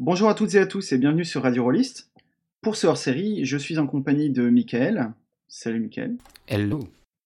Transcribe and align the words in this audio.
Bonjour 0.00 0.28
à 0.28 0.34
toutes 0.34 0.56
et 0.56 0.58
à 0.58 0.66
tous 0.66 0.90
et 0.90 0.98
bienvenue 0.98 1.24
sur 1.24 1.42
Radio 1.44 1.62
Rollist. 1.62 2.10
Pour 2.62 2.74
ce 2.74 2.88
hors-série, 2.88 3.44
je 3.44 3.56
suis 3.56 3.78
en 3.78 3.86
compagnie 3.86 4.28
de 4.28 4.50
Michael. 4.50 5.12
Salut 5.46 5.78
Michael. 5.78 6.16
Hello. 6.48 6.80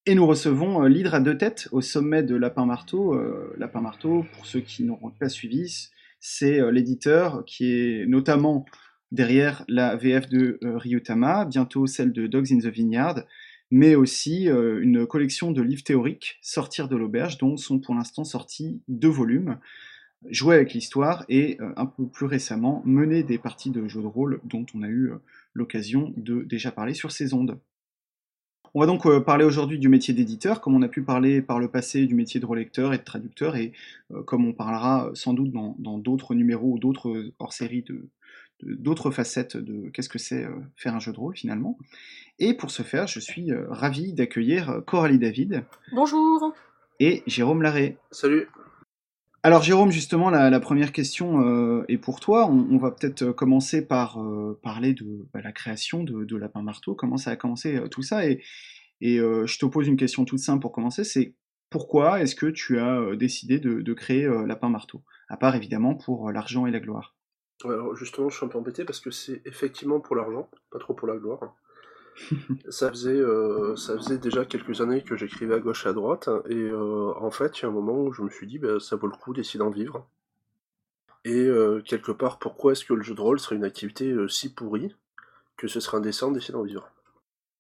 Et 0.05 0.15
nous 0.15 0.27
recevons 0.27 0.85
euh, 0.85 0.89
l'hydre 0.89 1.15
à 1.15 1.21
deux 1.21 1.39
têtes 1.39 1.71
au 1.73 1.81
sommet 1.81 2.23
de 2.23 2.37
Lapin 2.37 2.67
Marteau. 2.67 3.15
Euh, 3.15 3.55
Lapin 3.57 3.81
Marteau, 3.81 4.27
pour 4.35 4.45
ceux 4.45 4.61
qui 4.61 4.85
n'auront 4.85 5.09
pas 5.09 5.31
suivi, 5.31 5.89
c'est 6.21 6.61
euh, 6.61 6.71
l'éditeur 6.71 7.43
qui 7.47 7.73
est 7.73 8.07
notamment 8.07 8.67
derrière 9.13 9.65
la 9.67 9.97
VF 9.97 10.29
de 10.29 10.59
euh, 10.63 10.77
Ryutama, 10.77 11.47
bientôt 11.47 11.87
celle 11.87 12.13
de 12.13 12.27
Dogs 12.27 12.53
in 12.53 12.59
the 12.59 12.67
Vineyard, 12.67 13.23
mais 13.71 13.95
aussi 13.95 14.47
une 14.47 15.07
collection 15.07 15.53
de 15.53 15.61
livres 15.61 15.85
théoriques, 15.85 16.39
Sortir 16.41 16.89
de 16.89 16.97
l'auberge, 16.97 17.37
dont 17.37 17.59
sont 17.59 17.79
pour 17.79 17.95
l'instant 17.95 18.25
sortis 18.25 18.81
deux 18.89 19.11
volumes, 19.11 19.59
Jouer 20.31 20.57
avec 20.57 20.73
l'histoire 20.75 21.25
et 21.29 21.59
euh, 21.61 21.73
un 21.77 21.87
peu 21.87 22.07
plus 22.07 22.27
récemment 22.27 22.83
mener 22.85 23.23
des 23.23 23.39
parties 23.39 23.71
de 23.71 23.87
jeux 23.87 24.03
de 24.03 24.07
rôle 24.07 24.41
dont 24.45 24.67
on 24.75 24.83
a 24.83 24.89
eu 24.89 25.13
euh, 25.13 25.19
l'occasion 25.55 26.13
de 26.17 26.43
déjà 26.43 26.73
parler 26.73 26.95
sur 26.95 27.13
ces 27.13 27.35
ondes. 27.35 27.59
On 28.75 28.81
va 28.81 28.87
donc 28.87 29.07
euh, 29.07 29.21
parler 29.21 29.45
aujourd'hui 29.45 29.79
du 29.79 29.89
métier 29.89 30.13
d'éditeur, 30.13 30.61
comme 30.61 30.75
on 30.75 30.83
a 30.83 30.89
pu 30.89 31.03
parler 31.03 31.41
par 31.41 31.59
le 31.59 31.69
passé 31.69 32.05
du 32.07 32.15
métier 32.15 32.41
de 32.41 32.47
relecteur 32.47 32.93
et 32.93 32.99
de 32.99 33.05
traducteur, 33.05 33.57
et 33.57 33.73
euh, 34.13 34.23
comme 34.23 34.45
on 34.47 34.53
parlera 34.53 35.11
sans 35.15 35.35
doute 35.35 35.53
dans 35.53 35.99
d'autres 35.99 36.35
numéros 36.35 36.75
ou 36.75 36.79
d'autres 36.79 37.31
hors-séries 37.39 37.83
de 37.83 38.09
d'autres 38.61 39.13
facettes 39.13 39.57
de 39.57 39.89
qu'est-ce 39.91 40.09
que 40.09 40.19
c'est 40.19 40.45
faire 40.75 40.97
un 40.97 40.99
jeu 40.99 41.13
de 41.13 41.17
rôle 41.17 41.37
finalement. 41.37 41.79
Et 42.41 42.55
pour 42.55 42.73
ce 42.73 42.83
faire, 42.83 43.07
je 43.07 43.21
suis 43.21 43.53
ravi 43.69 44.13
d'accueillir 44.13 44.83
Coralie 44.85 45.21
David 45.21 45.65
Bonjour. 45.93 46.53
et 46.99 47.23
Jérôme 47.29 47.63
Larré. 47.63 47.99
Salut. 48.11 48.49
Alors 49.45 49.63
Jérôme, 49.63 49.93
justement, 49.93 50.31
la, 50.31 50.61
première 50.61 50.93
question 50.93 51.43
euh, 51.43 51.85
est 51.89 51.99
pour 51.99 52.19
toi. 52.19 52.47
On, 52.47 52.77
va 52.77 52.91
peut-être 52.91 53.23
euh, 53.23 53.33
commencer 53.33 53.87
par 53.87 54.21
euh, 54.21 54.59
parler 54.63 54.95
de 54.95 55.29
bah, 55.33 55.41
la 55.43 55.53
création 55.53 56.03
de, 56.03 56.37
Lapin 56.37 56.63
Marteau, 56.63 56.97
comment 56.97 57.17
ça 57.17 57.31
a 57.31 57.37
commencé 57.37 57.81
tout 57.91 58.03
ça. 58.03 58.27
Et, 58.27 58.41
je 59.01 59.59
te 59.59 59.67
pose 59.67 59.87
une 59.87 59.97
question 59.97 60.25
toute 60.25 60.41
simple 60.41 60.61
pour 60.61 60.73
commencer, 60.73 61.05
c'est 61.05 61.37
pourquoi 61.71 62.21
est-ce 62.21 62.35
que 62.35 62.47
tu 62.47 62.81
as 62.81 63.15
décidé 63.15 63.61
de, 63.61 63.81
de 63.81 63.93
créer 63.93 64.29
Lapin 64.47 64.71
Marteau 64.71 65.05
À 65.29 65.37
part 65.37 65.55
évidemment 65.55 65.95
pour 65.95 66.33
l'argent 66.33 66.67
et 66.67 66.73
la 66.73 66.81
gloire? 66.81 67.15
Alors 67.65 67.95
justement, 67.95 68.29
je 68.29 68.37
suis 68.37 68.47
un 68.47 68.49
peu 68.49 68.59
embêté 68.59 68.85
parce 68.85 68.99
que 68.99 69.13
c'est 69.13 69.41
effectivement 69.45 70.01
pour 70.01 70.17
l'argent, 70.17 70.51
pas 70.71 70.81
trop 70.81 70.95
pour 70.95 71.07
la 71.07 71.17
gloire. 71.17 71.55
Ça 72.69 72.91
faisait, 72.91 73.11
euh, 73.11 73.77
ça 73.77 73.97
faisait 73.97 74.19
déjà 74.19 74.45
quelques 74.45 74.81
années 74.81 75.03
que 75.03 75.17
j'écrivais 75.17 75.55
à 75.55 75.59
gauche 75.59 75.87
et 75.87 75.89
à 75.89 75.93
droite, 75.93 76.29
et 76.49 76.55
euh, 76.55 77.13
en 77.17 77.31
fait, 77.31 77.59
il 77.59 77.63
y 77.63 77.65
a 77.67 77.69
un 77.69 77.73
moment 77.73 78.01
où 78.01 78.13
je 78.13 78.23
me 78.23 78.31
suis 78.31 78.47
dit, 78.47 78.59
bah, 78.59 78.81
ça 78.81 78.97
vaut 78.97 79.07
le 79.07 79.17
coup 79.17 79.33
d'essayer 79.33 79.59
d'en 79.59 79.71
vivre. 79.71 80.07
Et 81.25 81.45
euh, 81.45 81.83
quelque 81.85 82.13
part, 82.13 82.39
pourquoi 82.39 82.73
est-ce 82.73 82.85
que 82.85 82.95
le 82.95 83.03
jeu 83.03 83.15
de 83.15 83.21
rôle 83.21 83.41
serait 83.41 83.57
une 83.57 83.65
activité 83.65 84.15
si 84.29 84.53
pourrie 84.53 84.95
que 85.57 85.69
ce 85.69 85.81
serait 85.81 85.99
indécent 85.99 86.31
d'essayer 86.31 86.53
d'en 86.53 86.63
vivre? 86.63 86.91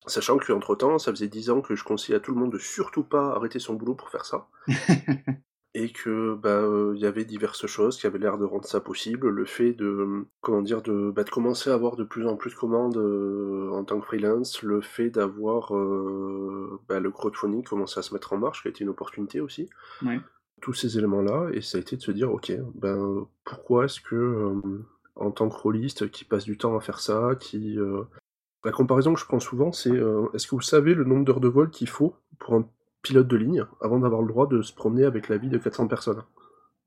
Sachant 0.06 0.39
que 0.39 0.53
entre 0.53 0.75
temps, 0.75 0.98
ça 0.98 1.11
faisait 1.11 1.29
10 1.29 1.51
ans 1.51 1.61
que 1.61 1.75
je 1.75 1.84
conseillais 1.84 2.17
à 2.17 2.20
tout 2.20 2.33
le 2.33 2.41
monde 2.41 2.53
de 2.53 2.59
surtout 2.59 3.03
pas 3.03 3.33
arrêter 3.34 3.59
son 3.59 3.75
boulot 3.75 3.95
pour 3.95 4.11
faire 4.11 4.25
ça. 4.25 4.48
et 5.79 5.91
que 5.91 6.34
bah 6.34 6.51
euh, 6.51 6.93
il 6.97 7.01
y 7.01 7.07
avait 7.07 7.25
diverses 7.25 7.67
choses 7.67 7.98
qui 7.98 8.07
avaient 8.07 8.19
l'air 8.19 8.37
de 8.37 8.45
rendre 8.45 8.65
ça 8.65 8.81
possible. 8.81 9.29
Le 9.29 9.45
fait 9.45 9.73
de 9.73 10.25
comment 10.41 10.61
dire 10.61 10.83
de, 10.83 11.12
bah, 11.12 11.23
de 11.23 11.31
commencer 11.31 11.70
à 11.70 11.75
avoir 11.75 11.95
de 11.95 12.03
plus 12.03 12.27
en 12.27 12.37
plus 12.37 12.51
de 12.51 12.57
commandes 12.57 12.97
euh, 12.97 13.70
en 13.70 13.85
tant 13.85 14.01
que 14.01 14.07
freelance. 14.07 14.62
Le 14.62 14.81
fait 14.81 15.11
d'avoir 15.11 15.77
euh, 15.77 16.81
bah, 16.89 16.98
le 16.98 17.11
crowdfunding 17.12 17.62
commencer 17.62 18.01
à 18.01 18.03
se 18.03 18.12
mettre 18.12 18.33
en 18.33 18.39
marche 18.39 18.62
qui 18.62 18.69
a 18.69 18.70
été 18.70 18.83
une 18.83 18.91
opportunité 18.91 19.41
aussi. 19.41 19.70
Ouais. 20.05 20.20
tous 20.61 20.75
ces 20.75 20.98
éléments 20.98 21.23
là 21.23 21.48
et 21.53 21.61
ça 21.61 21.79
a 21.79 21.81
été 21.81 21.97
de 21.97 22.03
se 22.03 22.11
dire 22.11 22.33
ok 22.33 22.53
ben 22.75 23.27
pourquoi 23.45 23.85
est-ce 23.85 24.01
que 24.01 24.53
en 25.15 25.31
tant 25.31 25.48
que 25.48 25.57
rôliste 25.57 26.11
qui 26.11 26.25
passe 26.25 26.45
du 26.45 26.59
temps 26.59 26.77
à 26.77 26.81
faire 26.81 26.98
ça 26.98 27.37
qui 27.39 27.79
la 28.65 28.73
comparaison 28.73 29.15
que 29.15 29.20
je 29.20 29.25
prends 29.27 29.39
souvent 29.39 29.70
c'est 29.70 29.97
est-ce 30.35 30.47
que 30.48 30.57
vous 30.57 30.61
savez 30.61 30.95
le 30.95 31.05
nombre 31.05 31.25
d'heures 31.25 31.41
de 31.41 31.48
vol 31.48 31.70
qu'il 31.70 31.89
faut 31.89 32.15
pour 32.41 32.55
un 32.55 32.69
pilote 33.03 33.29
de 33.29 33.36
ligne 33.36 33.64
avant 33.81 33.98
d'avoir 33.98 34.23
le 34.23 34.29
droit 34.29 34.47
de 34.47 34.63
se 34.63 34.73
promener 34.73 35.05
avec 35.05 35.29
la 35.29 35.39
vie 35.39 35.48
de 35.48 35.59
400 35.59 35.89
personnes. 35.89 36.23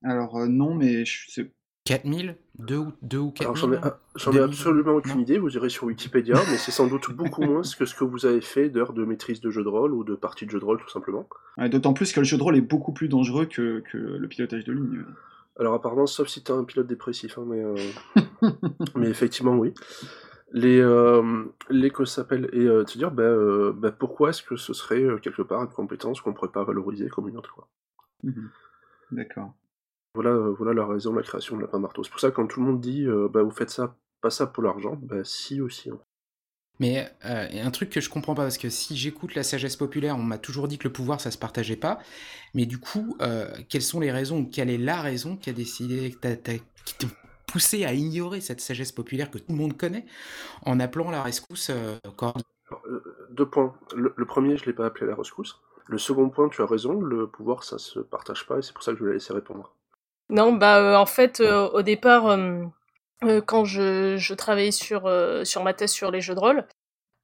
Alors 0.03 0.37
euh, 0.37 0.47
non, 0.47 0.73
mais 0.73 1.05
je 1.05 1.31
sais. 1.31 1.51
4000 1.85 2.37
2 2.59 2.77
ou, 2.77 2.91
2 3.01 3.17
ou 3.17 3.31
4000 3.31 3.43
Alors 3.43 3.57
j'en 3.57 3.73
ai, 3.73 3.91
j'en 4.15 4.31
ai 4.31 4.35
2000, 4.35 4.49
absolument 4.49 4.91
aucune 4.91 5.15
non 5.15 5.21
idée, 5.21 5.39
vous 5.39 5.55
irez 5.55 5.69
sur 5.69 5.85
Wikipédia, 5.85 6.35
mais 6.51 6.57
c'est 6.57 6.69
sans 6.69 6.85
doute 6.85 7.11
beaucoup 7.11 7.41
moins 7.41 7.61
que 7.61 7.85
ce 7.85 7.95
que 7.95 8.03
vous 8.03 8.27
avez 8.27 8.41
fait 8.41 8.69
d'heures 8.69 8.93
de 8.93 9.03
maîtrise 9.03 9.41
de 9.41 9.49
jeu 9.49 9.63
de 9.63 9.67
rôle 9.67 9.93
ou 9.93 10.03
de 10.03 10.13
partie 10.13 10.45
de 10.45 10.51
jeu 10.51 10.59
de 10.59 10.65
rôle 10.65 10.79
tout 10.79 10.89
simplement. 10.89 11.27
D'autant 11.57 11.93
plus 11.93 12.13
que 12.13 12.19
le 12.19 12.25
jeu 12.25 12.37
de 12.37 12.43
rôle 12.43 12.55
est 12.55 12.61
beaucoup 12.61 12.93
plus 12.93 13.07
dangereux 13.07 13.45
que, 13.45 13.83
que 13.91 13.97
le 13.97 14.27
pilotage 14.27 14.63
de 14.63 14.73
ligne. 14.73 15.03
Alors 15.59 15.73
apparemment, 15.73 16.05
sauf 16.05 16.27
si 16.27 16.43
t'es 16.43 16.51
un 16.51 16.63
pilote 16.63 16.87
dépressif, 16.87 17.37
hein, 17.37 17.45
mais, 17.47 17.63
euh, 17.63 18.49
mais 18.95 19.09
effectivement 19.09 19.55
oui. 19.55 19.73
Les, 20.53 20.79
euh, 20.79 21.45
les 21.69 21.91
que 21.91 22.03
s'appelle 22.05 22.49
et 22.51 22.65
euh, 22.65 22.83
te 22.83 22.97
dire 22.97 23.09
bah, 23.11 23.23
euh, 23.23 23.71
bah, 23.73 23.91
pourquoi 23.91 24.31
est-ce 24.31 24.43
que 24.43 24.57
ce 24.57 24.73
serait 24.73 25.01
euh, 25.03 25.17
quelque 25.17 25.41
part 25.41 25.61
une 25.63 25.69
compétence 25.69 26.19
qu'on 26.21 26.33
pourrait 26.33 26.51
pas 26.51 26.63
valoriser 26.65 27.07
comme 27.07 27.29
une 27.29 27.37
autre 27.37 27.53
quoi? 27.53 27.69
Mhm. 28.23 28.49
D'accord. 29.11 29.53
Voilà, 30.13 30.31
euh, 30.31 30.53
voilà 30.57 30.73
la 30.73 30.85
raison 30.85 31.11
de 31.11 31.17
la 31.17 31.23
création 31.23 31.55
de 31.55 31.61
Lapin 31.61 31.79
Marteau. 31.79 32.03
C'est 32.03 32.11
pour 32.11 32.19
ça 32.19 32.31
que 32.31 32.35
quand 32.35 32.47
tout 32.47 32.59
le 32.59 32.65
monde 32.65 32.81
dit 32.81 33.05
euh, 33.05 33.29
bah, 33.29 33.43
vous 33.43 33.51
faites 33.51 33.69
ça, 33.69 33.95
pas 34.21 34.29
ça 34.29 34.45
pour 34.45 34.63
l'argent, 34.63 34.97
bah 35.01 35.23
si 35.23 35.61
aussi. 35.61 35.89
hein. 35.89 35.99
Mais 36.79 37.07
euh, 37.25 37.47
y 37.51 37.59
a 37.59 37.65
un 37.65 37.71
truc 37.71 37.89
que 37.91 38.01
je 38.01 38.09
comprends 38.09 38.33
pas, 38.33 38.41
parce 38.43 38.57
que 38.57 38.69
si 38.69 38.97
j'écoute 38.97 39.35
la 39.35 39.43
sagesse 39.43 39.75
populaire, 39.75 40.17
on 40.17 40.23
m'a 40.23 40.39
toujours 40.39 40.67
dit 40.67 40.77
que 40.79 40.87
le 40.87 40.91
pouvoir, 40.93 41.21
ça 41.21 41.29
se 41.29 41.37
partageait 41.37 41.75
pas. 41.75 41.99
Mais 42.55 42.65
du 42.65 42.79
coup, 42.79 43.15
euh, 43.21 43.47
quelles 43.69 43.83
sont 43.83 43.99
les 43.99 44.11
raisons, 44.11 44.39
ou 44.39 44.45
quelle 44.49 44.69
est 44.69 44.79
la 44.79 44.99
raison 44.99 45.37
qui 45.37 45.49
a 45.49 45.53
décidé, 45.53 46.17
poussé 47.51 47.85
à 47.85 47.93
ignorer 47.93 48.41
cette 48.41 48.61
sagesse 48.61 48.91
populaire 48.91 49.29
que 49.29 49.37
tout 49.37 49.51
le 49.51 49.55
monde 49.55 49.77
connaît, 49.77 50.05
en 50.65 50.79
appelant 50.79 51.11
la 51.11 51.21
rescousse 51.21 51.69
euh, 51.69 51.97
Cordy 52.15 52.43
Alors, 52.69 52.83
euh, 52.87 53.03
deux 53.31 53.45
points. 53.47 53.75
Le, 53.95 54.13
le 54.15 54.25
premier, 54.25 54.57
je 54.57 54.65
l'ai 54.65 54.73
pas 54.73 54.85
appelé 54.85 55.07
la 55.07 55.15
rescousse. 55.15 55.59
Le 55.87 55.97
second 55.97 56.29
point, 56.29 56.49
tu 56.49 56.61
as 56.61 56.65
raison, 56.65 57.01
le 57.01 57.27
pouvoir 57.27 57.63
ça 57.63 57.77
se 57.77 57.99
partage 57.99 58.45
pas 58.45 58.59
et 58.59 58.61
c'est 58.61 58.73
pour 58.73 58.83
ça 58.83 58.93
que 58.93 58.99
je 58.99 59.03
vais 59.03 59.09
la 59.09 59.15
laisser 59.15 59.33
répondre. 59.33 59.75
Non, 60.29 60.53
bah 60.53 60.79
euh, 60.79 60.95
en 60.95 61.05
fait, 61.05 61.41
euh, 61.41 61.67
au 61.69 61.81
départ, 61.81 62.27
euh, 62.27 62.63
euh, 63.23 63.41
quand 63.41 63.65
je, 63.65 64.15
je 64.17 64.33
travaillais 64.33 64.71
sur, 64.71 65.05
euh, 65.05 65.43
sur 65.43 65.63
ma 65.63 65.73
thèse 65.73 65.91
sur 65.91 66.09
les 66.09 66.21
jeux 66.21 66.35
de 66.35 66.39
rôle, 66.39 66.65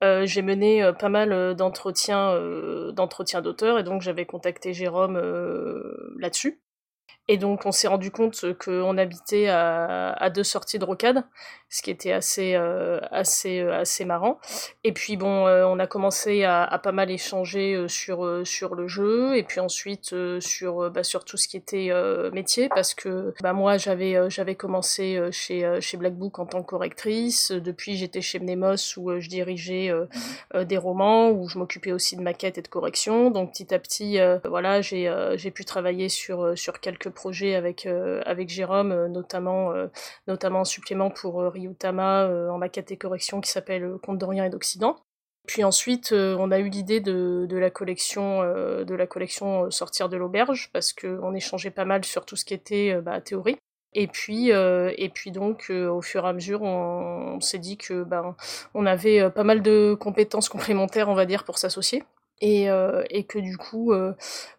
euh, 0.03 0.25
j'ai 0.25 0.41
mené 0.41 0.83
euh, 0.83 0.93
pas 0.93 1.09
mal 1.09 1.31
euh, 1.31 1.53
d'entretiens 1.53 2.29
euh, 2.31 2.91
d'entretiens 2.91 3.41
d'auteurs 3.41 3.79
et 3.79 3.83
donc 3.83 4.01
j'avais 4.01 4.25
contacté 4.25 4.73
Jérôme 4.73 5.15
euh, 5.15 6.13
là-dessus. 6.19 6.61
Et 7.27 7.37
donc 7.37 7.65
on 7.65 7.71
s'est 7.71 7.87
rendu 7.87 8.11
compte 8.11 8.45
qu'on 8.57 8.97
habitait 8.97 9.47
à, 9.47 10.13
à 10.13 10.29
deux 10.29 10.43
sorties 10.43 10.79
de 10.79 10.85
rocade, 10.85 11.23
ce 11.69 11.81
qui 11.81 11.91
était 11.91 12.13
assez 12.13 12.55
euh, 12.55 12.99
assez 13.11 13.59
euh, 13.59 13.81
assez 13.81 14.05
marrant. 14.05 14.39
Et 14.83 14.93
puis 14.93 15.17
bon, 15.17 15.47
euh, 15.47 15.65
on 15.65 15.79
a 15.79 15.87
commencé 15.87 16.43
à, 16.43 16.79
pas 16.81 16.91
mal 16.91 17.11
échanger 17.11 17.85
sur 17.87 18.45
sur 18.45 18.75
le 18.75 18.87
jeu 18.87 19.35
et 19.35 19.43
puis 19.43 19.59
ensuite 19.59 20.15
sur 20.39 20.89
bah, 20.91 21.03
sur 21.03 21.25
tout 21.25 21.37
ce 21.37 21.47
qui 21.47 21.57
était 21.57 21.91
métier 22.31 22.69
parce 22.69 22.93
que 22.93 23.33
bah 23.41 23.53
moi 23.53 23.77
j'avais 23.77 24.55
commencé 24.55 25.19
chez 25.31 25.79
chez 25.81 25.97
Black 25.97 26.13
Book 26.15 26.39
en 26.39 26.45
tant 26.45 26.61
que 26.61 26.67
correctrice. 26.67 27.51
Depuis 27.51 27.97
j'étais 27.97 28.21
chez 28.21 28.39
Mnemos 28.39 28.97
où 28.97 29.19
je 29.19 29.27
dirigeais 29.27 29.91
des 30.55 30.77
romans 30.77 31.31
où 31.31 31.49
je 31.49 31.57
m'occupais 31.57 31.91
aussi 31.91 32.15
de 32.15 32.21
maquettes 32.21 32.57
et 32.59 32.61
de 32.61 32.67
corrections. 32.67 33.31
Donc 33.31 33.51
petit 33.51 33.73
à 33.73 33.79
petit, 33.79 34.19
voilà, 34.45 34.81
j'ai 34.81 35.11
j'ai 35.35 35.51
pu 35.51 35.65
travailler 35.65 36.09
sur 36.09 36.57
sur 36.57 36.79
quelques 36.79 37.09
projets 37.17 37.55
avec 37.55 37.85
euh, 37.85 38.21
avec 38.25 38.47
Jérôme, 38.47 38.91
euh, 38.91 39.07
notamment 39.07 39.71
euh, 39.71 39.87
notamment 40.27 40.61
un 40.61 40.65
supplément 40.65 41.09
pour 41.09 41.41
Ryutama 41.41 42.29
en 42.51 42.57
maquette 42.59 42.91
et 42.91 42.97
correction 42.97 43.41
qui 43.41 43.49
s'appelle 43.49 43.83
euh, 43.83 43.97
Conte 43.97 44.19
d'Orient 44.19 44.45
et 44.45 44.49
d'Occident. 44.49 44.95
Puis 45.47 45.63
ensuite, 45.63 46.11
on 46.11 46.51
a 46.51 46.59
eu 46.59 46.67
l'idée 46.67 46.99
de, 46.99 47.45
de 47.47 47.57
la 47.57 47.69
collection, 47.69 48.41
de 48.41 48.95
la 48.95 49.07
collection 49.07 49.71
Sortir 49.71 50.09
de 50.09 50.17
l'auberge, 50.17 50.69
parce 50.73 50.91
qu'on 50.91 51.33
échangeait 51.33 51.71
pas 51.71 51.85
mal 51.85 52.03
sur 52.03 52.25
tout 52.25 52.35
ce 52.35 52.43
qui 52.43 52.53
était 52.53 52.99
bah, 53.01 53.21
théorie. 53.21 53.57
Et 53.93 54.07
puis, 54.07 54.49
et 54.49 55.09
puis 55.15 55.31
donc, 55.31 55.69
au 55.69 56.01
fur 56.01 56.25
et 56.25 56.27
à 56.27 56.33
mesure, 56.33 56.63
on, 56.63 57.35
on 57.37 57.39
s'est 57.39 57.59
dit 57.59 57.77
que 57.77 58.03
ben, 58.03 58.35
on 58.73 58.85
avait 58.85 59.29
pas 59.29 59.45
mal 59.45 59.61
de 59.61 59.95
compétences 59.97 60.49
complémentaires, 60.49 61.07
on 61.07 61.15
va 61.15 61.25
dire, 61.25 61.45
pour 61.45 61.57
s'associer. 61.57 62.03
Et, 62.39 62.69
euh, 62.69 63.03
et 63.09 63.25
que 63.25 63.39
du 63.39 63.57
coup, 63.57 63.93
euh, 63.93 64.13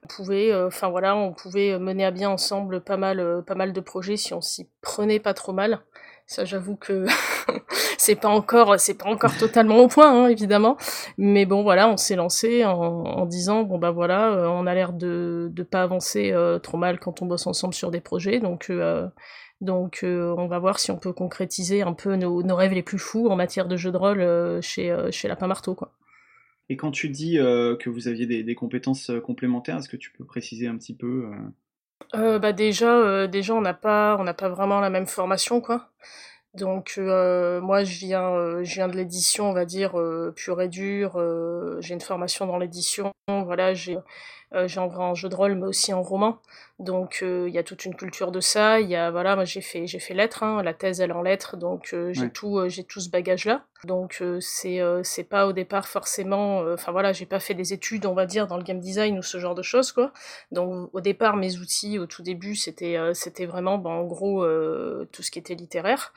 on 0.04 0.08
pouvait, 0.08 0.50
euh, 0.52 0.66
enfin 0.66 0.88
voilà, 0.88 1.16
on 1.16 1.32
pouvait 1.32 1.78
mener 1.78 2.04
à 2.04 2.10
bien 2.10 2.28
ensemble 2.30 2.80
pas 2.80 2.96
mal, 2.96 3.20
euh, 3.20 3.40
pas 3.42 3.54
mal 3.54 3.72
de 3.72 3.80
projets 3.80 4.16
si 4.16 4.34
on 4.34 4.40
s'y 4.40 4.69
prenait 4.80 5.20
pas 5.20 5.34
trop 5.34 5.52
mal. 5.52 5.80
Ça, 6.26 6.44
j'avoue 6.44 6.76
que 6.76 7.06
c'est 7.98 8.16
pas 8.16 8.28
encore, 8.28 8.78
c'est 8.78 8.94
pas 8.94 9.08
encore 9.08 9.36
totalement 9.38 9.78
au 9.78 9.88
point, 9.88 10.12
hein, 10.12 10.28
évidemment. 10.28 10.76
Mais 11.19 11.46
bon, 11.46 11.62
voilà, 11.62 11.88
on 11.88 11.96
s'est 11.96 12.16
lancé 12.16 12.64
en, 12.64 12.72
en 12.72 13.26
disant 13.26 13.62
bon 13.62 13.78
bah 13.78 13.92
voilà, 13.92 14.32
euh, 14.32 14.46
on 14.48 14.66
a 14.66 14.75
l'air 14.75 14.92
de 14.92 15.48
de 15.52 15.62
pas 15.62 15.82
avancer 15.82 16.34
trop 16.62 16.76
mal 16.78 16.98
quand 16.98 17.22
on 17.22 17.26
bosse 17.26 17.46
ensemble 17.46 17.75
sur 17.75 17.90
des 17.90 18.00
projets, 18.00 18.40
donc 18.40 18.70
donc 19.60 20.00
euh, 20.04 20.34
on 20.38 20.46
va 20.46 20.58
voir 20.58 20.78
si 20.78 20.90
on 20.90 20.98
peut 20.98 21.12
concrétiser 21.12 21.82
un 21.82 21.92
peu 21.92 22.14
nos, 22.16 22.42
nos 22.42 22.56
rêves 22.56 22.72
les 22.72 22.82
plus 22.82 22.98
fous 22.98 23.28
en 23.28 23.36
matière 23.36 23.66
de 23.66 23.76
jeux 23.76 23.90
de 23.90 23.96
rôle 23.96 24.20
euh, 24.20 24.60
chez 24.60 24.90
euh, 24.90 25.10
chez 25.10 25.26
Lapin 25.28 25.46
Marteau, 25.48 25.75
quoi. 25.75 25.90
Et 26.69 26.76
quand 26.76 26.91
tu 26.91 27.09
dis 27.09 27.38
euh, 27.38 27.76
que 27.76 27.88
vous 27.88 28.09
aviez 28.09 28.26
des, 28.26 28.55
compétences 28.55 29.11
euh, 29.11 29.20
complémentaires, 29.20 29.79
est-ce 29.79 29.88
que 29.88 29.97
tu 29.97 30.12
peux 30.12 30.25
préciser 30.25 30.67
un 30.67 30.76
petit 30.76 30.94
peu 30.94 31.31
euh, 32.15 32.38
bah 32.38 32.53
déjà, 32.53 33.26
déjà 33.26 33.55
on 33.55 33.61
n'a 33.61 33.75
pas, 33.75 34.17
pas 34.35 34.49
vraiment 34.49 34.81
la 34.81 34.88
même 34.88 35.06
formation 35.06 35.61
quoi. 35.61 35.91
Donc 36.55 36.97
moi 36.97 37.85
je 37.85 37.99
viens, 37.99 38.62
je 38.62 38.75
viens 38.75 38.88
de 38.88 38.97
l'édition, 38.97 39.50
on 39.50 39.53
va 39.53 39.67
dire 39.67 40.00
pure 40.35 40.62
et 40.62 40.69
dure. 40.69 41.20
j'ai 41.81 41.94
une 41.94 42.00
formation 42.00 42.47
dans 42.47 42.56
l'édition. 42.56 43.12
Voilà, 43.29 43.75
j'ai 43.75 43.99
euh, 44.55 44.67
j'ai 44.67 44.81
en 44.81 45.15
jeu 45.15 45.29
de 45.29 45.35
rôle, 45.35 45.55
mais 45.55 45.67
aussi 45.67 45.93
en 45.93 46.03
roman. 46.03 46.41
Donc 46.79 47.21
euh, 47.23 47.47
il 47.49 47.55
y 47.55 47.59
a 47.59 47.62
toute 47.62 47.85
une 47.85 47.95
culture 47.95 48.33
de 48.33 48.41
ça. 48.41 48.81
Il 48.81 48.89
y 48.89 48.97
a 48.97 49.11
voilà, 49.11 49.35
moi 49.35 49.45
j'ai 49.45 49.61
fait 49.61 49.87
j'ai 49.87 49.99
fait 49.99 50.15
lettres, 50.15 50.43
hein, 50.43 50.62
la 50.62 50.75
thèse 50.75 51.00
elle 51.00 51.12
en 51.12 51.23
lettres, 51.23 51.56
donc 51.56 51.91
euh, 51.93 52.12
j'ai 52.12 52.31
tout 52.31 52.61
j'ai 52.69 52.85
tout 52.85 53.00
ce 53.00 53.11
bagage 53.11 53.45
là. 53.45 53.65
Donc 53.85 54.23
c'est 54.41 54.81
c'est 55.03 55.25
pas 55.25 55.47
au 55.47 55.53
départ 55.53 55.87
forcément, 55.89 56.61
enfin 56.73 56.93
voilà, 56.93 57.12
j'ai 57.12 57.27
pas 57.27 57.41
fait 57.41 57.55
des 57.55 57.73
études 57.73 58.06
on 58.06 58.15
va 58.15 58.27
dire 58.27 58.47
dans 58.47 58.56
le 58.56 58.62
game 58.62 58.81
design 58.81 59.19
ou 59.19 59.23
ce 59.23 59.39
genre 59.39 59.55
de 59.55 59.62
choses 59.62 59.93
quoi. 59.93 60.12
Donc 60.53 60.91
au 60.93 61.00
départ 61.00 61.37
mes 61.37 61.59
outils 61.59 61.99
au 61.99 62.06
tout 62.06 62.23
début 62.23 62.55
c'était 62.55 62.97
c'était 63.15 63.47
vraiment 63.47 63.79
ben, 63.79 63.91
en 63.91 64.05
gros 64.05 64.47
tout 65.12 65.23
ce 65.23 65.31
qui 65.31 65.39
était 65.39 65.55
littéraire. 65.55 66.12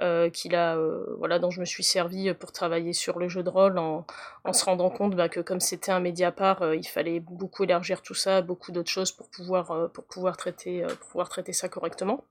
Euh, 0.00 0.30
qu'il 0.30 0.54
a, 0.54 0.76
euh, 0.76 1.04
voilà, 1.18 1.38
dont 1.38 1.50
je 1.50 1.60
me 1.60 1.66
suis 1.66 1.84
servi 1.84 2.32
pour 2.32 2.52
travailler 2.52 2.94
sur 2.94 3.18
le 3.18 3.28
jeu 3.28 3.42
de 3.42 3.50
rôle 3.50 3.76
en, 3.76 4.06
en 4.44 4.52
se 4.54 4.64
rendant 4.64 4.88
compte 4.88 5.14
bah, 5.14 5.28
que 5.28 5.40
comme 5.40 5.60
c'était 5.60 5.92
un 5.92 6.00
média 6.00 6.32
part, 6.32 6.62
euh, 6.62 6.74
il 6.74 6.86
fallait 6.86 7.20
beaucoup 7.20 7.64
élargir 7.64 8.00
tout 8.00 8.14
ça, 8.14 8.40
beaucoup 8.40 8.72
d'autres 8.72 8.90
choses 8.90 9.12
pour 9.12 9.28
pouvoir, 9.28 9.90
pour 9.92 10.04
pouvoir, 10.04 10.38
traiter, 10.38 10.86
pouvoir 11.10 11.28
traiter 11.28 11.52
ça 11.52 11.68
correctement, 11.68 12.24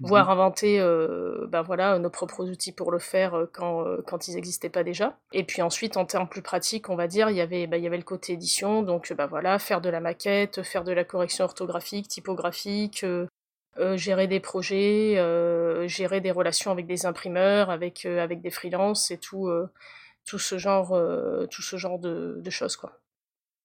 mmh 0.00 0.06
voire 0.06 0.28
inventer 0.28 0.80
bah, 1.48 1.62
voilà, 1.62 1.98
nos 1.98 2.10
propres 2.10 2.44
outils 2.44 2.72
pour 2.72 2.92
le 2.92 2.98
faire 2.98 3.46
quand, 3.52 3.84
quand 4.06 4.28
ils 4.28 4.34
n'existaient 4.34 4.68
pas 4.68 4.84
déjà. 4.84 5.16
Et 5.32 5.44
puis 5.44 5.62
ensuite, 5.62 5.96
en 5.96 6.04
termes 6.04 6.28
plus 6.28 6.42
pratiques, 6.42 6.90
on 6.90 6.96
va 6.96 7.06
dire, 7.06 7.30
il 7.30 7.36
y 7.36 7.40
avait, 7.40 7.66
bah, 7.66 7.78
il 7.78 7.84
y 7.84 7.86
avait 7.86 7.96
le 7.96 8.02
côté 8.02 8.34
édition, 8.34 8.82
donc 8.82 9.12
bah, 9.14 9.26
voilà, 9.26 9.58
faire 9.58 9.80
de 9.80 9.88
la 9.88 10.00
maquette, 10.00 10.62
faire 10.62 10.84
de 10.84 10.92
la 10.92 11.04
correction 11.04 11.44
orthographique, 11.44 12.08
typographique, 12.08 13.04
euh, 13.78 13.96
gérer 13.96 14.28
des 14.28 14.38
projets, 14.38 15.18
euh, 15.18 15.88
gérer 15.88 16.20
des 16.20 16.30
relations 16.30 16.70
avec 16.70 16.86
des 16.86 17.06
imprimeurs, 17.06 17.70
avec, 17.70 18.06
euh, 18.06 18.22
avec 18.22 18.40
des 18.40 18.50
freelances 18.50 19.10
et 19.10 19.18
tout, 19.18 19.50
tout 20.24 20.38
ce 20.38 20.58
genre, 20.58 20.96
tout 21.50 21.62
ce 21.62 21.76
genre 21.76 21.98
de, 21.98 22.50
choses. 22.50 22.76
Quoi. 22.76 22.92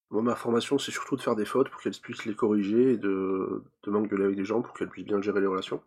ma 0.10 0.36
formation, 0.36 0.80
c'est 0.80 0.92
surtout 0.92 1.16
de 1.16 1.22
faire 1.22 1.36
des 1.36 1.46
fautes 1.46 1.70
pour 1.70 1.82
qu'elles 1.82 2.00
puissent 2.02 2.26
les 2.26 2.36
corriger 2.36 2.94
et 2.94 2.98
de, 2.98 3.64
de 3.84 3.92
m'engueuler 3.92 4.26
avec 4.26 4.36
des 4.36 4.46
gens 4.46 4.62
pour 4.62 4.74
qu'elles 4.74 4.90
puissent 4.90 5.06
bien 5.06 5.22
gérer 5.22 5.42
les 5.42 5.48
relations. 5.48 5.82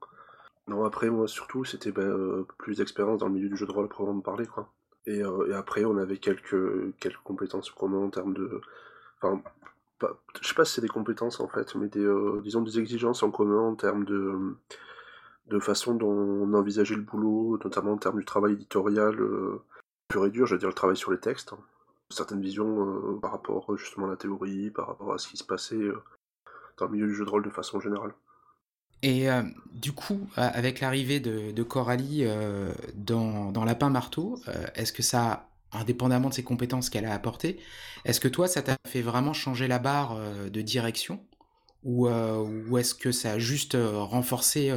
Non, 0.69 0.85
après, 0.85 1.11
moi, 1.11 1.27
surtout, 1.27 1.65
c'était 1.65 1.91
ben, 1.91 2.47
plus 2.59 2.77
d'expérience 2.77 3.19
dans 3.19 3.27
le 3.27 3.35
milieu 3.35 3.49
du 3.49 3.57
jeu 3.57 3.67
de 3.67 3.73
rôle, 3.73 3.89
pour 3.89 4.13
me 4.15 4.23
parler, 4.23 4.47
quoi. 4.47 4.73
Et, 5.07 5.21
après, 5.53 5.85
on 5.85 5.97
avait 5.99 6.19
quelques, 6.19 6.97
quelques 7.01 7.23
compétences 7.25 7.71
communes 7.71 8.05
en 8.05 8.11
termes 8.11 8.35
de... 8.35 8.61
je 10.41 10.49
sais 10.49 10.55
pas 10.55 10.65
si 10.65 10.75
c'est 10.75 10.81
des 10.81 10.89
compétences 10.89 11.41
en 11.41 11.49
fait, 11.49 11.75
mais 11.75 11.89
des, 11.89 12.01
euh, 12.01 12.41
disons 12.43 12.63
des 12.63 12.79
exigences 12.79 13.23
en 13.23 13.31
commun 13.31 13.61
en 13.61 13.75
termes 13.75 14.05
de, 14.05 14.57
de 15.49 15.59
façon 15.59 15.95
dont 15.95 16.11
on 16.11 16.55
envisageait 16.55 16.95
le 16.95 17.03
boulot, 17.03 17.59
notamment 17.63 17.93
en 17.93 17.99
termes 17.99 18.19
du 18.19 18.25
travail 18.25 18.55
éditorial 18.55 19.21
euh, 19.21 19.63
pur 20.09 20.27
et 20.27 20.31
dur, 20.31 20.47
je 20.47 20.55
veux 20.55 20.59
dire 20.59 20.69
le 20.69 20.75
travail 20.75 20.97
sur 20.97 21.11
les 21.11 21.19
textes, 21.19 21.53
certaines 22.11 22.41
visions 22.41 23.15
euh, 23.15 23.19
par 23.21 23.33
rapport 23.33 23.77
justement 23.77 24.07
à 24.07 24.11
la 24.11 24.17
théorie, 24.17 24.71
par 24.71 24.89
rapport 24.89 25.13
à 25.13 25.19
ce 25.19 25.29
qui 25.29 25.37
se 25.37 25.45
passait 25.45 25.89
dans 26.79 26.87
le 26.87 26.93
milieu 26.93 27.07
du 27.07 27.15
jeu 27.15 27.25
de 27.25 27.31
rôle 27.31 27.45
de 27.45 27.51
façon 27.51 27.81
générale. 27.81 28.13
Et 29.05 29.27
du 29.73 29.93
coup, 29.93 30.29
avec 30.37 30.79
l'arrivée 30.79 31.19
de, 31.19 31.63
Coralie 31.65 32.25
dans, 32.95 33.51
dans 33.51 33.65
Lapin 33.65 33.91
Marteau, 33.91 34.39
est-ce 34.77 34.93
que 34.93 35.03
ça 35.03 35.49
indépendamment 35.73 36.29
de 36.29 36.35
ses 36.35 36.45
compétences 36.45 36.91
qu'elle 36.91 37.05
a 37.05 37.15
apportées. 37.15 37.59
Est-ce 38.05 38.21
que 38.21 38.29
toi, 38.29 38.49
ça 38.49 38.63
t'a 38.63 38.77
fait 38.87 39.03
vraiment 39.03 39.33
changer 39.33 39.69
la 39.69 39.79
barre 39.79 40.17
euh, 40.17 40.49
de 40.49 40.61
direction? 40.61 41.25
Ou, 41.85 42.07
euh, 42.07 42.63
ou 42.69 42.79
est-ce 42.79 42.95
que 42.95 43.11
ça 43.11 43.33
a 43.33 43.39
juste 43.39 43.75
euh, 43.75 43.99
renforcé 43.99 44.73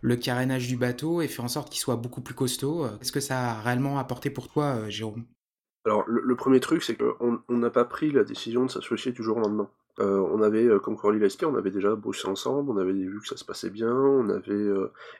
le 0.00 0.16
carénage 0.16 0.66
du 0.66 0.76
bateau 0.76 1.22
et 1.22 1.28
fait 1.28 1.40
en 1.40 1.46
sorte 1.46 1.70
qu'il 1.70 1.78
soit 1.78 1.94
beaucoup 1.94 2.20
plus 2.20 2.34
costaud 2.34 2.84
Est-ce 3.00 3.12
que 3.12 3.20
ça 3.20 3.52
a 3.52 3.60
réellement 3.62 3.98
apporté 3.98 4.28
pour 4.28 4.48
toi, 4.48 4.88
Jérôme? 4.88 5.24
Alors, 5.84 6.02
le, 6.08 6.36
premier 6.36 6.58
truc, 6.58 6.82
c'est 6.82 6.96
qu'on 6.96 7.40
n'a 7.48 7.70
pas 7.70 7.84
pris 7.84 8.10
la 8.10 8.24
décision 8.24 8.66
de 8.66 8.70
s'associer 8.70 9.12
du 9.12 9.22
jour 9.22 9.36
au 9.36 9.40
lendemain. 9.40 9.70
on 9.98 10.42
avait, 10.42 10.68
comme 10.82 10.96
Coralie 10.96 11.24
expliqué, 11.24 11.46
on 11.46 11.56
avait 11.56 11.70
déjà 11.70 11.94
bossé 11.94 12.26
ensemble, 12.26 12.70
on 12.72 12.76
avait 12.76 12.92
vu 12.92 13.20
que 13.20 13.28
ça 13.28 13.36
se 13.36 13.44
passait 13.44 13.70
bien, 13.70 13.94
on 13.94 14.28
avait, 14.28 14.66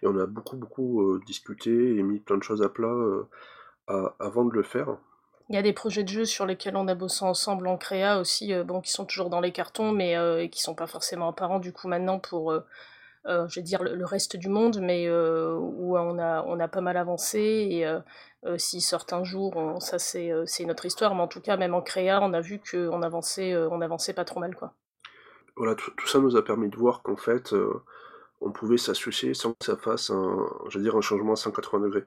et 0.03 0.07
on 0.09 0.19
a 0.19 0.27
beaucoup, 0.27 0.57
beaucoup 0.57 1.21
discuté 1.25 1.97
et 1.97 2.03
mis 2.03 2.19
plein 2.19 2.37
de 2.37 2.43
choses 2.43 2.63
à 2.63 2.69
plat 2.69 2.97
avant 4.19 4.45
de 4.45 4.53
le 4.53 4.65
faire. 4.65 4.99
Il 5.49 5.55
y 5.55 5.59
a 5.59 5.63
des 5.63 5.73
projets 5.73 6.05
de 6.05 6.09
jeux 6.09 6.25
sur 6.27 6.45
lesquels 6.45 6.77
on 6.77 6.89
a 6.89 6.95
bossé 6.95 7.25
ensemble 7.25 7.69
en 7.69 7.79
créa 7.79 8.19
aussi, 8.21 8.53
euh, 8.53 8.65
bon, 8.65 8.83
qui 8.83 8.91
sont 8.93 9.07
toujours 9.07 9.31
dans 9.31 9.41
les 9.41 9.53
cartons, 9.53 9.93
mais 9.93 10.17
euh, 10.17 10.47
qui 10.47 10.61
sont 10.61 10.75
pas 10.75 10.87
forcément 10.87 11.29
apparents 11.29 11.59
du 11.59 11.73
coup 11.73 11.89
maintenant 11.89 12.19
pour, 12.19 12.53
euh, 12.53 12.61
je 13.25 13.55
vais 13.55 13.63
dire, 13.63 13.83
le, 13.83 14.05
reste 14.05 14.37
du 14.37 14.49
monde, 14.49 14.81
mais 14.83 15.09
où 15.11 15.97
on 15.97 16.19
a, 16.19 16.45
on 16.47 16.61
a 16.61 16.69
pas 16.69 16.83
mal 16.83 16.97
avancé. 16.99 17.39
Et 17.41 18.59
s'ils 18.59 18.83
sortent 18.83 19.13
un 19.13 19.25
jour, 19.25 19.81
ça 19.81 19.99
c'est 19.99 20.31
une 20.61 20.71
autre 20.71 20.85
histoire, 20.85 21.15
mais 21.15 21.23
en 21.23 21.29
tout 21.29 21.41
cas, 21.41 21.57
même 21.57 21.75
en 21.75 21.83
créa, 21.83 22.21
on 22.23 22.33
a 22.35 22.41
vu 22.41 22.61
qu'on 22.61 23.03
avançait, 23.03 23.57
on 23.57 23.81
avançait 23.81 24.15
pas 24.15 24.25
trop 24.25 24.41
mal. 24.41 24.55
quoi. 24.55 24.75
Voilà, 25.57 25.75
tout, 25.75 25.93
ça 26.07 26.21
nous 26.21 26.37
a 26.37 26.45
permis 26.45 26.69
de 26.69 26.77
voir 26.77 27.03
qu'en 27.03 27.17
fait, 27.17 27.55
on 28.41 28.51
pouvait 28.51 28.79
s'associer 28.79 29.35
sans 29.35 29.53
que 29.55 29.65
ça 29.65 29.77
fasse 29.77 30.11
un, 30.11 30.47
je 30.69 30.79
dire, 30.79 30.97
un 30.97 31.01
changement 31.01 31.33
à 31.33 31.37
180 31.37 31.81
degrés. 31.81 32.05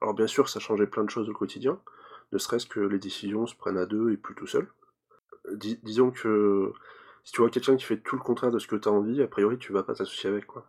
Alors 0.00 0.14
bien 0.14 0.26
sûr, 0.26 0.48
ça 0.48 0.60
changeait 0.60 0.86
plein 0.86 1.04
de 1.04 1.10
choses 1.10 1.28
au 1.28 1.32
quotidien, 1.32 1.78
ne 2.32 2.38
serait-ce 2.38 2.66
que 2.66 2.80
les 2.80 2.98
décisions 2.98 3.46
se 3.46 3.54
prennent 3.54 3.78
à 3.78 3.86
deux 3.86 4.12
et 4.12 4.16
plus 4.16 4.34
tout 4.34 4.46
seul. 4.46 4.68
disons 5.82 6.10
que 6.10 6.72
si 7.24 7.32
tu 7.32 7.40
vois 7.40 7.50
quelqu'un 7.50 7.76
qui 7.76 7.84
fait 7.84 7.98
tout 7.98 8.16
le 8.16 8.22
contraire 8.22 8.50
de 8.50 8.58
ce 8.58 8.66
que 8.66 8.76
tu 8.76 8.88
as 8.88 8.92
envie, 8.92 9.22
a 9.22 9.28
priori 9.28 9.58
tu 9.58 9.72
vas 9.72 9.82
pas 9.82 9.94
t'associer 9.94 10.30
avec 10.30 10.46
quoi. 10.46 10.66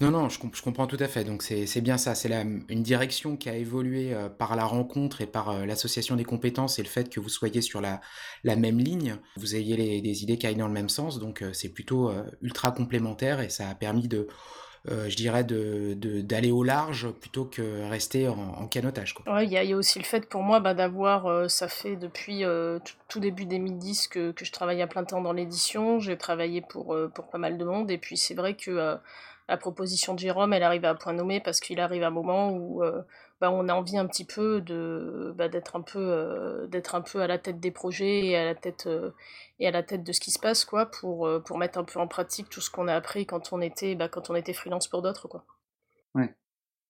Non, 0.00 0.10
non, 0.10 0.28
je, 0.28 0.62
comprends 0.62 0.86
tout 0.86 0.96
à 0.98 1.06
fait. 1.06 1.22
Donc 1.22 1.42
c'est 1.42 1.80
bien 1.80 1.98
ça. 1.98 2.14
C'est 2.14 2.28
une 2.68 2.82
direction 2.82 3.36
qui 3.36 3.48
a 3.48 3.56
évolué 3.56 4.14
euh, 4.14 4.28
par 4.28 4.56
la 4.56 4.64
rencontre 4.64 5.20
et 5.20 5.26
par 5.26 5.50
euh, 5.50 5.66
l'association 5.66 6.16
des 6.16 6.24
compétences 6.24 6.78
et 6.78 6.82
le 6.82 6.88
fait 6.88 7.08
que 7.08 7.20
vous 7.20 7.28
soyez 7.28 7.60
sur 7.60 7.80
la, 7.80 8.00
la 8.42 8.56
même 8.56 8.78
ligne, 8.78 9.18
vous 9.36 9.54
ayez 9.54 9.76
les, 9.76 10.00
des 10.00 10.22
idées 10.22 10.38
qui 10.38 10.46
aillent 10.46 10.56
dans 10.56 10.66
le 10.66 10.72
même 10.72 10.88
sens. 10.88 11.20
Donc 11.20 11.42
euh, 11.42 11.52
c'est 11.52 11.68
plutôt 11.68 12.10
ultra 12.40 12.72
complémentaire 12.72 13.40
et 13.40 13.48
ça 13.48 13.68
a 13.68 13.74
permis 13.74 14.08
de 14.08 14.26
euh, 14.90 15.08
je 15.08 15.14
dirais, 15.16 15.44
de, 15.44 15.94
d'aller 16.22 16.50
au 16.50 16.64
large 16.64 17.08
plutôt 17.12 17.44
que 17.44 17.88
rester 17.88 18.26
en, 18.26 18.66
canotage. 18.66 19.14
Il 19.42 19.48
y, 19.48 19.72
a 19.72 19.76
aussi 19.76 20.00
le 20.00 20.04
fait 20.04 20.28
pour 20.28 20.42
moi 20.42 20.58
bah, 20.58 20.74
d'avoir, 20.74 21.26
euh, 21.26 21.46
ça 21.46 21.68
fait 21.68 21.94
depuis 21.94 22.44
euh, 22.44 22.80
tout 23.08 23.20
début 23.20 23.44
2010 23.44 24.08
que, 24.08 24.32
que 24.32 24.44
je 24.44 24.50
travaille 24.50 24.82
à 24.82 24.88
plein 24.88 25.04
temps 25.04 25.20
dans 25.20 25.32
l'édition, 25.32 26.00
j'ai 26.00 26.16
travaillé 26.18 26.62
pour, 26.62 26.96
pour 27.14 27.28
pas 27.28 27.38
mal 27.38 27.58
de 27.58 27.64
monde, 27.64 27.92
et 27.92 27.98
puis 27.98 28.16
c'est 28.16 28.34
vrai 28.34 28.54
que 28.54 28.98
la 29.48 29.56
proposition 29.56 30.14
de 30.14 30.18
Jérôme, 30.18 30.52
elle 30.52 30.64
arrive 30.64 30.84
à 30.84 30.94
point 30.96 31.12
nommé 31.12 31.38
parce 31.38 31.60
qu'il 31.60 31.78
arrive 31.78 32.02
un 32.02 32.10
moment 32.10 32.50
où 32.50 32.82
bah, 33.42 33.50
on 33.50 33.68
a 33.68 33.74
envie 33.74 33.98
un 33.98 34.06
petit 34.06 34.24
peu 34.24 34.60
bah, 35.36 35.48
d'être 35.48 35.74
un 35.74 35.82
peu 35.82 36.68
d'être 36.70 36.94
un 36.94 37.00
peu 37.00 37.20
à 37.20 37.26
la 37.26 37.38
tête 37.38 37.58
des 37.58 37.72
projets 37.72 38.26
et 38.26 38.36
à 38.36 38.44
la 38.44 38.54
tête 38.54 38.88
et 39.58 39.66
à 39.66 39.72
la 39.72 39.82
tête 39.82 40.04
de 40.04 40.12
ce 40.12 40.20
qui 40.20 40.30
se 40.30 40.38
passe 40.38 40.64
quoi 40.64 40.86
pour 40.86 41.28
pour 41.44 41.58
mettre 41.58 41.76
un 41.76 41.82
peu 41.82 41.98
en 41.98 42.06
pratique 42.06 42.48
tout 42.48 42.60
ce 42.60 42.70
qu'on 42.70 42.86
a 42.86 42.94
appris 42.94 43.26
quand 43.26 43.52
on 43.52 43.60
était 43.60 43.96
bah, 43.96 44.08
quand 44.08 44.30
on 44.30 44.36
était 44.36 44.52
freelance 44.52 44.86
pour 44.86 45.02
d'autres 45.02 45.26
quoi. 45.26 45.44
Ouais, 46.14 46.32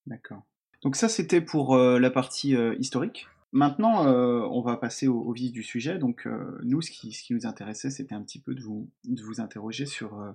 d'accord. 0.06 0.42
Donc 0.82 0.94
ça 0.94 1.08
c'était 1.08 1.40
pour 1.40 1.74
la 1.74 2.10
partie 2.10 2.54
historique. 2.78 3.28
Maintenant, 3.52 4.06
on 4.06 4.60
va 4.60 4.76
passer 4.76 5.08
au, 5.08 5.32
vif 5.32 5.52
du 5.52 5.62
sujet. 5.62 5.98
Donc, 5.98 6.28
nous, 6.64 6.82
ce 6.82 6.90
qui, 6.90 7.12
ce 7.12 7.22
qui, 7.22 7.32
nous 7.32 7.46
intéressait, 7.46 7.88
c'était 7.88 8.14
un 8.14 8.22
petit 8.22 8.40
peu 8.40 8.54
de 8.54 8.60
vous, 8.60 8.90
de 9.04 9.22
vous 9.22 9.40
interroger 9.40 9.86
sur 9.86 10.20
euh, 10.20 10.32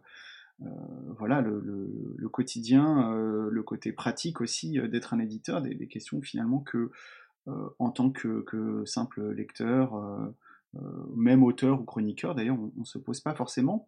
voilà, 1.17 1.41
le, 1.41 2.29
quotidien, 2.29 3.11
euh, 3.13 3.49
le 3.49 3.63
côté 3.63 3.91
pratique 3.91 4.41
aussi 4.41 4.79
euh, 4.79 4.87
d'être 4.87 5.13
un 5.13 5.19
éditeur, 5.19 5.61
des, 5.61 5.87
questions 5.87 6.21
finalement 6.21 6.59
que 6.59 6.91
en 7.79 7.91
tant 7.91 8.11
que, 8.11 8.83
simple 8.85 9.31
lecteur, 9.31 9.93
même 11.15 11.45
auteur 11.45 11.79
ou 11.79 11.85
chroniqueur 11.85 12.35
d'ailleurs, 12.35 12.57
on 12.59 12.81
ne 12.81 12.83
se 12.83 12.97
pose 12.97 13.21
pas 13.21 13.33
forcément. 13.33 13.87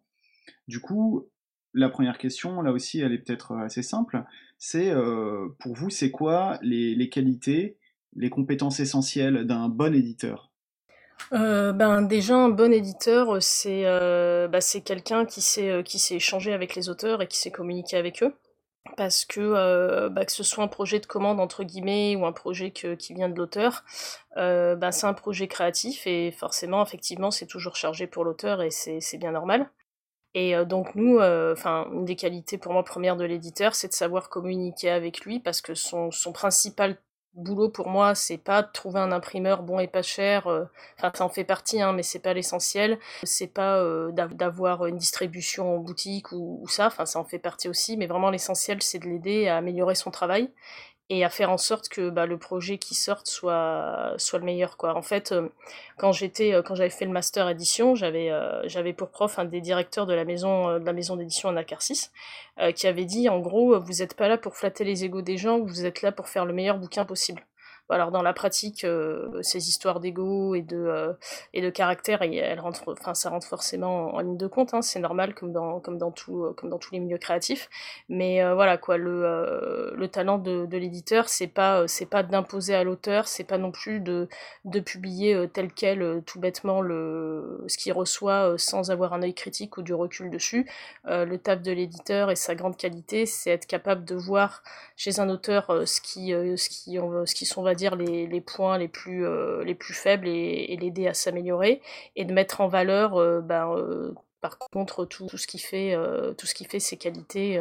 Du 0.66 0.80
coup, 0.80 1.28
la 1.74 1.90
première 1.90 2.16
question, 2.16 2.62
là 2.62 2.72
aussi, 2.72 3.00
elle 3.00 3.12
est 3.12 3.18
peut-être 3.18 3.54
assez 3.56 3.82
simple. 3.82 4.24
C'est 4.56 4.94
pour 5.58 5.74
vous, 5.74 5.90
c'est 5.90 6.10
quoi 6.10 6.58
les, 6.62 7.10
qualités, 7.10 7.76
les 8.16 8.30
compétences 8.30 8.80
essentielles 8.80 9.46
d'un 9.46 9.68
bon 9.68 9.94
éditeur? 9.94 10.49
Euh, 11.32 11.72
ben 11.72 12.02
déjà 12.02 12.36
un 12.36 12.48
bon 12.48 12.72
éditeur 12.72 13.36
euh, 13.36 13.40
c'est 13.40 13.82
euh, 13.84 14.48
bah, 14.48 14.60
c'est 14.60 14.80
quelqu'un 14.80 15.24
qui 15.24 15.40
sait 15.40 15.82
qui 15.84 15.98
sait 15.98 16.16
échanger 16.16 16.52
avec 16.52 16.74
les 16.74 16.88
auteurs 16.88 17.22
et 17.22 17.26
qui 17.28 17.38
sait 17.38 17.50
communiquer 17.50 17.96
avec 17.96 18.22
eux. 18.22 18.34
Parce 18.96 19.24
que 19.24 20.08
bah, 20.08 20.24
que 20.24 20.32
ce 20.32 20.42
soit 20.42 20.64
un 20.64 20.68
projet 20.68 21.00
de 21.00 21.06
commande 21.06 21.38
entre 21.40 21.64
guillemets 21.64 22.16
ou 22.16 22.26
un 22.26 22.32
projet 22.32 22.70
qui 22.72 23.14
vient 23.14 23.28
de 23.28 23.36
l'auteur 23.36 23.84
bah, 24.36 24.92
c'est 24.92 25.06
un 25.06 25.14
projet 25.14 25.48
créatif 25.48 26.06
et 26.06 26.32
forcément 26.32 26.82
effectivement 26.82 27.30
c'est 27.30 27.46
toujours 27.46 27.76
chargé 27.76 28.06
pour 28.06 28.24
l'auteur 28.24 28.62
et 28.62 28.70
c'est 28.70 29.18
bien 29.18 29.32
normal. 29.32 29.70
Et 30.34 30.54
donc 30.64 30.94
nous 30.94 31.20
enfin 31.20 31.88
une 31.92 32.04
des 32.04 32.16
qualités 32.16 32.58
pour 32.58 32.72
moi 32.72 32.82
première 32.84 33.16
de 33.16 33.24
l'éditeur 33.24 33.74
c'est 33.74 33.88
de 33.88 33.92
savoir 33.92 34.28
communiquer 34.30 34.90
avec 34.90 35.20
lui 35.20 35.40
parce 35.40 35.60
que 35.60 35.74
son 35.74 36.10
principal 36.32 36.96
boulot 37.34 37.68
pour 37.70 37.88
moi, 37.88 38.14
c'est 38.14 38.36
pas 38.38 38.62
de 38.62 38.68
trouver 38.72 39.00
un 39.00 39.12
imprimeur 39.12 39.62
bon 39.62 39.78
et 39.80 39.86
pas 39.88 40.02
cher. 40.02 40.46
euh, 40.48 40.64
Enfin, 40.98 41.12
ça 41.14 41.24
en 41.24 41.28
fait 41.28 41.44
partie, 41.44 41.80
hein, 41.80 41.92
mais 41.92 42.02
c'est 42.02 42.18
pas 42.18 42.34
l'essentiel. 42.34 42.98
C'est 43.22 43.46
pas 43.46 43.78
euh, 43.78 44.10
d'av- 44.12 44.34
d'avoir 44.34 44.86
une 44.86 44.96
distribution 44.98 45.74
en 45.76 45.78
boutique 45.78 46.32
ou, 46.32 46.60
ou 46.62 46.68
ça. 46.68 46.86
Enfin, 46.88 47.06
ça 47.06 47.18
en 47.20 47.24
fait 47.24 47.38
partie 47.38 47.68
aussi. 47.68 47.96
Mais 47.96 48.06
vraiment, 48.06 48.30
l'essentiel, 48.30 48.82
c'est 48.82 48.98
de 48.98 49.06
l'aider 49.08 49.48
à 49.48 49.56
améliorer 49.58 49.94
son 49.94 50.10
travail 50.10 50.50
et 51.10 51.24
à 51.24 51.28
faire 51.28 51.50
en 51.50 51.58
sorte 51.58 51.88
que 51.88 52.08
bah, 52.08 52.24
le 52.24 52.38
projet 52.38 52.78
qui 52.78 52.94
sorte 52.94 53.26
soit 53.26 54.14
soit 54.16 54.38
le 54.38 54.44
meilleur 54.44 54.76
quoi. 54.76 54.96
En 54.96 55.02
fait, 55.02 55.32
euh, 55.32 55.48
quand 55.98 56.12
j'étais 56.12 56.54
euh, 56.54 56.62
quand 56.62 56.76
j'avais 56.76 56.90
fait 56.90 57.04
le 57.04 57.10
master 57.10 57.48
édition, 57.48 57.96
j'avais 57.96 58.30
euh, 58.30 58.66
j'avais 58.68 58.92
pour 58.92 59.10
prof 59.10 59.38
un 59.38 59.44
des 59.44 59.60
directeurs 59.60 60.06
de 60.06 60.14
la 60.14 60.24
maison 60.24 60.78
de 60.78 60.84
la 60.84 60.92
maison 60.92 61.16
d'édition 61.16 61.48
Anacarsis 61.50 62.10
qui 62.74 62.86
avait 62.86 63.06
dit 63.06 63.28
en 63.28 63.40
gros 63.40 63.80
vous 63.80 63.94
n'êtes 63.94 64.14
pas 64.14 64.28
là 64.28 64.38
pour 64.38 64.56
flatter 64.56 64.84
les 64.84 65.04
égos 65.04 65.22
des 65.22 65.36
gens, 65.36 65.60
vous 65.60 65.86
êtes 65.86 66.02
là 66.02 66.12
pour 66.12 66.28
faire 66.28 66.44
le 66.44 66.52
meilleur 66.52 66.78
bouquin 66.78 67.04
possible. 67.04 67.44
Alors 67.90 68.10
dans 68.12 68.22
la 68.22 68.32
pratique, 68.32 68.84
euh, 68.84 69.42
ces 69.42 69.68
histoires 69.68 70.00
d'ego 70.00 70.54
et 70.54 70.62
de 70.62 70.76
euh, 70.76 71.12
et 71.54 71.60
de 71.62 71.70
caractère, 71.70 72.22
et 72.22 72.36
elles 72.36 72.60
rentrent, 72.60 72.92
enfin 72.92 73.14
ça 73.14 73.30
rentre 73.30 73.46
forcément 73.46 74.14
en 74.14 74.20
ligne 74.20 74.36
de 74.36 74.46
compte. 74.46 74.74
Hein, 74.74 74.82
c'est 74.82 75.00
normal 75.00 75.34
comme 75.34 75.52
dans 75.52 75.80
comme 75.80 75.98
dans 75.98 76.10
tout 76.12 76.44
euh, 76.44 76.52
comme 76.56 76.70
dans 76.70 76.78
tous 76.78 76.92
les 76.94 77.00
milieux 77.00 77.18
créatifs. 77.18 77.68
Mais 78.08 78.42
voilà 78.54 78.78
quoi, 78.78 78.96
le 78.96 79.92
le 79.96 80.08
talent 80.08 80.38
de, 80.38 80.66
l'éditeur, 80.76 81.28
c'est 81.28 81.46
pas 81.48 81.86
c'est 81.88 82.06
pas 82.06 82.22
d'imposer 82.22 82.74
à 82.74 82.84
l'auteur, 82.84 83.26
c'est 83.28 83.44
pas 83.44 83.58
non 83.58 83.70
plus 83.72 84.00
de 84.00 84.28
de 84.64 84.80
publier 84.80 85.48
tel 85.52 85.72
quel 85.72 86.22
tout 86.26 86.38
bêtement 86.40 86.80
le 86.80 87.64
ce 87.68 87.76
qu'il 87.78 87.92
reçoit 87.92 88.54
sans 88.58 88.90
avoir 88.90 89.12
un 89.14 89.22
œil 89.22 89.34
critique 89.34 89.76
ou 89.78 89.82
du 89.82 89.94
recul 89.94 90.30
dessus. 90.30 90.66
Le 91.06 91.36
taf 91.36 91.62
de 91.62 91.72
l'éditeur 91.72 92.30
et 92.30 92.36
sa 92.36 92.54
grande 92.54 92.76
qualité, 92.76 93.26
c'est 93.26 93.50
être 93.50 93.66
capable 93.66 94.04
de 94.04 94.14
voir 94.14 94.62
chez 94.96 95.20
un 95.20 95.28
auteur 95.28 95.82
ce 95.86 96.00
qui 96.00 96.30
ce 96.32 96.68
qui 96.68 96.98
on- 96.98 97.26
ce 97.26 97.34
qui 97.34 97.46
sont 97.46 97.62
dire 97.80 97.96
les, 97.96 98.40
points 98.40 98.78
les 98.78 98.88
plus 98.88 99.24
euh, 99.24 99.64
les 99.64 99.74
plus 99.74 99.94
faibles 99.94 100.28
et, 100.28 100.76
l'aider 100.76 101.06
à 101.06 101.14
s'améliorer 101.14 101.80
et 102.14 102.24
de 102.24 102.32
mettre 102.32 102.60
en 102.60 102.68
valeur 102.68 103.16
euh, 103.16 103.40
ben, 103.40 103.74
euh, 103.74 104.12
par 104.40 104.58
contre 104.58 105.06
tout, 105.06 105.26
tout 105.26 105.38
ce 105.38 105.46
qui 105.46 105.58
fait 105.58 105.96
tout 106.36 106.46
ce 106.46 106.54
qui 106.54 106.64
fait 106.64 106.80
ses 106.80 106.96
qualités 106.96 107.60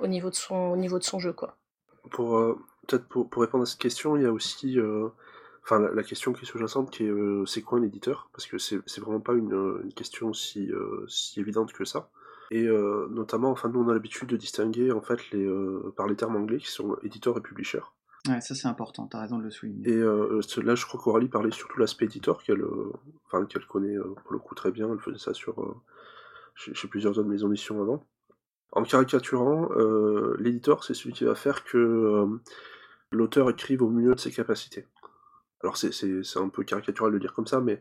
au 0.00 0.06
niveau 0.08 0.30
de 0.30 0.34
son 0.34 0.56
au 0.56 0.76
niveau 0.76 0.98
de 0.98 1.04
son 1.04 1.18
jeu 1.20 1.32
quoi. 1.32 1.56
Pour 2.10 2.30
peut-être 2.86 3.06
pour, 3.06 3.28
pour 3.28 3.42
répondre 3.42 3.62
à 3.62 3.66
cette 3.66 3.78
question, 3.78 4.16
il 4.16 4.24
y 4.24 4.26
a 4.26 4.32
aussi 4.32 4.76
enfin 5.62 5.78
la, 5.78 6.02
question 6.02 6.32
qui 6.32 6.42
est 6.42 6.48
sous-jacente 6.48 6.90
qui 6.90 7.04
est 7.04 7.12
c'est 7.46 7.62
quoi 7.62 7.78
un 7.78 7.82
éditeur? 7.82 8.28
Parce 8.32 8.46
que 8.46 8.58
c'est 8.58 8.80
c'est 8.86 9.00
vraiment 9.00 9.20
pas 9.20 9.34
une, 9.34 9.92
question 9.94 10.32
si 10.32 10.68
si 11.06 11.38
évidente 11.38 11.72
que 11.72 11.84
ça. 11.84 12.10
Et 12.50 12.66
notamment, 13.10 13.50
enfin 13.52 13.68
nous 13.68 13.80
on 13.80 13.88
a 13.88 13.94
l'habitude 13.94 14.28
de 14.28 14.36
distinguer 14.36 14.90
en 14.90 15.02
fait 15.02 15.30
les 15.30 15.48
par 15.96 16.08
les 16.08 16.16
termes 16.16 16.34
anglais 16.34 16.58
qui 16.58 16.72
sont 16.72 16.96
éditeur 17.04 17.38
et 17.38 17.40
publisher. 17.40 17.82
Ouais, 18.28 18.40
ça 18.42 18.54
c'est 18.54 18.68
important, 18.68 19.06
t'as 19.06 19.20
raison 19.20 19.38
de 19.38 19.44
le 19.44 19.50
souligner. 19.50 19.88
Et 19.88 19.96
euh, 19.96 20.40
là, 20.62 20.74
je 20.74 20.84
crois 20.84 21.00
qu'Aurélie 21.00 21.28
parlait 21.28 21.50
surtout 21.50 21.80
l'aspect 21.80 22.04
éditeur 22.04 22.42
qu'elle 22.42 22.60
euh, 22.60 22.92
connaît 23.66 23.96
euh, 23.96 24.14
pour 24.24 24.32
le 24.32 24.38
coup 24.38 24.54
très 24.54 24.70
bien. 24.70 24.92
Elle 24.92 24.98
faisait 24.98 25.18
ça 25.18 25.32
sur 25.32 25.82
chez, 26.54 26.88
plusieurs 26.88 27.18
autres 27.18 27.28
maisons 27.28 27.48
d'édition 27.48 27.80
avant. 27.80 28.04
En 28.72 28.82
caricaturant, 28.82 29.68
l'éditeur, 30.38 30.84
c'est 30.84 30.94
celui 30.94 31.12
qui 31.12 31.24
va 31.24 31.34
faire 31.34 31.64
que 31.64 32.28
l'auteur 33.10 33.50
écrive 33.50 33.82
au 33.82 33.88
mieux 33.88 34.14
de 34.14 34.20
ses 34.20 34.30
capacités. 34.30 34.86
Alors 35.62 35.76
c'est 35.76 36.36
un 36.36 36.48
peu 36.48 36.62
caricatural 36.62 37.12
de 37.12 37.18
dire 37.18 37.34
comme 37.34 37.48
ça, 37.48 37.60
mais 37.60 37.80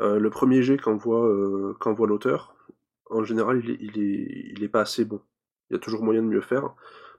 le 0.00 0.28
premier 0.30 0.62
jet 0.62 0.76
qu'envoie 0.76 1.74
qu'envoie 1.78 2.08
l'auteur, 2.08 2.56
en 3.10 3.22
général, 3.22 3.60
il 3.62 3.70
est, 3.70 3.78
il, 3.80 3.98
est, 4.02 4.52
il 4.56 4.64
est 4.64 4.68
pas 4.68 4.80
assez 4.80 5.04
bon. 5.04 5.20
Il 5.70 5.74
y 5.74 5.76
a 5.76 5.78
toujours 5.78 6.02
moyen 6.02 6.22
de 6.22 6.26
mieux 6.26 6.40
faire, 6.40 6.74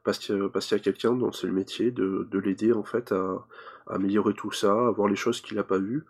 parce 0.05 0.19
qu'il 0.19 0.37
y 0.37 0.73
a 0.75 0.79
quelqu'un 0.79 1.13
dont 1.13 1.31
c'est 1.33 1.47
le 1.47 1.53
métier 1.53 1.91
de, 1.91 2.27
de 2.31 2.39
l'aider 2.39 2.71
en 2.71 2.83
fait 2.83 3.11
à, 3.11 3.45
à 3.87 3.95
améliorer 3.95 4.33
tout 4.33 4.51
ça, 4.51 4.87
à 4.87 4.91
voir 4.91 5.09
les 5.09 5.17
choses 5.17 5.41
qu'il 5.41 5.57
n'a 5.57 5.63
pas 5.63 5.79
vues, 5.79 6.05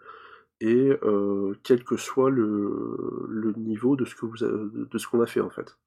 et 0.62 0.92
euh, 1.04 1.54
quel 1.64 1.84
que 1.84 1.98
soit 1.98 2.30
le, 2.30 3.26
le 3.28 3.54
niveau 3.54 3.96
de 3.96 4.06
ce 4.06 4.14
que 4.16 4.26
vous 4.28 4.44
a- 4.44 4.48
de 4.48 4.98
ce 4.98 5.08
qu'on 5.08 5.22
a 5.22 5.26
fait 5.26 5.42
en 5.42 5.50
fait. 5.50 5.78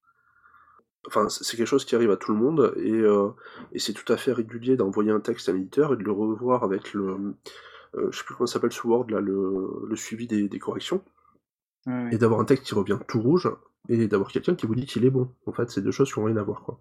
Enfin, 1.07 1.29
c'est 1.29 1.57
quelque 1.57 1.69
chose 1.75 1.85
qui 1.85 1.95
arrive 1.95 2.11
à 2.11 2.17
tout 2.17 2.33
le 2.33 2.39
monde, 2.39 2.75
et, 2.77 2.91
euh, 2.93 3.29
et 3.73 3.79
c'est 3.79 3.95
tout 3.95 4.13
à 4.13 4.17
fait 4.17 4.33
régulier 4.33 4.77
d'envoyer 4.77 5.11
un 5.11 5.21
texte 5.21 5.49
à 5.49 5.53
un 5.53 5.57
éditeur 5.57 5.93
et 5.93 5.97
de 5.97 6.03
le 6.03 6.13
revoir 6.13 6.65
avec 6.65 6.93
le, 6.93 7.35
euh, 7.95 8.09
je 8.11 8.19
sais 8.19 8.25
plus 8.25 8.35
comment 8.35 8.47
ça 8.47 8.55
s'appelle 8.55 8.73
sous 8.73 8.89
Word, 8.89 9.07
là, 9.11 9.21
le, 9.21 9.87
le 9.87 9.97
suivi 9.97 10.27
des, 10.27 10.49
des 10.49 10.59
corrections, 10.59 11.03
ouais. 11.87 12.09
et 12.13 12.19
d'avoir 12.19 12.41
un 12.41 12.45
texte 12.45 12.67
qui 12.67 12.75
revient 12.75 12.99
tout 13.07 13.21
rouge, 13.23 13.49
et 13.89 14.07
d'avoir 14.09 14.31
quelqu'un 14.31 14.55
qui 14.55 14.67
vous 14.67 14.75
dit 14.75 14.85
qu'il 14.85 15.07
est 15.07 15.11
bon. 15.11 15.31
En 15.47 15.53
fait, 15.53 15.71
c'est 15.71 15.81
deux 15.81 15.93
choses 15.93 16.13
qui 16.13 16.19
n'ont 16.21 16.27
rien 16.27 16.37
à 16.37 16.43
voir, 16.43 16.63
quoi. 16.63 16.79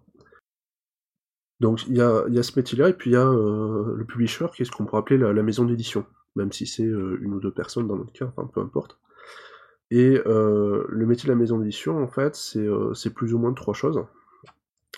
Donc, 1.60 1.86
il 1.88 1.96
y 1.96 2.00
a, 2.00 2.24
y 2.28 2.38
a 2.38 2.42
ce 2.42 2.52
métier-là, 2.58 2.88
et 2.88 2.92
puis 2.92 3.10
il 3.10 3.14
y 3.14 3.16
a 3.16 3.26
euh, 3.26 3.94
le 3.96 4.04
publisher, 4.04 4.46
qui 4.54 4.62
est 4.62 4.64
ce 4.64 4.70
qu'on 4.70 4.84
pourrait 4.84 5.00
appeler 5.00 5.18
la, 5.18 5.42
maison 5.42 5.64
d'édition, 5.64 6.06
même 6.36 6.52
si 6.52 6.66
c'est 6.66 6.86
euh, 6.86 7.18
une 7.20 7.34
ou 7.34 7.40
deux 7.40 7.50
personnes 7.50 7.88
dans 7.88 7.96
notre 7.96 8.12
cas, 8.12 8.26
enfin, 8.36 8.48
peu 8.52 8.60
importe. 8.60 8.98
Et 9.90 10.20
euh, 10.26 10.84
le 10.88 11.06
métier 11.06 11.26
de 11.26 11.32
la 11.32 11.38
maison 11.38 11.58
d'édition, 11.58 12.02
en 12.02 12.08
fait, 12.08 12.36
c'est 12.36 12.60
euh, 12.66 12.94
c'est 12.94 13.12
plus 13.14 13.34
ou 13.34 13.38
moins 13.38 13.52
trois 13.54 13.74
choses. 13.74 14.04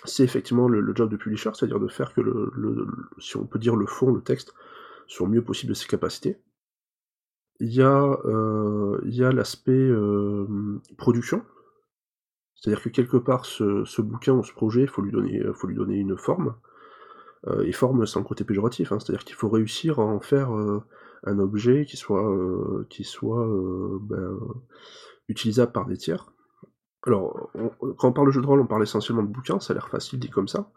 C'est 0.05 0.23
effectivement 0.23 0.67
le, 0.67 0.81
le 0.81 0.95
job 0.95 1.09
de 1.09 1.17
publisher, 1.17 1.51
c'est-à-dire 1.53 1.79
de 1.79 1.87
faire 1.87 2.13
que, 2.13 2.21
le, 2.21 2.51
le- 2.55 2.87
si 3.19 3.37
on 3.37 3.45
peut 3.45 3.59
dire 3.59 3.75
le 3.75 3.85
fond, 3.87 4.11
le 4.11 4.21
texte, 4.21 4.53
soit 5.07 5.27
mieux 5.27 5.43
possible 5.43 5.71
de 5.71 5.75
ses 5.75 5.87
capacités. 5.87 6.37
Il 7.59 7.73
y 7.73 7.81
a, 7.81 8.17
euh, 8.25 8.99
il 9.05 9.15
y 9.15 9.23
a 9.23 9.31
l'aspect 9.31 9.71
euh, 9.71 10.45
production, 10.97 11.43
c'est-à-dire 12.61 12.83
que 12.83 12.89
quelque 12.89 13.17
part, 13.17 13.45
ce, 13.45 14.01
bouquin 14.01 14.33
ou 14.33 14.43
ce 14.43 14.53
projet, 14.53 14.81
il 14.81 14.87
faut 14.87 15.01
lui 15.01 15.11
donner, 15.11 15.95
une 15.97 16.15
forme. 16.15 16.53
Euh, 17.47 17.63
et 17.63 17.71
forme 17.71 18.05
sans 18.05 18.21
côté 18.21 18.43
péjoratif, 18.43 18.91
hein, 18.91 18.99
c'est-à-dire 18.99 19.25
qu'il 19.25 19.35
faut 19.35 19.49
réussir 19.49 19.97
à 19.99 20.03
en 20.03 20.19
faire 20.19 20.55
euh, 20.55 20.83
un 21.23 21.39
objet 21.39 21.85
qui 21.85 21.97
soit, 21.97 22.31
euh, 22.31 23.99
ben, 23.99 24.37
utilisable 25.27 25.71
par 25.71 25.87
des 25.87 25.97
tiers. 25.97 26.31
Alors, 27.07 27.49
quand 27.97 28.09
on 28.09 28.13
parle 28.13 28.27
de 28.27 28.31
jeu 28.31 28.41
de 28.41 28.45
rôle, 28.45 28.59
on 28.59 28.67
parle 28.67 28.83
essentiellement 28.83 29.23
de 29.23 29.27
bouquins, 29.27 29.59
ça 29.59 29.73
a 29.73 29.73
l'air 29.73 29.89
facile 29.89 30.19
dit 30.19 30.29
comme 30.29 30.47
ça, 30.47 30.69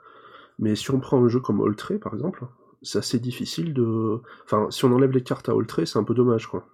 mais 0.58 0.74
si 0.74 0.90
on 0.90 1.00
prend 1.00 1.22
un 1.22 1.28
jeu 1.28 1.40
comme 1.40 1.60
Oltré, 1.60 1.98
par 1.98 2.14
exemple, 2.14 2.46
c'est 2.80 2.96
assez 2.96 3.18
difficile 3.18 3.74
de... 3.74 4.20
Enfin, 4.44 4.70
si 4.70 4.86
on 4.86 4.92
enlève 4.92 5.10
les 5.10 5.22
cartes 5.22 5.50
à 5.50 5.54
Oltré, 5.54 5.84
c'est 5.84 5.98
un 5.98 6.04
peu 6.04 6.14
dommage, 6.14 6.46
quoi. 6.46 6.66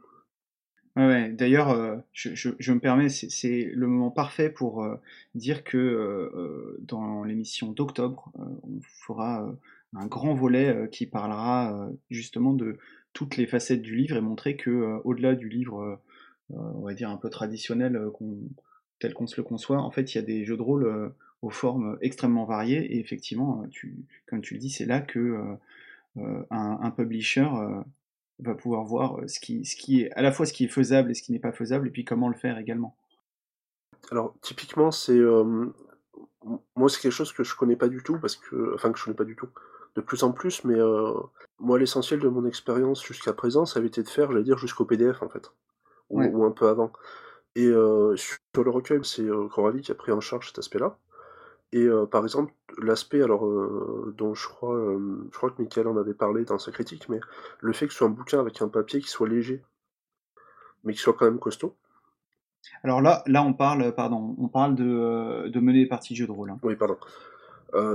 Ouais. 0.96 1.30
D'ailleurs, 1.30 1.70
euh, 1.70 1.96
je, 2.12 2.72
me 2.72 2.80
permets, 2.80 3.08
c'est 3.08 3.70
le 3.72 3.86
moment 3.86 4.10
parfait 4.10 4.50
pour 4.50 4.82
euh, 4.82 4.96
dire 5.34 5.62
que 5.64 5.78
euh, 5.78 6.78
dans 6.80 7.22
l'émission 7.24 7.70
d'octobre, 7.72 8.30
on 8.36 8.80
fera 8.82 9.54
un 9.94 10.06
grand 10.06 10.34
volet 10.34 10.88
qui 10.90 11.06
parlera 11.06 11.88
justement 12.10 12.52
de 12.52 12.78
toutes 13.12 13.36
les 13.36 13.46
facettes 13.46 13.82
du 13.82 13.96
livre 13.96 14.16
et 14.16 14.20
montrer 14.20 14.56
que 14.56 15.00
au-delà 15.04 15.34
du 15.34 15.48
livre, 15.48 16.00
on 16.50 16.80
va 16.80 16.94
dire 16.94 17.10
un 17.10 17.16
peu 17.16 17.30
traditionnel 17.30 18.00
tel 18.98 19.14
qu'on 19.14 19.26
se 19.26 19.36
le 19.36 19.42
conçoit, 19.42 19.78
en 19.78 19.90
fait, 19.90 20.14
il 20.14 20.18
y 20.18 20.20
a 20.20 20.24
des 20.24 20.44
jeux 20.44 20.56
de 20.56 20.62
rôle 20.62 21.12
aux 21.42 21.50
formes 21.50 21.96
extrêmement 22.00 22.44
variées 22.44 22.94
et 22.94 23.00
effectivement, 23.00 23.64
tu, 23.70 23.96
comme 24.26 24.40
tu 24.40 24.54
le 24.54 24.60
dis, 24.60 24.70
c'est 24.70 24.86
là 24.86 25.00
que 25.00 25.18
euh, 25.18 25.54
euh, 26.18 26.42
un, 26.50 26.78
un 26.82 26.90
publisher 26.90 27.48
euh, 28.40 28.50
va 28.50 28.54
pouvoir 28.54 28.84
voir 28.84 29.18
euh, 29.20 29.28
ce 29.28 29.40
qui, 29.40 29.64
ce 29.64 29.76
qui 29.76 30.02
est 30.02 30.12
à 30.12 30.22
la 30.22 30.32
fois 30.32 30.46
ce 30.46 30.52
qui 30.52 30.64
est 30.64 30.68
faisable 30.68 31.10
et 31.10 31.14
ce 31.14 31.22
qui 31.22 31.32
n'est 31.32 31.38
pas 31.38 31.52
faisable, 31.52 31.88
et 31.88 31.90
puis 31.90 32.04
comment 32.04 32.28
le 32.28 32.34
faire 32.34 32.58
également. 32.58 32.96
Alors, 34.10 34.34
typiquement, 34.40 34.90
c'est... 34.90 35.16
euh, 35.18 35.66
moi, 36.76 36.88
c'est 36.88 37.00
quelque 37.00 37.12
chose 37.12 37.32
que 37.32 37.44
je 37.44 37.54
connais 37.54 37.76
pas 37.76 37.88
du 37.88 38.02
tout, 38.02 38.18
parce 38.18 38.36
que... 38.36 38.74
Enfin, 38.74 38.90
que 38.92 38.98
je 38.98 39.04
connais 39.04 39.16
pas 39.16 39.24
du 39.24 39.36
tout. 39.36 39.48
De 39.94 40.00
plus 40.00 40.22
en 40.22 40.32
plus, 40.32 40.64
mais 40.64 40.78
euh, 40.78 41.12
moi, 41.58 41.78
l'essentiel 41.78 42.20
de 42.20 42.28
mon 42.28 42.46
expérience 42.46 43.04
jusqu'à 43.04 43.32
présent, 43.32 43.66
ça 43.66 43.78
avait 43.78 43.88
été 43.88 44.02
de 44.02 44.08
faire, 44.08 44.30
j'allais 44.30 44.44
dire, 44.44 44.58
jusqu'au 44.58 44.84
PDF, 44.84 45.22
en 45.22 45.28
fait. 45.28 45.52
Ou, 46.08 46.20
Ouais. 46.20 46.30
ou 46.32 46.44
un 46.44 46.50
peu 46.50 46.68
avant. 46.68 46.92
Et 47.56 47.66
euh, 47.66 48.16
sur 48.16 48.64
le 48.64 48.70
recueil, 48.70 49.00
c'est 49.04 49.26
Coralie 49.52 49.82
qui 49.82 49.92
a 49.92 49.94
pris 49.94 50.12
en 50.12 50.20
charge 50.20 50.48
cet 50.48 50.58
aspect-là. 50.58 50.98
Et 51.72 51.84
euh, 51.84 52.06
par 52.06 52.24
exemple, 52.24 52.52
l'aspect, 52.78 53.22
alors, 53.22 53.46
euh, 53.46 54.14
dont 54.16 54.34
je 54.34 54.48
crois, 54.48 54.74
euh, 54.74 55.28
je 55.32 55.36
crois 55.36 55.50
que 55.50 55.62
Michael 55.62 55.86
en 55.86 55.96
avait 55.96 56.14
parlé 56.14 56.44
dans 56.44 56.58
sa 56.58 56.72
critique, 56.72 57.08
mais 57.08 57.20
le 57.60 57.72
fait 57.72 57.86
que 57.86 57.92
ce 57.92 57.98
soit 57.98 58.08
un 58.08 58.10
bouquin 58.10 58.40
avec 58.40 58.60
un 58.60 58.68
papier 58.68 59.00
qui 59.00 59.08
soit 59.08 59.28
léger, 59.28 59.62
mais 60.84 60.92
qui 60.92 60.98
soit 60.98 61.14
quand 61.14 61.26
même 61.26 61.38
costaud. 61.38 61.76
Alors 62.82 63.00
là, 63.00 63.22
là 63.26 63.42
on 63.42 63.54
parle, 63.54 63.94
pardon, 63.94 64.34
on 64.38 64.48
parle 64.48 64.74
de, 64.74 65.48
de 65.48 65.60
mener 65.60 65.82
des 65.84 65.88
parties 65.88 66.14
de 66.14 66.18
jeux 66.18 66.26
de 66.26 66.32
rôle. 66.32 66.50
hein. 66.50 66.58
Oui, 66.62 66.76
pardon. 66.76 66.98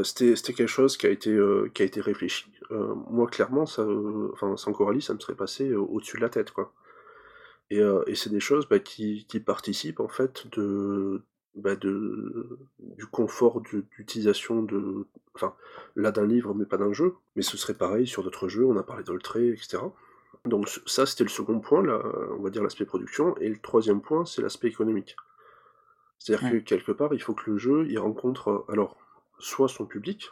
C'était 0.04 0.54
quelque 0.54 0.68
chose 0.68 0.96
qui 0.98 1.06
a 1.06 1.10
été, 1.10 1.38
qui 1.74 1.82
a 1.82 1.86
été 1.86 2.00
réfléchi. 2.00 2.52
Moi, 2.70 3.28
clairement, 3.28 3.66
ça, 3.66 3.86
enfin, 4.34 4.56
sans 4.56 4.72
Coralie, 4.72 5.02
ça 5.02 5.14
me 5.14 5.20
serait 5.20 5.36
passé 5.36 5.74
au-dessus 5.76 6.18
de 6.18 6.22
la 6.22 6.30
tête, 6.30 6.52
quoi. 6.52 6.72
Et, 7.70 7.82
et 8.08 8.16
c'est 8.16 8.30
des 8.30 8.40
choses 8.40 8.68
bah, 8.70 8.80
qui, 8.80 9.26
qui 9.28 9.40
participent, 9.42 10.00
en 10.00 10.08
fait, 10.08 10.48
de, 10.56 11.22
bah, 11.56 11.76
de, 11.76 12.60
du 12.80 13.06
confort 13.06 13.62
du- 13.62 13.86
d'utilisation 13.98 14.64
de, 14.64 15.08
enfin, 15.34 15.56
là 15.96 16.12
d'un 16.12 16.26
livre, 16.26 16.54
mais 16.54 16.66
pas 16.66 16.78
d'un 16.78 16.94
jeu. 16.94 17.16
Mais 17.36 17.42
ce 17.42 17.58
serait 17.58 17.74
pareil 17.76 18.08
sur 18.08 18.24
d'autres 18.24 18.48
jeux, 18.48 18.66
on 18.66 18.78
a 18.78 18.84
parlé 18.84 19.04
d'Oltré, 19.04 19.50
etc. 19.50 19.80
Donc 20.46 20.68
ça, 20.86 21.06
c'était 21.06 21.24
le 21.24 21.30
second 21.30 21.60
point, 21.60 21.82
là, 21.84 22.02
on 22.38 22.42
va 22.44 22.50
dire 22.50 22.62
l'aspect 22.64 22.86
production. 22.86 23.36
Et 23.38 23.50
le 23.50 23.58
troisième 23.60 24.02
point, 24.02 24.26
c'est 24.26 24.42
l'aspect 24.42 24.68
économique. 24.68 25.16
C'est-à-dire 26.20 26.46
Ouais. 26.52 26.60
que 26.60 26.64
quelque 26.66 26.92
part, 26.92 27.14
il 27.14 27.22
faut 27.22 27.34
que 27.34 27.50
le 27.52 27.58
jeu, 27.58 27.88
il 27.90 27.98
rencontre, 28.00 28.66
alors, 28.70 28.98
soit 29.40 29.68
son 29.68 29.86
public, 29.86 30.32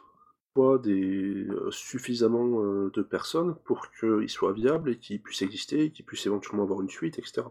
des, 0.83 1.47
suffisamment 1.71 2.61
de 2.87 3.01
personnes 3.01 3.55
pour 3.63 3.89
qu'il 3.91 4.29
soit 4.29 4.53
viable 4.53 4.91
et 4.91 4.97
qu'il 4.99 5.21
puisse 5.21 5.41
exister, 5.41 5.89
qu'il 5.91 6.05
puisse 6.05 6.25
éventuellement 6.27 6.63
avoir 6.63 6.81
une 6.81 6.89
suite, 6.89 7.17
etc. 7.17 7.41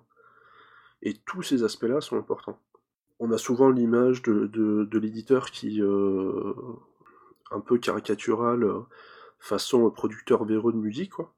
Et 1.03 1.15
tous 1.27 1.43
ces 1.43 1.65
aspects-là 1.65 2.01
sont 2.01 2.17
importants. 2.17 2.61
On 3.25 3.31
a 3.31 3.39
souvent 3.39 3.71
l'image 3.71 4.21
de, 4.23 4.99
l'éditeur 4.99 5.53
qui, 5.53 5.81
un 5.81 7.61
peu 7.61 7.79
caricatural, 7.79 8.67
façon 9.39 9.89
producteur 9.91 10.45
véreux 10.45 10.73
de 10.73 10.79
musique, 10.79 11.13
quoi. 11.13 11.33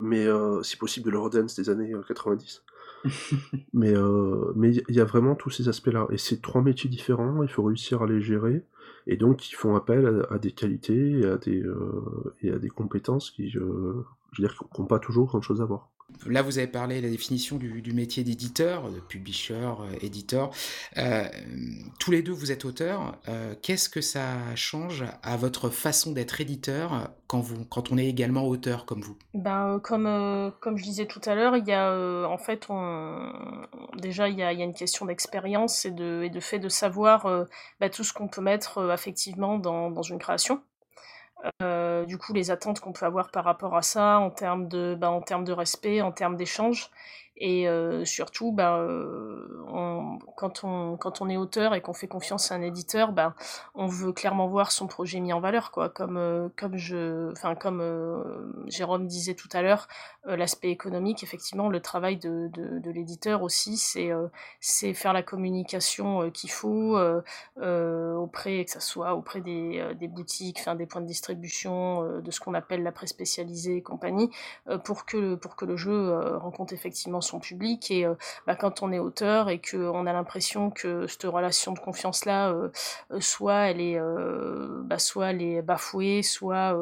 Mais 0.00 0.26
si 0.62 0.78
possible 0.78 1.04
de 1.04 1.10
l'Eurodance 1.10 1.54
des 1.54 1.68
années 1.68 1.92
90. 2.08 2.64
mais 3.74 3.92
mais 4.54 4.72
il 4.88 4.96
y 4.96 5.00
a 5.00 5.04
vraiment 5.04 5.34
tous 5.34 5.50
ces 5.50 5.68
aspects-là. 5.68 6.06
Et 6.10 6.16
c'est 6.16 6.40
trois 6.40 6.62
métiers 6.62 6.88
différents, 6.88 7.42
il 7.42 7.50
faut 7.50 7.64
réussir 7.64 8.00
à 8.00 8.06
les 8.06 8.22
gérer. 8.22 8.64
Et 9.06 9.18
donc, 9.18 9.50
ils 9.50 9.56
font 9.56 9.76
appel 9.76 10.26
à, 10.30 10.38
des 10.38 10.52
qualités 10.52 11.20
et 11.20 11.26
à 11.26 11.36
des, 11.36 11.62
et 12.40 12.50
à 12.50 12.58
des 12.58 12.70
compétences 12.70 13.30
qui, 13.30 13.50
je 13.50 13.60
veux 13.60 14.06
dire, 14.38 14.54
n'ont 14.78 14.86
pas 14.86 15.00
toujours 15.00 15.26
grand-chose 15.26 15.60
à 15.60 15.66
voir. 15.66 15.90
Là, 16.24 16.42
vous 16.42 16.58
avez 16.58 16.66
parlé 16.66 17.00
de 17.00 17.06
la 17.06 17.10
définition 17.10 17.56
du, 17.56 17.92
métier 17.92 18.22
d'éditeur, 18.22 18.90
de 18.90 19.00
publisher, 19.00 19.54
euh, 19.54 19.98
éditeur. 20.00 20.50
Euh, 20.96 21.24
tous 21.98 22.10
les 22.10 22.22
deux, 22.22 22.32
vous 22.32 22.52
êtes 22.52 22.64
auteurs. 22.64 23.16
Euh, 23.28 23.54
qu'est-ce 23.60 23.88
que 23.88 24.00
ça 24.00 24.54
change 24.54 25.04
à 25.22 25.36
votre 25.36 25.68
façon 25.68 26.12
d'être 26.12 26.40
éditeur 26.40 27.10
quand, 27.26 27.40
vous, 27.40 27.64
quand 27.64 27.90
on 27.90 27.98
est 27.98 28.06
également 28.06 28.46
auteur 28.46 28.86
comme 28.86 29.00
vous? 29.00 29.16
Ben, 29.34 29.80
comme, 29.82 30.52
comme 30.60 30.76
je 30.76 30.84
disais 30.84 31.06
tout 31.06 31.20
à 31.24 31.34
l'heure, 31.34 31.56
il 31.56 31.66
y 31.66 31.72
a 31.72 32.26
en 32.28 32.38
fait, 32.38 32.68
déjà, 33.98 34.28
il 34.28 34.38
y 34.38 34.42
a, 34.42 34.52
une 34.52 34.74
question 34.74 35.06
d'expérience 35.06 35.84
et 35.84 35.90
de, 35.90 36.40
fait 36.40 36.58
de 36.58 36.68
savoir 36.68 37.46
ben, 37.80 37.90
tout 37.90 38.04
ce 38.04 38.12
qu'on 38.12 38.28
peut 38.28 38.42
mettre 38.42 38.92
effectivement 38.92 39.58
dans, 39.58 39.90
dans 39.90 40.02
une 40.02 40.18
création. 40.18 40.60
Euh, 41.62 42.04
du 42.04 42.18
coup, 42.18 42.32
les 42.32 42.50
attentes 42.50 42.80
qu'on 42.80 42.92
peut 42.92 43.06
avoir 43.06 43.30
par 43.30 43.44
rapport 43.44 43.76
à 43.76 43.82
ça 43.82 44.18
en 44.18 44.30
termes 44.30 44.68
de, 44.68 44.96
bah, 44.98 45.10
en 45.10 45.20
termes 45.22 45.44
de 45.44 45.52
respect, 45.52 46.00
en 46.02 46.12
termes 46.12 46.36
d'échange. 46.36 46.90
Et 47.38 47.68
euh, 47.68 48.04
surtout, 48.04 48.52
ben, 48.52 48.86
on, 49.68 50.18
quand, 50.36 50.64
on, 50.64 50.96
quand 50.96 51.20
on 51.20 51.28
est 51.28 51.36
auteur 51.36 51.74
et 51.74 51.82
qu'on 51.82 51.92
fait 51.92 52.06
confiance 52.06 52.50
à 52.50 52.54
un 52.54 52.62
éditeur, 52.62 53.12
ben, 53.12 53.34
on 53.74 53.86
veut 53.86 54.12
clairement 54.12 54.48
voir 54.48 54.72
son 54.72 54.86
projet 54.86 55.20
mis 55.20 55.32
en 55.32 55.40
valeur. 55.40 55.70
Quoi. 55.70 55.90
Comme, 55.90 56.16
euh, 56.16 56.48
comme, 56.56 56.76
je, 56.76 57.32
comme 57.60 58.64
Jérôme 58.68 59.06
disait 59.06 59.34
tout 59.34 59.48
à 59.52 59.60
l'heure, 59.60 59.86
l'aspect 60.24 60.70
économique, 60.70 61.22
effectivement, 61.22 61.68
le 61.68 61.80
travail 61.80 62.16
de, 62.16 62.48
de, 62.52 62.78
de 62.78 62.90
l'éditeur 62.90 63.42
aussi, 63.42 63.76
c'est 63.76 64.10
c'est 64.60 64.94
faire 64.94 65.12
la 65.12 65.22
communication 65.22 66.30
qu'il 66.30 66.50
faut 66.50 66.98
auprès, 67.56 68.64
que 68.64 68.70
ce 68.70 68.80
soit 68.80 69.14
auprès 69.14 69.40
des, 69.40 69.94
des 69.98 70.08
boutiques, 70.08 70.58
enfin, 70.60 70.74
des 70.74 70.86
points 70.86 71.02
de 71.02 71.06
distribution, 71.06 72.20
de 72.20 72.30
ce 72.30 72.40
qu'on 72.40 72.54
appelle 72.54 72.82
la 72.82 72.92
presse 72.92 73.10
spécialisée 73.10 73.76
et 73.76 73.82
compagnie, 73.82 74.30
pour, 74.84 75.04
que, 75.06 75.34
pour 75.36 75.54
que 75.56 75.64
le 75.64 75.76
jeu 75.76 76.36
rencontre 76.38 76.72
effectivement 76.72 77.20
son 77.26 77.40
public 77.40 77.90
et 77.90 78.06
euh, 78.06 78.14
bah, 78.46 78.56
quand 78.56 78.82
on 78.82 78.92
est 78.92 78.98
auteur 78.98 79.50
et 79.50 79.60
qu'on 79.60 80.06
a 80.06 80.12
l'impression 80.12 80.70
que 80.70 81.06
cette 81.06 81.24
relation 81.24 81.72
de 81.72 81.78
confiance 81.78 82.24
là 82.24 82.50
euh, 82.50 82.68
euh, 83.10 83.20
soit 83.20 83.70
elle 83.70 83.80
est 83.80 84.00
bah, 84.84 84.98
soit 84.98 85.30
elle 85.30 85.42
est 85.42 85.62
bafouée 85.62 86.22
soit 86.22 86.76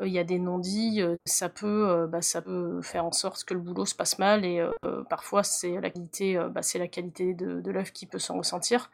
il 0.00 0.08
y 0.08 0.18
a 0.18 0.24
des 0.24 0.38
non-dits 0.38 1.02
ça 1.24 1.48
peut 1.48 2.06
bah, 2.10 2.22
ça 2.22 2.42
peut 2.42 2.80
faire 2.82 3.04
en 3.04 3.12
sorte 3.12 3.44
que 3.44 3.54
le 3.54 3.60
boulot 3.60 3.84
se 3.84 3.94
passe 3.94 4.18
mal 4.18 4.44
et 4.44 4.64
parfois 5.08 5.42
c'est 5.42 5.80
la 5.80 5.90
qualité 5.90 6.40
c'est 6.62 6.78
la 6.78 6.88
qualité 6.88 7.34
de, 7.34 7.60
de 7.60 7.70
l'œuvre 7.70 7.92
qui 7.92 8.06
peut 8.06 8.18
s'en 8.18 8.38
ressentir. 8.38 8.90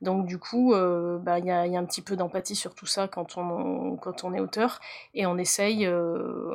Donc 0.00 0.26
du 0.26 0.38
coup 0.38 0.74
il 0.74 1.44
y, 1.44 1.50
a, 1.50 1.60
un 1.60 1.84
petit 1.84 2.02
peu 2.02 2.16
d'empathie 2.16 2.56
sur 2.56 2.74
tout 2.74 2.86
ça 2.86 3.08
quand 3.08 3.36
on 3.36 3.96
quand 3.96 4.24
on 4.24 4.32
est 4.32 4.40
auteur 4.40 4.80
et 5.14 5.26
on 5.26 5.36
essaye 5.36 5.86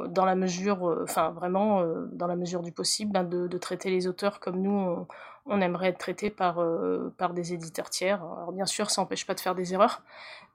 dans 0.09 0.25
la 0.25 0.35
mesure 0.35 0.97
enfin 1.03 1.31
vraiment 1.31 1.83
dans 2.11 2.27
la 2.27 2.35
mesure 2.35 2.61
du 2.61 2.71
possible 2.71 3.11
ben, 3.11 3.23
de 3.23 3.57
traiter 3.57 3.82
les 3.89 4.07
auteurs 4.07 4.39
comme 4.39 4.61
nous, 4.61 5.05
on, 5.45 5.61
aimerait 5.61 5.89
être 5.89 5.97
traités 5.97 6.29
par, 6.29 6.59
euh, 6.59 7.13
par 7.17 7.33
des 7.33 7.53
éditeurs 7.53 7.89
tiers. 7.89 8.23
Alors 8.23 8.51
bien 8.51 8.65
sûr, 8.65 8.89
ça 8.89 9.01
n'empêche 9.01 9.25
pas 9.25 9.33
de 9.33 9.39
faire 9.39 9.55
des 9.55 9.73
erreurs, 9.73 10.01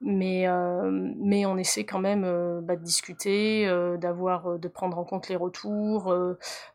mais, 0.01 0.49
euh, 0.49 0.91
mais 1.19 1.47
on 1.47 1.57
essaie 1.57 1.85
quand 1.85 1.99
même 1.99 2.25
euh, 2.25 2.61
bah, 2.63 2.77
de 2.77 2.83
discuter, 2.83 3.67
d'avoir, 3.99 4.59
de 4.59 4.69
prendre 4.69 4.99
en 4.99 5.05
compte 5.05 5.29
les 5.29 5.37
retours, 5.37 6.15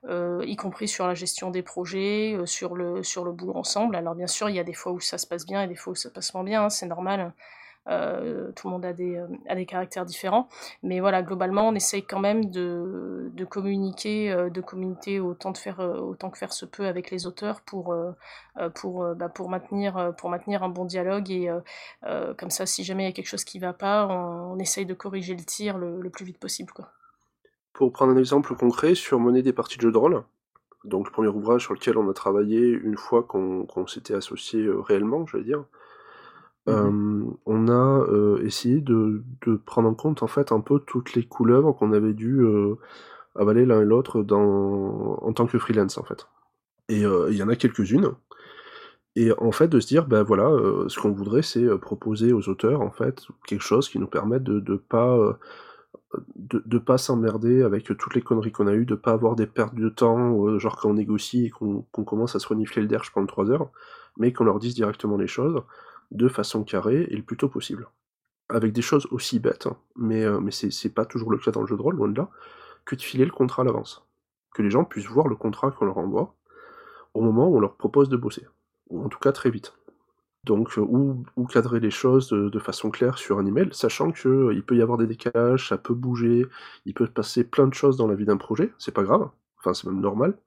y 0.09 0.55
compris 0.55 0.87
sur 0.87 1.07
la 1.07 1.13
gestion 1.13 1.51
des 1.51 1.63
projets, 1.63 2.37
sur, 2.45 2.75
le, 2.75 3.03
sur 3.03 3.25
le 3.25 3.31
boulot 3.31 3.55
ensemble. 3.55 3.95
Alors 3.95 4.15
bien 4.15 4.27
sûr, 4.27 4.49
il 4.49 4.55
y 4.55 4.59
a 4.59 4.63
des 4.63 4.73
fois 4.73 4.91
où 4.91 4.99
ça 4.99 5.17
se 5.17 5.27
passe 5.27 5.45
bien 5.45 5.63
et 5.63 5.67
des 5.67 5.75
fois 5.75 5.93
où 5.93 5.95
ça 5.95 6.09
passe 6.09 6.33
moins 6.33 6.43
bien, 6.43 6.65
hein, 6.65 6.69
c'est 6.69 6.87
normal. 6.87 7.33
Euh, 7.89 8.51
tout 8.55 8.67
le 8.67 8.71
monde 8.71 8.85
a 8.85 8.93
des, 8.93 9.17
euh, 9.17 9.27
a 9.47 9.55
des 9.55 9.65
caractères 9.65 10.05
différents. 10.05 10.47
Mais 10.83 10.99
voilà, 10.99 11.21
globalement, 11.21 11.67
on 11.67 11.75
essaye 11.75 12.03
quand 12.03 12.19
même 12.19 12.49
de, 12.49 13.31
communiquer, 13.49 14.31
euh, 14.31 14.49
de 14.49 14.61
communiquer 14.61 15.19
autant, 15.19 15.51
de 15.51 15.57
faire, 15.57 15.79
autant 15.79 16.29
que 16.29 16.37
faire 16.37 16.53
se 16.53 16.65
peut 16.65 16.85
avec 16.85 17.11
les 17.11 17.27
auteurs 17.27 17.61
pour, 17.61 17.93
bah, 18.55 19.29
pour, 19.29 19.49
maintenir, 19.49 20.13
pour 20.17 20.29
maintenir 20.29 20.63
un 20.63 20.69
bon 20.69 20.85
dialogue. 20.85 21.29
Et 21.29 21.49
comme 22.37 22.49
ça, 22.49 22.65
si 22.65 22.83
jamais 22.83 23.03
il 23.03 23.07
y 23.07 23.09
a 23.09 23.13
quelque 23.13 23.27
chose 23.27 23.43
qui 23.43 23.59
ne 23.59 23.65
va 23.65 23.73
pas, 23.73 24.07
on, 24.07 24.57
essaye 24.59 24.85
de 24.85 24.93
corriger 24.93 25.35
le 25.35 25.43
tir 25.43 25.77
le, 25.77 26.09
plus 26.09 26.25
vite 26.25 26.37
possible. 26.37 26.71
Pour 27.73 27.91
prendre 27.91 28.13
un 28.13 28.17
exemple 28.17 28.55
concret, 28.55 28.95
sur 28.95 29.19
Mener 29.19 29.41
des 29.41 29.53
parties 29.53 29.77
de 29.77 29.81
jeux 29.81 29.91
de 29.91 29.97
rôle, 29.97 30.23
donc 30.85 31.07
le 31.07 31.11
premier 31.11 31.29
ouvrage 31.29 31.63
sur 31.63 31.73
lequel 31.73 31.97
on 31.97 32.09
a 32.09 32.13
travaillé 32.13 32.69
une 32.69 32.97
fois 32.97 33.23
qu'on 33.23 33.87
s'était 33.87 34.13
associé 34.13 34.65
réellement, 34.69 35.25
je 35.25 35.37
veux 35.37 35.43
dire, 35.43 35.65
Mmh 36.65 37.33
on 37.45 37.67
a, 37.67 38.05
essayé 38.41 38.79
de 38.79 39.21
prendre 39.65 39.89
en 39.89 39.93
compte, 39.93 40.23
en 40.23 40.27
fait, 40.27 40.51
un 40.51 40.61
peu 40.61 40.79
toutes 40.79 41.13
les 41.13 41.25
couleuvres 41.25 41.73
qu'on 41.73 41.91
avait 41.91 42.13
dû, 42.13 42.45
avaler 43.35 43.65
l'un 43.65 43.81
et 43.81 43.85
l'autre 43.85 44.25
en 44.31 45.33
tant 45.33 45.45
que 45.45 45.59
freelance, 45.59 45.97
en 45.97 46.03
fait. 46.03 46.27
Et 46.89 47.01
il 47.01 47.35
y 47.35 47.43
en 47.43 47.49
a 47.49 47.55
quelques-unes. 47.55 48.11
Et 49.15 49.31
en 49.37 49.51
fait, 49.51 49.67
de 49.67 49.79
se 49.79 49.87
dire, 49.87 50.07
ben 50.07 50.23
voilà, 50.23 50.49
ce 50.87 50.99
qu'on 50.99 51.11
voudrait, 51.11 51.41
c'est, 51.41 51.67
proposer 51.79 52.33
aux 52.33 52.47
auteurs, 52.49 52.81
en 52.81 52.91
fait, 52.91 53.27
quelque 53.45 53.61
chose 53.63 53.89
qui 53.89 53.99
nous 53.99 54.07
permette 54.07 54.43
de 54.43 54.59
de 54.59 54.75
pas, 54.75 55.37
de 56.35 56.77
pas 56.77 56.97
s'emmerder 56.97 57.63
avec, 57.63 57.85
toutes 57.85 58.15
les 58.15 58.21
conneries 58.21 58.51
qu'on 58.51 58.67
a 58.67 58.73
eues, 58.73 58.85
de 58.85 58.95
pas 58.95 59.11
avoir 59.11 59.35
des 59.35 59.47
pertes 59.47 59.75
de 59.75 59.89
temps, 59.89 60.57
genre 60.59 60.77
quand 60.77 60.89
on 60.89 60.93
négocie 60.93 61.47
et 61.47 61.49
qu'on 61.49 61.85
qu'on 61.91 62.03
commence 62.03 62.35
à 62.35 62.39
se 62.39 62.47
renifler 62.47 62.81
le 62.81 62.87
derche 62.87 63.11
pendant 63.11 63.27
3 63.27 63.51
heures, 63.51 63.69
mais 64.17 64.31
qu'on 64.31 64.45
leur 64.45 64.59
dise 64.59 64.75
directement 64.75 65.17
les 65.17 65.27
choses 65.27 65.61
de 66.13 66.27
façon 66.27 66.63
carrée 66.63 67.07
et 67.09 67.15
le 67.15 67.23
plus 67.23 67.37
tôt 67.37 67.49
possible. 67.49 67.87
Avec 68.49 68.71
des 68.71 68.81
choses 68.81 69.07
aussi 69.11 69.39
bêtes, 69.39 69.67
hein, 69.67 69.77
mais, 69.95 70.23
euh, 70.23 70.39
mais 70.39 70.51
c'est 70.51 70.93
pas 70.93 71.05
toujours 71.05 71.31
le 71.31 71.37
cas 71.37 71.51
dans 71.51 71.61
le 71.61 71.67
jeu 71.67 71.75
de 71.75 71.81
rôle, 71.81 71.95
loin 71.95 72.07
de 72.07 72.17
là, 72.17 72.29
que 72.85 72.95
de 72.95 73.01
filer 73.01 73.25
le 73.25 73.31
contrat 73.31 73.63
à 73.63 73.65
l'avance. 73.65 74.05
Que 74.53 74.61
les 74.61 74.69
gens 74.69 74.85
puissent 74.85 75.07
voir 75.07 75.27
le 75.27 75.35
contrat 75.35 75.71
qu'on 75.71 75.85
leur 75.85 75.97
envoie 75.97 76.35
au 77.13 77.21
moment 77.21 77.47
où 77.47 77.57
on 77.57 77.59
leur 77.59 77.75
propose 77.75 78.09
de 78.09 78.17
bosser. 78.17 78.45
Ou 78.89 79.03
en 79.03 79.09
tout 79.09 79.19
cas 79.19 79.31
très 79.31 79.49
vite. 79.49 79.73
Donc, 80.43 80.77
euh, 80.77 80.81
ou, 80.81 81.23
cadrer 81.47 81.79
les 81.79 81.89
choses 81.89 82.29
de, 82.29 82.59
façon 82.59 82.91
claire 82.91 83.17
sur 83.17 83.39
un 83.39 83.45
email, 83.45 83.69
sachant 83.71 84.11
qu'il 84.11 84.29
euh, 84.29 84.63
peut 84.65 84.75
y 84.75 84.81
avoir 84.81 84.97
des 84.97 85.07
décalages, 85.07 85.69
ça 85.69 85.77
peut 85.77 85.93
bouger, 85.93 86.45
il 86.85 86.93
peut 86.93 87.07
passer 87.07 87.43
plein 87.43 87.65
de 87.65 87.73
choses 87.73 87.97
dans 87.97 88.07
la 88.07 88.15
vie 88.15 88.25
d'un 88.25 88.37
projet, 88.37 88.73
c'est 88.77 88.93
pas 88.93 89.03
grave, 89.03 89.29
enfin 89.57 89.73
c'est 89.73 89.87
même 89.87 90.01
normal, 90.01 90.37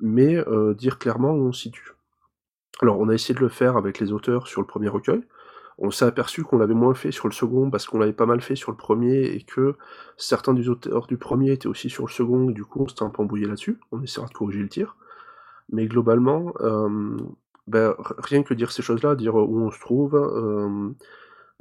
mais 0.00 0.36
dire 0.76 0.98
clairement 0.98 1.32
où 1.32 1.46
on 1.46 1.52
se 1.52 1.62
situe. 1.62 1.95
Alors 2.82 2.98
on 2.98 3.08
a 3.08 3.14
essayé 3.14 3.34
de 3.34 3.40
le 3.40 3.48
faire 3.48 3.76
avec 3.76 3.98
les 4.00 4.12
auteurs 4.12 4.46
sur 4.46 4.60
le 4.60 4.66
premier 4.66 4.88
recueil. 4.88 5.22
On 5.78 5.90
s'est 5.90 6.06
aperçu 6.06 6.42
qu'on 6.42 6.58
l'avait 6.58 6.74
moins 6.74 6.94
fait 6.94 7.12
sur 7.12 7.28
le 7.28 7.34
second 7.34 7.70
parce 7.70 7.86
qu'on 7.86 7.98
l'avait 7.98 8.14
pas 8.14 8.26
mal 8.26 8.40
fait 8.40 8.56
sur 8.56 8.70
le 8.70 8.76
premier 8.76 9.24
et 9.26 9.42
que 9.42 9.76
certains 10.16 10.54
des 10.54 10.68
auteurs 10.68 11.06
du 11.06 11.18
premier 11.18 11.52
étaient 11.52 11.66
aussi 11.66 11.90
sur 11.90 12.06
le 12.06 12.12
second 12.12 12.46
du 12.46 12.64
coup 12.64 12.82
on 12.82 12.88
s'était 12.88 13.02
un 13.02 13.10
peu 13.10 13.22
embrouillé 13.22 13.46
là-dessus. 13.46 13.78
On 13.92 14.02
essaiera 14.02 14.26
de 14.26 14.32
corriger 14.32 14.60
le 14.60 14.68
tir. 14.68 14.96
Mais 15.70 15.86
globalement, 15.86 16.52
euh, 16.60 17.16
ben, 17.66 17.94
rien 18.18 18.42
que 18.42 18.54
dire 18.54 18.70
ces 18.70 18.82
choses-là, 18.82 19.16
dire 19.16 19.34
où 19.34 19.60
on 19.60 19.70
se 19.70 19.80
trouve, 19.80 20.14
euh, 20.14 20.90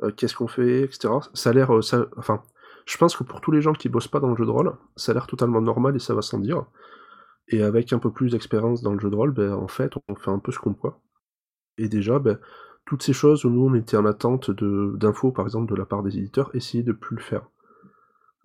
euh, 0.04 0.12
qu'est-ce 0.12 0.36
qu'on 0.36 0.47
fait, 0.47 0.82
etc. 0.82 1.10
Ça 1.34 1.49
a 1.49 1.54
l'air, 1.54 1.71
enfin, 2.17 2.43
je 2.86 2.97
pense 2.97 3.15
que 3.15 3.23
pour 3.23 3.41
tous 3.41 3.51
les 3.51 3.62
gens 3.62 3.73
qui 3.73 3.89
bossent 3.89 4.08
pas 4.08 4.19
dans 4.19 4.30
le 4.30 4.36
jeu 4.36 4.45
de 4.45 4.51
rôle, 4.51 4.73
ça 4.95 5.12
a 5.12 5.15
l'air 5.15 5.28
totalement 5.28 5.62
normal 5.62 5.95
et 5.95 5.99
ça 5.99 6.13
va 6.13 6.21
sans 6.21 6.39
dire. 6.39 6.65
Et 7.47 7.62
avec 7.63 7.93
un 7.93 7.99
peu 7.99 8.12
plus 8.12 8.31
d'expérience 8.31 8.81
dans 8.81 8.93
le 8.93 8.99
jeu 8.99 9.10
de 9.10 9.15
rôle, 9.15 9.31
ben, 9.31 9.53
en 9.53 9.67
fait, 9.67 9.93
on 10.08 10.15
fait 10.15 10.31
un 10.31 10.39
peu 10.39 10.51
ce 10.51 10.60
qu'on 10.60 10.73
peut. 10.73 10.91
Et 11.77 11.89
déjà, 11.89 12.19
ben, 12.19 12.39
toutes 12.86 13.03
ces 13.03 13.13
choses 13.13 13.45
où 13.45 13.49
nous 13.49 13.65
on 13.65 13.73
était 13.75 13.97
en 13.97 14.05
attente 14.05 14.51
d'infos, 14.51 15.31
par 15.31 15.45
exemple, 15.45 15.71
de 15.71 15.77
la 15.77 15.86
part 15.86 16.03
des 16.03 16.17
éditeurs, 16.17 16.49
essayez 16.53 16.84
de 16.84 16.91
plus 16.93 17.15
le 17.15 17.21
faire. 17.21 17.49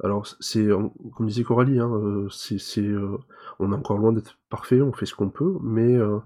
Alors, 0.02 0.26
c'est, 0.40 0.66
comme 1.14 1.26
disait 1.26 1.44
Coralie, 1.44 1.78
hein, 1.78 1.90
euh, 1.92 2.28
euh, 2.78 3.18
on 3.58 3.72
est 3.72 3.74
encore 3.74 3.98
loin 3.98 4.12
d'être 4.12 4.38
parfait, 4.48 4.80
on 4.80 4.92
fait 4.92 5.04
ce 5.04 5.14
qu'on 5.14 5.28
peut, 5.28 5.58
mais 5.62 5.94
euh, 5.94 6.18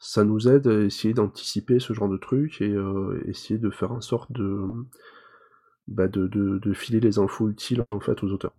ça 0.00 0.24
nous 0.24 0.48
aide 0.48 0.66
à 0.66 0.80
essayer 0.82 1.14
d'anticiper 1.14 1.78
ce 1.78 1.92
genre 1.92 2.08
de 2.08 2.16
trucs 2.16 2.60
et 2.60 2.74
essayer 3.26 3.58
de 3.58 3.70
faire 3.70 3.92
en 3.92 4.00
sorte 4.00 4.32
de, 4.32 4.66
bah, 5.86 6.08
de, 6.08 6.26
de, 6.26 6.72
filer 6.72 7.00
les 7.00 7.18
infos 7.18 7.48
utiles 7.48 7.84
en 7.92 8.00
fait 8.00 8.22
aux 8.24 8.32
auteurs. 8.32 8.54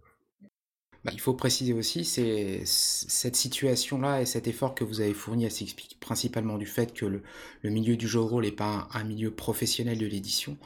Bah, 1.05 1.11
il 1.13 1.19
faut 1.21 1.35
préciser 1.35 1.71
aussi, 1.73 2.03
c'est 2.03 2.61
cette 2.65 3.35
situation-là 3.35 4.23
et 4.23 4.25
cet 4.25 4.47
effort 4.47 4.73
que 4.73 4.83
vous 4.83 5.01
avez 5.01 5.13
fourni, 5.13 5.49
s'explique 5.51 5.99
principalement 5.99 6.57
du 6.57 6.65
fait 6.65 6.95
que 6.95 7.05
le, 7.05 7.21
milieu 7.69 7.95
du 7.95 8.07
jeu 8.07 8.17
de 8.17 8.23
rôle 8.23 8.43
n'est 8.43 8.51
pas 8.51 8.87
un, 8.91 9.03
milieu 9.03 9.29
professionnel 9.29 9.99
de 9.99 10.07
l'édition, 10.07 10.57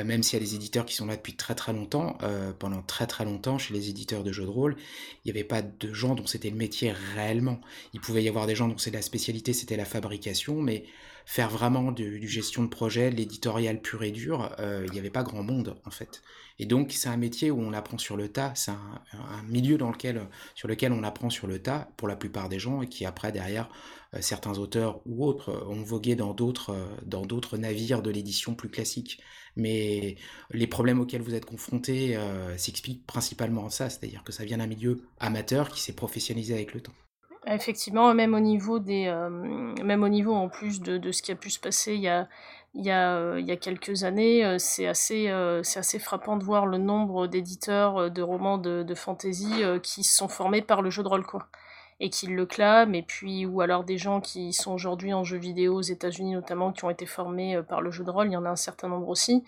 euh, 0.00 0.04
même 0.04 0.22
s'il 0.22 0.38
y 0.38 0.42
a 0.42 0.44
des 0.46 0.54
éditeurs 0.54 0.86
qui 0.86 0.94
sont 0.94 1.04
là 1.04 1.16
depuis 1.16 1.34
très 1.34 1.54
très 1.54 1.74
longtemps. 1.74 2.16
Euh, 2.22 2.52
pendant 2.58 2.80
très 2.80 3.06
très 3.06 3.26
longtemps, 3.26 3.58
chez 3.58 3.74
les 3.74 3.90
éditeurs 3.90 4.24
de 4.24 4.32
jeux 4.32 4.44
de 4.44 4.48
rôle, 4.48 4.76
il 5.26 5.30
n'y 5.30 5.38
avait 5.38 5.46
pas 5.46 5.60
de 5.60 5.92
gens 5.92 6.14
dont 6.14 6.26
c'était 6.26 6.48
le 6.48 6.56
métier 6.56 6.94
réellement. 7.14 7.60
Il 7.92 8.00
pouvait 8.00 8.22
y 8.22 8.28
avoir 8.30 8.46
des 8.46 8.54
gens 8.54 8.68
dont 8.68 8.78
c'est 8.78 8.92
la 8.92 9.02
spécialité, 9.02 9.52
c'était 9.52 9.76
la 9.76 9.84
fabrication, 9.84 10.62
mais 10.62 10.86
faire 11.26 11.48
vraiment 11.48 11.92
du, 11.92 12.26
gestion 12.28 12.62
de 12.62 12.68
projet, 12.68 13.10
l'éditorial 13.10 13.80
pur 13.80 14.02
et 14.02 14.10
dur, 14.10 14.54
euh, 14.58 14.84
il 14.86 14.92
n'y 14.92 14.98
avait 14.98 15.10
pas 15.10 15.22
grand 15.22 15.42
monde 15.42 15.76
en 15.84 15.90
fait. 15.90 16.22
Et 16.58 16.66
donc 16.66 16.92
c'est 16.92 17.08
un 17.08 17.16
métier 17.16 17.50
où 17.50 17.60
on 17.60 17.72
apprend 17.72 17.98
sur 17.98 18.16
le 18.16 18.28
tas, 18.28 18.52
c'est 18.54 18.70
un, 18.70 19.42
milieu 19.48 19.78
dans 19.78 19.90
lequel, 19.90 20.28
sur 20.54 20.68
lequel 20.68 20.92
on 20.92 21.02
apprend 21.02 21.30
sur 21.30 21.46
le 21.46 21.60
tas 21.60 21.88
pour 21.96 22.08
la 22.08 22.16
plupart 22.16 22.48
des 22.48 22.58
gens 22.58 22.82
et 22.82 22.88
qui 22.88 23.04
après 23.06 23.32
derrière 23.32 23.68
euh, 24.14 24.18
certains 24.20 24.58
auteurs 24.58 25.00
ou 25.06 25.24
autres 25.26 25.50
euh, 25.50 25.66
ont 25.66 25.82
vogué 25.82 26.14
dans 26.16 26.34
d'autres 26.34 26.76
dans 27.04 27.24
d'autres 27.24 27.56
navires 27.56 28.02
de 28.02 28.10
l'édition 28.10 28.54
plus 28.54 28.68
classique. 28.68 29.20
Mais 29.56 30.16
les 30.50 30.66
problèmes 30.66 31.00
auxquels 31.00 31.22
vous 31.22 31.34
êtes 31.34 31.44
confrontés 31.44 32.18
s'expliquent 32.56 33.06
principalement 33.06 33.64
en 33.64 33.70
ça, 33.70 33.90
c'est-à-dire 33.90 34.24
que 34.24 34.32
ça 34.32 34.46
vient 34.46 34.56
d'un 34.58 34.66
milieu 34.66 35.02
amateur 35.20 35.68
qui 35.68 35.82
s'est 35.82 35.92
professionnalisé 35.92 36.54
avec 36.54 36.72
le 36.72 36.80
temps. 36.80 36.94
Effectivement, 37.46 38.14
même 38.14 38.34
au 38.34 38.40
niveau 38.40 38.78
des, 38.78 39.06
euh, 39.08 39.28
même 39.28 40.04
au 40.04 40.08
niveau 40.08 40.32
en 40.32 40.48
plus 40.48 40.80
de, 40.80 41.10
ce 41.10 41.22
qui 41.22 41.32
a 41.32 41.34
pu 41.34 41.50
se 41.50 41.58
passer 41.58 41.94
il 41.94 42.00
y 42.00 42.08
a, 42.08 42.28
il 42.74 42.88
euh, 42.88 43.56
quelques 43.56 44.04
années, 44.04 44.44
euh, 44.44 44.58
c'est 44.58 44.86
assez, 44.86 45.26
c'est 45.64 45.80
assez 45.80 45.98
frappant 45.98 46.36
de 46.36 46.44
voir 46.44 46.66
le 46.66 46.78
nombre 46.78 47.26
d'éditeurs 47.26 48.10
de 48.10 48.22
romans 48.22 48.58
de, 48.58 48.84
de 48.84 48.94
fantasy 48.94 49.62
qui 49.82 50.04
se 50.04 50.16
sont 50.16 50.28
formés 50.28 50.62
par 50.62 50.82
le 50.82 50.90
jeu 50.90 51.02
de 51.02 51.08
rôle, 51.08 51.26
quoi. 51.26 51.48
Et 52.00 52.10
qui 52.10 52.26
le 52.26 52.46
clament, 52.46 52.94
et 52.94 53.02
puis, 53.02 53.46
ou 53.46 53.60
alors 53.60 53.84
des 53.84 53.98
gens 53.98 54.20
qui 54.20 54.52
sont 54.52 54.72
aujourd'hui 54.72 55.12
en 55.14 55.22
jeu 55.22 55.36
vidéo 55.36 55.76
aux 55.76 55.82
États-Unis 55.82 56.32
notamment, 56.32 56.72
qui 56.72 56.84
ont 56.84 56.90
été 56.90 57.06
formés 57.06 57.60
par 57.68 57.80
le 57.80 57.90
jeu 57.90 58.04
de 58.04 58.10
rôle, 58.10 58.28
il 58.28 58.32
y 58.32 58.36
en 58.36 58.44
a 58.44 58.50
un 58.50 58.56
certain 58.56 58.88
nombre 58.88 59.08
aussi, 59.08 59.44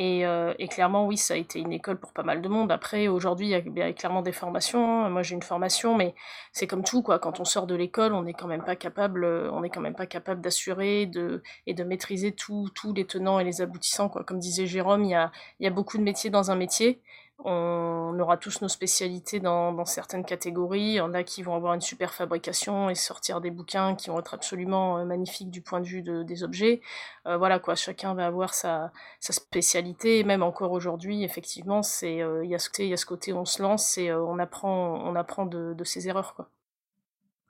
euh, 0.00 0.54
et, 0.58 0.68
clairement, 0.68 1.06
oui, 1.06 1.16
ça 1.16 1.34
a 1.34 1.36
été 1.36 1.58
une 1.58 1.72
école 1.72 1.98
pour 1.98 2.12
pas 2.12 2.22
mal 2.22 2.40
de 2.40 2.48
monde. 2.48 2.70
Après, 2.70 3.08
aujourd'hui, 3.08 3.48
il 3.50 3.76
y, 3.76 3.82
a 3.82 3.92
clairement 3.92 4.22
des 4.22 4.32
formations. 4.32 5.10
Moi, 5.10 5.22
j'ai 5.22 5.34
une 5.34 5.42
formation, 5.42 5.96
mais 5.96 6.14
c'est 6.52 6.66
comme 6.68 6.84
tout, 6.84 7.02
quoi. 7.02 7.18
Quand 7.18 7.40
on 7.40 7.44
sort 7.44 7.66
de 7.66 7.74
l'école, 7.74 8.12
on 8.14 8.22
n'est 8.22 8.34
quand 8.34 8.46
même 8.46 8.62
pas 8.62 8.76
capable, 8.76 9.24
euh, 9.24 9.50
on 9.52 9.60
n'est 9.60 9.70
quand 9.70 9.80
même 9.80 9.96
pas 9.96 10.06
capable 10.06 10.40
d'assurer 10.40 11.10
et 11.66 11.74
de 11.74 11.84
maîtriser 11.84 12.32
tous 12.32 12.70
les 12.94 13.06
tenants 13.06 13.40
et 13.40 13.44
les 13.44 13.60
aboutissants, 13.60 14.08
quoi. 14.08 14.22
Comme 14.22 14.38
disait 14.38 14.66
Jérôme, 14.66 15.04
il 15.04 15.10
y 15.10 15.14
a, 15.14 15.32
il 15.58 15.64
y 15.64 15.66
a 15.66 15.70
beaucoup 15.70 15.98
de 15.98 16.02
métiers 16.02 16.30
dans 16.30 16.50
un 16.50 16.56
métier 16.56 17.00
on 17.44 18.18
aura 18.18 18.36
tous 18.36 18.62
nos 18.62 18.68
spécialités 18.68 19.38
dans, 19.38 19.84
certaines 19.84 20.24
catégories. 20.24 20.80
Il 20.80 20.94
y 20.94 21.00
en 21.00 21.14
a 21.14 21.22
qui 21.22 21.42
vont 21.42 21.54
avoir 21.54 21.74
une 21.74 21.80
super 21.80 22.12
fabrication 22.12 22.90
et 22.90 22.96
sortir 22.96 23.40
des 23.40 23.50
bouquins 23.50 23.94
qui 23.94 24.10
vont 24.10 24.18
être 24.18 24.34
absolument 24.34 24.98
euh, 24.98 25.04
magnifiques 25.04 25.50
du 25.50 25.60
point 25.60 25.80
de 25.80 25.86
vue 25.86 26.02
des 26.02 26.42
objets. 26.42 26.80
Euh, 27.26 27.36
voilà 27.36 27.60
quoi, 27.60 27.76
chacun 27.76 28.14
va 28.14 28.26
avoir 28.26 28.54
sa, 28.54 28.90
spécialité. 29.20 30.24
Même 30.24 30.42
encore 30.42 30.72
aujourd'hui, 30.72 31.22
effectivement, 31.22 31.82
c'est 31.82 32.20
euh, 32.22 32.44
il 32.44 32.50
y, 32.50 32.54
a 32.54 32.58
ce 32.58 33.06
côté, 33.06 33.32
on 33.32 33.44
se 33.44 33.62
lance 33.62 33.98
et 33.98 34.12
on 34.12 34.38
apprend, 34.38 35.00
on 35.04 35.14
apprend 35.14 35.46
de, 35.46 35.84
ses 35.84 36.08
erreurs 36.08 36.34
quoi. 36.34 36.48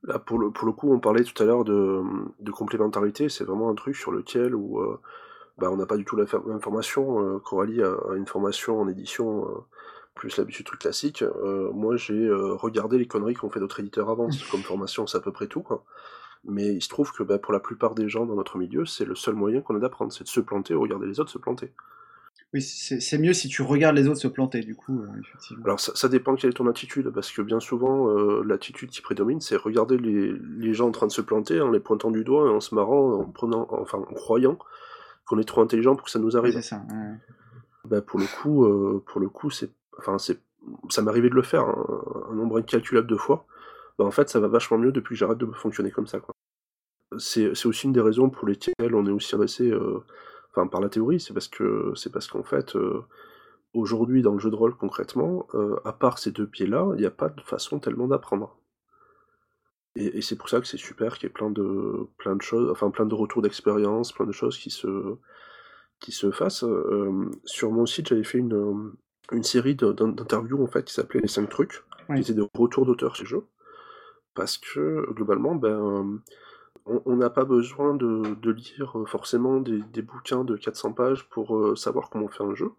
Là, 0.05 0.19
pour 0.19 0.39
le, 0.39 0.51
coup, 0.51 0.93
on 0.93 1.01
parlait 1.01 1.25
tout 1.25 1.43
à 1.43 1.47
l'heure 1.47 1.65
de, 1.65 2.51
complémentarité. 2.53 3.29
C'est 3.29 3.45
vraiment 3.45 3.69
un 3.71 3.75
truc 3.75 3.97
sur 3.97 4.13
lequel 4.13 4.55
où, 4.55 4.81
bah, 5.59 5.71
on 5.71 5.77
n'a 5.77 5.87
pas 5.87 5.97
du 5.97 6.05
tout 6.05 6.17
la 6.17 6.25
même 6.47 6.61
formation. 6.61 7.39
Coralie 7.41 7.83
a, 7.83 7.97
une 8.15 8.27
formation 8.27 8.81
en 8.81 8.89
édition 8.89 9.47
plus 10.19 10.37
l'habitude 10.37 10.67
truc 10.67 10.81
classique, 10.81 11.23
euh, 11.23 11.71
moi 11.73 11.97
j'ai 11.97 12.27
euh, 12.27 12.53
regardé 12.55 12.99
les 12.99 13.07
conneries 13.07 13.35
qu'ont 13.35 13.49
fait 13.49 13.61
d'autres 13.61 13.81
éditeurs 13.81 14.11
avant, 14.11 14.29
comme 14.51 14.61
formation 14.61 15.07
c'est 15.07 15.17
à 15.17 15.21
peu 15.21 15.33
près 15.33 15.47
tout, 15.47 15.63
quoi. 15.63 15.85
Mais 16.45 16.75
il 16.75 16.83
se 16.83 16.89
trouve 16.89 17.13
que 17.13 17.23
bah, 17.23 17.39
pour 17.39 17.53
la 17.53 17.61
plupart 17.61 17.95
des 17.95 18.09
gens 18.09 18.27
dans 18.27 18.35
notre 18.35 18.59
milieu, 18.59 18.85
c'est 18.85 19.05
le 19.05 19.15
seul 19.15 19.35
moyen 19.35 19.61
qu'on 19.61 19.77
a 19.77 19.79
d'apprendre, 19.79 20.13
c'est 20.13 20.25
de 20.25 20.29
se 20.29 20.41
planter 20.41 20.75
ou 20.75 20.81
regarder 20.81 21.07
les 21.07 21.21
autres 21.21 21.31
se 21.31 21.39
planter. 21.39 21.73
Oui, 22.55 22.63
c'est 22.63 23.19
mieux 23.19 23.35
si 23.35 23.49
tu 23.49 23.61
regardes 23.63 23.97
les 23.97 24.09
autres 24.09 24.21
se 24.21 24.29
planter, 24.29 24.61
du 24.61 24.75
coup, 24.75 25.01
euh, 25.01 25.21
effectivement. 25.21 25.65
Alors 25.65 25.81
ça, 25.81 26.09
dépend 26.09 26.35
quelle 26.35 26.51
est 26.51 26.55
ton 26.55 26.69
attitude, 26.69 27.11
parce 27.11 27.31
que 27.31 27.43
bien 27.43 27.61
souvent, 27.61 28.09
l'attitude 28.43 28.91
qui 28.91 29.03
prédomine, 29.03 29.41
c'est 29.41 29.57
regarder 29.57 29.99
les, 29.99 30.73
gens 30.73 30.89
en 30.89 30.93
train 30.93 31.07
de 31.07 31.13
se 31.13 31.21
planter 31.21 31.61
en 31.61 31.71
les 31.71 31.81
pointant 31.81 32.11
du 32.11 32.25
doigt 32.25 32.51
en 32.51 32.61
se 32.61 32.75
marrant, 32.75 33.21
en 33.21 33.25
prenant, 33.25 33.67
enfin 33.71 33.99
en 33.99 34.15
croyant 34.15 34.59
qu'on 35.29 35.39
est 35.39 35.45
trop 35.45 35.63
intelligent 35.63 35.95
pour 35.95 36.07
que 36.07 36.11
ça 36.11 36.19
nous 36.19 36.37
arrive. 36.37 36.53
C'est 36.53 36.63
ça. 36.63 36.83
Bah, 37.85 38.03
pour 38.03 38.19
le 38.19 38.27
coup, 38.27 39.01
pour 39.07 39.21
le 39.21 39.29
coup, 39.29 39.51
c'est 39.51 39.71
enfin 39.99 40.19
c'est 40.19 40.41
ça 40.91 41.03
m'est 41.03 41.11
arrivé 41.11 41.31
de 41.31 41.35
le 41.35 41.43
faire 41.43 41.63
un, 41.63 42.35
nombre 42.35 42.59
incalculable 42.59 43.07
de 43.07 43.17
fois, 43.17 43.47
bah, 43.99 44.05
en 44.05 44.11
fait 44.11 44.29
ça 44.29 44.41
va 44.41 44.49
vachement 44.49 44.79
mieux 44.79 44.93
depuis 44.93 45.15
que 45.15 45.19
j'arrête 45.19 45.39
de 45.39 45.47
fonctionner 45.47 45.91
comme 45.91 46.07
ça. 46.07 46.21
Quoi. 46.21 46.35
C'est, 47.19 47.49
aussi 47.67 47.87
une 47.87 47.93
des 47.93 48.01
raisons 48.01 48.31
pour 48.31 48.47
lesquelles 48.47 48.95
on 48.95 49.07
est 49.07 49.11
aussi 49.11 49.35
resté 49.37 49.71
euh, 49.71 50.05
enfin 50.51 50.67
par 50.67 50.81
la 50.81 50.89
théorie, 50.89 51.21
c'est 51.21 51.33
parce 51.33 51.49
que 51.49 51.93
c'est 51.95 52.13
parce 52.13 52.29
qu'en 52.29 52.43
fait 52.43 52.77
euh, 52.77 53.03
aujourd'hui 53.75 54.23
dans 54.23 54.33
le 54.33 54.39
jeu 54.39 54.51
de 54.51 54.57
rôle 54.57 54.77
concrètement, 54.77 55.47
euh, 55.55 55.77
à 55.85 55.93
part 55.93 56.19
ces 56.19 56.31
deux 56.31 56.47
pieds-là, 56.47 56.91
il 56.95 57.01
n'y 57.01 57.07
a 57.07 57.11
pas 57.11 57.29
de 57.29 57.41
façon 57.41 57.79
tellement 57.79 58.09
d'apprendre. 58.09 58.57
Et, 59.97 60.23
c'est 60.23 60.37
pour 60.37 60.49
ça 60.49 60.61
que 60.61 60.67
c'est 60.67 60.77
super 60.77 61.19
qu'il 61.19 61.29
y 61.29 61.31
ait 61.31 61.33
plein 61.33 61.51
de 61.51 62.07
plein 62.19 62.37
de 62.37 62.43
choses, 62.43 62.71
enfin 62.71 62.91
plein 62.91 63.07
de 63.07 63.15
retours 63.15 63.43
d'expérience, 63.43 64.13
plein 64.13 64.27
de 64.27 64.33
choses 64.33 64.59
qui 64.59 64.71
se 64.71 65.17
qui 66.01 66.13
se 66.13 66.31
fassent. 66.31 66.65
sur 67.45 67.73
mon 67.73 67.87
site, 67.87 68.09
j'avais 68.09 68.25
fait 68.25 68.39
une, 68.39 68.93
une 69.33 69.43
série 69.43 69.75
d'interviews 69.75 70.63
en 70.63 70.67
fait 70.67 70.85
qui 70.85 70.95
s'appelait 70.95 71.21
Les 71.21 71.29
5 71.29 71.49
trucs, 71.49 71.83
qui 72.15 72.21
étaient 72.21 72.35
des 72.35 72.49
retours 72.55 72.87
d'auteurs 72.87 73.17
chez 73.17 73.27
jeu. 73.27 73.45
Parce 74.35 74.59
que 74.59 75.13
globalement, 75.13 75.57
ben, 75.57 76.21
on 76.87 77.17
n'a 77.17 77.31
pas 77.31 77.45
besoin 77.45 77.95
de, 77.95 78.51
lire 78.51 78.97
forcément 79.07 79.61
des, 79.61 80.03
bouquins 80.03 80.45
de 80.45 80.57
400 80.57 80.93
pages 80.93 81.29
pour 81.29 81.57
euh, 81.57 81.77
savoir 81.77 82.11
comment 82.11 82.29
faire 82.29 82.47
un 82.47 82.55
jeu. 82.55 82.71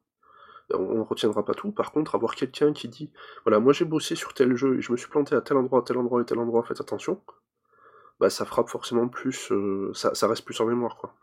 On 0.74 0.96
ne 0.96 1.02
retiendra 1.02 1.44
pas 1.44 1.54
tout. 1.54 1.72
Par 1.72 1.92
contre, 1.92 2.16
avoir 2.16 2.36
quelqu'un 2.36 2.74
qui 2.74 2.88
dit 2.88 3.12
Voilà, 3.46 3.60
moi 3.60 3.74
j'ai 3.74 3.86
bossé 3.86 4.16
sur 4.16 4.34
tel 4.34 4.56
jeu 4.56 4.78
et 4.78 4.82
je 4.82 4.92
me 4.92 4.98
suis 4.98 5.10
planté 5.10 5.36
à 5.36 5.42
tel 5.42 5.58
endroit, 5.58 5.80
à 5.80 5.82
tel 5.84 5.98
endroit 5.98 6.22
et 6.22 6.26
tel 6.26 6.40
endroit, 6.40 6.64
faites 6.64 6.82
attention, 6.82 7.22
bah 8.20 8.30
ça 8.30 8.46
frappe 8.46 8.70
forcément 8.70 9.08
plus, 9.08 9.52
euh, 9.52 9.92
ça, 9.94 10.14
ça, 10.14 10.28
reste 10.28 10.46
plus 10.46 10.60
en 10.62 10.66
mémoire. 10.66 10.98
quoi. 10.98 11.16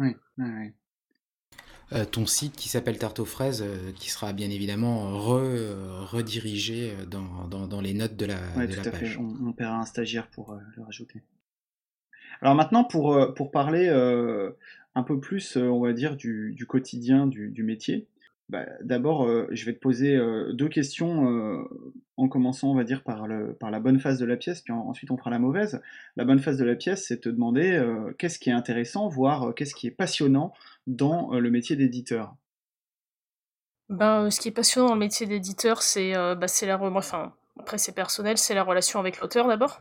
Oui, 0.00 0.16
oui, 0.38 0.46
oui. 0.58 0.74
Euh, 1.92 2.04
ton 2.04 2.24
site 2.24 2.56
qui 2.56 2.68
s'appelle 2.68 2.98
Tarte 2.98 3.20
aux 3.20 3.24
fraises, 3.26 3.62
euh, 3.62 3.92
qui 3.94 4.10
sera 4.10 4.32
bien 4.32 4.48
évidemment 4.48 5.10
redirigé 5.10 6.92
euh, 6.92 7.04
dans, 7.04 7.46
dans, 7.66 7.80
les 7.80 7.92
notes 7.92 8.16
de 8.16 8.24
la, 8.26 8.66
de 8.66 8.74
la 8.74 8.90
page. 8.90 9.18
On, 9.18 9.48
on, 9.48 9.52
paiera 9.52 9.76
un 9.76 9.84
stagiaire 9.84 10.28
pour 10.28 10.56
le 10.76 10.82
rajouter. 10.82 11.22
Alors 12.40 12.54
maintenant, 12.54 12.84
pour, 12.84 13.34
pour 13.34 13.50
parler 13.50 13.88
un 14.94 15.02
peu 15.02 15.20
plus, 15.20 15.56
on 15.56 15.80
va 15.80 15.92
dire, 15.92 16.16
du, 16.16 16.52
du 16.54 16.66
quotidien 16.66 17.26
du, 17.26 17.50
du 17.50 17.62
métier, 17.62 18.08
bah, 18.48 18.66
d'abord, 18.82 19.28
je 19.50 19.64
vais 19.64 19.72
te 19.72 19.78
poser 19.78 20.18
deux 20.52 20.68
questions 20.68 21.64
en 22.16 22.28
commençant, 22.28 22.70
on 22.70 22.74
va 22.74 22.84
dire, 22.84 23.02
par, 23.02 23.26
le, 23.26 23.54
par 23.54 23.70
la 23.70 23.80
bonne 23.80 23.98
phase 23.98 24.18
de 24.18 24.26
la 24.26 24.36
pièce, 24.36 24.60
puis 24.60 24.72
ensuite 24.72 25.10
on 25.10 25.16
fera 25.16 25.30
la 25.30 25.38
mauvaise. 25.38 25.80
La 26.16 26.24
bonne 26.24 26.38
phase 26.38 26.58
de 26.58 26.64
la 26.64 26.74
pièce, 26.74 27.06
c'est 27.08 27.20
te 27.20 27.28
demander 27.28 27.82
qu'est-ce 28.18 28.38
qui 28.38 28.50
est 28.50 28.52
intéressant, 28.52 29.08
voire 29.08 29.54
qu'est-ce 29.54 29.74
qui 29.74 29.86
est 29.86 29.90
passionnant 29.90 30.52
dans 30.86 31.32
le 31.32 31.50
métier 31.50 31.74
d'éditeur? 31.74 32.36
Ben, 33.88 34.30
ce 34.30 34.40
qui 34.40 34.48
est 34.48 34.52
passionnant 34.52 34.88
dans 34.88 34.94
le 34.94 35.00
métier 35.00 35.26
d'éditeur, 35.26 35.82
c'est 35.82 36.12
bah, 36.12 36.46
la, 36.62 36.82
enfin, 36.82 37.32
après 37.58 37.78
c'est 37.78 37.94
personnel, 37.94 38.36
c'est 38.38 38.54
la 38.54 38.62
relation 38.62 39.00
avec 39.00 39.20
l'auteur 39.20 39.48
d'abord. 39.48 39.80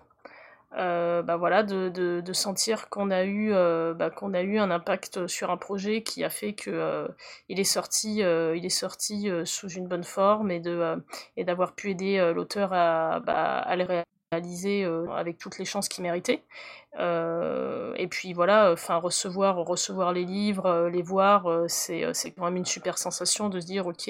Euh, 0.75 1.21
bah 1.21 1.37
voilà, 1.37 1.61
de, 1.63 2.33
sentir 2.33 2.89
qu'on 2.89 3.11
a, 3.11 3.23
eu, 3.25 3.53
euh, 3.53 3.93
bah, 3.93 4.09
qu'on 4.09 4.33
a 4.33 4.41
eu 4.41 4.57
un 4.57 4.71
impact 4.71 5.27
sur 5.27 5.51
un 5.51 5.57
projet 5.57 6.01
qui 6.01 6.23
a 6.23 6.29
fait 6.29 6.53
que 6.53 6.71
euh, 6.71 7.07
il 7.47 7.59
est 7.59 7.63
sorti, 7.63 8.17
il 8.17 8.65
est 8.65 8.69
sorti 8.69 9.29
sous 9.45 9.69
une 9.69 9.87
bonne 9.87 10.03
forme 10.03 10.51
et, 10.51 10.59
de, 10.59 11.03
et 11.37 11.43
d'avoir 11.43 11.75
pu 11.75 11.91
aider 11.91 12.31
l'auteur 12.33 12.73
à, 12.73 13.19
bah, 13.19 13.63
le 13.75 14.03
réaliser 14.31 14.85
avec 15.15 15.37
toutes 15.37 15.59
les 15.59 15.65
chances 15.65 15.87
qu'il 15.89 16.03
méritait. 16.03 16.43
et 16.99 18.07
puis 18.09 18.33
voilà, 18.33 18.71
enfin 18.71 18.97
recevoir, 18.97 19.57
recevoir 19.57 20.11
les 20.11 20.25
livres, 20.25 20.89
les 20.91 21.03
voir, 21.03 21.65
c'est, 21.67 22.13
c'est 22.13 22.31
quand 22.31 22.45
même 22.45 22.57
une 22.57 22.65
super 22.65 22.97
sensation 22.97 23.49
de 23.49 23.59
se 23.59 23.65
dire 23.67 23.85
ok 23.87 24.09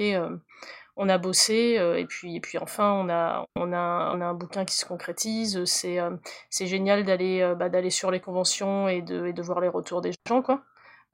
on 0.95 1.09
a 1.09 1.17
bossé 1.17 1.77
euh, 1.79 1.97
et 1.97 2.05
puis 2.05 2.35
et 2.35 2.39
puis 2.39 2.57
enfin 2.57 2.91
on 2.93 3.09
a 3.09 3.45
on 3.55 3.73
a 3.73 4.13
on 4.15 4.21
a 4.21 4.25
un 4.25 4.33
bouquin 4.33 4.65
qui 4.65 4.75
se 4.75 4.85
concrétise. 4.85 5.63
C'est 5.65 5.99
euh, 5.99 6.11
c'est 6.49 6.67
génial 6.67 7.03
d'aller 7.03 7.41
euh, 7.41 7.55
bah, 7.55 7.69
d'aller 7.69 7.89
sur 7.89 8.11
les 8.11 8.19
conventions 8.19 8.87
et 8.87 9.01
de 9.01 9.31
de 9.31 9.41
voir 9.41 9.59
les 9.59 9.69
retours 9.69 10.01
des 10.01 10.11
gens 10.27 10.41
quoi. 10.41 10.63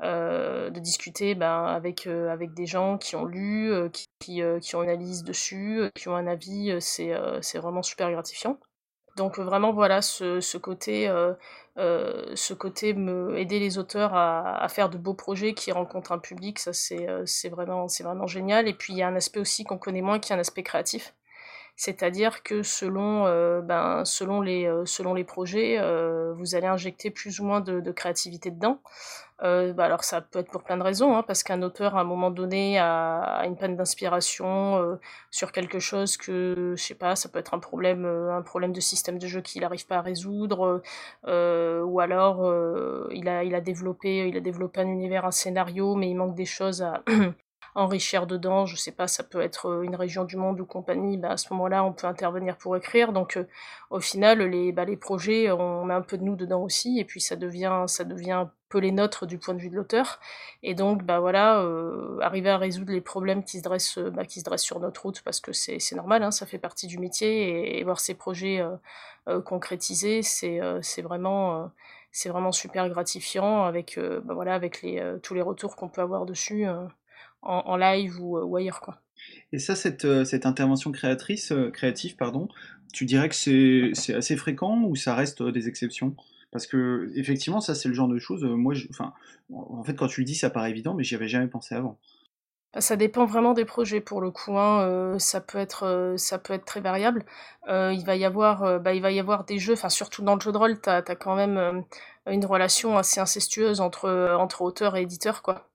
De 0.01 0.79
discuter 0.79 1.35
ben, 1.35 1.65
avec 1.65 2.07
avec 2.07 2.53
des 2.53 2.65
gens 2.65 2.97
qui 2.97 3.15
ont 3.17 3.25
lu 3.25 3.73
qui 3.91 4.07
qui, 4.61 4.75
ont 4.75 4.83
une 4.83 4.89
analyse 4.89 5.23
dessus 5.23 5.89
qui 5.95 6.07
ont 6.07 6.15
un 6.15 6.27
avis 6.27 6.75
c'est 6.79 7.11
c'est 7.41 7.59
vraiment 7.59 7.83
super 7.83 8.09
gratifiant. 8.11 8.59
Donc 9.17 9.39
vraiment 9.39 9.73
voilà 9.73 10.01
ce, 10.01 10.39
ce 10.39 10.57
côté 10.57 11.09
euh, 11.79 12.31
ce 12.35 12.53
côté 12.53 12.93
me 12.93 13.37
aider 13.37 13.59
les 13.59 13.77
auteurs 13.77 14.13
à, 14.13 14.67
faire 14.69 14.89
de 14.89 14.97
beaux 14.97 15.13
projets 15.13 15.53
qui 15.53 15.71
rencontrent 15.71 16.11
un 16.11 16.19
public, 16.19 16.59
ça 16.59 16.73
c'est 16.73 17.07
euh, 17.09 17.25
vraiment, 17.49 17.87
vraiment 18.01 18.27
génial. 18.27 18.67
Et 18.67 18.73
puis 18.73 18.93
il 18.93 18.97
y 18.97 19.01
a 19.01 19.07
un 19.07 19.15
aspect 19.15 19.39
aussi 19.39 19.63
qu'on 19.63 19.77
connaît 19.77 20.01
moins 20.01 20.19
qui 20.19 20.33
est 20.33 20.35
un 20.35 20.39
aspect 20.39 20.63
créatif. 20.63 21.15
C'est-à-dire 21.75 22.43
que 22.43 22.61
selon, 22.61 23.25
euh, 23.27 23.61
ben, 23.61 24.03
les, 24.43 25.23
projets, 25.23 25.77
vous 26.33 26.55
allez 26.55 26.67
injecter 26.67 27.09
plus 27.09 27.39
ou 27.39 27.45
moins 27.45 27.61
de 27.61 27.91
créativité 27.91 28.51
dedans. 28.51 28.81
Euh, 29.41 29.71
bah 29.73 29.85
alors 29.85 30.03
ça 30.03 30.19
peut 30.19 30.39
être 30.39 30.51
pour 30.51 30.63
plein 30.63 30.75
de 30.77 30.83
raisons, 30.83 31.15
hein, 31.15 31.23
parce 31.23 31.43
qu'un 31.43 31.61
auteur 31.61 31.95
à 31.95 32.01
un 32.01 32.03
moment 32.03 32.29
donné 32.29 32.77
a, 32.77 33.43
une 33.45 33.55
panne 33.55 33.75
d'inspiration 33.77 34.77
euh, 34.77 34.95
sur 35.31 35.51
quelque 35.53 35.79
chose 35.79 36.17
que, 36.17 36.73
je 36.75 36.83
sais 36.83 36.95
pas, 36.95 37.15
ça 37.15 37.29
peut 37.29 37.39
être 37.39 37.53
un 37.53 37.59
problème, 37.59 38.05
euh, 38.05 38.35
un 38.35 38.41
problème 38.41 38.73
de 38.73 38.81
système 38.81 39.17
de 39.17 39.27
jeu 39.27 39.41
qu'il 39.41 39.61
n'arrive 39.61 39.87
pas 39.87 39.97
à 39.97 40.01
résoudre, 40.01 40.81
euh, 41.27 41.81
ou 41.83 41.99
alors 42.01 42.39
il, 43.11 43.29
a, 43.29 43.43
il, 43.43 43.55
a 43.55 43.61
développé, 43.61 44.27
il 44.27 44.35
a 44.37 44.41
développé 44.41 44.81
un 44.81 44.87
univers, 44.87 45.25
un 45.25 45.31
scénario, 45.31 45.95
mais 45.95 46.09
il 46.09 46.15
manque 46.15 46.35
des 46.35 46.45
choses 46.45 46.81
à, 46.81 47.03
enrichir 47.75 48.27
dedans, 48.27 48.65
je 48.65 48.75
sais 48.75 48.91
pas, 48.91 49.07
ça 49.07 49.23
peut 49.23 49.41
être 49.41 49.67
euh, 49.67 49.81
une 49.83 49.95
région 49.95 50.23
du 50.25 50.37
monde 50.37 50.59
ou 50.59 50.65
compagnie, 50.65 51.17
bah 51.17 51.31
à 51.31 51.37
ce 51.37 51.53
moment-là, 51.53 51.83
on 51.83 51.93
peut 51.93 52.07
intervenir 52.07 52.57
pour 52.57 52.75
écrire. 52.77 53.13
Donc, 53.13 53.37
euh, 53.37 53.45
au 53.89 53.99
final, 53.99 54.41
les, 54.41 54.71
bah, 54.71 54.85
projets, 54.99 55.51
on 55.51 55.85
met 55.85 55.93
un 55.93 56.01
peu 56.01 56.17
de 56.17 56.23
nous 56.23 56.35
dedans 56.35 56.61
aussi, 56.61 56.99
et 56.99 57.05
puis 57.05 57.21
ça 57.21 57.35
devient, 57.35 57.85
un 58.31 58.51
peu 58.69 58.77
les 58.77 58.91
nôtres 58.91 59.25
du 59.25 59.37
point 59.39 59.53
de 59.55 59.59
vue 59.59 59.69
de 59.69 59.75
l'auteur. 59.75 60.19
Et 60.63 60.75
donc, 60.75 61.03
bah 61.03 61.19
voilà, 61.19 61.61
euh, 61.61 62.19
arriver 62.21 62.49
à 62.49 62.57
résoudre 62.57 62.91
les 62.91 63.01
problèmes 63.01 63.43
qui 63.43 63.57
se 63.57 63.63
dressent, 63.63 64.63
sur 64.63 64.79
notre 64.79 65.01
route, 65.01 65.21
parce 65.23 65.39
que 65.39 65.53
c'est 65.53 65.95
normal, 65.95 66.23
hein, 66.23 66.31
ça 66.31 66.45
fait 66.45 66.59
partie 66.59 66.87
du 66.87 66.99
métier, 66.99 67.79
et, 67.79 67.83
voir 67.83 67.99
ces 67.99 68.13
projets 68.13 68.61
euh, 68.61 68.75
euh, 69.27 69.41
concrétisés, 69.41 70.21
c'est 70.21 71.01
vraiment 71.01 71.71
super 72.51 72.89
gratifiant 72.89 73.63
avec, 73.65 73.99
tous 75.23 75.33
les 75.33 75.41
retours 75.41 75.75
qu'on 75.75 75.89
peut 75.89 76.01
avoir 76.01 76.25
dessus 76.25 76.65
en, 77.41 77.57
en 77.65 77.77
live 77.77 78.19
ou, 78.19 78.37
ou, 78.37 78.55
ailleurs. 78.55 78.81
Quoi. 78.81 79.01
Et 79.51 79.59
ça, 79.59 79.75
cette, 79.75 80.05
euh, 80.05 80.25
cette 80.25 80.45
intervention 80.45 80.91
créatrice, 80.91 81.51
euh, 81.51 81.69
créative, 81.71 82.15
pardon, 82.15 82.47
tu 82.93 83.05
dirais 83.05 83.29
que 83.29 83.35
c'est 83.35 84.13
assez 84.13 84.37
fréquent 84.37 84.81
ou 84.83 84.95
ça 84.95 85.15
reste 85.15 85.41
euh, 85.41 85.51
des 85.51 85.67
exceptions? 85.67 86.15
Parce 86.51 86.65
que 86.65 87.11
effectivement, 87.15 87.61
ça 87.61 87.75
c'est 87.75 87.89
le 87.89 87.93
genre 87.93 88.07
de 88.07 88.17
choses. 88.17 88.43
Moi, 88.43 88.73
je, 88.73 88.87
enfin, 88.89 89.13
en 89.53 89.83
fait, 89.83 89.93
quand 89.95 90.07
tu 90.07 90.21
le 90.21 90.25
dis, 90.25 90.35
ça 90.35 90.49
paraît 90.49 90.71
évident, 90.71 90.95
mais 90.95 91.03
j'y 91.03 91.15
avais 91.15 91.27
jamais 91.27 91.47
pensé 91.47 91.75
avant. 91.75 91.99
Bah, 92.73 92.81
ça 92.81 92.95
dépend 92.95 93.25
vraiment 93.25 93.53
des 93.53 93.65
projets 93.65 93.99
pour 94.01 94.21
le 94.21 94.29
coup. 94.31 94.57
Hein. 94.57 94.81
Euh, 94.83 95.19
ça 95.19 95.41
peut 95.41 95.57
être, 95.57 95.83
euh, 95.85 96.17
ça 96.17 96.37
peut 96.37 96.53
être 96.53 96.65
très 96.65 96.81
variable. 96.81 97.25
Euh, 97.67 97.91
il 97.93 98.05
va 98.05 98.15
y 98.15 98.25
avoir, 98.25 98.79
bah, 98.79 98.93
il 98.93 99.01
va 99.01 99.11
y 99.11 99.19
avoir 99.19 99.43
des 99.45 99.57
jeux. 99.59 99.73
Enfin, 99.73 99.89
surtout 99.89 100.21
dans 100.23 100.35
le 100.35 100.41
jeu 100.41 100.51
de 100.51 100.57
rôle, 100.57 100.79
t'as 100.79 100.97
as 100.97 101.15
quand 101.15 101.35
même 101.35 101.83
une 102.27 102.45
relation 102.45 102.97
assez 102.97 103.19
incestueuse 103.19 103.81
entre 103.81 104.35
entre 104.39 104.61
auteur 104.61 104.95
et 104.95 105.01
éditeur, 105.03 105.41
quoi. 105.41 105.68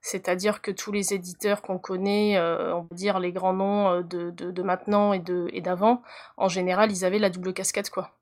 C'est-à-dire 0.00 0.62
que 0.62 0.70
tous 0.70 0.92
les 0.92 1.12
éditeurs 1.12 1.62
qu'on 1.62 1.78
connaît, 1.78 2.38
euh, 2.38 2.74
on 2.74 2.82
va 2.82 2.96
dire 2.96 3.18
les 3.18 3.32
grands 3.32 3.52
noms 3.52 3.88
euh, 3.88 4.02
de, 4.02 4.62
maintenant 4.62 5.12
et 5.12 5.18
de 5.18 5.48
et 5.52 5.60
d'avant, 5.60 6.02
en 6.36 6.48
général, 6.48 6.92
ils 6.92 7.04
avaient 7.04 7.18
la 7.18 7.30
double 7.30 7.52
casquette, 7.52 7.90
quoi. 7.90 8.12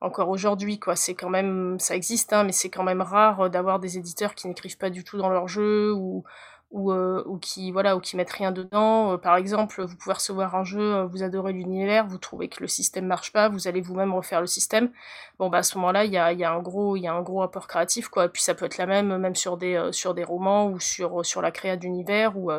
Encore 0.00 0.28
aujourd'hui, 0.28 0.78
quoi. 0.78 0.96
C'est 0.96 1.14
quand 1.14 1.30
même, 1.30 1.78
ça 1.80 1.96
existe, 1.96 2.32
hein, 2.32 2.44
mais 2.44 2.52
c'est 2.52 2.70
quand 2.70 2.82
même 2.82 3.02
rare 3.02 3.50
d'avoir 3.50 3.78
des 3.78 3.98
éditeurs 3.98 4.34
qui 4.34 4.46
n'écrivent 4.48 4.78
pas 4.78 4.90
du 4.90 5.04
tout 5.04 5.16
dans 5.16 5.30
leur 5.30 5.48
jeu 5.48 5.92
ou 5.92 6.24
ou, 6.70 6.92
euh, 6.92 7.22
ou 7.26 7.38
qui 7.38 7.70
voilà 7.70 7.96
ou 7.96 8.00
qui 8.00 8.16
mettent 8.16 8.30
rien 8.30 8.52
dedans. 8.52 9.12
Euh, 9.12 9.16
par 9.18 9.36
exemple, 9.36 9.82
vous 9.82 9.96
pouvez 9.96 10.14
recevoir 10.14 10.54
un 10.56 10.64
jeu, 10.64 10.80
euh, 10.94 11.06
vous 11.06 11.22
adorez 11.22 11.52
l'univers, 11.52 12.06
vous 12.06 12.18
trouvez 12.18 12.48
que 12.48 12.60
le 12.60 12.66
système 12.66 13.06
marche 13.06 13.32
pas, 13.32 13.48
vous 13.48 13.68
allez 13.68 13.80
vous-même 13.80 14.12
refaire 14.14 14.40
le 14.40 14.46
système. 14.46 14.90
Bon 15.38 15.48
bah 15.48 15.58
à 15.58 15.62
ce 15.62 15.78
moment-là, 15.78 16.04
il 16.04 16.12
y 16.12 16.18
a, 16.18 16.32
y 16.32 16.44
a 16.44 16.52
un 16.52 16.60
gros 16.60 16.96
il 16.96 17.02
y 17.02 17.08
a 17.08 17.14
un 17.14 17.22
gros 17.22 17.42
apport 17.42 17.66
créatif 17.68 18.08
quoi. 18.08 18.26
Et 18.26 18.28
puis 18.28 18.42
ça 18.42 18.54
peut 18.54 18.66
être 18.66 18.78
la 18.78 18.86
même 18.86 19.16
même 19.18 19.34
sur 19.36 19.56
des 19.56 19.74
euh, 19.76 19.92
sur 19.92 20.14
des 20.14 20.24
romans 20.24 20.66
ou 20.68 20.80
sur 20.80 21.24
sur 21.24 21.40
la 21.42 21.50
créa 21.52 21.76
d'univers 21.76 22.36
ou 22.36 22.50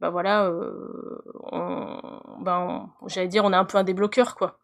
bah 0.00 0.10
voilà 0.10 0.50
on, 1.52 1.98
ben 2.40 2.90
j'allais 3.06 3.28
dire 3.28 3.44
on 3.44 3.52
est 3.52 3.56
un 3.56 3.64
peu 3.64 3.78
un 3.78 3.84
débloqueur 3.84 4.34
quoi 4.34 4.58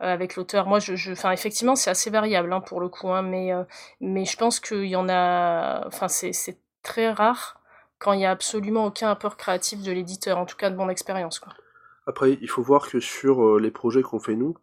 avec 0.00 0.36
l'auteur. 0.36 0.66
Moi, 0.66 0.78
je, 0.78 0.94
je, 0.94 1.12
enfin, 1.12 1.32
effectivement, 1.32 1.74
c'est 1.74 1.90
assez 1.90 2.08
variable 2.10 2.52
hein, 2.52 2.60
pour 2.60 2.80
le 2.80 2.88
coup, 2.88 3.08
hein, 3.10 3.22
mais, 3.22 3.50
mais 4.00 4.24
je 4.24 4.36
pense 4.36 4.60
qu'il 4.60 4.84
y 4.84 4.94
en 4.96 5.08
a, 5.08 5.84
enfin, 5.88 6.06
c'est 6.08 6.58
très 6.82 7.10
rare 7.10 7.57
quand 7.98 8.12
il 8.12 8.18
n'y 8.18 8.26
a 8.26 8.30
absolument 8.30 8.86
aucun 8.86 9.10
apport 9.10 9.36
créatif 9.36 9.82
de 9.82 9.92
l'éditeur, 9.92 10.38
en 10.38 10.46
tout 10.46 10.56
cas 10.56 10.70
de 10.70 10.76
mon 10.76 10.88
expérience. 10.88 11.40
Après, 12.06 12.38
il 12.40 12.48
faut 12.48 12.62
voir 12.62 12.88
que 12.88 13.00
sur 13.00 13.44
euh, 13.44 13.60
les 13.60 13.70
projets 13.70 14.02
qu'on 14.02 14.20
fait 14.20 14.36
nous, 14.36 14.56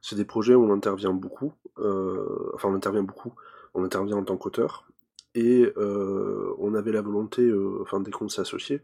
c'est 0.00 0.16
des 0.16 0.24
projets 0.24 0.54
où 0.54 0.64
on 0.64 0.72
intervient 0.72 1.12
beaucoup, 1.12 1.52
euh, 1.78 2.52
enfin 2.54 2.68
on 2.68 2.74
intervient 2.74 3.02
beaucoup, 3.02 3.34
on 3.74 3.82
intervient 3.82 4.18
en 4.18 4.24
tant 4.24 4.36
qu'auteur, 4.36 4.86
et 5.34 5.72
euh, 5.76 6.54
on 6.58 6.74
avait 6.74 6.92
la 6.92 7.02
volonté, 7.02 7.50
enfin 7.80 8.00
dès 8.00 8.10
qu'on 8.10 8.28
s'est 8.28 8.42
associé, 8.42 8.82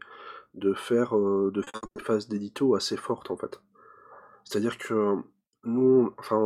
de 0.53 0.73
faire, 0.73 1.15
de 1.15 1.63
faire 1.97 2.17
d'édito 2.29 2.75
assez 2.75 2.97
fortes 2.97 3.31
en 3.31 3.37
fait. 3.37 3.61
C'est-à-dire 4.43 4.77
que 4.77 5.15
nous, 5.63 6.13
enfin, 6.17 6.37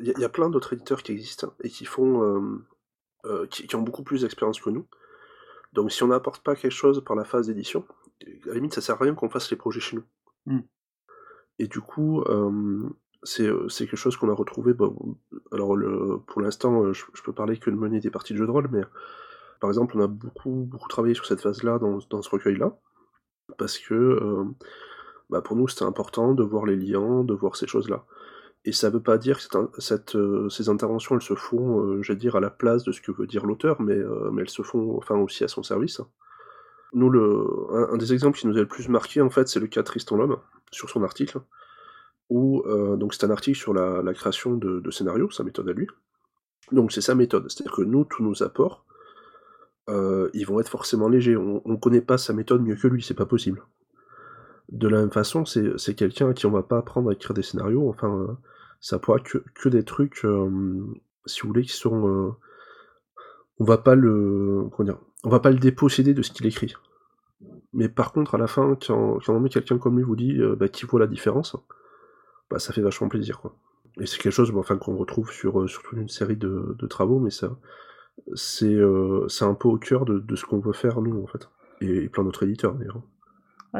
il 0.00 0.06
y, 0.06 0.24
a 0.24 0.28
plein 0.28 0.50
d'autres 0.50 0.74
éditeurs 0.74 1.02
qui 1.02 1.12
existent 1.12 1.54
et 1.64 1.70
qui 1.70 1.86
font, 1.86 2.60
qui, 3.50 3.74
ont 3.74 3.82
beaucoup 3.82 4.02
plus 4.02 4.20
d'expérience 4.20 4.60
que 4.60 4.70
nous, 4.70 4.86
donc 5.72 5.92
si 5.92 6.02
on 6.02 6.08
n'apporte 6.08 6.42
pas 6.42 6.54
quelque 6.54 6.72
chose 6.72 7.02
par 7.04 7.16
la 7.16 7.24
phase 7.24 7.46
d'édition, 7.46 7.84
à 8.22 8.48
la 8.48 8.54
limite 8.54 8.74
ça 8.74 8.80
sert 8.80 8.96
à 8.96 9.04
rien 9.04 9.14
qu'on 9.14 9.30
fasse 9.30 9.50
les 9.50 9.56
projets 9.56 9.80
chez 9.80 9.96
nous. 9.96 10.04
Mm. 10.46 10.60
Et 11.60 11.66
du 11.66 11.80
coup, 11.80 12.22
euh, 12.22 12.88
c'est 13.24 13.44
quelque 13.78 13.96
chose 13.96 14.16
qu'on 14.16 14.30
a 14.30 14.34
retrouvé. 14.34 14.74
Bon, 14.74 15.16
alors 15.52 15.76
le, 15.76 16.20
pour 16.26 16.40
l'instant, 16.40 16.92
je, 16.92 17.04
je, 17.12 17.22
peux 17.22 17.32
parler 17.32 17.58
que 17.58 17.70
de 17.70 17.76
mener 17.76 18.00
des 18.00 18.10
parties 18.10 18.32
de 18.32 18.38
jeux 18.38 18.46
de 18.46 18.50
rôle, 18.50 18.68
mais 18.70 18.82
par 19.60 19.70
exemple, 19.70 19.96
on 19.98 20.02
a 20.02 20.06
beaucoup 20.06 20.66
beaucoup 20.70 20.88
travaillé 20.88 21.14
sur 21.14 21.26
cette 21.26 21.40
phase-là 21.40 21.78
dans, 21.78 21.98
dans, 22.10 22.22
ce 22.22 22.30
recueil-là, 22.30 22.78
parce 23.56 23.78
que 23.78 23.94
euh, 23.94 24.44
bah 25.30 25.42
pour 25.42 25.56
nous 25.56 25.68
c'était 25.68 25.84
important 25.84 26.32
de 26.32 26.42
voir 26.42 26.64
les 26.64 26.76
liens, 26.76 27.24
de 27.24 27.34
voir 27.34 27.56
ces 27.56 27.66
choses-là. 27.66 28.04
Et 28.64 28.72
ça 28.72 28.90
veut 28.90 29.02
pas 29.02 29.18
dire 29.18 29.38
que 29.38 30.16
euh, 30.16 30.48
ces 30.48 30.68
interventions, 30.68 31.14
elles 31.14 31.22
se 31.22 31.34
font, 31.34 32.00
euh, 32.00 32.14
dire, 32.14 32.36
à 32.36 32.40
la 32.40 32.50
place 32.50 32.84
de 32.84 32.92
ce 32.92 33.00
que 33.00 33.12
veut 33.12 33.26
dire 33.26 33.46
l'auteur, 33.46 33.80
mais, 33.80 33.96
euh, 33.96 34.30
elles 34.38 34.50
se 34.50 34.62
font 34.62 34.96
enfin 34.96 35.16
aussi 35.16 35.44
à 35.44 35.48
son 35.48 35.62
service. 35.62 36.00
Nous, 36.92 37.10
un, 37.70 37.96
des 37.98 38.12
exemples 38.14 38.38
qui 38.38 38.46
nous 38.46 38.56
a 38.56 38.60
le 38.60 38.66
plus 38.66 38.88
marqué, 38.88 39.20
en 39.20 39.30
fait, 39.30 39.46
c'est 39.46 39.60
le 39.60 39.66
cas 39.66 39.82
Tristan 39.82 40.16
Lhomme, 40.16 40.38
sur 40.70 40.88
son 40.88 41.02
article, 41.02 41.40
où, 42.30 42.62
donc 42.96 43.12
c'est 43.12 43.24
un 43.24 43.30
article 43.30 43.58
sur 43.58 43.74
la, 43.74 44.14
création 44.14 44.56
de, 44.56 44.80
de 44.80 44.90
scénarios, 44.90 45.30
sa 45.30 45.44
méthode 45.44 45.68
à 45.68 45.72
lui. 45.72 45.86
Donc 46.72 46.90
c'est 46.90 47.02
sa 47.02 47.14
méthode, 47.14 47.50
c'est-à-dire 47.50 47.76
que 47.76 47.82
nous, 47.82 48.06
tous 48.06 48.22
nos 48.22 48.42
apports, 48.42 48.86
ils 49.88 50.46
vont 50.46 50.60
être 50.60 50.70
forcément 50.70 51.08
légers. 51.08 51.36
On 51.36 51.60
ne 51.66 51.76
connaît 51.76 52.00
pas 52.00 52.16
sa 52.16 52.32
méthode 52.32 52.62
mieux 52.62 52.76
que 52.76 52.88
lui, 52.88 53.02
c'est 53.02 53.12
pas 53.12 53.26
possible. 53.26 53.62
De 54.68 54.86
la 54.86 54.98
même 55.00 55.10
façon, 55.10 55.44
c'est 55.46 55.94
quelqu'un 55.94 56.30
à 56.30 56.34
qui 56.34 56.44
on 56.44 56.50
va 56.50 56.62
pas 56.62 56.78
apprendre 56.78 57.08
à 57.08 57.14
écrire 57.14 57.32
des 57.32 57.42
scénarios, 57.42 57.88
enfin, 57.88 58.14
euh, 58.14 58.34
ça 58.80 58.98
pourra 58.98 59.18
que, 59.18 59.42
que 59.54 59.68
des 59.70 59.82
trucs, 59.82 60.24
euh, 60.24 60.84
si 61.24 61.40
vous 61.42 61.48
voulez, 61.48 61.62
qui 61.62 61.72
sont... 61.72 62.06
Euh, 62.06 62.30
on 63.58 63.64
va 63.64 63.78
pas 63.78 63.94
le... 63.94 64.68
comment 64.70 64.84
dire 64.90 65.00
On 65.24 65.30
va 65.30 65.40
pas 65.40 65.50
le 65.50 65.58
déposséder 65.58 66.12
de 66.12 66.22
ce 66.22 66.30
qu'il 66.30 66.46
écrit. 66.46 66.74
Mais 67.72 67.88
par 67.88 68.12
contre, 68.12 68.34
à 68.34 68.38
la 68.38 68.46
fin, 68.46 68.76
quand, 68.86 69.18
on 69.26 69.40
met 69.40 69.48
quelqu'un 69.48 69.78
comme 69.78 69.96
lui 69.96 70.04
vous 70.04 70.16
dit 70.16 70.38
bah, 70.58 70.68
qui 70.68 70.84
voit 70.84 71.00
la 71.00 71.06
différence, 71.06 71.56
bah, 72.50 72.58
ça 72.58 72.72
fait 72.72 72.82
vachement 72.82 73.08
plaisir, 73.08 73.40
quoi. 73.40 73.56
Et 74.00 74.06
c'est 74.06 74.18
quelque 74.18 74.32
chose, 74.32 74.52
bah, 74.52 74.60
enfin, 74.60 74.76
qu'on 74.76 74.96
retrouve 74.96 75.32
sur, 75.32 75.68
sur 75.68 75.82
toute 75.82 75.98
une 75.98 76.08
série 76.08 76.36
de, 76.36 76.76
travaux, 76.88 77.18
mais 77.20 77.30
ça, 77.30 77.58
c'est 78.34 78.76
un 78.76 79.54
peu 79.54 79.68
au 79.68 79.78
cœur 79.78 80.04
de, 80.04 80.18
de 80.18 80.36
ce 80.36 80.44
qu'on 80.44 80.60
veut 80.60 80.72
faire, 80.72 81.00
nous, 81.00 81.22
en 81.22 81.26
fait. 81.26 81.48
Et, 81.80 82.04
et 82.04 82.08
plein 82.08 82.22
d'autres 82.22 82.44
éditeurs, 82.44 82.74
d'ailleurs. 82.74 83.02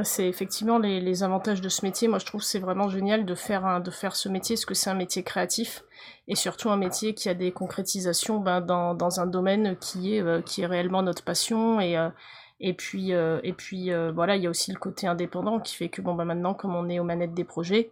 C'est 0.02 0.28
effectivement 0.28 0.78
les, 0.78 1.00
les, 1.00 1.22
avantages 1.22 1.62
de 1.62 1.68
ce 1.70 1.84
métier. 1.84 2.08
Moi, 2.08 2.18
je 2.18 2.26
trouve 2.26 2.42
c'est 2.42 2.58
vraiment 2.58 2.88
génial 2.88 3.24
de 3.24 3.34
faire, 3.34 3.64
un, 3.64 3.80
de 3.80 3.90
faire 3.90 4.16
ce 4.16 4.28
métier, 4.28 4.54
parce 4.54 4.66
que 4.66 4.74
c'est 4.74 4.90
un 4.90 4.94
métier 4.94 5.22
créatif 5.22 5.82
et 6.28 6.34
surtout 6.34 6.68
un 6.68 6.76
métier 6.76 7.14
qui 7.14 7.28
a 7.30 7.34
des 7.34 7.52
concrétisations 7.52 8.38
ben, 8.38 8.60
dans, 8.60 8.94
dans 8.94 9.20
un 9.20 9.26
domaine 9.26 9.76
qui 9.78 10.14
est, 10.14 10.20
euh, 10.20 10.42
qui 10.42 10.60
est 10.60 10.66
réellement 10.66 11.02
notre 11.02 11.24
passion. 11.24 11.80
Et, 11.80 11.96
euh, 11.96 12.10
et 12.60 12.74
puis, 12.74 13.14
euh, 13.14 13.40
et 13.42 13.54
puis 13.54 13.90
voilà, 14.14 14.36
il 14.36 14.42
y 14.42 14.46
a 14.46 14.50
aussi 14.50 14.72
le 14.72 14.78
côté 14.78 15.06
indépendant 15.06 15.58
qui 15.58 15.74
fait 15.74 15.88
que 15.88 16.02
bon, 16.02 16.14
ben, 16.14 16.26
maintenant, 16.26 16.52
comme 16.52 16.74
on 16.74 16.88
est 16.88 17.00
aux 17.00 17.04
manettes 17.04 17.34
des 17.34 17.44
projets, 17.44 17.90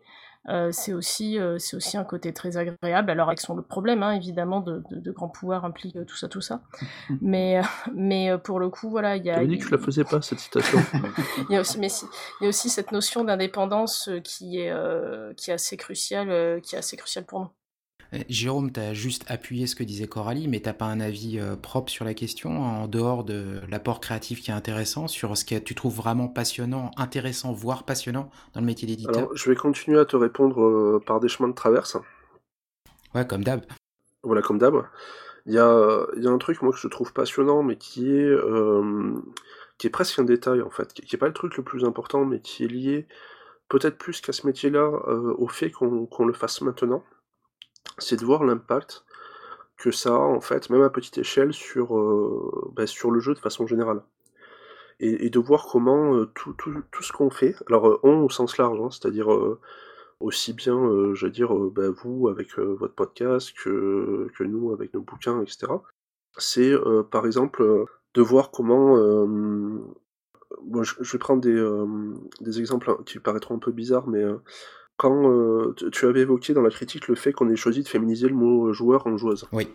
euh, 0.49 0.71
c'est 0.73 0.93
aussi, 0.93 1.39
euh, 1.39 1.59
c'est 1.59 1.77
aussi 1.77 1.97
un 1.97 2.05
côté 2.05 2.33
très 2.33 2.57
agréable, 2.57 3.11
alors 3.11 3.29
avec 3.29 3.41
son 3.41 3.61
problème, 3.63 4.03
hein, 4.03 4.13
évidemment, 4.13 4.61
de, 4.61 4.83
de, 4.91 5.01
de 5.01 5.11
grands 5.11 5.29
pouvoirs 5.29 5.65
implique 5.65 5.97
tout 6.07 6.17
ça, 6.17 6.29
tout 6.29 6.41
ça. 6.41 6.63
Mais, 7.21 7.61
mais 7.95 8.37
pour 8.39 8.61
le 8.61 8.69
coup, 8.69 8.91
voilà, 8.91 9.17
il 9.17 9.25
y 9.25 9.31
a... 9.31 9.41
Tu 9.41 9.49
dit 9.49 9.59
que 9.59 9.65
tu 9.65 9.71
la 9.71 9.79
faisais 9.79 10.05
pas, 10.05 10.23
cette 10.23 10.39
citation. 10.39 10.79
il, 11.49 11.55
y 11.55 11.57
a 11.57 11.61
aussi, 11.61 11.79
mais 11.79 11.89
il 12.41 12.45
y 12.45 12.47
a 12.47 12.49
aussi 12.49 12.69
cette 12.69 12.93
notion 12.93 13.25
d'indépendance 13.25 14.11
qui 14.23 14.61
est, 14.61 14.71
euh, 14.71 15.33
qui 15.35 15.51
est 15.51 15.55
assez 15.55 15.77
cruciale, 15.77 16.61
qui 16.63 16.75
est 16.75 16.79
assez 16.79 16.97
cruciale 16.97 17.25
pour 17.25 17.41
nous. 17.41 17.49
Euh, 18.15 18.19
Jérôme, 18.29 18.73
tu 18.73 18.81
as 18.81 18.95
juste 18.95 19.25
appuyé 19.29 19.67
ce 19.67 19.75
que 19.75 19.85
disait 19.85 20.07
Coralie, 20.07 20.49
mais 20.49 20.61
t'as 20.61 20.73
pas 20.73 20.87
un 20.87 21.01
avis 21.01 21.39
euh, 21.39 21.57
propre 21.57 21.91
sur 21.91 22.05
la 22.05 22.15
question, 22.15 22.63
en 22.63 22.89
dehors 22.89 23.25
de 23.25 23.61
l'apport 23.69 24.01
créatif 24.01 24.43
qui 24.43 24.51
est 24.51 24.55
intéressant, 24.55 25.09
sur 25.09 25.37
ce 25.37 25.45
que 25.45 25.59
tu 25.59 25.75
trouves 25.75 25.95
vraiment 25.95 26.29
passionnant, 26.29 26.91
intéressant, 26.97 27.53
voire 27.53 27.85
passionnant 27.85 28.31
dans 28.55 28.61
le 28.61 28.67
métier 28.67 28.87
d'éditeur? 28.87 29.17
Alors, 29.17 29.37
je 29.37 29.51
vais 29.51 29.57
continuer 29.57 29.99
à 29.99 30.05
te 30.05 30.17
répondre 30.17 30.63
euh, 30.63 31.03
par 31.05 31.21
des 31.21 31.29
chemins 31.29 31.49
de 31.49 31.55
traverse. 31.55 31.97
Ouais, 33.15 33.27
comme 33.27 33.45
d'hab. 33.45 33.63
Voilà, 34.23 34.43
comme 34.43 34.59
d'hab. 34.59 34.85
Il 35.47 35.55
y 35.55 35.59
a, 35.59 36.07
y 36.17 36.27
a, 36.27 36.31
un 36.31 36.39
truc, 36.39 36.63
moi, 36.63 36.73
que 36.73 36.79
je 36.79 36.89
trouve 36.89 37.13
passionnant, 37.13 37.63
mais 37.63 37.77
qui 37.77 38.11
est, 38.11 38.25
euh, 38.25 39.15
qui 39.79 39.87
est 39.87 39.91
presque 39.91 40.19
un 40.19 40.25
détail, 40.25 40.63
en 40.63 40.71
fait, 40.71 40.93
qui 40.93 41.15
n'est 41.15 41.19
pas 41.19 41.29
le 41.29 41.33
truc 41.33 41.57
le 41.57 41.63
plus 41.63 41.85
important, 41.85 42.25
mais 42.25 42.41
qui 42.41 42.65
est 42.65 42.69
lié 42.69 43.07
peut-être 43.69 43.99
plus 43.99 44.21
qu'à 44.21 44.33
ce 44.33 44.47
métier-là, 44.47 44.89
au 45.39 45.49
fait 45.49 45.73
qu'on 45.73 46.25
le 46.25 46.33
fasse 46.33 46.61
maintenant, 46.61 47.03
c'est 47.99 48.21
de 48.21 48.25
voir 48.25 48.45
l'impact 48.45 49.05
que 49.77 49.91
ça 49.91 50.15
a, 50.15 50.19
en 50.19 50.41
fait, 50.41 50.71
même 50.71 50.83
à 50.83 50.91
petite 50.91 51.19
échelle, 51.19 51.53
sur, 51.53 51.95
bah, 52.73 52.87
sur 52.87 53.11
le 53.11 53.21
jeu 53.21 53.35
de 53.35 53.39
façon 53.39 53.67
générale. 53.67 54.03
Et, 55.01 55.29
de 55.29 55.39
voir 55.39 55.67
comment 55.67 56.25
tout, 56.35 56.55
tout, 56.55 56.83
tout, 56.91 57.03
ce 57.03 57.13
qu'on 57.13 57.29
fait, 57.29 57.55
alors 57.69 58.01
on 58.03 58.23
au 58.23 58.31
sens 58.31 58.57
large, 58.57 58.81
hein, 58.81 58.91
c'est-à-dire 58.91 59.29
aussi 60.21 60.53
bien, 60.53 60.77
euh, 60.77 61.15
je 61.15 61.27
veux 61.27 61.33
dire, 61.33 61.55
euh, 61.55 61.71
bah, 61.75 61.91
vous 61.91 62.29
avec 62.29 62.59
euh, 62.59 62.75
votre 62.75 62.95
podcast 62.95 63.53
que, 63.63 64.29
que 64.37 64.45
nous 64.45 64.73
avec 64.73 64.95
nos 64.95 65.03
bouquins, 65.03 65.41
etc. 65.43 65.73
C'est 66.39 66.73
par 67.11 67.25
exemple 67.27 67.87
de 68.15 68.23
voir 68.23 68.51
comment. 68.51 68.97
je, 70.83 71.13
vais 71.13 71.19
prendre 71.19 71.41
des, 71.41 72.45
des 72.45 72.59
exemples 72.61 72.95
qui 73.05 73.19
paraîtront 73.21 73.57
un 73.57 73.59
peu 73.59 73.73
bizarres, 73.73 74.07
mais 74.07 74.23
quand 74.97 75.75
tu 75.93 76.07
avais 76.07 76.21
évoqué 76.21 76.55
dans 76.55 76.63
la 76.63 76.71
critique 76.71 77.09
le 77.09 77.15
fait 77.15 77.33
qu'on 77.33 77.51
ait 77.51 77.57
choisi 77.57 77.83
de 77.83 77.89
féminiser 77.89 78.29
le 78.29 78.35
mot 78.35 78.73
joueur 78.73 79.07
en 79.07 79.17
joueuse. 79.17 79.47
Oui. 79.53 79.69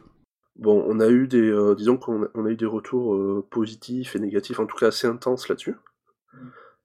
Bon, 0.56 0.84
on 0.88 1.00
a 1.00 1.10
eu 1.10 1.28
des, 1.28 1.54
disons 1.78 1.98
qu'on 1.98 2.24
a, 2.24 2.50
eu 2.50 2.56
des 2.56 2.66
retours 2.66 3.46
positifs 3.50 4.16
et 4.16 4.20
négatifs, 4.20 4.60
en 4.60 4.66
tout 4.66 4.78
cas 4.78 4.88
assez 4.88 5.08
intenses 5.08 5.48
là-dessus. 5.48 5.76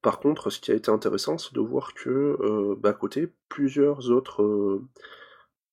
Par 0.06 0.20
contre, 0.20 0.50
ce 0.50 0.60
qui 0.60 0.70
a 0.70 0.74
été 0.74 0.88
intéressant, 0.88 1.36
c'est 1.36 1.52
de 1.52 1.58
voir 1.58 1.92
que, 1.92 2.36
euh, 2.40 2.76
bah, 2.78 2.90
à 2.90 2.92
côté, 2.92 3.32
plusieurs 3.48 4.08
autres 4.12 4.40
euh, 4.40 4.84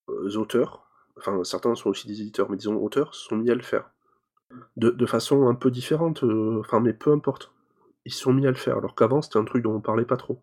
euh, 0.09 0.37
auteurs, 0.37 0.87
enfin 1.19 1.43
certains 1.43 1.75
sont 1.75 1.91
aussi 1.91 2.07
des 2.07 2.19
éditeurs, 2.19 2.49
mais 2.49 2.57
disons 2.57 2.75
auteurs, 2.77 3.13
sont 3.13 3.35
mis 3.35 3.51
à 3.51 3.53
le 3.53 3.61
faire. 3.61 3.91
De, 4.75 5.05
façon 5.05 5.47
un 5.47 5.53
peu 5.53 5.69
différente, 5.69 6.23
enfin 6.59 6.79
mais 6.79 6.93
peu 6.93 7.11
importe. 7.11 7.51
Ils 8.05 8.13
sont 8.13 8.33
mis 8.33 8.47
à 8.47 8.49
le 8.49 8.57
faire, 8.57 8.77
alors 8.77 8.95
qu'avant 8.95 9.21
c'était 9.21 9.37
un 9.37 9.45
truc 9.45 9.61
dont 9.61 9.75
on 9.75 9.81
parlait 9.81 10.03
pas 10.03 10.17
trop. 10.17 10.41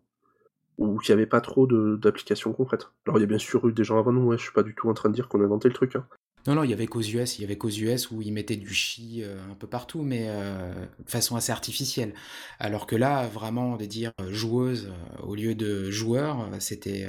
Ou 0.77 0.97
qu'il 0.99 1.13
n'y 1.13 1.21
avait 1.21 1.29
pas 1.29 1.41
trop 1.41 1.67
d'applications 1.67 2.53
concrètes. 2.53 2.89
Alors 3.05 3.19
il 3.19 3.21
y 3.21 3.23
a 3.23 3.27
bien 3.27 3.37
sûr 3.37 3.67
eu 3.67 3.73
des 3.73 3.83
gens 3.83 3.99
avant 3.99 4.11
nous, 4.11 4.27
ouais, 4.27 4.37
je 4.37 4.43
suis 4.43 4.53
pas 4.53 4.63
du 4.63 4.73
tout 4.73 4.89
en 4.89 4.93
train 4.93 5.09
de 5.09 5.13
dire 5.13 5.27
qu'on 5.27 5.41
a 5.41 5.45
inventé 5.45 5.67
le 5.67 5.73
truc. 5.73 5.95
Hein. 5.95 6.05
Non, 6.47 6.55
non, 6.55 6.63
il 6.63 6.71
y 6.71 6.73
avait 6.73 6.87
qu'aux 6.87 7.01
US, 7.01 7.37
il 7.37 7.41
y 7.41 7.45
avait 7.45 7.57
qu'aux 7.57 7.69
US 7.69 8.09
où 8.09 8.21
ils 8.21 8.33
mettaient 8.33 8.55
du 8.55 8.73
chi 8.73 9.21
euh, 9.23 9.37
un 9.51 9.53
peu 9.53 9.67
partout, 9.67 10.01
mais 10.01 10.25
euh, 10.27 10.73
de 10.73 11.09
façon 11.09 11.35
assez 11.35 11.51
artificielle. 11.51 12.15
Alors 12.57 12.87
que 12.87 12.95
là, 12.95 13.27
vraiment, 13.27 13.77
de 13.77 13.85
dire 13.85 14.11
euh, 14.19 14.31
joueuse 14.31 14.91
au 15.21 15.35
lieu 15.35 15.53
de 15.53 15.91
joueur, 15.91 16.49
c'était, 16.59 17.07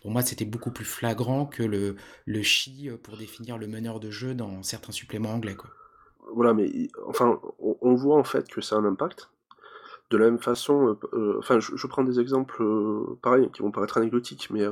pour 0.00 0.12
moi, 0.12 0.22
c'était 0.22 0.44
beaucoup 0.44 0.70
plus 0.70 0.84
flagrant 0.84 1.44
que 1.44 1.64
le, 1.64 1.96
le 2.26 2.42
chi 2.42 2.88
pour 3.02 3.16
définir 3.16 3.58
le 3.58 3.66
meneur 3.66 3.98
de 3.98 4.10
jeu 4.10 4.34
dans 4.34 4.62
certains 4.62 4.92
suppléments 4.92 5.30
anglais, 5.30 5.56
quoi. 5.56 5.70
Voilà, 6.34 6.54
mais 6.54 6.88
enfin, 7.06 7.40
on, 7.58 7.94
voit 7.94 8.16
en 8.16 8.24
fait 8.24 8.48
que 8.48 8.60
ça 8.62 8.76
a 8.76 8.78
un 8.78 8.84
impact. 8.84 9.28
De 10.12 10.18
la 10.18 10.26
même 10.26 10.38
façon, 10.38 10.98
enfin, 11.38 11.58
je, 11.58 11.86
prends 11.86 12.04
des 12.04 12.20
exemples 12.20 12.62
pareils 13.22 13.50
qui 13.50 13.62
vont 13.62 13.70
paraître 13.70 13.96
anecdotiques, 13.96 14.50
mais 14.50 14.66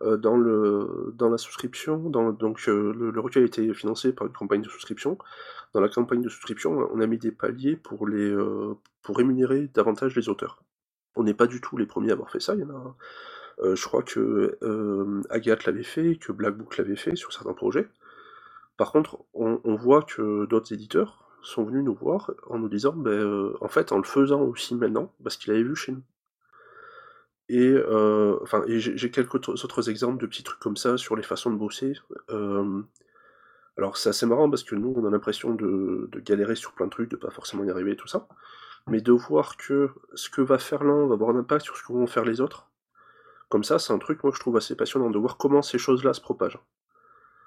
euh, 0.00 0.16
dans, 0.16 0.36
le, 0.36 1.12
dans 1.14 1.28
la 1.28 1.36
souscription, 1.36 1.98
donc 1.98 2.68
euh, 2.68 2.92
le, 2.94 3.20
recueil 3.20 3.42
a 3.42 3.46
été 3.46 3.74
financé 3.74 4.12
par 4.12 4.26
une 4.26 4.32
campagne 4.32 4.62
de 4.62 4.68
souscription. 4.68 5.18
Dans 5.74 5.80
la 5.80 5.88
campagne 5.88 6.22
de 6.22 6.28
souscription, 6.28 6.88
on 6.92 7.00
a 7.00 7.06
mis 7.06 7.18
des 7.18 7.30
paliers 7.30 7.76
pour, 7.76 8.08
les, 8.08 8.30
euh, 8.30 8.74
pour 9.02 9.16
rémunérer 9.16 9.68
davantage 9.74 10.16
les 10.16 10.28
auteurs. 10.28 10.62
On 11.14 11.24
n'est 11.24 11.34
pas 11.34 11.46
du 11.46 11.60
tout 11.60 11.76
les 11.76 11.86
premiers 11.86 12.10
à 12.10 12.14
avoir 12.14 12.30
fait 12.30 12.40
ça. 12.40 12.54
Il 12.54 12.62
y 12.62 12.64
en 12.64 12.70
a, 12.70 12.96
je 13.74 13.84
crois 13.84 14.02
que 14.02 14.58
Agathe 15.28 15.66
l'avait 15.66 15.82
fait, 15.82 16.16
que 16.16 16.32
Black 16.32 16.56
Book 16.56 16.78
l'avait 16.78 16.96
fait 16.96 17.14
sur 17.14 17.32
certains 17.32 17.52
projets. 17.52 17.88
Par 18.78 18.92
contre, 18.92 19.18
on, 19.34 19.60
on 19.64 19.76
voit 19.76 20.02
que 20.02 20.46
d'autres 20.46 20.72
éditeurs 20.72 21.21
sont 21.42 21.64
venus 21.64 21.84
nous 21.84 21.94
voir 21.94 22.32
en 22.48 22.58
nous 22.58 22.68
disant, 22.68 22.92
ben, 22.92 23.52
en 23.60 23.68
fait, 23.68 23.92
en 23.92 23.98
le 23.98 24.04
faisant 24.04 24.42
aussi 24.42 24.74
maintenant, 24.74 25.12
parce 25.22 25.36
qu'il 25.36 25.52
avait 25.52 25.62
vu 25.62 25.76
chez 25.76 25.92
nous. 25.92 26.02
Et, 27.48 27.68
euh, 27.70 28.38
enfin, 28.42 28.64
j'ai 28.66 29.10
quelques 29.10 29.34
autres 29.34 29.90
exemples 29.90 30.20
de 30.20 30.26
petits 30.26 30.42
trucs 30.42 30.60
comme 30.60 30.76
ça 30.76 30.96
sur 30.96 31.16
les 31.16 31.22
façons 31.22 31.50
de 31.50 31.56
bosser. 31.56 31.94
Euh, 32.30 32.82
alors 33.76 33.96
c'est 33.96 34.10
assez 34.10 34.26
marrant 34.26 34.50
parce 34.50 34.64
que 34.64 34.74
nous 34.74 34.92
on 34.96 35.04
a 35.06 35.10
l'impression 35.10 35.54
de, 35.54 36.08
galérer 36.24 36.56
sur 36.56 36.72
plein 36.72 36.86
de 36.86 36.90
trucs, 36.90 37.10
de 37.10 37.16
pas 37.16 37.30
forcément 37.30 37.64
y 37.64 37.70
arriver 37.70 37.92
et 37.92 37.96
tout 37.96 38.08
ça. 38.08 38.28
Mais 38.86 39.00
de 39.00 39.12
voir 39.12 39.56
que 39.56 39.90
ce 40.14 40.28
que 40.30 40.40
va 40.40 40.58
faire 40.58 40.82
l'un 40.84 41.06
va 41.06 41.14
avoir 41.14 41.30
un 41.30 41.38
impact 41.38 41.64
sur 41.64 41.76
ce 41.76 41.82
que 41.82 41.92
vont 41.92 42.06
faire 42.06 42.24
les 42.24 42.40
autres. 42.40 42.70
Comme 43.48 43.64
ça, 43.64 43.78
c'est 43.78 43.92
un 43.92 43.98
truc 43.98 44.22
moi 44.24 44.32
je 44.34 44.40
trouve 44.40 44.56
assez 44.56 44.76
passionnant 44.76 45.10
de 45.10 45.18
voir 45.18 45.36
comment 45.36 45.62
ces 45.62 45.78
choses-là 45.78 46.14
se 46.14 46.20
propagent. 46.20 46.58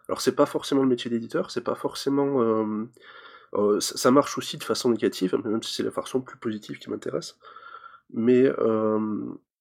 Alors 0.07 0.21
c'est 0.21 0.35
pas 0.35 0.45
forcément 0.45 0.83
le 0.83 0.87
métier 0.87 1.09
d'éditeur, 1.09 1.51
c'est 1.51 1.63
pas 1.63 1.75
forcément. 1.75 2.41
Euh, 2.41 2.85
ça 3.79 4.11
marche 4.11 4.37
aussi 4.37 4.57
de 4.57 4.63
façon 4.63 4.89
négative, 4.89 5.35
même 5.43 5.63
si 5.63 5.75
c'est 5.75 5.83
la 5.83 5.91
façon 5.91 6.21
plus 6.21 6.37
positive 6.37 6.77
qui 6.79 6.89
m'intéresse. 6.89 7.37
Mais 8.13 8.49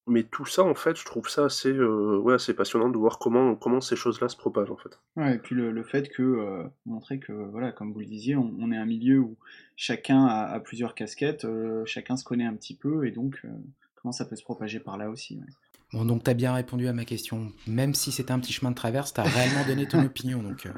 mais 0.06 0.22
tout 0.22 0.44
ça, 0.44 0.62
en 0.62 0.74
fait, 0.74 0.96
je 0.96 1.04
trouve 1.04 1.28
ça 1.28 1.46
assez, 1.46 1.72
euh, 1.72 2.18
ouais, 2.18 2.34
assez 2.34 2.52
passionnant 2.52 2.90
de 2.90 2.98
voir 2.98 3.18
comment, 3.18 3.54
comment 3.54 3.80
ces 3.80 3.96
choses-là 3.96 4.28
se 4.28 4.36
propagent, 4.36 4.70
en 4.70 4.76
fait. 4.76 4.98
Ouais, 5.16 5.36
et 5.36 5.38
puis 5.38 5.54
le, 5.54 5.70
le 5.70 5.82
fait 5.82 6.10
que, 6.10 6.22
euh, 6.22 6.64
montrer 6.84 7.18
que, 7.18 7.32
voilà, 7.32 7.72
comme 7.72 7.92
vous 7.92 8.00
le 8.00 8.06
disiez, 8.06 8.36
on, 8.36 8.70
est 8.70 8.76
un 8.76 8.84
milieu 8.84 9.20
où 9.20 9.36
chacun 9.76 10.26
a, 10.26 10.60
plusieurs 10.60 10.94
casquettes, 10.94 11.46
euh, 11.46 11.84
chacun 11.86 12.16
se 12.16 12.24
connaît 12.24 12.44
un 12.44 12.54
petit 12.54 12.76
peu, 12.76 13.06
et 13.06 13.12
donc, 13.12 13.42
comment 13.94 14.12
ça 14.12 14.26
peut 14.26 14.36
se 14.36 14.44
propager 14.44 14.78
par 14.78 14.98
là 14.98 15.08
aussi. 15.08 15.40
Bon, 15.94 16.04
donc 16.04 16.24
tu 16.24 16.30
as 16.30 16.34
bien 16.34 16.52
répondu 16.52 16.88
à 16.88 16.92
ma 16.92 17.04
question. 17.04 17.52
Même 17.68 17.94
si 17.94 18.10
c'était 18.10 18.32
un 18.32 18.40
petit 18.40 18.52
chemin 18.52 18.72
de 18.72 18.74
traverse, 18.74 19.14
tu 19.14 19.20
as 19.20 19.24
réellement 19.24 19.64
donné 19.64 19.86
ton 19.86 20.04
opinion. 20.04 20.42
Donc, 20.42 20.68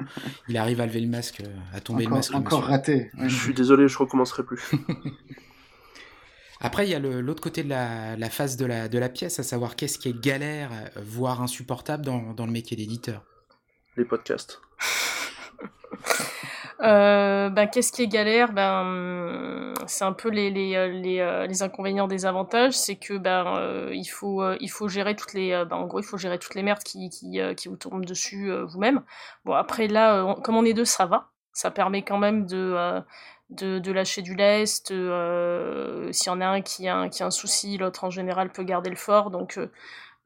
il 0.47 0.57
arrive 0.57 0.79
à 0.79 0.85
lever 0.85 0.99
le 0.99 1.07
masque, 1.07 1.41
à 1.73 1.81
tomber 1.81 2.05
le 2.05 2.11
masque. 2.11 2.35
Encore 2.35 2.65
raté. 2.65 3.09
je 3.17 3.35
suis 3.35 3.55
désolé, 3.55 3.87
je 3.87 3.97
recommencerai 3.97 4.43
plus. 4.43 4.61
Après, 6.61 6.87
il 6.87 6.91
y 6.91 6.93
a 6.93 6.99
l'autre 6.99 7.41
côté 7.41 7.63
de 7.63 7.69
la, 7.69 8.29
face 8.29 8.57
de 8.57 8.65
la, 8.67 8.87
de 8.87 8.99
la 8.99 9.09
pièce, 9.09 9.39
à 9.39 9.43
savoir 9.43 9.75
qu'est-ce 9.75 9.97
qui 9.97 10.09
est 10.09 10.19
galère, 10.19 10.69
voire 10.95 11.41
insupportable 11.41 12.05
dans, 12.05 12.33
dans 12.33 12.45
le 12.45 12.51
métier 12.51 12.77
d'éditeur. 12.77 13.23
Les 13.95 14.05
podcasts. 14.05 14.61
Euh, 16.81 17.49
ben, 17.49 17.67
qu'est-ce 17.67 17.91
qui 17.91 18.03
est 18.03 18.07
galère? 18.07 18.53
Ben, 18.53 19.73
C'est 19.87 20.03
un 20.05 20.13
peu 20.13 20.29
les, 20.29 20.51
les, 20.51 20.89
les, 21.01 21.19
euh, 21.19 21.47
les, 21.47 21.63
inconvénients 21.63 22.07
des 22.07 22.25
avantages, 22.25 22.73
c'est 22.73 22.97
que 22.97 23.17
ben, 23.17 23.55
euh, 23.57 23.89
il, 23.93 24.05
faut, 24.05 24.43
il 24.59 24.69
faut 24.69 24.87
gérer 24.87 25.15
toutes 25.15 25.33
les 25.33 25.51
ben, 25.69 25.77
en 25.77 25.87
gros 25.87 25.99
il 25.99 26.05
faut 26.05 26.17
gérer 26.17 26.37
toutes 26.39 26.55
les 26.55 26.63
merdes 26.63 26.83
qui, 26.83 27.09
qui, 27.09 27.39
qui 27.55 27.67
vous 27.67 27.77
tombent 27.77 28.05
dessus 28.05 28.51
vous-même. 28.67 29.01
Bon 29.45 29.53
après 29.53 29.87
là, 29.87 30.35
comme 30.43 30.55
on 30.57 30.65
est 30.65 30.73
deux, 30.73 30.85
ça 30.85 31.05
va. 31.05 31.29
Ça 31.53 31.71
permet 31.71 32.03
quand 32.03 32.19
même 32.19 32.45
de, 32.45 33.01
de, 33.49 33.91
lâcher 33.91 34.21
du 34.21 34.35
lest. 34.35 34.91
Euh, 34.91 36.11
S'il 36.11 36.27
y 36.27 36.29
en 36.35 36.41
a 36.41 36.47
un 36.47 36.61
qui 36.61 36.87
a 36.87 36.95
un, 36.97 37.09
qui 37.09 37.23
a 37.23 37.27
un 37.27 37.31
souci, 37.31 37.77
l'autre 37.77 38.03
en 38.03 38.09
général 38.09 38.51
peut 38.51 38.63
garder 38.63 38.89
le 38.89 38.95
fort. 38.95 39.31
Donc 39.31 39.57
euh, 39.57 39.71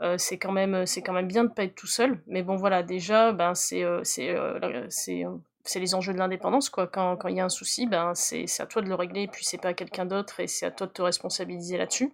euh, 0.01 0.15
c'est 0.17 0.37
quand 0.39 0.51
même 0.51 0.85
c'est 0.85 1.01
quand 1.01 1.13
même 1.13 1.27
bien 1.27 1.43
de 1.45 1.49
pas 1.49 1.63
être 1.63 1.75
tout 1.75 1.87
seul. 1.87 2.21
Mais 2.27 2.43
bon 2.43 2.55
voilà, 2.55 2.83
déjà 2.83 3.31
ben 3.33 3.55
c'est 3.55 3.83
euh, 3.83 4.01
c'est 4.03 5.25
c'est 5.63 5.80
les 5.80 5.95
enjeux 5.95 6.13
de 6.13 6.17
l'indépendance 6.17 6.69
quoi. 6.69 6.88
Quand 6.88 7.17
il 7.28 7.36
y 7.36 7.39
a 7.39 7.45
un 7.45 7.50
souci, 7.50 7.88
ben 7.88 8.13
c'est 8.15 8.45
à 8.60 8.65
toi 8.65 8.82
de 8.82 8.88
le 8.88 8.95
régler, 8.95 9.24
et 9.24 9.28
puis 9.28 9.45
c'est 9.45 9.58
pas 9.58 9.69
à 9.69 9.74
quelqu'un 9.74 10.06
d'autre 10.06 10.39
et 10.39 10.47
c'est 10.47 10.65
à 10.65 10.71
toi 10.71 10.88
de 10.88 10.91
te 10.91 11.02
responsabiliser 11.02 11.78
là-dessus. 11.78 12.12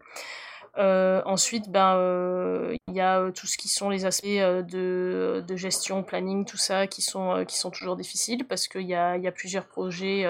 Euh, 0.78 1.22
ensuite, 1.26 1.70
ben, 1.70 1.96
euh, 1.96 2.76
il 2.88 2.94
y 2.94 3.02
a 3.02 3.20
euh, 3.20 3.32
tout 3.32 3.48
ce 3.48 3.58
qui 3.58 3.68
sont 3.68 3.90
les 3.90 4.06
aspects 4.06 4.28
de, 4.28 5.44
gestion, 5.56 6.04
planning, 6.04 6.46
tout 6.46 6.58
ça, 6.58 6.88
qui 6.88 7.02
sont, 7.02 7.46
toujours 7.74 7.96
difficiles 7.96 8.46
parce 8.48 8.68
qu'il 8.68 8.84
y 8.84 8.94
a, 8.94 9.18
y 9.18 9.28
a, 9.28 9.32
plusieurs 9.32 9.66
projets 9.66 10.26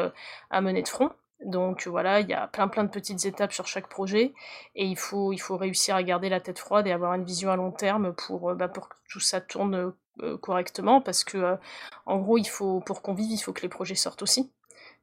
à 0.50 0.62
mener 0.62 0.82
de 0.84 0.88
front. 0.88 1.12
Donc 1.46 1.88
voilà, 1.88 2.22
il 2.22 2.30
y 2.30 2.34
a 2.34 2.48
plein 2.48 2.68
plein 2.68 2.84
de 2.84 2.90
petites 2.90 3.26
étapes 3.26 3.54
sur 3.54 3.68
chaque 3.68 3.88
projet 3.90 4.34
et 4.76 4.86
il 4.86 4.98
faut, 4.98 5.36
réussir 5.52 5.96
à 5.96 6.04
garder 6.04 6.30
la 6.30 6.40
tête 6.40 6.60
froide 6.60 6.88
et 6.88 6.92
avoir 6.92 7.14
une 7.14 7.26
vision 7.26 7.52
à 7.52 7.56
long 7.56 7.72
terme 7.72 8.14
pour, 8.14 8.56
bah, 8.56 8.68
pour 8.68 8.90
que 8.90 8.96
tout 9.10 9.20
ça 9.20 9.42
tourne 9.42 9.94
correctement 10.42 11.02
parce 11.02 11.24
que 11.24 11.58
en 12.06 12.20
gros, 12.20 12.38
il 12.38 12.48
faut, 12.48 12.80
pour 12.82 13.02
qu'on 13.02 13.14
vive, 13.14 13.32
il 13.32 13.38
faut 13.38 13.54
que 13.54 13.62
les 13.62 13.70
projets 13.70 13.96
sortent 13.96 14.22
aussi. 14.22 14.52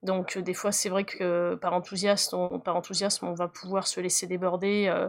Donc 0.04 0.36
euh, 0.36 0.42
des 0.42 0.54
fois, 0.54 0.70
c'est 0.70 0.90
vrai 0.90 1.04
que 1.04 1.54
par 1.56 1.72
enthousiasme, 1.72 2.36
on, 2.36 3.34
va 3.34 3.48
pouvoir 3.48 3.86
se 3.86 4.00
laisser 4.00 4.26
déborder 4.26 4.86
euh, 4.88 5.08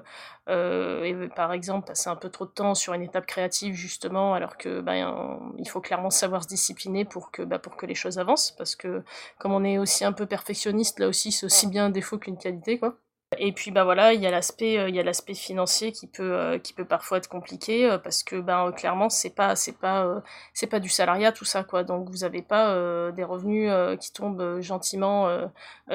euh, 0.50 1.04
et 1.04 1.28
par 1.30 1.52
exemple 1.52 1.88
passer 1.88 2.10
un 2.10 2.16
peu 2.16 2.30
trop 2.30 2.46
de 2.46 2.52
temps 2.52 2.76
sur 2.76 2.94
une 2.94 3.02
étape 3.02 3.26
créative 3.26 3.76
justement, 3.76 4.34
alors 4.34 4.58
que 4.58 4.80
ben, 4.80 5.40
il 5.58 5.70
faut 5.70 5.82
clairement 5.82 6.10
savoir 6.10 6.44
se 6.44 6.48
discipliner 6.48 7.04
pour 7.04 7.32
que, 7.32 7.42
bah, 7.42 7.60
pour 7.60 7.76
que 7.76 7.86
les 7.86 7.96
choses 7.96 8.18
avancent, 8.20 8.52
parce 8.52 8.76
que 8.76 9.04
comme 9.38 9.52
on 9.52 9.64
est 9.66 9.78
aussi 9.78 10.06
un 10.06 10.14
peu 10.14 10.26
perfectionniste, 10.26 11.00
là 11.00 11.08
aussi 11.10 11.32
c'est 11.32 11.46
aussi 11.46 11.68
bien 11.68 11.86
un 11.86 11.90
défaut 11.90 12.18
qu'une 12.18 12.38
qualité 12.38 12.80
quoi. 12.80 12.98
Et 13.40 13.52
puis 13.52 13.72
bah 13.72 13.84
voilà, 13.84 14.14
il 14.14 14.22
y 14.22 14.28
a 14.28 14.32
l'aspect 14.32 14.78
euh, 14.78 14.88
il 14.88 14.96
y 14.96 15.00
a 15.00 15.04
l'aspect 15.04 15.34
financier 15.34 15.92
qui 15.92 16.08
peut 16.08 16.34
euh, 16.34 16.60
qui 16.60 16.74
peut 16.74 16.86
parfois 16.86 17.18
être 17.18 17.28
compliqué 17.28 17.90
euh, 17.90 17.98
parce 17.98 18.24
que 18.24 18.40
ben 18.40 18.72
clairement 18.72 19.10
c'est 19.10 19.32
pas 19.32 19.56
c'est 19.56 19.78
pas 19.78 20.24
c'est 20.54 20.68
pas 20.68 20.80
du 20.80 20.90
salariat 20.90 21.32
tout 21.32 21.44
ça 21.44 21.64
quoi. 21.64 21.84
Donc 21.84 22.10
vous 22.10 22.24
avez 22.24 22.42
pas 22.42 22.76
des 23.12 23.24
revenus 23.24 23.72
qui 24.00 24.14
tombent 24.14 24.62
gentiment 24.62 25.28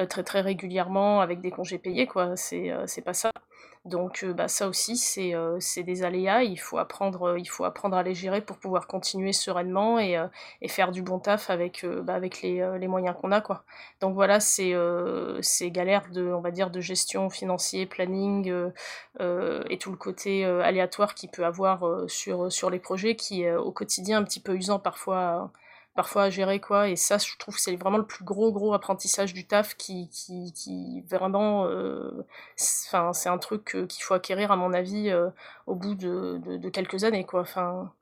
très 0.09 0.23
très 0.23 0.41
régulièrement 0.41 1.21
avec 1.21 1.41
des 1.41 1.51
congés 1.51 1.79
payés 1.79 2.05
quoi, 2.05 2.35
c'est 2.35 2.71
c'est 2.85 3.01
pas 3.01 3.13
ça. 3.13 3.31
Donc 3.85 4.23
bah, 4.25 4.47
ça 4.47 4.67
aussi, 4.67 4.95
c'est 4.95 5.83
des 5.83 6.03
aléas, 6.03 6.43
il 6.43 6.57
faut, 6.57 6.77
apprendre, 6.77 7.37
il 7.39 7.49
faut 7.49 7.63
apprendre 7.63 7.97
à 7.97 8.03
les 8.03 8.13
gérer 8.13 8.41
pour 8.41 8.57
pouvoir 8.57 8.85
continuer 8.85 9.33
sereinement 9.33 9.97
et, 9.97 10.17
faire 10.67 10.91
du 10.91 11.01
bon 11.01 11.17
taf 11.19 11.49
avec, 11.49 11.83
bah, 12.03 12.13
avec 12.13 12.43
les, 12.43 12.77
les 12.79 12.87
moyens 12.87 13.15
qu'on 13.19 13.31
a. 13.31 13.41
Quoi. 13.41 13.63
Donc 13.99 14.13
voilà, 14.13 14.39
c'est 14.39 14.73
ces 15.41 15.71
galères 15.71 16.09
de, 16.11 16.31
on 16.31 16.41
va 16.41 16.51
dire, 16.51 16.69
de 16.69 16.79
gestion 16.79 17.29
financier, 17.31 17.87
planning 17.87 18.53
et 19.19 19.77
tout 19.79 19.91
le 19.91 19.97
côté 19.97 20.45
aléatoire 20.45 21.15
qu'il 21.15 21.31
peut 21.31 21.45
avoir 21.45 21.83
sur, 22.07 22.51
sur 22.51 22.69
les 22.69 22.79
projets 22.79 23.15
qui 23.15 23.49
au 23.49 23.71
quotidien 23.71 24.19
un 24.19 24.23
petit 24.23 24.39
peu 24.41 24.55
usant 24.55 24.79
parfois 24.79 25.51
parfois 25.95 26.23
à 26.23 26.29
gérer 26.29 26.59
quoi. 26.59 26.89
Et 26.89 26.95
ça 26.95 27.17
je 27.17 27.37
trouve 27.37 27.55
que 27.55 27.61
c'est 27.61 27.75
vraiment 27.75 27.97
le 27.97 28.05
plus 28.05 28.23
gros 28.23 28.51
gros 28.51 28.73
apprentissage 28.73 29.33
du 29.33 29.45
taf 29.45 29.75
qui 29.75 30.09
qui, 30.09 30.53
qui 30.53 31.01
vraiment 31.09 31.65
euh, 31.65 32.25
enfin 32.87 33.13
c'est 33.13 33.29
un 33.29 33.37
truc 33.37 33.77
qu'il 33.87 34.03
faut 34.03 34.13
acquérir 34.13 34.51
à 34.51 34.55
mon 34.55 34.73
avis 34.73 35.09
euh, 35.09 35.29
au 35.67 35.75
bout 35.75 35.95
de, 35.95 36.39
de, 36.43 36.69
quelques 36.69 37.03
années 37.03 37.25
quoi. 37.25 37.41
Enfin 37.41 37.93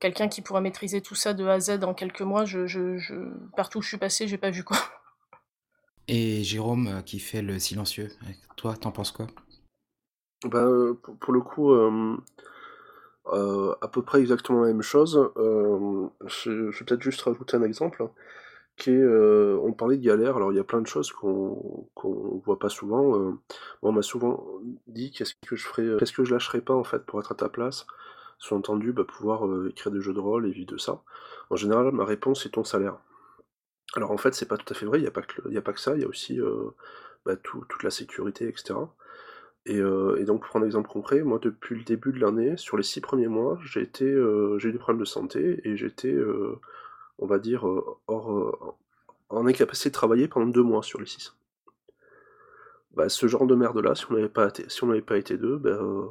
quelqu'un 0.00 0.28
qui 0.28 0.42
pourrait 0.42 0.60
maîtriser 0.60 1.00
tout 1.00 1.14
ça 1.14 1.34
de 1.34 1.46
A 1.46 1.54
à 1.54 1.60
Z 1.60 1.84
en 1.84 1.94
quelques 1.94 2.22
mois 2.22 2.44
je, 2.44 2.66
je, 2.66 2.98
je 2.98 3.14
partout 3.56 3.78
où 3.78 3.82
je 3.82 3.88
suis 3.88 3.98
passé 3.98 4.28
j'ai 4.28 4.38
pas 4.38 4.50
vu 4.50 4.64
quoi. 4.64 4.78
Et 6.08 6.42
Jérôme 6.42 6.88
euh, 6.88 7.02
qui 7.02 7.20
fait 7.20 7.42
le 7.42 7.58
silencieux 7.58 8.10
toi 8.56 8.76
t'en 8.76 8.92
penses 8.92 9.12
quoi? 9.12 9.26
Bah, 10.44 10.66
pour, 11.20 11.34
le 11.34 11.42
coup 11.42 11.70
euh, 13.32 13.74
à 13.80 13.88
peu 13.88 14.02
près 14.02 14.20
exactement 14.20 14.60
la 14.62 14.68
même 14.68 14.82
chose. 14.82 15.30
Euh, 15.36 16.08
je, 16.26 16.50
vais 16.50 16.84
peut-être 16.84 17.02
juste 17.02 17.22
rajouter 17.22 17.56
un 17.56 17.62
exemple, 17.62 18.08
qui 18.76 18.90
est, 18.90 18.94
euh, 18.94 19.58
on 19.62 19.72
parlait 19.72 19.96
de 19.96 20.02
galère, 20.02 20.36
alors 20.36 20.52
il 20.52 20.56
y 20.56 20.60
a 20.60 20.64
plein 20.64 20.80
de 20.80 20.86
choses 20.86 21.12
qu'on 21.12 21.88
qu'on 21.94 22.42
voit 22.44 22.58
pas 22.58 22.68
souvent. 22.68 23.38
on 23.82 23.92
m'a 23.92 24.02
souvent 24.02 24.44
dit 24.86 25.12
qu'est-ce 25.12 25.34
que 25.46 25.56
je 25.56 25.66
ferais, 25.66 25.96
qu'est-ce 25.98 26.12
que 26.12 26.24
je 26.24 26.32
lâcherais 26.34 26.60
pas 26.60 26.74
en 26.74 26.84
fait 26.84 27.04
pour 27.06 27.20
être 27.20 27.32
à 27.32 27.36
ta 27.36 27.48
place. 27.48 27.86
Sous-entendu, 28.38 28.92
bah, 28.92 29.04
pouvoir 29.04 29.44
écrire 29.68 29.92
des 29.92 30.00
jeux 30.00 30.14
de 30.14 30.20
rôle 30.20 30.46
et 30.46 30.50
vivre 30.50 30.72
de 30.72 30.78
ça. 30.78 31.02
En 31.50 31.56
général, 31.56 31.92
ma 31.92 32.04
réponse 32.04 32.46
est 32.46 32.50
ton 32.50 32.64
salaire. 32.64 32.96
Alors 33.94 34.12
en 34.12 34.16
fait, 34.16 34.34
c'est 34.34 34.46
pas 34.46 34.56
tout 34.56 34.72
à 34.72 34.74
fait 34.74 34.86
vrai, 34.86 34.98
il 34.98 35.02
n'y 35.02 35.08
a, 35.08 35.10
pas 35.10 35.22
que, 35.22 35.56
a 35.56 35.62
pas 35.62 35.72
que 35.72 35.80
ça, 35.80 35.94
il 35.94 36.02
y 36.02 36.04
a 36.04 36.08
aussi 36.08 36.40
bah, 37.26 37.36
toute 37.36 37.82
la 37.82 37.90
sécurité, 37.90 38.48
etc. 38.48 38.74
Euh, 39.68 40.16
et, 40.16 40.24
donc, 40.24 40.46
pour 40.46 40.56
un 40.56 40.64
exemple 40.64 40.88
concret, 40.88 41.22
moi, 41.22 41.38
depuis 41.40 41.76
le 41.76 41.84
début 41.84 42.12
de 42.12 42.20
l'année, 42.20 42.56
sur 42.56 42.76
les 42.76 42.82
six 42.82 43.00
premiers 43.00 43.28
mois, 43.28 43.58
j'ai 43.62 43.88
euh, 44.02 44.58
eu 44.58 44.72
des 44.72 44.78
problèmes 44.78 45.00
de 45.00 45.06
santé 45.06 45.60
et 45.64 45.76
j'étais, 45.76 46.12
euh, 46.12 46.58
on 47.18 47.26
va 47.26 47.38
dire, 47.38 47.64
hors, 48.06 48.78
en 49.28 49.46
incapacité 49.46 49.90
de 49.90 49.94
travailler 49.94 50.28
pendant 50.28 50.46
deux 50.46 50.62
mois 50.62 50.82
sur 50.82 50.98
les 51.00 51.06
six. 51.06 51.34
Bah, 52.94 53.08
ce 53.08 53.28
genre 53.28 53.46
de 53.46 53.54
merde-là, 53.54 53.94
si 53.94 54.06
on 54.10 54.14
n'avait 54.14 54.28
pas, 54.28 54.48
été, 54.48 54.68
si 54.68 54.82
on 54.82 55.00
pas 55.00 55.18
été 55.18 55.36
deux, 55.36 55.58
ben, 55.58 56.10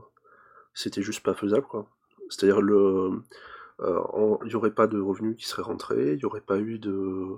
c'était 0.74 1.02
juste 1.02 1.24
pas 1.24 1.34
faisable, 1.34 1.66
quoi. 1.66 1.88
C'est-à-dire, 2.30 2.60
il 2.62 4.48
n'y 4.48 4.56
aurait 4.56 4.72
pas 4.72 4.88
de 4.88 5.00
revenus 5.00 5.36
qui 5.38 5.48
seraient 5.48 5.64
rentrés, 5.64 6.14
il 6.14 6.18
n'y 6.18 6.26
aurait 6.26 6.42
pas 6.42 6.60
eu 6.60 6.80
de... 6.80 7.36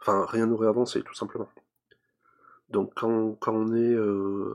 Enfin, 0.00 0.26
rien 0.26 0.46
n'aurait 0.46 0.68
avancé, 0.68 1.02
tout 1.02 1.14
simplement. 1.14 1.48
Donc 2.70 2.94
quand, 2.96 3.36
on 3.46 3.74
est 3.74 3.94
euh, 3.94 4.54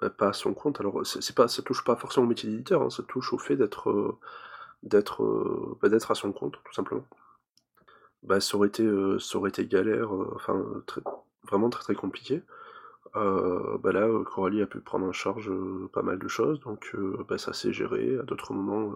bah, 0.00 0.10
pas 0.10 0.28
à 0.28 0.32
son 0.32 0.54
compte, 0.54 0.80
alors 0.80 1.06
c'est 1.06 1.34
pas, 1.34 1.48
ça 1.48 1.62
touche 1.62 1.84
pas 1.84 1.96
forcément 1.96 2.24
au 2.24 2.28
métier 2.28 2.48
d'éditeur, 2.48 2.82
hein, 2.82 2.90
ça 2.90 3.02
touche 3.02 3.32
au 3.32 3.38
fait 3.38 3.56
d'être 3.56 3.90
euh, 3.90 4.18
euh, 5.20 5.76
bah, 5.80 5.88
d'être 5.90 6.10
à 6.10 6.14
son 6.14 6.32
compte, 6.32 6.58
tout 6.64 6.72
simplement. 6.72 7.04
Bah, 8.22 8.40
ça 8.40 8.56
aurait 8.56 8.68
été, 8.68 9.66
galère, 9.66 10.10
enfin 10.34 10.64
vraiment 11.44 11.70
très 11.70 11.82
très 11.82 11.94
compliqué. 11.94 12.42
là, 13.14 14.08
Coralie 14.24 14.62
a 14.62 14.66
pu 14.66 14.80
prendre 14.80 15.06
en 15.06 15.12
charge 15.12 15.50
pas 15.92 16.02
mal 16.02 16.18
de 16.18 16.28
choses, 16.28 16.60
donc 16.60 16.96
ça 17.36 17.52
s'est 17.52 17.72
géré. 17.72 18.18
À 18.18 18.22
d'autres 18.22 18.54
moments, 18.54 18.94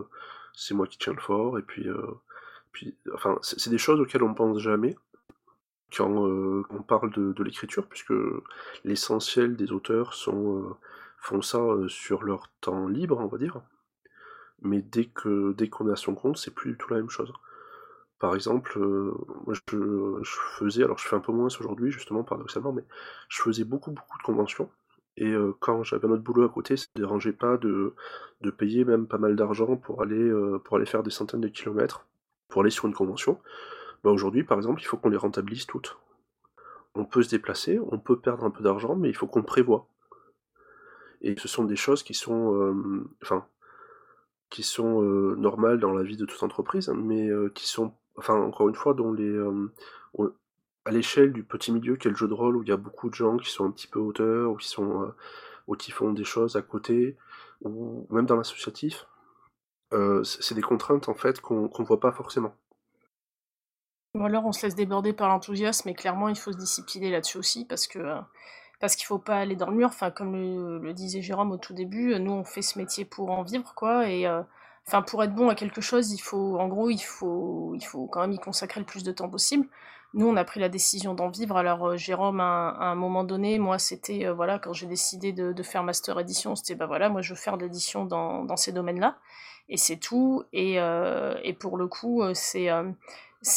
c'est 0.54 0.74
moi 0.74 0.86
qui 0.86 0.98
tiens 0.98 1.12
le 1.12 1.20
fort, 1.20 1.58
et 1.58 1.62
puis, 1.62 1.88
puis 2.72 2.96
enfin, 3.14 3.38
c'est 3.42 3.70
des 3.70 3.78
choses 3.78 4.00
auxquelles 4.00 4.22
on 4.22 4.34
pense 4.34 4.58
jamais, 4.58 4.96
quand 5.96 6.26
euh, 6.26 6.62
on 6.70 6.82
parle 6.82 7.10
de, 7.12 7.42
l'écriture, 7.42 7.86
puisque 7.86 8.14
l'essentiel 8.84 9.56
des 9.56 9.72
auteurs 9.72 10.14
sont, 10.14 10.58
euh, 10.58 10.76
font 11.18 11.42
ça 11.42 11.58
euh, 11.58 11.88
sur 11.88 12.22
leur 12.22 12.48
temps 12.60 12.86
libre, 12.86 13.18
on 13.18 13.26
va 13.26 13.38
dire. 13.38 13.60
Mais 14.62 14.82
dès 14.82 15.06
que 15.06 15.52
dès 15.52 15.68
qu'on 15.68 15.88
est 15.88 15.92
à 15.92 15.96
son 15.96 16.14
compte, 16.14 16.36
c'est 16.36 16.54
plus 16.54 16.72
du 16.72 16.78
tout 16.78 16.92
la 16.92 16.98
même 16.98 17.10
chose. 17.10 17.32
Par 18.18 18.34
exemple, 18.34 18.78
moi 18.78 19.54
je, 19.54 20.30
faisais, 20.58 20.84
alors 20.84 20.98
je 20.98 21.08
fais 21.08 21.16
un 21.16 21.20
peu 21.20 21.32
moins 21.32 21.46
aujourd'hui 21.46 21.90
justement 21.90 22.22
paradoxalement, 22.24 22.72
mais 22.72 22.84
je 23.30 23.40
faisais 23.40 23.64
beaucoup 23.64 23.90
beaucoup 23.92 24.18
de 24.18 24.22
conventions. 24.22 24.70
Et 25.16 25.34
quand 25.60 25.82
j'avais 25.82 26.06
un 26.06 26.10
autre 26.10 26.22
boulot 26.22 26.44
à 26.44 26.50
côté, 26.50 26.76
ça 26.76 26.86
ne 26.96 27.00
dérangeait 27.00 27.32
pas 27.32 27.56
de, 27.56 27.94
de, 28.42 28.50
payer 28.50 28.84
même 28.84 29.06
pas 29.06 29.18
mal 29.18 29.36
d'argent 29.36 29.76
pour 29.76 30.02
aller 30.02 30.30
pour 30.64 30.76
aller 30.76 30.86
faire 30.86 31.02
des 31.02 31.10
centaines 31.10 31.40
de 31.40 31.48
kilomètres, 31.48 32.06
pour 32.48 32.60
aller 32.60 32.70
sur 32.70 32.86
une 32.86 32.94
convention. 32.94 33.40
Bah, 34.02 34.10
aujourd'hui, 34.10 34.44
par 34.44 34.58
exemple, 34.58 34.80
il 34.80 34.84
faut 34.84 34.96
qu'on 34.96 35.10
les 35.10 35.16
rentabilise 35.16 35.66
toutes. 35.66 35.98
On 36.94 37.04
peut 37.04 37.22
se 37.22 37.30
déplacer, 37.30 37.78
on 37.90 37.98
peut 37.98 38.18
perdre 38.18 38.44
un 38.44 38.50
peu 38.50 38.62
d'argent, 38.62 38.96
mais 38.96 39.08
il 39.08 39.14
faut 39.14 39.26
qu'on 39.26 39.40
le 39.40 39.44
prévoit. 39.44 39.86
Et 41.22 41.34
ce 41.38 41.48
sont 41.48 41.64
des 41.64 41.76
choses 41.76 42.02
qui 42.02 42.14
sont, 42.14 42.54
euh, 42.54 43.08
enfin, 43.22 43.46
qui 44.48 44.62
sont 44.62 45.02
euh, 45.02 45.36
normales 45.36 45.78
dans 45.78 45.92
la 45.92 46.02
vie 46.02 46.16
de 46.16 46.24
toute 46.24 46.42
entreprise, 46.42 46.88
mais 46.88 47.28
euh, 47.28 47.50
qui 47.54 47.68
sont, 47.68 47.94
enfin, 48.16 48.34
encore 48.34 48.68
une 48.68 48.74
fois, 48.74 48.94
dont 48.94 49.12
les, 49.12 49.38
à 50.86 50.90
l'échelle 50.90 51.32
du 51.32 51.44
petit 51.44 51.72
milieu 51.72 51.96
qu'est 51.96 52.08
le 52.08 52.16
jeu 52.16 52.26
de 52.26 52.34
rôle, 52.34 52.56
où 52.56 52.62
il 52.62 52.68
y 52.68 52.72
a 52.72 52.76
beaucoup 52.76 53.10
de 53.10 53.14
gens 53.14 53.36
qui 53.36 53.50
sont 53.50 53.66
un 53.66 53.70
petit 53.70 53.86
peu 53.86 54.00
auteurs, 54.00 54.50
ou 54.52 54.56
qui 54.56 54.68
sont, 54.68 55.12
ou 55.66 55.76
qui 55.76 55.90
font 55.92 56.12
des 56.12 56.24
choses 56.24 56.56
à 56.56 56.62
côté, 56.62 57.16
ou 57.62 58.06
même 58.10 58.26
dans 58.26 58.36
l'associatif, 58.36 59.06
c'est 60.24 60.54
des 60.54 60.62
contraintes 60.62 61.08
en 61.08 61.14
fait 61.14 61.40
qu'on 61.40 61.70
ne 61.78 61.84
voit 61.84 62.00
pas 62.00 62.12
forcément. 62.12 62.56
Ou 64.14 64.24
alors 64.24 64.44
on 64.44 64.52
se 64.52 64.66
laisse 64.66 64.74
déborder 64.74 65.12
par 65.12 65.28
l'enthousiasme, 65.28 65.88
mais 65.88 65.94
clairement 65.94 66.28
il 66.28 66.36
faut 66.36 66.50
se 66.52 66.58
discipliner 66.58 67.10
là-dessus 67.10 67.38
aussi 67.38 67.64
parce 67.64 67.86
que 67.86 68.00
euh, 68.00 68.20
parce 68.80 68.96
qu'il 68.96 69.06
faut 69.06 69.18
pas 69.18 69.36
aller 69.36 69.56
dans 69.56 69.70
le 69.70 69.76
mur. 69.76 69.88
Enfin, 69.88 70.10
comme 70.10 70.32
le, 70.82 70.92
disait 70.94 71.22
Jérôme 71.22 71.52
au 71.52 71.58
tout 71.58 71.74
début, 71.74 72.18
nous 72.18 72.32
on 72.32 72.44
fait 72.44 72.62
ce 72.62 72.78
métier 72.78 73.04
pour 73.04 73.30
en 73.30 73.42
vivre, 73.42 73.74
quoi. 73.76 74.08
Et 74.08 74.26
euh, 74.26 74.42
enfin, 74.86 75.02
pour 75.02 75.22
être 75.22 75.34
bon 75.34 75.48
à 75.48 75.54
quelque 75.54 75.80
chose, 75.80 76.12
il 76.12 76.18
faut, 76.18 76.58
en 76.58 76.66
gros, 76.66 76.90
il 76.90 76.98
faut, 76.98 77.74
il 77.76 77.84
faut 77.84 78.06
quand 78.06 78.22
même 78.22 78.32
y 78.32 78.38
consacrer 78.38 78.80
le 78.80 78.86
plus 78.86 79.04
de 79.04 79.12
temps 79.12 79.28
possible. 79.28 79.66
Nous, 80.14 80.26
on 80.26 80.36
a 80.36 80.44
pris 80.44 80.60
la 80.60 80.68
décision 80.70 81.14
d'en 81.14 81.28
vivre. 81.28 81.56
Alors, 81.56 81.86
euh, 81.88 81.96
Jérôme, 81.96 82.40
à, 82.40 82.74
un 82.80 82.94
moment 82.96 83.22
donné, 83.22 83.58
moi, 83.58 83.78
c'était, 83.78 84.28
voilà, 84.30 84.58
quand 84.58 84.72
j'ai 84.72 84.86
décidé 84.86 85.32
de, 85.32 85.62
faire 85.62 85.84
master 85.84 86.18
édition, 86.18 86.56
c'était, 86.56 86.74
bah 86.74 86.86
voilà, 86.86 87.10
moi, 87.10 87.20
je 87.22 87.34
veux 87.34 87.38
faire 87.38 87.58
de 87.58 87.64
l'édition 87.64 88.06
dans, 88.06 88.44
dans 88.44 88.56
ces 88.56 88.72
domaines-là. 88.72 89.18
Et 89.68 89.76
c'est 89.76 89.98
tout. 89.98 90.42
Et, 90.52 90.76
et 91.44 91.52
pour 91.52 91.76
le 91.76 91.86
coup, 91.86 92.22
c'est 92.34 92.68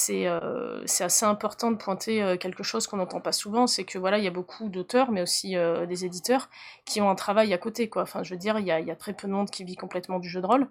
euh, 0.09 0.81
c'est 0.86 1.03
assez 1.03 1.25
important 1.25 1.69
de 1.71 1.75
pointer 1.75 2.23
euh, 2.23 2.38
quelque 2.38 2.63
chose 2.63 2.88
qu'on 2.88 2.97
n'entend 2.97 3.19
pas 3.19 3.34
souvent, 3.34 3.67
c'est 3.67 3.84
que 3.84 3.97
voilà, 3.97 4.17
il 4.17 4.23
y 4.23 4.27
a 4.27 4.31
beaucoup 4.31 4.69
d'auteurs, 4.69 5.11
mais 5.11 5.21
aussi 5.21 5.57
euh, 5.57 5.86
des 5.86 6.05
éditeurs 6.05 6.49
qui 6.86 7.01
ont 7.01 7.09
un 7.09 7.15
travail 7.15 7.53
à 7.53 7.57
côté, 7.57 7.89
quoi. 7.89 8.03
Enfin, 8.03 8.23
je 8.23 8.34
veux 8.34 8.38
dire, 8.38 8.59
il 8.59 8.65
y 8.65 8.71
a, 8.71 8.79
y 8.79 8.91
a, 8.91 8.95
très 8.95 9.13
peu 9.13 9.27
de 9.27 9.34
monde 9.34 9.49
qui 9.49 9.63
vit 9.65 9.75
complètement 9.75 10.19
du 10.19 10.29
jeu 10.29 10.41
de 10.41 10.47
rôle. 10.47 10.67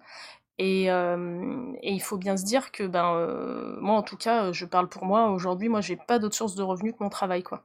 Et, 0.59 0.85
et 0.85 1.91
il 1.91 1.99
faut 2.01 2.17
bien 2.17 2.37
se 2.37 2.45
dire 2.45 2.71
que, 2.71 2.83
ben, 2.83 3.75
moi 3.81 3.95
en 3.95 4.03
tout 4.03 4.17
cas, 4.17 4.51
je 4.51 4.65
parle 4.65 4.87
pour 4.87 5.03
moi, 5.05 5.31
aujourd'hui, 5.31 5.67
moi 5.67 5.81
j'ai 5.81 5.95
pas 5.95 6.19
d'autre 6.19 6.35
source 6.35 6.55
de 6.55 6.61
revenus 6.63 6.93
que 6.93 7.03
mon 7.03 7.09
travail, 7.09 7.43
quoi. 7.43 7.63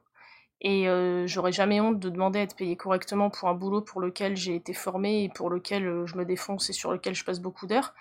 Et 0.61 0.87
j'aurais 1.27 1.51
jamais 1.51 1.81
honte 1.81 1.99
de 1.99 2.09
demander 2.09 2.39
à 2.39 2.43
être 2.43 2.55
payé 2.55 2.75
correctement 2.75 3.29
pour 3.29 3.47
un 3.49 3.53
boulot 3.53 3.81
pour 3.81 4.01
lequel 4.01 4.35
j'ai 4.37 4.55
été 4.55 4.73
formé 4.73 5.23
et 5.25 5.29
pour 5.29 5.49
lequel 5.51 6.05
je 6.05 6.15
me 6.17 6.25
défonce 6.25 6.69
et 6.71 6.73
sur 6.73 6.91
lequel 6.91 7.15
je 7.15 7.23
passe 7.25 7.39
beaucoup 7.39 7.67
d'heures, 7.67 7.93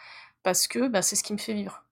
parce 0.42 0.66
que 0.68 0.88
ben, 0.88 1.02
c'est 1.02 1.16
ce 1.16 1.22
qui 1.24 1.34
me 1.34 1.38
fait 1.38 1.54
vivre. 1.54 1.84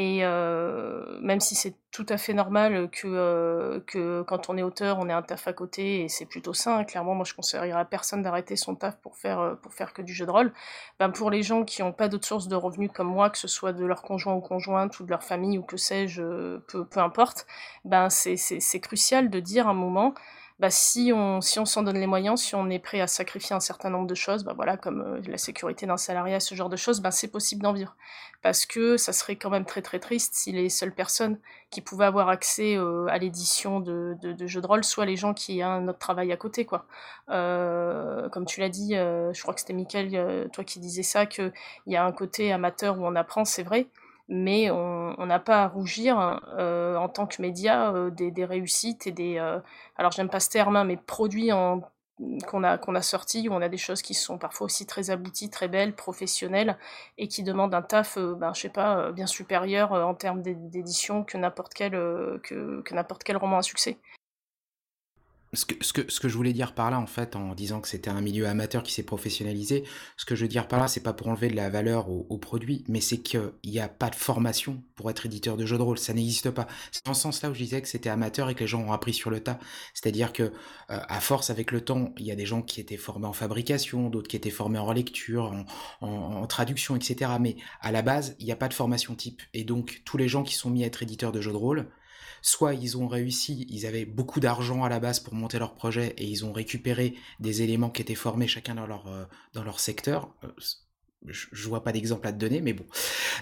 Et 0.00 0.20
euh, 0.22 1.18
même 1.22 1.40
si 1.40 1.56
c'est 1.56 1.74
tout 1.90 2.06
à 2.08 2.18
fait 2.18 2.32
normal 2.32 2.88
que, 2.88 3.08
euh, 3.08 3.80
que 3.84 4.22
quand 4.22 4.48
on 4.48 4.56
est 4.56 4.62
auteur, 4.62 5.00
on 5.00 5.08
ait 5.08 5.12
un 5.12 5.22
taf 5.22 5.48
à 5.48 5.52
côté 5.52 6.02
et 6.02 6.08
c'est 6.08 6.24
plutôt 6.24 6.54
sain, 6.54 6.84
clairement, 6.84 7.16
moi 7.16 7.24
je 7.24 7.34
conseillerais 7.34 7.72
à 7.72 7.84
personne 7.84 8.22
d'arrêter 8.22 8.54
son 8.54 8.76
taf 8.76 8.96
pour 9.00 9.16
faire, 9.16 9.40
euh, 9.40 9.54
pour 9.56 9.74
faire 9.74 9.92
que 9.92 10.00
du 10.00 10.14
jeu 10.14 10.24
de 10.24 10.30
rôle. 10.30 10.52
Ben, 11.00 11.10
pour 11.10 11.32
les 11.32 11.42
gens 11.42 11.64
qui 11.64 11.82
n'ont 11.82 11.92
pas 11.92 12.06
d'autres 12.06 12.28
sources 12.28 12.46
de 12.46 12.54
revenus 12.54 12.92
comme 12.94 13.08
moi, 13.08 13.28
que 13.28 13.38
ce 13.38 13.48
soit 13.48 13.72
de 13.72 13.84
leur 13.84 14.02
conjoint 14.02 14.34
ou 14.34 14.40
conjointe 14.40 15.00
ou 15.00 15.04
de 15.04 15.10
leur 15.10 15.24
famille 15.24 15.58
ou 15.58 15.62
que 15.62 15.76
sais-je, 15.76 16.58
peu, 16.68 16.84
peu 16.84 17.00
importe, 17.00 17.48
ben 17.84 18.08
c'est 18.08 18.80
crucial 18.80 19.30
de 19.30 19.40
dire 19.40 19.66
un 19.66 19.74
moment 19.74 20.14
bah, 20.58 20.70
si 20.70 21.12
on 21.14 21.40
si 21.40 21.60
on 21.60 21.64
s'en 21.64 21.84
donne 21.84 21.98
les 21.98 22.06
moyens, 22.08 22.40
si 22.40 22.56
on 22.56 22.68
est 22.68 22.80
prêt 22.80 23.00
à 23.00 23.06
sacrifier 23.06 23.54
un 23.54 23.60
certain 23.60 23.90
nombre 23.90 24.08
de 24.08 24.14
choses, 24.16 24.42
bah 24.42 24.54
voilà, 24.56 24.76
comme 24.76 25.00
euh, 25.02 25.20
la 25.28 25.38
sécurité 25.38 25.86
d'un 25.86 25.96
salariat, 25.96 26.40
ce 26.40 26.54
genre 26.56 26.68
de 26.68 26.76
choses, 26.76 27.00
bah, 27.00 27.12
c'est 27.12 27.28
possible 27.28 27.62
d'en 27.62 27.72
vivre. 27.72 27.94
Parce 28.42 28.66
que 28.66 28.96
ça 28.96 29.12
serait 29.12 29.36
quand 29.36 29.50
même 29.50 29.64
très 29.64 29.82
très 29.82 30.00
triste 30.00 30.34
si 30.34 30.50
les 30.52 30.68
seules 30.68 30.94
personnes 30.94 31.38
qui 31.70 31.80
pouvaient 31.80 32.06
avoir 32.06 32.28
accès 32.28 32.76
euh, 32.76 33.06
à 33.08 33.18
l'édition 33.18 33.78
de, 33.80 34.16
de, 34.20 34.46
jeux 34.46 34.60
de 34.60 34.66
rôle 34.66 34.84
soient 34.84 35.06
les 35.06 35.16
gens 35.16 35.34
qui 35.34 35.62
ont 35.62 35.68
un 35.68 35.88
autre 35.88 35.98
travail 35.98 36.32
à 36.32 36.36
côté, 36.36 36.64
quoi. 36.64 36.86
Euh, 37.30 38.28
comme 38.30 38.44
tu 38.44 38.60
l'as 38.60 38.68
dit, 38.68 38.94
je 38.94 39.42
crois 39.42 39.54
que 39.54 39.60
c'était 39.60 39.72
Mickaël, 39.74 40.48
toi 40.52 40.64
qui 40.64 40.80
disais 40.80 41.02
ça, 41.02 41.26
qu'il 41.26 41.52
y 41.86 41.96
a 41.96 42.04
un 42.04 42.12
côté 42.12 42.52
amateur 42.52 42.98
où 42.98 43.06
on 43.06 43.14
apprend, 43.16 43.44
c'est 43.44 43.62
vrai 43.62 43.88
mais 44.28 44.70
on 44.70 45.26
n'a 45.26 45.38
pas 45.38 45.64
à 45.64 45.68
rougir 45.68 46.40
euh, 46.58 46.96
en 46.96 47.08
tant 47.08 47.26
que 47.26 47.40
média 47.40 47.92
euh, 47.92 48.10
des, 48.10 48.30
des, 48.30 48.44
réussites 48.44 49.06
et 49.06 49.12
des... 49.12 49.38
Euh, 49.38 49.58
alors 49.96 50.12
j'aime 50.12 50.28
pas 50.28 50.40
ce 50.40 50.50
terme, 50.50 50.76
hein, 50.76 50.84
mais 50.84 50.96
produits 50.96 51.52
en 51.52 51.82
qu'on 52.48 52.64
a 52.64 52.78
qu'on 52.78 52.96
a 52.96 53.02
sorties 53.02 53.48
où 53.48 53.52
on 53.52 53.62
a 53.62 53.68
des 53.68 53.76
choses 53.76 54.02
qui 54.02 54.12
sont 54.12 54.38
parfois 54.38 54.64
aussi 54.64 54.86
très 54.86 55.10
abouties, 55.10 55.50
très 55.50 55.68
belles, 55.68 55.94
professionnelles 55.94 56.76
et 57.16 57.28
qui 57.28 57.44
demandent 57.44 57.74
un 57.74 57.82
taf, 57.82 58.18
ben 58.18 58.52
je 58.54 58.62
sais 58.62 58.68
pas, 58.70 59.12
bien 59.12 59.26
supérieur 59.26 59.92
en 59.92 60.14
termes 60.14 60.42
d'édition 60.42 61.22
que 61.22 61.38
n'importe 61.38 61.74
quel 61.74 61.92
que, 61.92 62.82
que 62.82 62.94
n'importe 62.94 63.22
quel 63.22 63.36
roman 63.36 63.58
à 63.58 63.62
succès 63.62 63.98
ce 65.54 65.64
que, 65.64 65.82
ce, 65.82 65.92
que, 65.92 66.10
ce 66.10 66.20
que 66.20 66.28
je 66.28 66.36
voulais 66.36 66.52
dire 66.52 66.74
par 66.74 66.90
là, 66.90 67.00
en 67.00 67.06
fait, 67.06 67.34
en 67.34 67.54
disant 67.54 67.80
que 67.80 67.88
c'était 67.88 68.10
un 68.10 68.20
milieu 68.20 68.46
amateur 68.46 68.82
qui 68.82 68.92
s'est 68.92 69.02
professionnalisé, 69.02 69.84
ce 70.16 70.24
que 70.24 70.34
je 70.34 70.42
veux 70.42 70.48
dire 70.48 70.68
par 70.68 70.80
là, 70.80 70.88
c'est 70.88 71.02
pas 71.02 71.14
pour 71.14 71.28
enlever 71.28 71.48
de 71.48 71.56
la 71.56 71.70
valeur 71.70 72.10
au, 72.10 72.38
produit, 72.38 72.84
mais 72.88 73.00
c'est 73.00 73.18
qu'il 73.18 73.52
n'y 73.64 73.80
a 73.80 73.88
pas 73.88 74.10
de 74.10 74.14
formation 74.14 74.82
pour 74.94 75.10
être 75.10 75.26
éditeur 75.26 75.56
de 75.56 75.66
jeux 75.66 75.78
de 75.78 75.82
rôle, 75.82 75.98
ça 75.98 76.12
n'existe 76.12 76.50
pas. 76.50 76.66
C'est 76.92 77.04
dans 77.04 77.14
ce 77.14 77.22
sens-là 77.22 77.50
où 77.50 77.54
je 77.54 77.58
disais 77.58 77.82
que 77.82 77.88
c'était 77.88 78.10
amateur 78.10 78.50
et 78.50 78.54
que 78.54 78.60
les 78.60 78.66
gens 78.66 78.80
ont 78.82 78.92
appris 78.92 79.12
sur 79.12 79.30
le 79.30 79.40
tas. 79.40 79.58
C'est-à-dire 79.94 80.32
que, 80.32 80.44
euh, 80.44 80.50
à 80.88 81.20
force, 81.20 81.50
avec 81.50 81.72
le 81.72 81.80
temps, 81.80 82.12
il 82.18 82.26
y 82.26 82.30
a 82.30 82.36
des 82.36 82.46
gens 82.46 82.62
qui 82.62 82.80
étaient 82.80 82.96
formés 82.96 83.26
en 83.26 83.32
fabrication, 83.32 84.10
d'autres 84.10 84.28
qui 84.28 84.36
étaient 84.36 84.50
formés 84.50 84.78
en 84.78 84.86
relecture, 84.86 85.52
en, 86.00 86.06
en, 86.06 86.46
traduction, 86.46 86.94
etc. 86.96 87.32
Mais 87.40 87.56
à 87.80 87.90
la 87.92 88.02
base, 88.02 88.36
il 88.38 88.46
n'y 88.46 88.52
a 88.52 88.56
pas 88.56 88.68
de 88.68 88.74
formation 88.74 89.14
type. 89.14 89.42
Et 89.54 89.64
donc, 89.64 90.02
tous 90.04 90.16
les 90.16 90.28
gens 90.28 90.42
qui 90.42 90.54
sont 90.54 90.70
mis 90.70 90.84
à 90.84 90.86
être 90.86 91.02
éditeurs 91.02 91.32
de 91.32 91.40
jeux 91.40 91.52
de 91.52 91.56
rôle, 91.56 91.88
soit 92.42 92.74
ils 92.74 92.96
ont 92.96 93.08
réussi, 93.08 93.66
ils 93.70 93.86
avaient 93.86 94.04
beaucoup 94.04 94.40
d'argent 94.40 94.84
à 94.84 94.88
la 94.88 95.00
base 95.00 95.20
pour 95.20 95.34
monter 95.34 95.58
leur 95.58 95.74
projet 95.74 96.14
et 96.18 96.24
ils 96.24 96.44
ont 96.44 96.52
récupéré 96.52 97.14
des 97.40 97.62
éléments 97.62 97.90
qui 97.90 98.02
étaient 98.02 98.14
formés 98.14 98.46
chacun 98.46 98.74
dans 98.74 98.86
leur, 98.86 99.06
euh, 99.08 99.24
dans 99.54 99.64
leur 99.64 99.80
secteur. 99.80 100.28
Euh, 100.44 100.48
je, 101.26 101.68
vois 101.68 101.82
pas 101.82 101.92
d'exemple 101.92 102.26
à 102.28 102.32
te 102.32 102.38
donner, 102.38 102.60
mais 102.60 102.72
bon. 102.72 102.86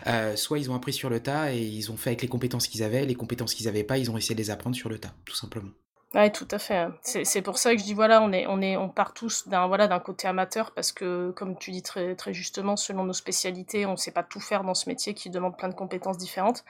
Euh, 0.06 0.34
soit 0.36 0.58
ils 0.58 0.70
ont 0.70 0.74
appris 0.74 0.92
sur 0.92 1.10
le 1.10 1.20
tas 1.20 1.52
et 1.52 1.60
ils 1.60 1.92
ont 1.92 1.96
fait 1.96 2.10
avec 2.10 2.22
les 2.22 2.28
compétences 2.28 2.68
qu'ils 2.68 2.82
avaient, 2.82 3.04
les 3.04 3.14
compétences 3.14 3.54
qu'ils 3.54 3.68
avaient 3.68 3.84
pas, 3.84 3.98
ils 3.98 4.10
ont 4.10 4.16
essayé 4.16 4.34
de 4.34 4.40
les 4.40 4.50
apprendre 4.50 4.76
sur 4.76 4.88
le 4.88 4.98
tas, 4.98 5.12
tout 5.24 5.36
simplement. 5.36 5.70
Ouais, 6.14 6.30
tout 6.30 6.48
à 6.50 6.58
fait. 6.58 6.88
C'est 7.02 7.42
pour 7.42 7.58
ça 7.58 7.74
que 7.74 7.80
je 7.80 7.84
dis 7.84 7.92
voilà, 7.92 8.22
on 8.22 8.32
est 8.32 8.46
on 8.46 8.62
est 8.62 8.76
on 8.76 8.88
part 8.88 9.12
tous 9.12 9.48
d'un 9.48 9.66
voilà 9.66 9.86
d'un 9.86 9.98
côté 9.98 10.26
amateur 10.26 10.72
parce 10.72 10.92
que 10.92 11.30
comme 11.32 11.58
tu 11.58 11.72
dis 11.72 11.82
très 11.82 12.14
très 12.14 12.32
justement, 12.32 12.76
selon 12.76 13.04
nos 13.04 13.12
spécialités, 13.12 13.84
on 13.84 13.96
sait 13.96 14.12
pas 14.12 14.22
tout 14.22 14.40
faire 14.40 14.64
dans 14.64 14.72
ce 14.72 14.88
métier 14.88 15.12
qui 15.14 15.28
demande 15.28 15.58
plein 15.58 15.68
de 15.68 15.74
compétences 15.74 16.16
différentes. 16.16 16.64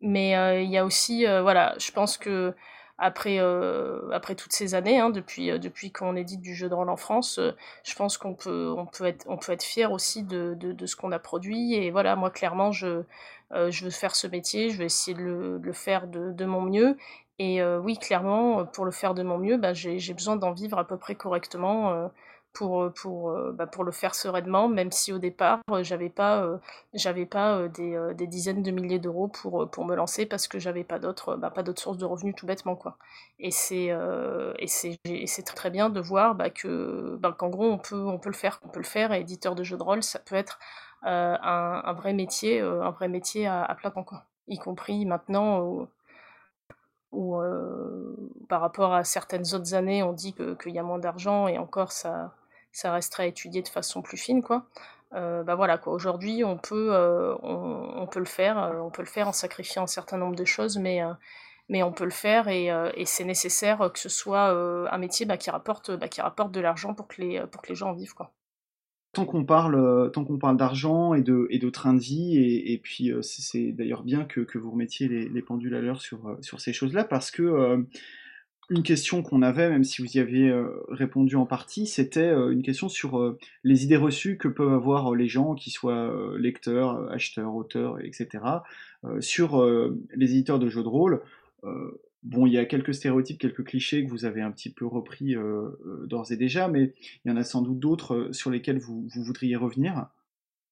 Mais 0.00 0.36
euh, 0.36 0.60
il 0.62 0.70
y 0.70 0.78
a 0.78 0.84
aussi, 0.84 1.26
euh, 1.26 1.42
voilà, 1.42 1.74
je 1.78 1.90
pense 1.92 2.16
que 2.18 2.54
après, 2.98 3.38
euh, 3.40 4.10
après 4.12 4.34
toutes 4.36 4.52
ces 4.52 4.74
années, 4.74 5.00
hein, 5.00 5.10
depuis, 5.10 5.58
depuis 5.58 5.90
qu'on 5.92 6.14
édite 6.16 6.40
du 6.40 6.54
jeu 6.54 6.68
de 6.68 6.74
rôle 6.74 6.88
en 6.90 6.96
France, 6.96 7.40
je 7.82 7.94
pense 7.96 8.16
qu'on 8.18 8.34
peut, 8.34 8.72
on 8.76 8.86
peut, 8.86 9.04
être, 9.06 9.26
on 9.28 9.36
peut 9.36 9.52
être 9.52 9.64
fier 9.64 9.90
aussi 9.92 10.22
de, 10.22 10.54
de, 10.54 10.86
ce 10.86 10.94
qu'on 10.96 11.10
a 11.12 11.18
produit. 11.18 11.74
Et 11.74 11.90
voilà, 11.90 12.14
moi, 12.16 12.30
clairement, 12.30 12.70
je, 12.72 13.02
je 13.52 13.84
veux 13.84 13.90
faire 13.90 14.14
ce 14.14 14.26
métier, 14.28 14.70
je 14.70 14.78
vais 14.78 14.86
essayer 14.86 15.16
de 15.16 15.60
le, 15.60 15.72
faire 15.72 16.06
de, 16.06 16.32
de, 16.32 16.44
mon 16.44 16.62
mieux. 16.62 16.96
Et 17.40 17.64
oui, 17.64 17.98
clairement, 17.98 18.64
pour 18.64 18.84
le 18.84 18.92
faire 18.92 19.14
de 19.14 19.24
mon 19.24 19.38
mieux, 19.38 19.56
bah, 19.56 19.72
j'ai 19.74 20.14
besoin 20.14 20.36
d'en 20.36 20.52
vivre 20.52 20.78
à 20.78 20.86
peu 20.86 20.96
près 20.96 21.16
correctement 21.16 22.10
pour, 22.54 22.82
euh, 22.82 22.90
pour, 22.90 23.30
euh, 23.30 23.52
bah, 23.52 23.66
pour 23.66 23.84
le 23.84 23.92
faire 23.92 24.14
sereinement, 24.14 24.68
même 24.68 24.92
si 24.92 25.12
au 25.12 25.18
départ, 25.18 25.60
euh, 25.70 25.82
j'avais 25.82 26.08
pas, 26.08 26.48
j'avais 26.94 27.26
pas 27.26 27.68
des, 27.68 28.14
des, 28.14 28.26
dizaines 28.26 28.62
de 28.62 28.70
milliers 28.70 28.98
d'euros 28.98 29.28
pour, 29.28 29.68
pour 29.70 29.84
me 29.84 29.94
lancer 29.94 30.24
parce 30.24 30.48
que 30.48 30.58
j'avais 30.58 30.84
pas 30.84 30.98
d'autres 30.98 31.36
bah, 31.36 31.52
sources 31.76 31.98
de 31.98 32.04
revenus 32.04 32.34
tout 32.36 32.46
bêtement. 32.46 32.76
Quoi. 32.76 32.96
Et 33.38 33.50
c'est 33.50 33.90
c'est 34.66 35.44
très, 35.54 35.70
bien 35.70 35.90
de 35.90 36.00
voir 36.00 36.34
bah, 36.34 36.48
bah, 37.18 37.34
qu'en 37.36 37.50
gros, 37.50 37.70
on 37.70 37.78
peut, 37.78 38.06
on 38.06 38.18
peut 38.18 38.30
le 38.30 38.34
faire. 38.34 38.60
On 38.64 38.68
peut 38.68 38.80
le 38.80 38.84
faire 38.86 39.12
et 39.12 39.20
éditeur 39.20 39.54
de 39.54 39.64
jeux 39.64 39.76
de 39.76 39.82
rôle, 39.82 40.02
ça 40.02 40.20
peut 40.20 40.36
être 40.36 40.58
un, 41.02 41.38
un, 41.84 41.92
vrai 41.92 42.12
métier, 42.12 42.60
un 42.60 42.90
vrai 42.90 43.08
métier 43.08 43.46
à, 43.46 43.64
à 43.64 43.74
plein 43.74 43.90
temps, 43.90 44.04
quoi. 44.04 44.24
y 44.48 44.58
compris 44.58 45.04
maintenant 45.04 45.88
où, 47.12 47.36
par 48.48 48.60
rapport 48.60 48.94
à 48.94 49.04
certaines 49.04 49.54
autres 49.54 49.74
années, 49.74 50.02
on 50.02 50.12
dit 50.12 50.34
qu'il 50.34 50.72
y 50.72 50.78
a 50.78 50.82
moins 50.82 50.98
d'argent 50.98 51.48
et 51.48 51.58
encore 51.58 51.92
ça 51.92 52.32
ça 52.74 52.92
resterait 52.92 53.22
à 53.22 53.26
étudier 53.26 53.62
de 53.62 53.68
façon 53.68 54.02
plus 54.02 54.18
fine, 54.18 54.42
quoi. 54.42 54.66
Euh, 55.14 55.44
bah 55.44 55.54
voilà 55.54 55.78
quoi. 55.78 55.92
Aujourd'hui, 55.92 56.42
on 56.44 56.58
peut, 56.58 56.88
euh, 56.92 57.34
on, 57.42 58.06
peut 58.08 58.18
le 58.18 58.24
faire, 58.24 58.58
euh, 58.58 58.80
on 58.80 58.90
peut 58.90 59.02
le 59.02 59.08
faire 59.08 59.28
en 59.28 59.32
sacrifiant 59.32 59.84
un 59.84 59.86
certain 59.86 60.18
nombre 60.18 60.34
de 60.34 60.44
choses, 60.44 60.76
mais 60.76 61.00
mais 61.68 61.82
on 61.82 61.92
peut 61.92 62.04
le 62.04 62.10
faire 62.10 62.48
et, 62.48 62.68
c'est 63.06 63.24
nécessaire 63.24 63.90
que 63.92 63.98
ce 63.98 64.08
soit 64.08 64.50
un 64.92 64.98
métier 64.98 65.24
bah, 65.24 65.36
qui 65.36 65.50
rapporte, 65.50 65.92
bah, 65.92 66.08
qui 66.08 66.20
rapporte 66.20 66.52
de 66.52 66.60
l'argent 66.60 66.94
pour 66.94 67.06
que 67.06 67.22
les 67.22 67.42
pour 67.50 67.62
que 67.62 67.68
les 67.68 67.74
gens 67.74 67.90
en 67.90 67.94
vivent 67.94 68.14
quoi. 68.14 68.32
Tant 69.12 69.24
qu'on 69.24 69.44
parle, 69.44 70.10
tant 70.10 70.24
qu'on 70.24 70.38
parle 70.38 70.56
d'argent 70.56 71.14
et 71.14 71.22
de, 71.22 71.46
et 71.50 71.60
de 71.60 71.70
train 71.70 71.94
de 71.94 72.00
vie, 72.00 72.36
et, 72.36 72.78
puis 72.78 73.12
c'est 73.22 73.70
d'ailleurs 73.70 74.02
bien 74.02 74.24
que, 74.24 74.40
que, 74.40 74.58
vous 74.58 74.72
remettiez 74.72 75.06
les, 75.06 75.28
les 75.28 75.42
pendules 75.42 75.76
à 75.76 75.80
l'heure 75.80 76.00
sur, 76.00 76.36
sur 76.40 76.60
ces 76.60 76.72
choses-là, 76.72 77.04
parce 77.04 77.30
que 77.30 77.86
une 78.70 78.82
question 78.82 79.22
qu'on 79.22 79.42
avait, 79.42 79.68
même 79.68 79.84
si 79.84 80.00
vous 80.00 80.16
y 80.16 80.20
aviez 80.20 80.48
euh, 80.48 80.82
répondu 80.88 81.36
en 81.36 81.46
partie, 81.46 81.86
c'était 81.86 82.20
euh, 82.20 82.50
une 82.50 82.62
question 82.62 82.88
sur 82.88 83.18
euh, 83.18 83.38
les 83.62 83.84
idées 83.84 83.96
reçues 83.96 84.38
que 84.38 84.48
peuvent 84.48 84.72
avoir 84.72 85.14
les 85.14 85.28
gens, 85.28 85.54
qui 85.54 85.70
soient 85.70 86.12
lecteurs, 86.38 87.10
acheteurs, 87.12 87.54
auteurs, 87.54 88.00
etc., 88.00 88.44
sur 89.20 89.62
les 90.14 90.30
éditeurs 90.30 90.58
de 90.58 90.68
jeux 90.68 90.82
de 90.82 90.88
rôle. 90.88 91.20
bon, 92.22 92.46
il 92.46 92.54
y 92.54 92.58
a 92.58 92.64
quelques 92.64 92.94
stéréotypes, 92.94 93.38
quelques 93.38 93.64
clichés 93.64 94.02
que 94.02 94.10
vous 94.10 94.24
avez 94.24 94.40
un 94.40 94.50
petit 94.50 94.70
peu 94.72 94.86
repris 94.86 95.36
d'ores 96.06 96.32
et 96.32 96.36
déjà, 96.36 96.68
mais 96.68 96.94
il 97.24 97.28
y 97.28 97.30
en 97.30 97.36
a 97.36 97.44
sans 97.44 97.60
doute 97.60 97.78
d'autres 97.78 98.30
sur 98.32 98.50
lesquels 98.50 98.78
vous 98.78 99.06
voudriez 99.14 99.56
revenir. 99.56 100.06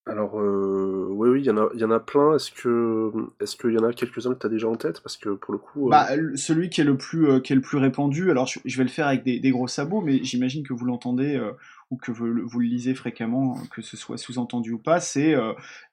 Alors, 0.05 0.41
euh, 0.41 1.07
oui, 1.11 1.29
oui, 1.29 1.41
il 1.43 1.47
y 1.47 1.51
en 1.51 1.59
a, 1.59 1.69
il 1.75 1.81
y 1.81 1.85
en 1.85 1.91
a 1.93 2.01
plein. 2.01 2.35
Est-ce 2.35 2.51
que, 2.51 3.13
est-ce 3.41 3.57
qu'il 3.57 3.71
y 3.71 3.79
en 3.79 3.85
a 3.85 3.93
quelques-uns 3.93 4.35
que 4.35 4.49
tu 4.49 4.53
déjà 4.53 4.69
en 4.69 4.75
tête? 4.75 5.01
Parce 5.01 5.17
que 5.17 5.31
pour 5.31 5.53
le 5.53 5.59
coup. 5.59 5.87
Euh, 5.87 5.91
bah, 5.91 6.09
celui 6.35 6.71
qui 6.71 6.81
est 6.81 6.85
le 6.85 6.97
plus, 6.97 7.29
euh, 7.29 7.39
qui 7.39 7.53
est 7.53 7.57
le 7.57 7.63
plus 7.63 7.79
répandu. 7.79 8.29
Alors, 8.33 8.49
je, 8.49 8.77
vais 8.77 8.83
le 8.83 8.91
faire 8.91 9.07
avec 9.07 9.23
des, 9.23 9.51
gros 9.51 9.69
sabots, 9.69 10.01
mais 10.01 10.25
j'imagine 10.25 10.67
que 10.67 10.73
vous 10.73 10.85
l'entendez 10.87 11.41
ou 11.93 11.97
que 11.97 12.11
vous, 12.11 12.27
le 12.27 12.65
lisez 12.65 12.95
fréquemment, 12.95 13.57
que 13.71 13.81
ce 13.81 13.97
soit 13.97 14.17
sous-entendu 14.17 14.73
ou 14.73 14.79
pas. 14.79 14.99
C'est 14.99 15.37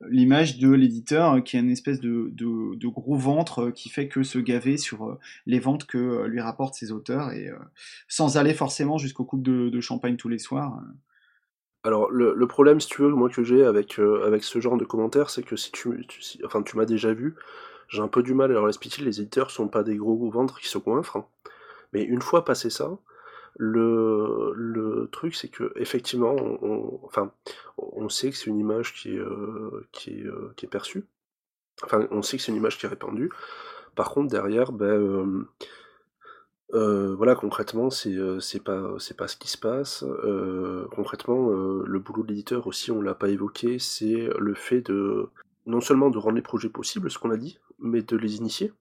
l'image 0.09 0.57
de 0.57 0.71
l'éditeur 0.71 1.43
qui 1.43 1.57
a 1.57 1.59
une 1.59 1.69
espèce 1.69 1.99
de, 1.99 2.31
de, 2.33 2.87
gros 2.87 3.15
ventre 3.15 3.69
qui 3.69 3.89
fait 3.89 4.07
que 4.07 4.23
se 4.23 4.39
gaver 4.39 4.77
sur 4.77 5.19
les 5.45 5.59
ventes 5.59 5.85
que 5.85 6.25
lui 6.25 6.39
rapportent 6.39 6.75
ses 6.75 6.91
auteurs 6.91 7.31
et 7.31 7.51
sans 8.07 8.37
aller 8.37 8.55
forcément 8.55 8.97
jusqu'au 8.97 9.25
coupe 9.25 9.43
de, 9.43 9.69
de, 9.69 9.81
champagne 9.81 10.15
tous 10.15 10.29
les 10.29 10.39
soirs. 10.39 10.81
Alors 11.83 12.11
le, 12.11 12.47
problème, 12.47 12.81
si 12.81 12.89
tu 12.89 13.01
veux, 13.01 13.09
moi 13.09 13.29
que 13.29 13.43
j'ai 13.43 13.63
avec, 13.63 13.99
euh, 13.99 14.25
avec 14.25 14.43
ce 14.43 14.59
genre 14.59 14.77
de 14.77 14.83
commentaires, 14.85 15.29
c'est 15.29 15.43
que 15.43 15.55
si 15.55 15.71
tu, 15.71 16.05
tu 16.07 16.77
m'as 16.77 16.85
déjà 16.85 17.13
vu, 17.13 17.35
j'ai 17.87 18.01
un 18.01 18.07
peu 18.07 18.21
du 18.21 18.33
mal 18.33 18.51
à 18.51 18.55
leur 18.55 18.67
expliquer, 18.67 19.01
les 19.01 19.21
éditeurs 19.21 19.49
sont 19.49 19.67
pas 19.67 19.83
des 19.83 19.95
gros 19.95 20.29
ventres 20.29 20.59
qui 20.59 20.67
se 20.67 20.77
coinfrent. 20.77 21.17
Hein. 21.17 21.25
Mais 21.93 22.03
une 22.03 22.21
fois 22.21 22.43
passé 22.43 22.69
ça, 22.69 22.97
le, 23.55 25.09
truc 25.11 25.35
c'est 25.35 25.47
que 25.47 25.71
effectivement, 25.75 26.35
on, 26.35 28.09
sait 28.09 28.29
que 28.29 28.37
c'est 28.37 28.47
une 28.49 28.59
image 28.59 28.93
qui 28.93 29.17
euh, 29.17 29.87
euh, 30.07 30.53
qui 30.55 30.65
est 30.65 30.69
perçue. 30.69 31.05
Enfin, 31.83 32.07
on 32.11 32.21
sait 32.21 32.37
que 32.37 32.43
c'est 32.43 32.51
une 32.51 32.57
image 32.57 32.77
qui 32.77 32.85
est 32.85 32.89
répandue. 32.89 33.31
Par 33.95 34.11
contre, 34.11 34.29
derrière, 34.29 34.71
ben, 34.71 35.45
euh, 36.73 37.15
voilà, 37.15 37.35
concrètement, 37.35 37.89
c'est 37.89 38.15
euh, 38.15 38.39
c'est 38.39 38.63
pas 38.63 38.93
c'est 38.99 39.17
pas 39.17 39.27
ce 39.27 39.35
qui 39.35 39.49
se 39.49 39.57
passe. 39.57 40.03
Euh, 40.03 40.85
concrètement, 40.91 41.49
le 41.49 41.99
boulot 41.99 42.23
de 42.23 42.29
l'éditeur 42.29 42.67
aussi, 42.67 42.91
on 42.91 43.01
l'a 43.01 43.15
pas 43.15 43.29
évoqué, 43.29 43.79
c'est 43.79 44.29
le 44.37 44.53
fait 44.53 44.81
de 44.81 45.29
non 45.65 45.81
seulement 45.81 46.09
de 46.09 46.17
rendre 46.17 46.35
les 46.35 46.41
projets 46.41 46.69
possibles, 46.69 47.09
ce 47.09 47.17
qu'on 47.17 47.31
a 47.31 47.37
dit, 47.37 47.59
mais 47.79 48.01
de 48.01 48.17
les 48.17 48.37
initier. 48.37 48.71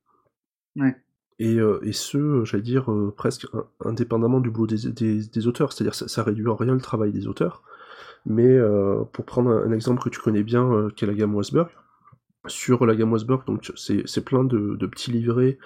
Ouais. 0.76 0.96
Et, 1.40 1.58
et 1.82 1.92
ce, 1.92 2.44
j'allais 2.44 2.62
dire, 2.62 2.90
presque 3.16 3.46
indépendamment 3.84 4.40
du 4.40 4.50
boulot 4.50 4.66
des, 4.66 5.22
des, 5.22 5.46
auteurs, 5.46 5.72
c'est-à-dire 5.72 5.94
ça, 5.94 6.08
ça 6.08 6.24
réduit 6.24 6.48
en 6.48 6.56
rien 6.56 6.74
le 6.74 6.80
travail 6.80 7.12
des 7.12 7.28
auteurs. 7.28 7.62
Mais 8.26 8.58
pour 9.12 9.24
prendre 9.24 9.50
un, 9.50 9.70
exemple 9.70 10.02
que 10.02 10.08
tu 10.08 10.20
connais 10.20 10.42
bien, 10.42 10.88
qui 10.96 11.04
est 11.04 11.06
la 11.06 11.14
gamme 11.14 11.34
Wasberg, 11.34 11.68
sur 12.46 12.84
la 12.86 12.96
gamme 12.96 13.12
Wasberg, 13.12 13.44
donc 13.46 13.70
c'est 13.76 14.24
plein 14.24 14.42
de, 14.42 14.74
de 14.74 14.86
petits 14.86 15.12
livrets 15.12 15.58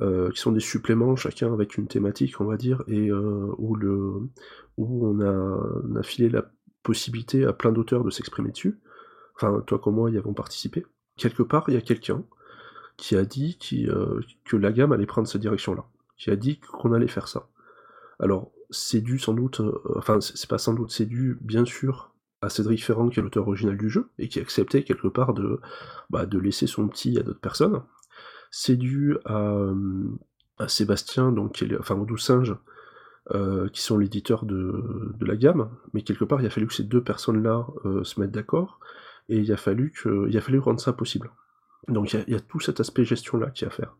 euh, 0.00 0.30
qui 0.30 0.40
sont 0.40 0.52
des 0.52 0.60
suppléments, 0.60 1.16
chacun 1.16 1.52
avec 1.52 1.78
une 1.78 1.86
thématique, 1.86 2.40
on 2.40 2.44
va 2.44 2.56
dire, 2.56 2.82
et 2.86 3.08
euh, 3.10 3.54
où, 3.58 3.74
le, 3.76 4.28
où 4.76 5.06
on, 5.06 5.20
a, 5.20 6.02
filé 6.02 6.28
la 6.28 6.44
possibilité 6.82 7.44
à 7.44 7.52
plein 7.52 7.72
d'auteurs 7.72 8.04
de 8.04 8.10
s'exprimer 8.10 8.50
dessus. 8.50 8.78
Enfin, 9.34 9.62
toi 9.66 9.78
comme 9.78 9.94
moi 9.94 10.10
y 10.10 10.18
avons 10.18 10.34
participé. 10.34 10.84
Quelque 11.16 11.42
part, 11.42 11.64
il 11.68 11.74
y 11.74 11.78
a 11.78 11.80
quelqu'un 11.80 12.24
qui 12.96 13.16
a 13.16 13.24
dit 13.24 13.56
qui, 13.58 13.88
euh, 13.88 14.20
que 14.44 14.56
la 14.56 14.72
gamme 14.72 14.92
allait 14.92 15.06
prendre 15.06 15.28
cette 15.28 15.40
direction-là, 15.40 15.86
qui 16.16 16.30
a 16.30 16.36
dit 16.36 16.60
qu'on 16.60 16.92
allait 16.92 17.08
faire 17.08 17.28
ça. 17.28 17.48
Alors, 18.18 18.52
c'est 18.70 19.00
dû 19.00 19.18
sans 19.18 19.34
doute, 19.34 19.62
enfin, 19.94 20.20
c'est 20.20 20.48
pas 20.48 20.58
sans 20.58 20.74
doute, 20.74 20.90
c'est 20.90 21.06
dû 21.06 21.38
bien 21.40 21.64
sûr 21.64 22.12
à 22.42 22.50
Cédric 22.50 22.84
Ferrand, 22.84 23.08
qui 23.08 23.18
est 23.18 23.22
l'auteur 23.22 23.48
original 23.48 23.76
du 23.76 23.88
jeu, 23.88 24.10
et 24.18 24.28
qui 24.28 24.38
a 24.38 24.42
accepté 24.42 24.84
quelque 24.84 25.08
part 25.08 25.34
de, 25.34 25.60
bah, 26.10 26.26
de 26.26 26.38
laisser 26.38 26.66
son 26.66 26.88
petit 26.88 27.18
à 27.18 27.22
d'autres 27.22 27.40
personnes, 27.40 27.82
c'est 28.58 28.76
dû 28.76 29.18
à, 29.26 29.68
Sébastien, 30.66 31.30
donc, 31.30 31.62
enfin 31.78 31.94
au 31.94 32.06
Doux 32.06 32.16
Singe, 32.16 32.56
euh, 33.34 33.68
qui 33.68 33.82
sont 33.82 33.98
l'éditeur 33.98 34.46
de, 34.46 34.82
la 35.20 35.36
gamme, 35.36 35.68
mais 35.92 36.00
quelque 36.00 36.24
part 36.24 36.40
il 36.40 36.46
a 36.46 36.50
fallu 36.50 36.66
que 36.66 36.72
ces 36.72 36.84
deux 36.84 37.02
personnes-là 37.02 37.66
euh, 37.84 38.02
se 38.02 38.18
mettent 38.18 38.30
d'accord, 38.30 38.80
et 39.28 39.36
il 39.36 39.52
a 39.52 39.58
fallu 39.58 39.92
rendre 40.58 40.80
ça 40.80 40.94
possible. 40.94 41.30
Donc 41.88 42.14
il 42.14 42.24
y, 42.28 42.34
a, 42.34 42.40
tout 42.40 42.58
cet 42.58 42.80
aspect 42.80 43.04
gestion-là 43.04 43.50
qui 43.50 43.66
a 43.66 43.68
à 43.68 43.70
faire. 43.70 43.94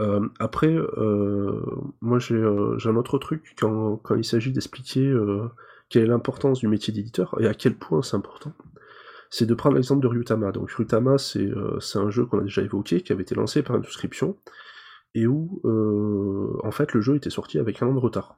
Euh, 0.00 0.28
après, 0.38 0.74
euh, 0.74 1.62
moi 2.02 2.18
j'ai 2.18 2.36
un 2.42 2.96
autre 2.96 3.18
truc 3.18 3.56
quand, 3.58 4.02
il 4.14 4.24
s'agit 4.24 4.52
d'expliquer 4.52 5.16
quelle 5.88 6.02
est 6.02 6.08
l'importance 6.08 6.58
du 6.58 6.68
métier 6.68 6.92
d'éditeur 6.92 7.34
et 7.40 7.46
à 7.46 7.54
quel 7.54 7.74
point 7.74 8.02
c'est 8.02 8.16
important. 8.16 8.52
C'est 9.30 9.46
de 9.46 9.54
prendre 9.54 9.76
l'exemple 9.76 10.02
de 10.02 10.06
Ryutama. 10.06 10.52
Donc 10.52 10.70
Ryutama, 10.70 11.18
c'est 11.18 11.50
un 11.94 12.10
jeu 12.10 12.26
qu'on 12.26 12.38
a 12.38 12.42
déjà 12.42 12.62
évoqué, 12.62 13.02
qui 13.02 13.12
avait 13.12 13.22
été 13.22 13.34
lancé 13.34 13.62
par 13.62 13.76
une 13.76 13.84
souscription, 13.84 14.36
et 15.14 15.26
où 15.26 15.60
en 16.62 16.70
fait 16.70 16.92
le 16.92 17.00
jeu 17.00 17.16
était 17.16 17.30
sorti 17.30 17.58
avec 17.58 17.82
un 17.82 17.88
an 17.88 17.94
de 17.94 17.98
retard. 17.98 18.36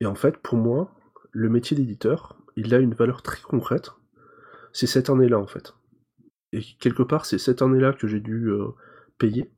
Et 0.00 0.06
en 0.06 0.14
fait, 0.14 0.36
pour 0.38 0.58
moi, 0.58 0.94
le 1.32 1.48
métier 1.48 1.76
d'éditeur, 1.76 2.36
il 2.56 2.74
a 2.74 2.78
une 2.78 2.94
valeur 2.94 3.22
très 3.22 3.40
concrète. 3.40 3.92
C'est 4.72 4.86
cette 4.86 5.10
année-là, 5.10 5.38
en 5.38 5.46
fait. 5.46 5.74
Et 6.52 6.62
quelque 6.78 7.02
part, 7.02 7.26
c'est 7.26 7.38
cette 7.38 7.62
année-là 7.62 7.92
que 7.92 8.06
j'ai 8.06 8.20
dû 8.20 8.48
euh, 8.48 8.68
payer 9.18 9.52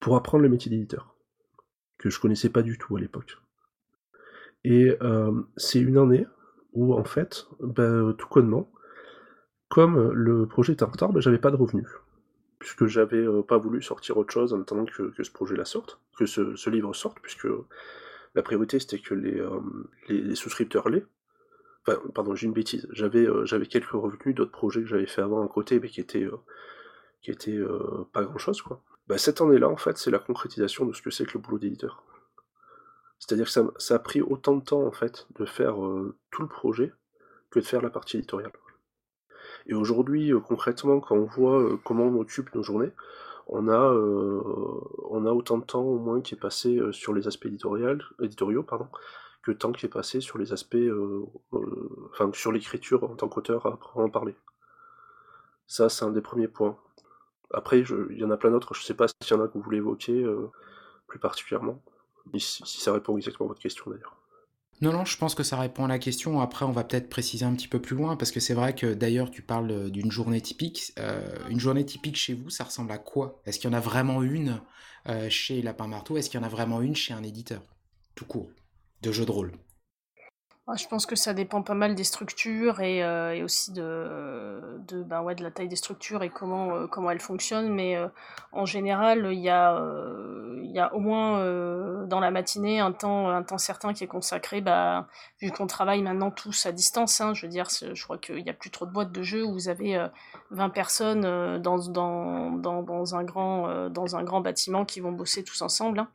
pour 0.00 0.16
apprendre 0.16 0.42
le 0.42 0.48
métier 0.48 0.70
d'éditeur, 0.70 1.14
que 1.98 2.10
je 2.10 2.20
connaissais 2.20 2.48
pas 2.48 2.62
du 2.62 2.78
tout 2.78 2.96
à 2.96 3.00
l'époque. 3.00 3.36
Et 4.64 4.96
euh, 5.02 5.42
c'est 5.56 5.80
une 5.80 5.98
année 5.98 6.26
où, 6.72 6.94
en 6.94 7.04
fait, 7.04 7.46
bah, 7.60 8.14
tout 8.16 8.28
connement, 8.28 8.70
comme 9.72 10.12
le 10.12 10.46
projet 10.46 10.74
était 10.74 10.82
en 10.82 10.90
retard, 10.90 11.12
bah, 11.14 11.20
j'avais 11.20 11.38
pas 11.38 11.50
de 11.50 11.56
revenus. 11.56 11.88
Puisque 12.58 12.84
j'avais 12.84 13.24
euh, 13.24 13.42
pas 13.42 13.56
voulu 13.56 13.80
sortir 13.80 14.18
autre 14.18 14.30
chose 14.30 14.52
en 14.52 14.60
attendant 14.60 14.84
que, 14.84 15.12
ce 15.18 15.30
projet-là 15.30 15.64
sorte, 15.64 15.98
que 16.18 16.26
ce, 16.26 16.68
livre 16.68 16.92
sorte, 16.92 17.18
puisque 17.22 17.48
la 18.34 18.42
priorité 18.42 18.78
c'était 18.78 18.98
que 18.98 19.14
les, 19.14 19.40
euh, 19.40 19.60
les, 20.08 20.34
souscripteurs 20.34 20.90
l'aient. 20.90 21.06
Enfin, 21.86 21.98
pardon, 22.14 22.34
j'ai 22.34 22.46
une 22.46 22.52
bêtise. 22.52 22.86
J'avais 22.92 23.26
euh, 23.26 23.46
j'avais 23.46 23.64
quelques 23.66 23.90
revenus 23.90 24.34
d'autres 24.34 24.52
projets 24.52 24.82
que 24.82 24.88
j'avais 24.88 25.06
fait 25.06 25.22
avant 25.22 25.42
à 25.42 25.48
côté, 25.48 25.80
mais 25.80 25.88
qui 25.88 26.00
étaient, 26.00 26.28
qui 27.22 27.30
étaient 27.30 27.60
pas 28.12 28.24
grand 28.24 28.38
chose, 28.38 28.60
quoi. 28.60 28.82
Bah, 29.08 29.16
cette 29.16 29.40
année-là, 29.40 29.70
en 29.70 29.78
fait, 29.78 29.96
c'est 29.96 30.10
la 30.10 30.18
concrétisation 30.18 30.84
de 30.84 30.92
ce 30.92 31.00
que 31.00 31.10
c'est 31.10 31.24
que 31.24 31.32
le 31.32 31.40
boulot 31.40 31.58
d'éditeur. 31.58 32.04
C'est-à-dire 33.22 33.46
que 33.46 33.52
ça, 33.78 33.94
a 33.94 33.98
pris 34.00 34.20
autant 34.20 34.56
de 34.56 34.64
temps, 34.64 34.82
en 34.84 34.90
fait, 34.90 35.28
de 35.38 35.44
faire 35.44 35.76
tout 36.32 36.42
le 36.42 36.48
projet 36.48 36.92
que 37.50 37.60
de 37.60 37.64
faire 37.64 37.80
la 37.80 37.90
partie 37.90 38.16
éditoriale. 38.16 38.50
Et 39.66 39.74
aujourd'hui, 39.74 40.32
concrètement, 40.44 40.98
quand 40.98 41.14
on 41.14 41.26
voit 41.26 41.78
comment 41.84 42.06
on 42.06 42.18
occupe 42.18 42.52
nos 42.52 42.64
journées, 42.64 42.90
on 43.46 43.68
a, 43.68 43.92
euh, 43.92 44.40
on 45.10 45.26
a 45.26 45.32
autant 45.32 45.58
de 45.58 45.64
temps 45.64 45.82
au 45.82 45.98
moins 45.98 46.20
qui 46.20 46.34
est 46.34 46.38
passé 46.38 46.76
euh, 46.76 46.92
sur 46.92 47.12
les 47.12 47.26
aspects 47.26 47.46
éditoriaux 47.46 48.62
pardon, 48.62 48.88
que 49.42 49.52
temps 49.52 49.72
qui 49.72 49.86
est 49.86 49.90
passé 49.90 50.20
sur 50.20 50.38
les 50.38 50.52
aspects, 50.52 50.76
euh, 50.76 51.26
enfin 52.10 52.30
sur 52.32 52.52
l'écriture 52.52 53.04
en 53.04 53.14
tant 53.14 53.28
qu'auteur 53.28 53.66
à 53.66 53.78
en 53.94 54.08
parler. 54.08 54.34
Ça, 55.66 55.88
c'est 55.88 56.04
un 56.04 56.10
des 56.10 56.20
premiers 56.20 56.48
points. 56.48 56.76
Après, 57.52 57.80
il 57.80 58.18
y 58.18 58.24
en 58.24 58.30
a 58.30 58.36
plein 58.36 58.50
d'autres, 58.50 58.74
je 58.74 58.82
sais 58.82 58.94
pas 58.94 59.06
s'il 59.08 59.36
y 59.36 59.38
en 59.38 59.44
a 59.44 59.48
que 59.48 59.54
vous 59.54 59.62
voulez 59.62 59.78
évoquer 59.78 60.26
plus 61.06 61.18
particulièrement, 61.18 61.82
si, 62.38 62.80
ça 62.80 62.92
répond 62.92 63.16
exactement 63.16 63.46
à 63.46 63.48
votre 63.48 63.60
question 63.60 63.90
d'ailleurs. 63.90 64.16
Non, 64.80 64.92
non, 64.92 65.04
je 65.04 65.16
pense 65.16 65.36
que 65.36 65.44
ça 65.44 65.58
répond 65.58 65.84
à 65.84 65.88
la 65.88 66.00
question. 66.00 66.40
Après, 66.40 66.64
on 66.64 66.72
va 66.72 66.82
peut-être 66.82 67.08
préciser 67.08 67.44
un 67.44 67.54
petit 67.54 67.68
peu 67.68 67.80
plus 67.80 67.94
loin, 67.94 68.16
parce 68.16 68.32
que 68.32 68.40
c'est 68.40 68.54
vrai 68.54 68.74
que 68.74 68.94
d'ailleurs, 68.94 69.30
tu 69.30 69.40
parles 69.40 69.70
euh, 69.70 69.90
d'une 69.90 70.10
journée 70.10 70.40
typique. 70.40 70.92
Euh, 70.98 71.22
une 71.48 71.60
journée 71.60 71.84
typique 71.84 72.16
chez 72.16 72.34
vous, 72.34 72.50
ça 72.50 72.64
ressemble 72.64 72.90
à 72.90 72.98
quoi? 72.98 73.40
Est-ce 73.46 73.60
qu'il 73.60 73.70
y 73.70 73.72
en 73.72 73.76
a 73.76 73.80
vraiment 73.80 74.22
une 74.22 74.60
euh, 75.08 75.30
chez 75.30 75.62
Lapin 75.62 75.86
Marteau? 75.86 76.16
Est-ce 76.16 76.30
qu'il 76.30 76.40
y 76.40 76.42
en 76.42 76.46
a 76.46 76.50
vraiment 76.50 76.80
une 76.80 76.96
chez 76.96 77.14
un 77.14 77.22
éditeur? 77.22 77.62
Tout 78.16 78.24
court, 78.24 78.50
de 79.02 79.12
jeu 79.12 79.24
de 79.24 79.30
rôle 79.30 79.52
je 80.76 80.86
pense 80.86 81.06
que 81.06 81.16
ça 81.16 81.34
dépend 81.34 81.62
pas 81.62 81.74
mal 81.74 81.94
des 81.94 82.04
structures 82.04 82.80
et, 82.80 83.02
euh, 83.02 83.34
et 83.34 83.42
aussi 83.42 83.72
de, 83.72 84.78
de, 84.88 85.02
ben 85.02 85.20
ouais, 85.22 85.34
de 85.34 85.42
la 85.42 85.50
taille 85.50 85.68
des 85.68 85.76
structures 85.76 86.22
et 86.22 86.30
comment, 86.30 86.74
euh, 86.74 86.86
comment 86.86 87.10
elles 87.10 87.20
fonctionnent. 87.20 87.72
Mais 87.72 87.96
euh, 87.96 88.08
en 88.52 88.64
général, 88.64 89.28
il 89.32 89.40
y, 89.40 89.50
a, 89.50 89.76
y 90.62 90.78
a 90.78 90.94
au 90.94 91.00
moins 91.00 91.42
dans 92.06 92.20
la 92.20 92.30
matinée 92.30 92.78
un 92.80 92.92
temps, 92.92 93.28
un 93.28 93.42
temps 93.42 93.58
certain 93.58 93.92
qui 93.92 94.04
est 94.04 94.08
consacré, 94.08 94.60
bah, 94.60 95.08
vu 95.40 95.50
qu'on 95.50 95.66
travaille 95.66 96.02
maintenant 96.02 96.30
tous 96.30 96.64
à 96.66 96.72
distance. 96.72 97.20
Hein, 97.20 97.34
je 97.34 97.46
veux 97.46 97.50
dire, 97.50 97.66
je 97.68 98.04
crois 98.04 98.18
qu'il 98.18 98.42
n'y 98.42 98.50
a 98.50 98.54
plus 98.54 98.70
trop 98.70 98.86
de 98.86 98.92
boîtes 98.92 99.12
de 99.12 99.22
jeux 99.22 99.44
où 99.44 99.52
vous 99.52 99.68
avez 99.68 100.06
20 100.50 100.70
personnes 100.70 101.22
dans, 101.60 101.78
dans, 101.78 102.50
dans, 102.56 102.82
dans, 102.82 103.14
un 103.16 103.24
grand, 103.24 103.90
dans 103.90 104.16
un 104.16 104.22
grand 104.22 104.40
bâtiment 104.40 104.84
qui 104.84 105.00
vont 105.00 105.12
bosser 105.12 105.42
tous 105.42 105.60
ensemble. 105.62 105.98
Hein. 105.98 106.08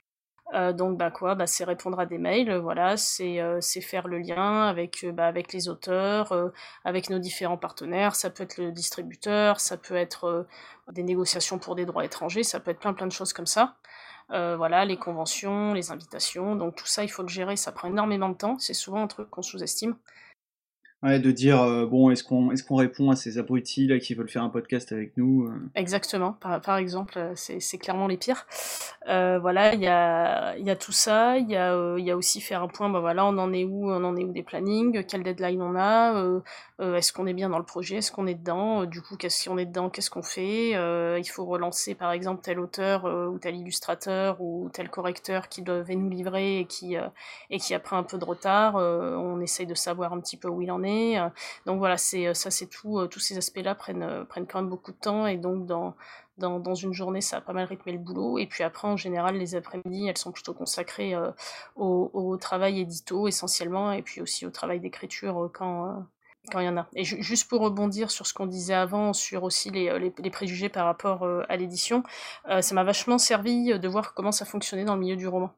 Euh, 0.54 0.72
donc 0.72 0.98
bah 0.98 1.12
quoi, 1.12 1.36
bah, 1.36 1.46
c'est 1.46 1.66
répondre 1.66 2.00
à 2.00 2.06
des 2.06 2.18
mails, 2.18 2.56
voilà, 2.56 2.96
c'est 2.96 3.42
euh, 3.42 3.60
faire 3.62 4.08
le 4.08 4.20
lien 4.20 4.64
avec 4.64 5.04
euh, 5.04 5.12
bah, 5.12 5.28
avec 5.28 5.52
les 5.52 5.68
auteurs, 5.68 6.34
avec 6.86 7.10
nos 7.10 7.20
différents 7.20 7.58
partenaires. 7.58 8.16
Ça 8.16 8.30
peut 8.30 8.44
être 8.44 8.58
le 8.58 8.72
distributeur, 8.72 9.60
ça 9.60 9.78
peut 9.78 9.96
être 9.96 10.48
des 10.92 11.04
négociations 11.04 11.60
pour 11.60 11.76
des 11.76 11.86
droits 11.86 12.06
étrangers, 12.06 12.44
ça 12.44 12.60
peut 12.60 12.72
être 12.72 12.80
plein 12.80 12.94
plein 12.94 13.08
de 13.08 13.12
choses 13.12 13.34
comme 13.34 13.46
ça. 13.46 13.76
voilà, 14.30 14.86
les 14.86 14.98
conventions, 14.98 15.74
les 15.74 15.92
invitations, 15.92 16.56
donc 16.56 16.76
tout 16.76 16.88
ça 16.88 17.04
il 17.04 17.10
faut 17.10 17.24
le 17.24 17.30
gérer, 17.30 17.56
ça 17.58 17.72
prend 17.72 17.90
énormément 17.90 18.30
de 18.30 18.36
temps. 18.38 18.58
C'est 18.60 18.74
souvent 18.74 19.04
un 19.04 19.08
truc 19.08 19.30
qu'on 19.30 19.42
sous-estime. 19.42 19.96
Ouais, 21.04 21.20
de 21.20 21.30
dire 21.30 21.62
euh, 21.62 21.86
bon, 21.86 22.10
est-ce 22.10 22.24
qu'on 22.24 22.50
est-ce 22.50 22.64
répond 22.74 23.12
à 23.12 23.16
ces 23.16 23.38
abrutis 23.38 23.86
là 23.86 24.00
qui 24.00 24.16
veulent 24.16 24.28
faire 24.28 24.42
un 24.42 24.50
podcast 24.50 24.92
avec 24.92 25.16
nous 25.16 25.46
euh 25.46 25.54
Exactement. 25.76 26.34
Par, 26.34 26.60
par 26.60 26.78
exemple, 26.78 27.14
euh, 27.18 27.34
c'est, 27.36 27.78
clairement 27.78 28.08
les 28.08 28.18
pires. 28.18 28.48
Voilà, 29.06 29.76
il 29.76 29.80
y 29.80 29.88
a 29.88 30.58
y 30.58 30.72
a 30.72 30.76
tout 30.76 30.92
ça. 30.92 31.38
Il 31.38 31.50
y 31.50 31.56
a 31.56 31.98
y 32.00 32.10
a 32.10 32.18
aussi 32.18 32.42
faire 32.42 32.64
un 32.64 32.68
point. 32.68 32.90
Bah 32.90 33.00
voilà, 33.00 33.26
on 33.26 33.38
en 33.38 33.54
est 33.54 33.64
où 33.64 33.92
On 33.92 34.04
en 34.04 34.16
est 34.18 34.24
où 34.24 34.32
des 34.32 34.42
plannings 34.42 35.06
Quelle 35.06 35.22
deadline 35.22 35.62
on 35.62 35.76
a 35.78 36.42
Est-ce 36.80 37.14
qu'on 37.14 37.28
est 37.28 37.34
bien 37.34 37.50
dans 37.50 37.60
le 37.60 37.64
projet 37.64 37.98
Est-ce 37.98 38.12
qu'on 38.12 38.26
est 38.26 38.34
dedans 38.34 38.86
Du 38.86 39.02
coup, 39.02 39.18
qu'est-ce 39.18 39.38
si 39.38 39.50
on 39.50 39.58
est 39.60 39.66
dedans 39.66 39.90
Qu'est-ce 39.90 40.10
qu'on 40.10 40.24
fait 40.24 40.72
Il 40.72 41.30
faut 41.30 41.46
relancer 41.46 41.94
par 41.94 42.12
exemple 42.12 42.42
tel 42.44 42.60
auteur 42.60 43.06
ou 43.32 43.38
tel 43.38 43.56
illustrateur 43.56 44.42
ou 44.42 44.70
tel 44.74 44.90
correcteur 44.90 45.48
qui 45.48 45.62
devait 45.62 45.96
nous 45.96 46.10
livrer 46.10 46.60
et 46.60 46.66
qui 46.66 46.96
et 47.52 47.60
qui 47.60 47.74
a 47.76 47.80
pris 47.80 47.96
un 47.96 48.04
peu 48.04 48.18
de 48.18 48.26
retard. 48.26 48.76
on 48.76 49.40
essaye 49.40 49.68
de 49.68 49.76
savoir 49.76 50.12
un 50.12 50.20
petit 50.20 50.38
peu 50.38 50.50
où 50.50 50.62
il 50.62 50.72
en 50.72 50.84
est 50.84 50.87
euh, 50.88 51.30
donc 51.66 51.80
voilà, 51.80 51.98
c'est 51.98 52.28
euh, 52.28 52.34
ça, 52.34 52.52
c'est 52.52 52.68
tout. 52.68 53.00
Euh, 53.00 53.08
tous 53.08 53.20
ces 53.20 53.38
aspects-là 53.38 53.76
prennent 53.76 54.28
quand 54.30 54.62
même 54.62 54.70
beaucoup 54.70 54.92
de 54.92 54.98
temps 54.98 55.28
et 55.28 55.38
donc 55.38 55.66
dans 55.66 56.76
une 56.76 56.94
journée, 56.94 57.22
ça 57.22 57.38
a 57.38 57.42
pas 57.42 57.54
mal 57.54 57.66
rythmé 57.66 57.92
le 57.94 57.98
boulot. 58.00 58.38
Et 58.38 58.46
puis 58.46 58.64
après, 58.64 58.88
en 58.88 58.98
général, 58.98 59.38
les 59.38 59.56
après-midi, 59.56 60.08
elles 60.08 60.18
sont 60.18 60.32
plutôt 60.32 60.54
consacrées 60.54 61.16
au, 61.76 62.38
travail 62.40 62.80
édito 62.82 63.28
essentiellement, 63.28 63.92
et 63.92 64.02
puis 64.02 64.22
aussi 64.22 64.46
au 64.46 64.52
travail 64.52 64.80
d'écriture 64.80 65.50
quand 65.54 66.06
il 66.56 66.64
y 66.64 66.70
en 66.70 66.78
a. 66.78 66.88
Et 66.96 67.04
juste 67.04 67.50
pour 67.50 67.62
rebondir 67.62 68.12
sur 68.12 68.28
ce 68.28 68.34
qu'on 68.34 68.46
disait 68.46 68.76
avant, 68.76 69.14
sur 69.14 69.44
aussi 69.44 69.72
les 69.72 70.30
préjugés 70.32 70.70
par 70.70 70.86
rapport 70.86 71.28
à 71.50 71.58
l'édition, 71.58 72.04
ça 72.62 72.76
m'a 72.76 72.84
vachement 72.84 73.18
servi 73.18 73.78
de 73.78 73.88
voir 73.88 74.14
comment 74.14 74.32
ça 74.32 74.46
fonctionnait 74.46 74.86
dans 74.86 74.96
le 74.96 75.02
milieu 75.02 75.16
du 75.16 75.28
roman. 75.28 75.52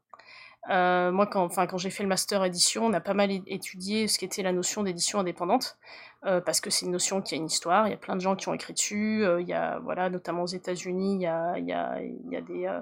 Euh, 0.70 1.12
moi, 1.12 1.26
quand, 1.26 1.48
quand 1.50 1.78
j'ai 1.78 1.90
fait 1.90 2.04
le 2.04 2.10
master 2.10 2.44
édition, 2.44 2.86
on 2.86 2.94
a 2.94 3.00
pas 3.00 3.14
mal 3.14 3.32
étudié 3.48 4.08
ce 4.08 4.20
qu'était 4.20 4.44
la 4.44 4.52
notion 4.52 4.84
d'édition 4.84 5.20
indépendante, 5.20 5.78
euh, 6.26 6.42
parce 6.42 6.60
que 6.60 6.70
c'est 6.70 6.86
une 6.86 6.92
notion 6.92 7.22
qui 7.22 7.34
a 7.34 7.38
une 7.38 7.46
histoire. 7.46 7.88
Il 7.88 7.92
y 7.92 7.94
a 7.94 7.98
plein 7.98 8.16
de 8.16 8.22
gens 8.22 8.36
qui 8.36 8.50
ont 8.50 8.54
écrit 8.54 8.74
dessus. 8.74 9.24
Euh, 9.24 9.42
y 9.42 9.54
a, 9.54 9.80
voilà, 9.80 10.10
notamment 10.10 10.44
aux 10.44 10.48
États-Unis, 10.48 11.16
il 11.16 11.22
y 11.22 11.28
a, 11.28 11.58
y 11.58 11.72
a, 11.72 12.02
y 12.02 12.36
a 12.36 12.42
des, 12.42 12.80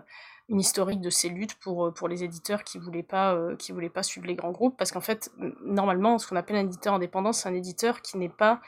une 0.49 0.59
historique 0.59 1.01
de 1.01 1.09
ces 1.09 1.29
luttes 1.29 1.55
pour, 1.55 1.93
pour 1.93 2.07
les 2.07 2.23
éditeurs 2.23 2.63
qui 2.63 2.79
voulaient 2.79 3.03
pas, 3.03 3.37
voulaient 3.69 3.89
pas 3.89 4.03
suivre 4.03 4.25
les 4.25 4.35
grands 4.35 4.51
groupes, 4.51 4.75
parce 4.77 4.91
qu'en 4.91 5.01
fait, 5.01 5.31
normalement, 5.63 6.17
ce 6.17 6.27
qu'on 6.27 6.35
appelle 6.35 6.55
un 6.55 6.65
éditeur 6.65 6.93
indépendant, 6.95 7.31
c'est 7.31 7.47
un 7.47 7.53
éditeur 7.53 8.01
qui 8.01 8.17
n'est 8.17 8.29
pas, 8.29 8.61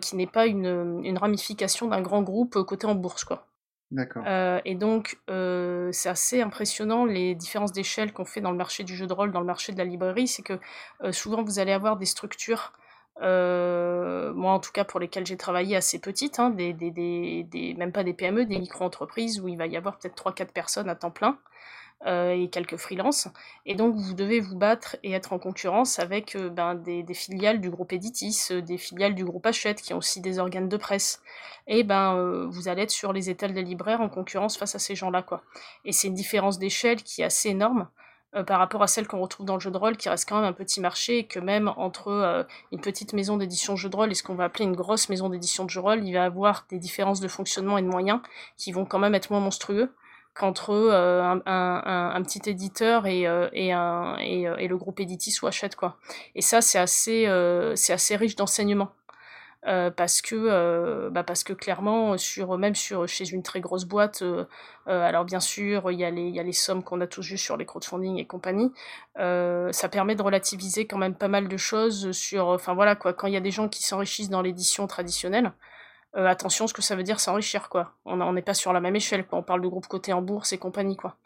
qui 0.00 0.26
pas 0.26 0.46
une, 0.46 1.00
une 1.04 1.18
ramification 1.18 1.88
d'un 1.88 2.00
grand 2.00 2.22
groupe 2.22 2.62
coté 2.64 2.86
en 2.86 2.94
bourse, 2.94 3.24
quoi. 3.24 3.46
Euh, 4.26 4.60
et 4.64 4.74
donc, 4.74 5.18
euh, 5.30 5.90
c'est 5.92 6.08
assez 6.08 6.40
impressionnant 6.40 7.04
les 7.04 7.34
différences 7.34 7.72
d'échelle 7.72 8.12
qu'on 8.12 8.24
fait 8.24 8.40
dans 8.40 8.50
le 8.50 8.56
marché 8.56 8.84
du 8.84 8.96
jeu 8.96 9.06
de 9.06 9.12
rôle, 9.12 9.32
dans 9.32 9.40
le 9.40 9.46
marché 9.46 9.72
de 9.72 9.78
la 9.78 9.84
librairie. 9.84 10.28
C'est 10.28 10.42
que 10.42 10.58
euh, 11.02 11.12
souvent, 11.12 11.42
vous 11.42 11.58
allez 11.58 11.72
avoir 11.72 11.96
des 11.96 12.06
structures, 12.06 12.72
moi 13.20 14.52
en 14.52 14.58
tout 14.58 14.72
cas 14.72 14.84
pour 14.84 14.98
lesquelles 14.98 15.26
j'ai 15.26 15.36
travaillé, 15.36 15.76
assez 15.76 16.00
petites, 16.00 16.38
hein, 16.38 16.50
des, 16.50 17.74
même 17.78 17.92
pas 17.92 18.02
des 18.02 18.14
PME, 18.14 18.46
des 18.46 18.58
micro-entreprises 18.58 19.40
où 19.40 19.48
il 19.48 19.56
va 19.56 19.66
y 19.66 19.76
avoir 19.76 19.98
peut-être 19.98 20.16
3-4 20.16 20.46
personnes 20.52 20.88
à 20.88 20.94
temps 20.94 21.10
plein. 21.10 21.38
Euh, 22.04 22.32
et 22.32 22.48
quelques 22.48 22.78
freelances. 22.78 23.28
Et 23.64 23.76
donc 23.76 23.94
vous 23.94 24.12
devez 24.12 24.40
vous 24.40 24.56
battre 24.56 24.96
et 25.04 25.12
être 25.12 25.32
en 25.32 25.38
concurrence 25.38 26.00
avec 26.00 26.34
euh, 26.34 26.48
ben, 26.48 26.74
des, 26.74 27.04
filiales 27.14 27.60
du 27.60 27.70
groupe 27.70 27.92
Editis, 27.92 28.48
euh, 28.50 28.60
des 28.60 28.76
filiales 28.76 29.14
du 29.14 29.24
groupe 29.24 29.46
Hachette 29.46 29.80
qui 29.80 29.94
ont 29.94 29.98
aussi 29.98 30.20
des 30.20 30.40
organes 30.40 30.68
de 30.68 30.76
presse. 30.76 31.22
Et 31.68 31.84
ben 31.84 32.48
vous 32.50 32.66
allez 32.66 32.82
être 32.82 32.90
sur 32.90 33.12
les 33.12 33.30
étals 33.30 33.52
des 33.52 33.62
libraires 33.62 34.00
en 34.00 34.08
concurrence 34.08 34.56
face 34.56 34.74
à 34.74 34.80
ces 34.80 34.96
gens-là 34.96 35.22
quoi. 35.22 35.42
Et 35.84 35.92
c'est 35.92 36.08
une 36.08 36.14
différence 36.14 36.58
d'échelle 36.58 37.04
qui 37.04 37.22
est 37.22 37.26
assez 37.26 37.50
énorme. 37.50 37.86
par 38.46 38.58
rapport 38.58 38.82
à 38.82 38.88
celle 38.88 39.06
qu'on 39.06 39.20
retrouve 39.20 39.46
dans 39.46 39.54
le 39.54 39.60
jeu 39.60 39.70
de 39.70 39.76
rôle, 39.76 39.96
qui 39.96 40.08
reste 40.08 40.28
quand 40.28 40.40
même 40.40 40.48
un 40.48 40.54
petit 40.54 40.80
marché, 40.80 41.18
et 41.18 41.26
que 41.26 41.38
même 41.38 41.68
entre 41.76 42.46
une 42.72 42.80
petite 42.80 43.12
maison 43.12 43.36
d'édition 43.36 43.76
jeu 43.76 43.90
de 43.90 43.96
rôle 43.96 44.10
et 44.10 44.14
ce 44.14 44.22
qu'on 44.24 44.34
va 44.34 44.44
appeler 44.44 44.64
une 44.64 44.74
grosse 44.74 45.08
maison 45.08 45.28
d'édition 45.28 45.64
de 45.64 45.70
jeu 45.70 45.80
de 45.80 45.86
rôle, 45.86 46.04
il 46.04 46.12
va 46.14 46.20
y 46.20 46.22
avoir 46.22 46.66
des 46.70 46.78
différences 46.78 47.20
de 47.20 47.28
fonctionnement 47.28 47.78
et 47.78 47.82
de 47.82 47.86
moyens 47.86 48.20
qui 48.56 48.72
vont 48.72 48.86
quand 48.86 48.98
même 48.98 49.14
être 49.14 49.30
moins 49.30 49.40
monstrueux 49.40 49.92
qu'entre 50.34 50.70
euh, 50.70 51.22
un, 51.22 51.42
un, 52.14 52.22
petit 52.22 52.48
éditeur 52.48 53.06
et, 53.06 53.26
euh, 53.26 53.48
euh, 53.54 54.16
et, 54.56 54.68
le 54.68 54.76
groupe 54.76 55.00
Editis 55.00 55.38
ou 55.42 55.46
Hachette 55.46 55.76
quoi. 55.76 55.98
Et 56.34 56.42
ça 56.42 56.60
c'est 56.60 56.78
assez 56.78 58.16
riche 58.16 58.36
d'enseignement. 58.36 58.92
Parce 59.64 60.22
que 60.22 61.08
bah 61.10 61.22
que 61.22 61.52
clairement 61.52 62.16
même 62.58 62.74
chez 62.74 63.28
une 63.30 63.44
très 63.44 63.60
grosse 63.60 63.84
boîte 63.84 64.24
alors 64.86 65.24
bien 65.24 65.38
sûr 65.38 65.92
il 65.92 66.00
y 66.00 66.04
a 66.04 66.10
les 66.10 66.32
les 66.32 66.52
sommes 66.52 66.82
qu'on 66.82 67.00
a 67.00 67.06
tous 67.06 67.22
vues 67.22 67.38
sur 67.38 67.56
les 67.56 67.64
crowdfunding 67.64 68.18
et 68.18 68.26
compagnie 68.26 68.72
ça 69.14 69.88
permet 69.88 70.16
de 70.16 70.22
relativiser 70.22 70.88
quand 70.88 70.98
même 70.98 71.14
pas 71.14 71.28
mal 71.28 71.46
de 71.46 71.56
choses 71.56 72.10
sur 72.10 72.48
enfin 72.48 72.74
voilà 72.74 72.96
quoi 72.96 73.12
quand 73.12 73.28
il 73.28 73.34
y 73.34 73.36
a 73.36 73.40
des 73.40 73.52
gens 73.52 73.68
qui 73.68 73.84
s'enrichissent 73.84 74.30
dans 74.30 74.42
l'édition 74.42 74.88
traditionnelle 74.88 75.52
attention 76.14 76.66
ce 76.66 76.74
que 76.74 76.82
ça 76.82 76.94
veut 76.94 77.02
dire 77.02 77.20
s'enrichir 77.20 77.68
quoi 77.70 77.94
on 78.04 78.32
n'est 78.32 78.42
pas 78.42 78.54
sur 78.54 78.72
la 78.72 78.80
même 78.80 78.96
échelle 78.96 79.26
quoi 79.26 79.38
on 79.38 79.42
parle 79.42 79.62
de 79.62 79.68
groupe 79.68 79.86
coté 79.86 80.12
en 80.12 80.20
bourse 80.20 80.52
et 80.52 80.58
compagnie 80.58 80.96
quoi 80.96 81.16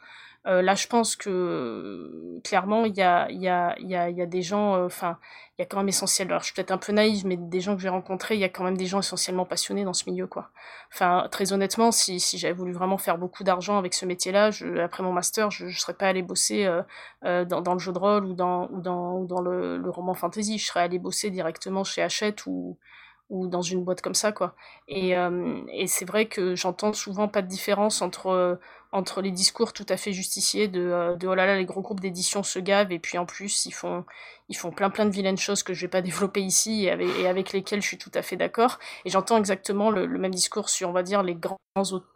euh, 0.47 0.63
là, 0.63 0.77
je 0.77 0.87
pense 0.87 1.17
que 1.17 2.41
clairement, 2.45 2.85
il 2.85 2.97
y 2.97 3.03
a, 3.03 3.29
y, 3.33 3.49
a, 3.49 3.75
y, 3.81 3.97
a, 3.97 4.11
y 4.11 4.23
a 4.23 4.27
des 4.27 4.43
gens, 4.43 4.77
euh, 4.77 4.87
enfin, 4.87 5.19
il 5.59 5.63
y 5.63 5.65
a 5.65 5.67
quand 5.67 5.79
même 5.79 5.89
essentiel. 5.89 6.29
Alors, 6.29 6.41
je 6.41 6.47
suis 6.47 6.55
peut-être 6.55 6.71
un 6.71 6.79
peu 6.79 6.93
naïve, 6.93 7.27
mais 7.27 7.37
des 7.37 7.61
gens 7.61 7.75
que 7.75 7.83
j'ai 7.83 7.89
rencontrés, 7.89 8.37
il 8.37 8.41
y 8.41 8.45
a 8.45 8.49
quand 8.49 8.63
même 8.63 8.77
des 8.77 8.87
gens 8.87 9.01
essentiellement 9.01 9.45
passionnés 9.45 9.85
dans 9.85 9.93
ce 9.93 10.09
milieu, 10.09 10.29
quoi. 10.29 10.51
Enfin, 10.93 11.27
très 11.33 11.53
honnêtement, 11.53 11.91
si, 11.91 12.21
si 12.21 12.39
j'avais 12.39 12.55
voulu 12.55 12.73
vraiment 12.73 12.97
faire 12.99 13.19
beaucoup 13.19 13.43
d'argent 13.43 13.77
avec 13.77 13.93
ce 13.93 14.07
métier-là, 14.07 14.51
après 14.85 15.03
mon 15.03 15.13
master, 15.13 15.51
je 15.51 15.65
ne 15.65 15.71
serais 15.71 15.95
pas 15.95 16.07
allé 16.07 16.23
bosser 16.23 16.65
euh, 16.65 16.83
euh, 17.25 17.45
dans, 17.45 17.61
dans, 17.61 17.73
le 17.73 17.81
jeu 17.81 17.93
de 17.93 17.99
rôle 17.99 18.25
ou 18.27 18.35
dans, 18.35 18.69
ou 18.71 18.81
dans, 18.81 19.19
ou 19.19 19.27
dans 19.27 19.41
le, 19.41 19.79
le, 19.79 19.91
roman 19.91 20.15
fantasy. 20.15 20.59
Je 20.59 20.67
serais 20.67 20.81
allé 20.81 21.01
bosser 21.01 21.31
directement 21.31 21.83
chez 21.83 22.03
Hachette 22.03 22.47
ou, 22.47 22.79
ou 23.29 23.49
dans 23.49 23.63
une 23.63 23.85
boîte 23.85 24.03
comme 24.03 24.15
ça 24.15 24.33
quoi 24.33 24.55
et, 24.89 25.17
euh, 25.17 25.61
et 25.73 25.87
c'est 25.87 26.05
vrai 26.05 26.27
que 26.27 26.55
j'entends 26.55 26.93
souvent 26.93 27.29
pas 27.29 27.43
de 27.43 27.49
différence 27.49 28.03
entre 28.03 28.59
entre 28.97 29.21
les 29.21 29.31
discours 29.31 29.73
tout 29.73 29.87
à 29.89 29.97
fait 29.97 30.13
justiciers 30.13 30.69
de, 30.69 30.81
euh, 30.81 31.17
de 31.17 31.27
oh 31.27 31.35
là 31.35 31.47
là, 31.47 31.57
les 31.57 31.65
gros 31.65 31.83
groupes 31.83 32.01
d'édition 32.01 32.43
se 32.43 32.59
gavent, 32.59 32.93
et 32.93 32.99
puis 32.99 33.19
en 33.19 33.27
plus, 33.27 33.67
ils 33.67 33.73
font, 33.73 34.05
ils 34.49 34.57
font 34.57 34.71
plein 34.71 34.91
plein 34.91 35.05
de 35.05 35.11
vilaines 35.11 35.37
choses 35.37 35.63
que 35.63 35.75
je 35.75 35.83
vais 35.83 35.89
pas 35.89 36.03
développer 36.03 36.43
ici 36.43 36.87
et 36.87 37.27
avec, 37.27 37.53
lesquelles 37.53 37.83
je 37.83 37.87
suis 37.87 37.99
tout 37.99 38.11
à 38.15 38.23
fait 38.23 38.37
d'accord. 38.37 38.79
Et 39.05 39.11
j'entends 39.11 39.39
exactement 39.39 39.91
le, 39.91 40.07
même 40.07 40.35
discours 40.35 40.69
sur, 40.69 40.89
on 40.89 40.93
va 40.93 41.03
dire, 41.03 41.23
les 41.23 41.35
grands, 41.35 41.59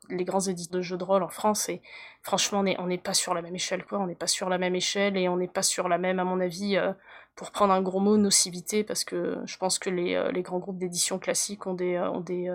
les 0.08 0.24
grands 0.24 0.40
éditeurs 0.40 0.78
de 0.78 0.82
jeux 0.82 0.96
de 0.96 1.04
rôle 1.04 1.22
en 1.22 1.28
France, 1.28 1.68
et 1.68 1.82
franchement, 2.22 2.64
on 2.78 2.86
n'est 2.86 2.98
pas 2.98 3.14
sur 3.14 3.34
la 3.34 3.42
même 3.42 3.54
échelle, 3.54 3.84
quoi. 3.84 3.98
On 3.98 4.06
n'est 4.06 4.14
pas 4.14 4.26
sur 4.26 4.48
la 4.48 4.58
même 4.58 4.74
échelle, 4.74 5.16
et 5.16 5.28
on 5.28 5.36
n'est 5.36 5.48
pas 5.48 5.62
sur 5.62 5.88
la 5.88 5.98
même, 5.98 6.18
à 6.18 6.24
mon 6.24 6.40
avis, 6.40 6.76
euh, 6.76 6.92
pour 7.40 7.52
prendre 7.52 7.72
un 7.72 7.80
gros 7.80 8.00
mot, 8.00 8.18
nocivité, 8.18 8.84
parce 8.84 9.02
que 9.02 9.38
je 9.46 9.56
pense 9.56 9.78
que 9.78 9.88
les, 9.88 10.14
euh, 10.14 10.30
les 10.30 10.42
grands 10.42 10.58
groupes 10.58 10.76
d'édition 10.76 11.18
classiques 11.18 11.66
ont 11.66 11.72
des, 11.72 11.98
ont 11.98 12.20
des, 12.20 12.54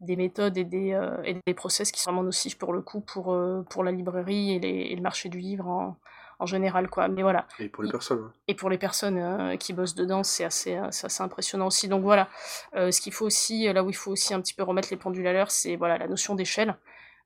des 0.00 0.16
méthodes 0.16 0.58
et 0.58 0.64
des, 0.64 0.90
et 1.24 1.36
des 1.46 1.54
process 1.54 1.90
qui 1.90 2.00
sont 2.00 2.10
vraiment 2.10 2.24
nocifs 2.24 2.58
pour 2.58 2.74
le 2.74 2.82
coup, 2.82 3.00
pour 3.00 3.34
pour 3.70 3.84
la 3.84 3.92
librairie 3.92 4.52
et, 4.56 4.94
le 4.94 5.00
marché 5.00 5.30
du 5.30 5.38
livre 5.38 5.66
en, 5.66 5.96
en, 6.38 6.46
général 6.46 6.90
quoi. 6.90 7.08
Mais 7.08 7.22
voilà. 7.22 7.46
Et 7.58 7.68
pour 7.68 7.82
les 7.82 7.90
personnes 7.90 8.24
hein. 8.24 8.32
et 8.46 8.54
pour 8.54 8.68
les 8.68 8.78
personnes 8.78 9.18
euh, 9.18 9.56
qui 9.56 9.72
bossent 9.72 9.94
dedans 9.94 10.22
c'est 10.22 10.44
assez 10.44 10.76
euh, 10.76 10.88
assez 10.88 11.22
impressionnant 11.22 11.68
aussi. 11.68 11.88
Donc 11.88 12.02
voilà. 12.02 12.28
Euh, 12.74 12.90
ce 12.90 13.00
qu'il 13.00 13.12
faut 13.12 13.24
aussi 13.24 13.72
là 13.72 13.82
où 13.82 13.88
il 13.88 13.96
faut 13.96 14.10
aussi 14.10 14.34
un 14.34 14.40
petit 14.40 14.54
peu 14.54 14.62
remettre 14.62 14.88
les 14.90 14.98
pendules 14.98 15.26
à 15.26 15.32
l'heure 15.32 15.50
c'est 15.50 15.76
voilà 15.76 15.96
la 15.96 16.08
notion 16.08 16.34
d'échelle. 16.34 16.76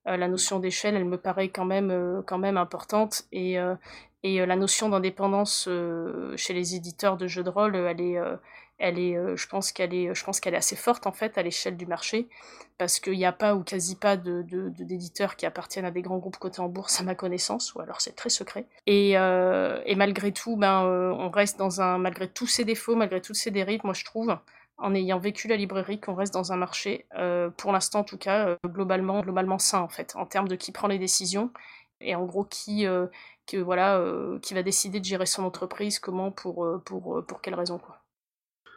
La 0.07 0.29
notion 0.29 0.59
d'échelle 0.61 0.97
elle 0.97 1.07
me 1.07 1.17
paraît 1.17 1.49
quand 1.49 1.65
même 1.65 2.23
quand 2.27 2.39
même 2.39 2.59
importante. 2.59 3.25
Et 3.33 3.57
et 4.25 4.45
la 4.45 4.57
notion 4.57 4.89
d'indépendance 4.89 5.69
chez 6.37 6.53
les 6.53 6.75
éditeurs 6.75 7.17
de 7.17 7.29
jeux 7.29 7.45
de 7.45 7.51
rôle 7.51 7.77
elle 7.77 8.01
est 8.01 8.19
elle 8.79 8.99
est, 8.99 9.17
euh, 9.17 9.37
je 9.37 9.47
pense 9.47 9.73
qu'elle 9.73 9.95
est, 9.95 10.15
je 10.15 10.25
pense 10.25 10.41
qu'elle 10.41 10.55
est 10.55 10.59
assez 10.59 10.77
forte 10.77 11.07
en 11.07 11.13
fait 11.13 11.39
à 11.39 11.43
l'échelle 11.43 11.77
du 11.77 11.87
marché, 11.87 12.29
parce 12.77 12.99
qu'il 12.99 13.17
n'y 13.17 13.25
a 13.25 13.33
pas 13.33 13.55
ou 13.55 13.63
quasi 13.63 13.97
pas 13.97 14.17
de, 14.17 14.43
d'éditeurs 14.43 15.37
qui 15.37 15.47
appartiennent 15.47 15.85
à 15.85 15.91
des 15.91 16.03
grands 16.03 16.19
groupes 16.19 16.39
cotés 16.39 16.61
en 16.61 16.69
bourse 16.69 17.01
à 17.01 17.05
ma 17.05 17.15
connaissance, 17.15 17.75
ou 17.75 17.81
alors 17.81 18.01
c'est 18.01 18.17
très 18.17 18.31
secret. 18.31 18.67
Et, 18.87 19.17
euh, 19.17 19.81
malgré 19.97 20.33
tout, 20.33 20.57
ben, 20.57 20.85
euh, 20.85 21.13
on 21.13 21.31
reste 21.31 21.59
dans 21.59 21.81
un, 21.81 21.99
malgré 21.99 22.29
tous 22.29 22.47
ses 22.47 22.65
défauts, 22.65 22.97
malgré 22.97 23.21
toutes 23.21 23.37
ses 23.37 23.51
dérives, 23.51 23.83
moi 23.85 23.95
je 23.95 24.05
trouve, 24.05 24.37
en 24.77 24.95
ayant 24.95 25.21
vécu 25.21 25.47
la 25.47 25.57
librairie, 25.57 26.01
qu'on 26.01 26.15
reste 26.15 26.35
dans 26.35 26.53
un 26.53 26.57
marché, 26.57 27.07
pour 27.57 27.71
l'instant 27.71 28.01
en 28.01 28.05
tout 28.05 28.19
cas, 28.19 28.57
globalement, 28.67 29.21
globalement 29.21 29.61
sain 29.61 29.81
en 29.81 29.89
fait, 29.89 30.17
en 30.17 30.27
termes 30.27 30.49
de 30.49 30.57
qui 30.57 30.73
prend 30.73 30.89
les 30.89 30.99
décisions 30.99 31.51
et 32.01 32.17
en 32.17 32.25
gros 32.25 32.43
qui, 32.43 32.85
que, 33.47 33.57
voilà, 33.57 34.03
qui 34.43 34.55
va 34.55 34.63
décider 34.63 35.01
de 35.01 35.05
gérer 35.05 35.27
son 35.27 35.45
entreprise, 35.45 35.99
comment, 35.99 36.31
pour, 36.31 36.67
pour, 36.85 37.25
pour 37.27 37.41
quelles 37.41 37.55
raisons 37.55 37.79
quoi. 37.79 38.05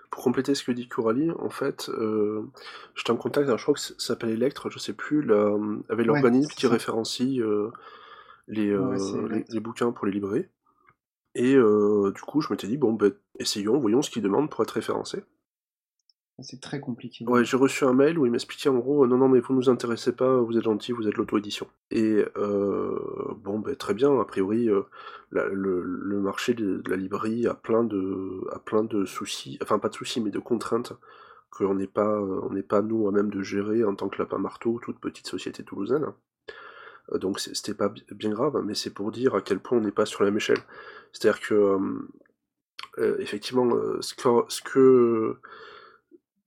Pour 0.10 0.24
compléter 0.24 0.56
ce 0.56 0.64
que 0.64 0.72
dit 0.72 0.88
Coralie, 0.88 1.32
en 1.32 1.50
fait, 1.50 1.90
euh, 1.90 2.50
j'étais 2.96 3.12
en 3.12 3.18
contact, 3.18 3.50
je 3.56 3.62
crois 3.62 3.74
que 3.74 3.80
ça 3.80 3.94
s'appelle 3.98 4.30
Electre, 4.30 4.70
je 4.70 4.80
sais 4.80 4.94
plus, 4.94 5.30
avec 5.90 6.06
l'organisme 6.06 6.50
qui 6.56 6.66
référencie 6.66 7.42
euh, 7.42 7.72
les, 8.48 8.70
euh, 8.70 9.44
les, 9.50 9.60
bouquins 9.60 9.92
pour 9.92 10.06
les 10.06 10.14
librairies. 10.14 10.48
Et 11.36 11.54
du 11.56 12.22
coup, 12.22 12.42
je 12.42 12.52
m'étais 12.52 12.68
dit, 12.68 12.78
bon, 12.78 12.94
ben, 12.94 13.14
essayons, 13.38 13.78
voyons 13.80 14.02
ce 14.02 14.10
qu'ils 14.10 14.24
demandent 14.24 14.50
pour 14.50 14.64
être 14.64 14.72
référencés. 14.72 15.24
C'est 16.40 16.62
très 16.62 16.80
compliqué. 16.80 17.26
Ouais, 17.26 17.44
j'ai 17.44 17.58
reçu 17.58 17.84
un 17.84 17.94
mail 17.94 18.20
où 18.20 18.26
il 18.28 18.32
m'expliquait 18.32 18.70
en 18.70 18.78
gros, 18.78 19.08
non, 19.08 19.18
non, 19.18 19.28
mais 19.28 19.40
vous 19.40 19.56
nous 19.56 19.70
intéressez 19.70 20.16
pas, 20.16 20.38
vous 20.38 20.56
êtes 20.56 20.64
gentil, 20.64 20.92
vous 20.92 21.08
êtes 21.08 21.18
l'auto-édition. 21.18 21.68
Et 21.90 22.24
euh, 22.38 23.00
bon, 23.38 23.58
ben 23.58 23.76
très 23.76 23.96
bien, 23.96 24.20
a 24.20 24.24
priori, 24.24 24.70
euh, 24.70 24.84
le, 25.32 26.22
marché 26.22 26.54
de, 26.54 26.84
la 26.88 26.96
librairie 26.96 27.48
a 27.48 27.56
plein 27.56 27.84
de, 27.84 28.48
a 28.52 28.60
plein 28.60 28.84
de 28.84 29.04
soucis, 29.06 29.58
enfin 29.64 29.80
pas 29.80 29.90
de 29.90 29.96
soucis, 29.96 30.22
mais 30.22 30.30
de 30.30 30.38
contraintes 30.38 30.94
qu'on 31.50 31.74
n'est 31.74 31.88
pas, 31.88 32.22
on 32.22 32.52
n'est 32.52 32.62
pas 32.62 32.84
nous 32.84 33.08
à 33.08 33.12
même 33.12 33.32
de 33.32 33.42
gérer 33.42 33.84
en 33.84 33.96
tant 33.96 34.08
que 34.08 34.20
lapin 34.20 34.38
marteau, 34.38 34.80
toute 34.84 35.00
petite 35.00 35.26
société 35.26 35.64
toulousaine. 35.64 36.06
Euh, 37.14 37.18
donc 37.18 37.40
c'était 37.40 37.74
pas 37.74 37.92
bien 38.12 38.30
grave, 38.30 38.62
mais 38.64 38.76
c'est 38.76 38.94
pour 38.94 39.12
dire 39.12 39.34
à 39.34 39.42
quel 39.42 39.60
point 39.60 39.80
on 39.80 39.82
n'est 39.82 39.92
pas 39.92 40.06
sur 40.06 40.22
la 40.22 40.30
même 40.30 40.38
échelle. 40.38 40.60
C'est-à-dire 41.14 41.40
que 41.42 41.80
effectivement, 43.20 43.70
ce 44.02 44.14
que, 44.16 44.46
ce 44.50 44.62
que 44.62 45.38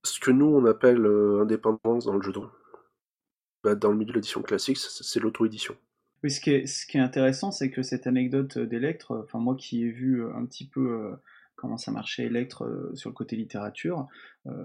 ce 0.03 0.19
que 0.19 0.31
nous 0.31 0.47
on 0.47 0.65
appelle 0.65 1.05
euh, 1.05 1.41
indépendance 1.41 2.05
dans 2.05 2.13
le 2.13 2.21
jeu 2.21 2.31
de 2.31 2.39
rôle. 2.39 2.51
Bah, 3.63 3.75
dans 3.75 3.91
le 3.91 3.97
milieu 3.97 4.11
de 4.11 4.15
l'édition 4.15 4.41
classique, 4.41 4.77
c'est 4.77 5.19
l'auto-édition. 5.19 5.75
Oui, 6.23 6.31
ce 6.31 6.39
qui 6.39 6.51
est, 6.51 6.99
intéressant, 6.99 7.51
c'est 7.51 7.71
que 7.71 7.83
cette 7.83 8.07
anecdote 8.07 8.57
d'Electre, 8.57 9.23
enfin 9.23 9.39
moi 9.39 9.55
qui 9.55 9.83
ai 9.83 9.89
vu 9.89 10.23
euh, 10.23 10.35
un 10.35 10.45
petit 10.45 10.67
peu 10.67 10.91
euh, 10.91 11.15
comment 11.55 11.77
ça 11.77 11.91
marchait 11.91 12.25
Electre 12.25 12.91
sur 12.95 13.09
le 13.09 13.13
côté 13.13 13.35
littérature, 13.35 14.07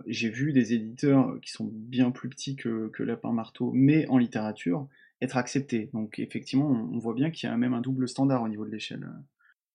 j'ai 0.06 0.30
vu 0.30 0.54
des 0.54 0.72
éditeurs 0.72 1.38
qui 1.42 1.50
sont 1.50 1.68
bien 1.70 2.10
plus 2.10 2.30
petits 2.30 2.56
que, 2.56 2.88
que 2.88 3.02
Lapin 3.02 3.32
Marteau, 3.32 3.70
mais 3.74 4.06
en 4.08 4.16
littérature, 4.16 4.88
être 5.20 5.36
acceptés. 5.36 5.90
Donc 5.92 6.18
effectivement, 6.18 6.70
on 6.70 6.98
voit 6.98 7.12
bien 7.12 7.30
qu'il 7.30 7.50
y 7.50 7.52
a 7.52 7.56
même 7.58 7.74
un 7.74 7.82
double 7.82 8.08
standard 8.08 8.42
au 8.42 8.48
niveau 8.48 8.64
de 8.64 8.70
l'échelle. 8.70 9.06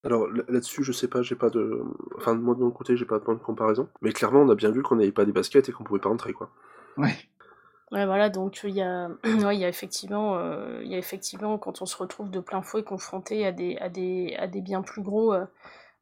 Alors 0.04 0.28
là-dessus, 0.48 0.84
je 0.84 0.92
sais 0.92 1.08
pas, 1.08 1.22
j'ai 1.22 1.36
pas 1.36 1.50
de. 1.50 1.84
Enfin, 2.18 2.34
moi 2.34 2.56
de 2.56 2.62
mon 2.62 2.72
côté, 2.72 2.98
j'ai 2.98 3.06
pas 3.06 3.20
de 3.20 3.24
point 3.24 3.36
de 3.36 3.40
comparaison. 3.40 3.88
Mais 4.02 4.12
clairement, 4.12 4.42
on 4.42 4.50
a 4.50 4.56
bien 4.56 4.72
vu 4.72 4.82
qu'on 4.82 4.96
n'avait 4.96 5.12
pas 5.12 5.26
des 5.26 5.32
baskets 5.32 5.70
et 5.70 5.72
qu'on 5.72 5.84
pouvait 5.84 6.00
pas 6.00 6.10
entrer, 6.10 6.34
quoi. 6.34 6.50
Ouais. 6.98 7.16
Ouais, 7.92 8.06
voilà, 8.06 8.30
donc 8.30 8.62
il 8.64 8.74
y 8.74 8.82
a, 8.82 9.10
ouais, 9.26 9.56
il 9.56 9.60
y 9.60 9.66
a 9.66 9.70
effectivement, 9.70 10.38
euh, 10.38 10.82
il 10.84 10.90
y 10.90 10.96
a 10.96 10.98
effectivement, 10.98 11.58
quand 11.58 11.82
on 11.82 11.86
se 11.86 11.98
retrouve 11.98 12.32
de 12.32 12.40
plein 12.40 12.62
fouet 12.62 12.84
confronté 12.84 13.46
à 13.46 13.52
des, 13.52 13.78
à 13.78 13.90
des, 13.90 14.36
à 14.40 14.48
des 14.48 14.62
biens 14.62 14.82
plus 14.82 15.02
gros 15.02 15.34
euh, 15.34 15.46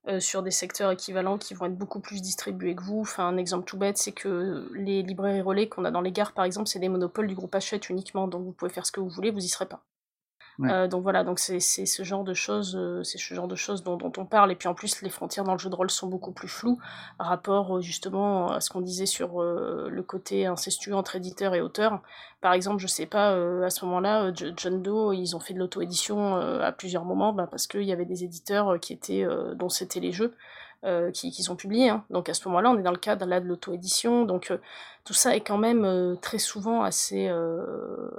euh, 0.07 0.19
sur 0.19 0.43
des 0.43 0.51
secteurs 0.51 0.91
équivalents 0.91 1.39
qui 1.39 1.55
vont 1.55 1.65
être 1.65 1.77
beaucoup 1.77 1.99
plus 1.99 2.21
distribués 2.21 2.75
que 2.75 2.83
vous. 2.83 3.01
Enfin, 3.01 3.27
un 3.27 3.37
exemple 3.37 3.65
tout 3.65 3.77
bête, 3.77 3.97
c'est 3.97 4.11
que 4.11 4.69
les 4.75 5.01
librairies 5.01 5.41
relais 5.41 5.67
qu'on 5.67 5.83
a 5.83 5.91
dans 5.91 6.01
les 6.01 6.11
gares, 6.11 6.33
par 6.33 6.45
exemple, 6.45 6.67
c'est 6.67 6.79
des 6.79 6.89
monopoles 6.89 7.27
du 7.27 7.35
groupe 7.35 7.55
Hachette 7.55 7.89
uniquement, 7.89 8.27
donc 8.27 8.45
vous 8.45 8.51
pouvez 8.53 8.71
faire 8.71 8.85
ce 8.85 8.91
que 8.91 8.99
vous 8.99 9.09
voulez, 9.09 9.31
vous 9.31 9.43
y 9.43 9.49
serez 9.49 9.65
pas. 9.65 9.81
Euh, 10.63 10.87
donc 10.87 11.03
voilà, 11.03 11.23
donc 11.23 11.39
c'est 11.39 11.59
ce 11.59 12.03
genre 12.03 12.23
de 12.23 12.33
choses, 12.33 12.75
euh, 12.77 13.03
c'est 13.03 13.17
ce 13.17 13.33
genre 13.33 13.47
de 13.47 13.55
choses 13.55 13.83
dont, 13.83 13.97
on 14.17 14.25
parle. 14.25 14.51
Et 14.51 14.55
puis 14.55 14.67
en 14.67 14.73
plus, 14.73 15.01
les 15.01 15.09
frontières 15.09 15.43
dans 15.45 15.53
le 15.53 15.59
jeu 15.59 15.69
de 15.69 15.75
rôle 15.75 15.89
sont 15.89 16.07
beaucoup 16.07 16.31
plus 16.31 16.47
floues, 16.47 16.79
rapport 17.17 17.77
euh, 17.77 17.81
justement 17.81 18.51
à 18.51 18.59
ce 18.59 18.69
qu'on 18.69 18.81
disait 18.81 19.05
sur 19.05 19.41
le 19.41 20.01
côté 20.01 20.45
incestueux 20.45 20.95
entre 20.95 21.15
éditeur 21.15 21.55
et 21.55 21.61
auteur. 21.61 22.01
Par 22.41 22.53
exemple, 22.53 22.79
je 22.79 22.87
sais 22.87 23.05
pas, 23.05 23.31
à 23.65 23.69
ce 23.69 23.85
moment-là, 23.85 24.31
John 24.33 24.81
Doe, 24.81 25.13
ils 25.13 25.35
ont 25.35 25.39
fait 25.39 25.53
de 25.53 25.59
l'auto-édition 25.59 26.35
à 26.35 26.71
plusieurs 26.71 27.05
moments, 27.05 27.33
bah, 27.33 27.47
parce 27.49 27.67
qu'il 27.67 27.83
y 27.83 27.91
avait 27.91 28.05
des 28.05 28.23
éditeurs 28.23 28.79
qui 28.79 28.93
étaient, 28.93 29.27
dont 29.55 29.69
c'était 29.69 29.99
les 29.99 30.11
jeux. 30.11 30.33
qui, 31.13 31.31
qui, 31.31 31.43
sont 31.43 31.55
publiés. 31.55 31.89
Hein. 31.89 32.05
Donc 32.09 32.29
à 32.29 32.33
ce 32.33 32.47
moment-là, 32.47 32.71
on 32.71 32.77
est 32.77 32.83
dans 32.83 32.91
le 32.91 32.97
cadre 32.97 33.25
là 33.25 33.39
de 33.39 33.45
l'auto-édition. 33.45 34.25
Donc 34.25 34.53
tout 35.03 35.13
ça 35.13 35.35
est 35.35 35.41
quand 35.41 35.57
même 35.57 36.17
très 36.21 36.39
souvent 36.39 36.83
assez, 36.83 37.29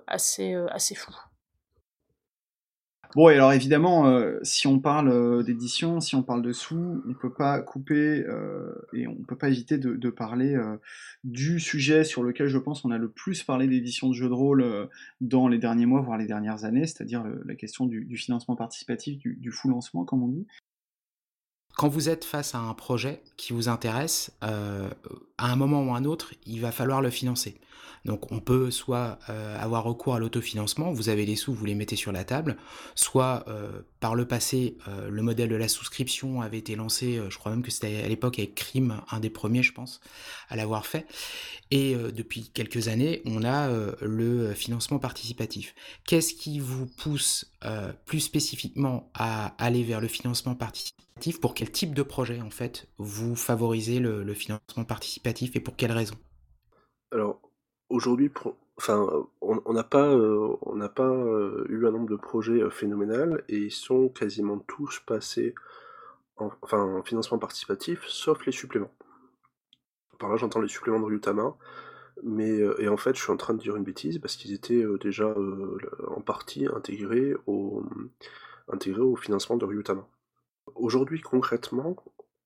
assez, 0.07 0.55
assez 0.70 0.95
flou. 0.95 1.14
Bon, 3.16 3.28
et 3.28 3.34
alors 3.34 3.52
évidemment, 3.52 4.06
euh, 4.06 4.38
si 4.44 4.68
on 4.68 4.78
parle 4.78 5.08
euh, 5.08 5.42
d'édition, 5.42 6.00
si 6.00 6.14
on 6.14 6.22
parle 6.22 6.42
de 6.42 6.52
sous, 6.52 7.02
on 7.08 7.12
peut 7.14 7.32
pas 7.32 7.61
couper 7.61 8.24
euh, 8.24 8.72
et 8.92 9.08
on 9.08 9.16
peut 9.16 9.36
pas 9.36 9.48
éviter 9.48 9.78
de, 9.78 10.11
parler 10.11 10.56
du 11.24 11.58
sujet 11.61 12.04
sur 12.04 12.22
lequel 12.22 12.46
je 12.48 12.58
pense 12.58 12.82
qu'on 12.82 12.90
a 12.90 12.98
le 12.98 13.11
plus 13.11 13.42
parlé 13.42 13.66
d'édition 13.66 14.08
de 14.08 14.14
jeux 14.14 14.28
de 14.28 14.34
rôle 14.34 14.88
dans 15.20 15.48
les 15.48 15.58
derniers 15.58 15.86
mois, 15.86 16.00
voire 16.00 16.18
les 16.18 16.26
dernières 16.26 16.64
années, 16.64 16.86
c'est-à-dire 16.86 17.24
la 17.44 17.54
question 17.54 17.86
du, 17.86 18.16
financement 18.16 18.56
participatif, 18.56 19.18
du, 19.18 19.36
du 19.40 19.50
full 19.50 19.70
lancement, 19.70 20.04
comme 20.04 20.22
on 20.22 20.28
dit. 20.28 20.46
Quand 21.81 21.89
vous 21.89 22.11
êtes 22.11 22.26
face 22.26 22.55
à 22.55 22.59
un 22.59 22.74
projet 22.74 23.22
qui 23.39 23.55
vous 23.55 23.70
intéresse, 23.70 24.33
à 24.43 24.91
un 25.39 25.57
moment 25.57 25.83
ou 25.83 25.95
à 25.95 25.97
un 25.97 26.05
autre, 26.05 26.35
il 26.45 26.61
va 26.61 26.72
falloir 26.72 27.01
le 27.01 27.09
financer. 27.09 27.59
Donc 28.05 28.31
on 28.33 28.41
peut 28.41 28.70
soit 28.70 29.18
euh, 29.31 29.59
avoir 29.59 29.85
recours 29.85 30.14
à 30.14 30.18
l'autofinancement, 30.18 30.93
vous 30.93 31.09
avez 31.09 31.24
les 31.24 31.37
sous, 31.37 31.55
vous 31.55 31.64
les 31.64 31.74
mettez 31.74 31.97
sur 31.97 32.12
la 32.12 32.24
table, 32.24 32.59
soit 32.95 33.45
euh, 33.49 33.81
par 33.99 34.14
le 34.14 34.26
passé, 34.26 34.76
euh, 34.89 35.09
le 35.09 35.22
modèle 35.22 35.49
de 35.49 35.57
la 35.57 35.68
souscription 35.68 36.43
avait 36.43 36.59
été 36.59 36.76
lancé, 36.76 37.18
je 37.31 37.39
crois 37.39 37.51
même 37.51 37.62
que 37.62 37.70
c'était 37.70 38.03
à 38.03 38.09
l'époque 38.09 38.39
avec 38.39 38.57
Crime, 38.57 39.01
un 39.11 39.20
des 39.20 39.31
premiers 39.31 39.62
je 39.62 39.72
pense, 39.72 40.03
à 40.51 40.57
l'avoir 40.57 40.85
fait. 40.85 41.07
Et 41.70 41.95
depuis 41.95 42.51
quelques 42.53 42.89
années, 42.89 43.22
on 43.24 43.43
a 43.43 43.70
le 44.03 44.53
financement 44.55 44.99
participatif. 44.99 45.74
Qu'est-ce 46.05 46.35
qui 46.35 46.59
vous 46.59 46.87
pousse 46.87 47.53
plus 48.07 48.20
spécifiquement 48.20 49.09
à 49.14 49.55
aller 49.57 49.85
vers 49.85 50.01
le 50.01 50.09
financement 50.09 50.57
participatif? 50.57 51.09
Pour 51.41 51.55
quel 51.55 51.71
type 51.71 51.95
de 51.95 52.03
projet 52.03 52.41
en 52.41 52.51
fait 52.51 52.89
vous 52.97 53.37
favorisez 53.37 54.01
le, 54.01 54.33
financement 54.35 54.85
participatif 54.85 55.55
et 55.55 55.61
pour 55.61 55.77
quelles 55.77 55.93
raisons 55.93 56.16
Alors 57.12 57.41
aujourd'hui, 57.91 58.33
enfin, 58.79 59.07
on 59.43 59.73
n'a 59.73 59.85
pas, 59.85 60.07
euh, 60.07 60.57
on 60.62 60.79
pas 60.89 61.03
euh, 61.03 61.66
eu 61.68 61.87
un 61.87 61.91
nombre 61.91 62.09
de 62.09 62.16
projets 62.16 62.62
euh, 62.62 62.71
phénoménal 62.71 63.45
et 63.49 63.59
ils 63.59 63.73
sont 63.73 64.09
quasiment 64.09 64.59
tous 64.61 65.01
passés 65.01 65.55
en, 66.39 66.51
enfin, 66.62 66.83
en 66.83 67.03
financement 67.03 67.39
participatif, 67.39 68.05
sauf 68.07 68.47
les 68.47 68.53
suppléments. 68.53 68.93
Par 70.18 70.31
là, 70.31 70.37
j'entends 70.37 70.61
les 70.61 70.68
suppléments 70.68 71.01
de 71.01 71.05
Ryutama, 71.05 71.55
mais 72.23 72.59
et 72.79 72.89
en 72.89 72.99
fait, 72.99 73.16
je 73.16 73.23
suis 73.23 73.33
en 73.33 73.39
train 73.39 73.55
de 73.55 73.61
dire 73.61 73.77
une 73.77 73.85
bêtise 73.85 74.18
parce 74.18 74.37
qu'ils 74.37 74.53
étaient 74.53 74.85
déjà 75.01 75.35
en 76.09 76.21
partie 76.21 76.66
intégrés 76.66 77.35
au, 77.47 77.83
intégrés 78.68 79.01
au 79.01 79.16
financement 79.16 79.57
de 79.57 79.64
Ryutama. 79.64 80.07
Aujourd'hui, 80.81 81.20
concrètement, 81.20 81.95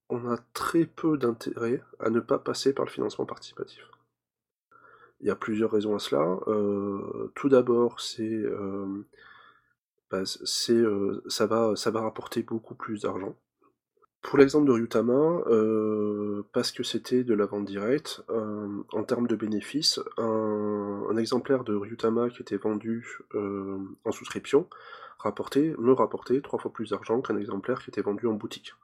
on 0.08 0.28
a 0.28 0.38
très 0.54 0.86
peu 0.86 1.16
d'intérêt 1.16 1.82
à 2.00 2.10
ne 2.10 2.18
pas 2.18 2.38
passer 2.38 2.72
par 2.72 2.84
le 2.84 2.90
financement 2.90 3.26
participatif. 3.26 3.88
Il 5.20 5.28
y 5.28 5.30
a 5.30 5.36
plusieurs 5.36 5.70
raisons 5.70 5.94
à 5.94 6.00
cela. 6.00 6.40
Euh, 6.48 7.30
tout 7.36 7.48
d'abord, 7.48 8.00
c'est 8.00 8.22
euh, 8.22 9.06
bah, 10.10 10.24
euh, 10.70 11.20
ça, 11.28 11.46
va, 11.46 11.76
ça 11.76 11.90
va 11.92 12.00
rapporter 12.00 12.42
beaucoup 12.42 12.74
plus 12.74 13.02
d'argent. 13.02 13.36
Pour 14.20 14.38
l'exemple 14.38 14.66
de 14.66 14.72
Ryutama, 14.72 15.44
parce 16.52 16.72
que 16.72 16.82
c'était 16.82 17.24
de 17.24 17.34
la 17.34 17.44
vente 17.44 17.66
directe, 17.66 18.24
en 18.30 19.04
termes 19.04 19.26
de 19.26 19.36
bénéfices, 19.36 20.00
un, 20.16 21.16
exemplaire 21.18 21.62
de 21.62 21.74
Ryutama 21.74 22.30
qui 22.30 22.40
était 22.40 22.56
vendu 22.56 23.18
en 23.34 24.12
souscription 24.12 24.66
rapportait, 25.18 25.74
me 25.78 25.92
rapportait 25.92 26.40
trois 26.40 26.58
fois 26.58 26.72
plus 26.72 26.90
d'argent 26.90 27.20
qu'un 27.20 27.36
exemplaire 27.36 27.82
qui 27.82 27.90
était 27.90 28.02
vendu 28.02 28.26
en 28.26 28.34
boutique. 28.34 28.74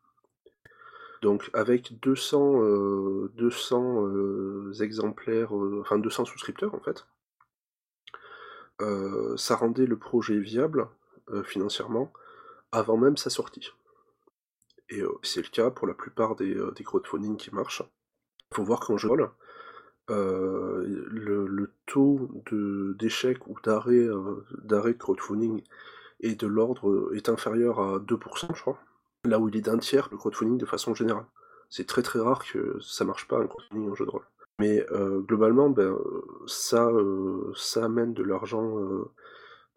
Donc 1.23 1.51
avec 1.53 2.01
200, 2.01 3.29
200 3.35 4.07
euh, 4.07 4.71
euh, 4.71 4.73
exemplaires, 4.83 5.55
euh, 5.55 5.81
enfin 5.83 5.99
200 5.99 6.25
souscripteurs 6.25 6.75
en 6.75 6.81
fait, 6.81 7.07
ça 9.37 9.57
rendait 9.57 9.85
le 9.85 9.99
projet 9.99 10.39
viable 10.39 10.89
financièrement 11.45 12.11
avant 12.73 12.97
même 12.97 13.19
sa 13.19 13.29
sortie. 13.29 13.73
Et 14.89 15.03
c'est 15.23 15.43
le 15.43 15.51
cas 15.51 15.71
pour 15.71 15.87
la 15.87 15.93
plupart 15.93 16.35
des, 16.35 16.57
crowdfunding 16.83 17.37
qui 17.37 17.55
marchent. 17.55 17.83
Il 18.51 18.57
faut 18.57 18.65
voir 18.65 18.81
qu'en 18.81 18.97
jeu 18.97 19.11
le, 20.09 21.47
le, 21.47 21.73
taux 21.85 22.31
d'échec 22.99 23.47
ou 23.49 23.61
d'arrêt 23.63 24.09
d'arrêt 24.63 24.95
de 24.95 24.99
crowdfunding 24.99 25.63
est 26.21 26.41
de 26.41 26.47
l'ordre 26.47 27.15
est 27.15 27.29
inférieur 27.29 27.81
à 27.81 27.99
2%, 27.99 28.55
je 28.55 28.61
crois 28.61 28.79
là 29.25 29.39
où 29.39 29.49
il 29.49 29.57
est 29.57 29.63
d'un 29.63 29.79
tiers 29.79 30.09
le 30.11 30.17
crowdfunding 30.17 30.59
de 30.59 30.67
façon 30.67 30.95
générale. 30.95 31.27
C'est 31.69 31.87
très 31.87 32.03
très 32.03 32.19
rare 32.19 32.45
que 32.45 32.79
ça 32.81 33.05
marche 33.05 33.29
pas 33.29 33.39
un 33.39 33.47
crowdfunding 33.47 33.91
en 33.91 33.95
jeu 33.95 34.05
de 34.07 34.11
rôle. 34.11 34.25
Mais 34.59 34.85
euh, 34.93 35.21
globalement, 35.21 35.71
ben, 35.71 35.97
ça, 36.47 36.87
euh, 36.89 37.53
ça 37.55 37.85
amène 37.85 38.13
de 38.13 38.23
l'argent 38.23 38.79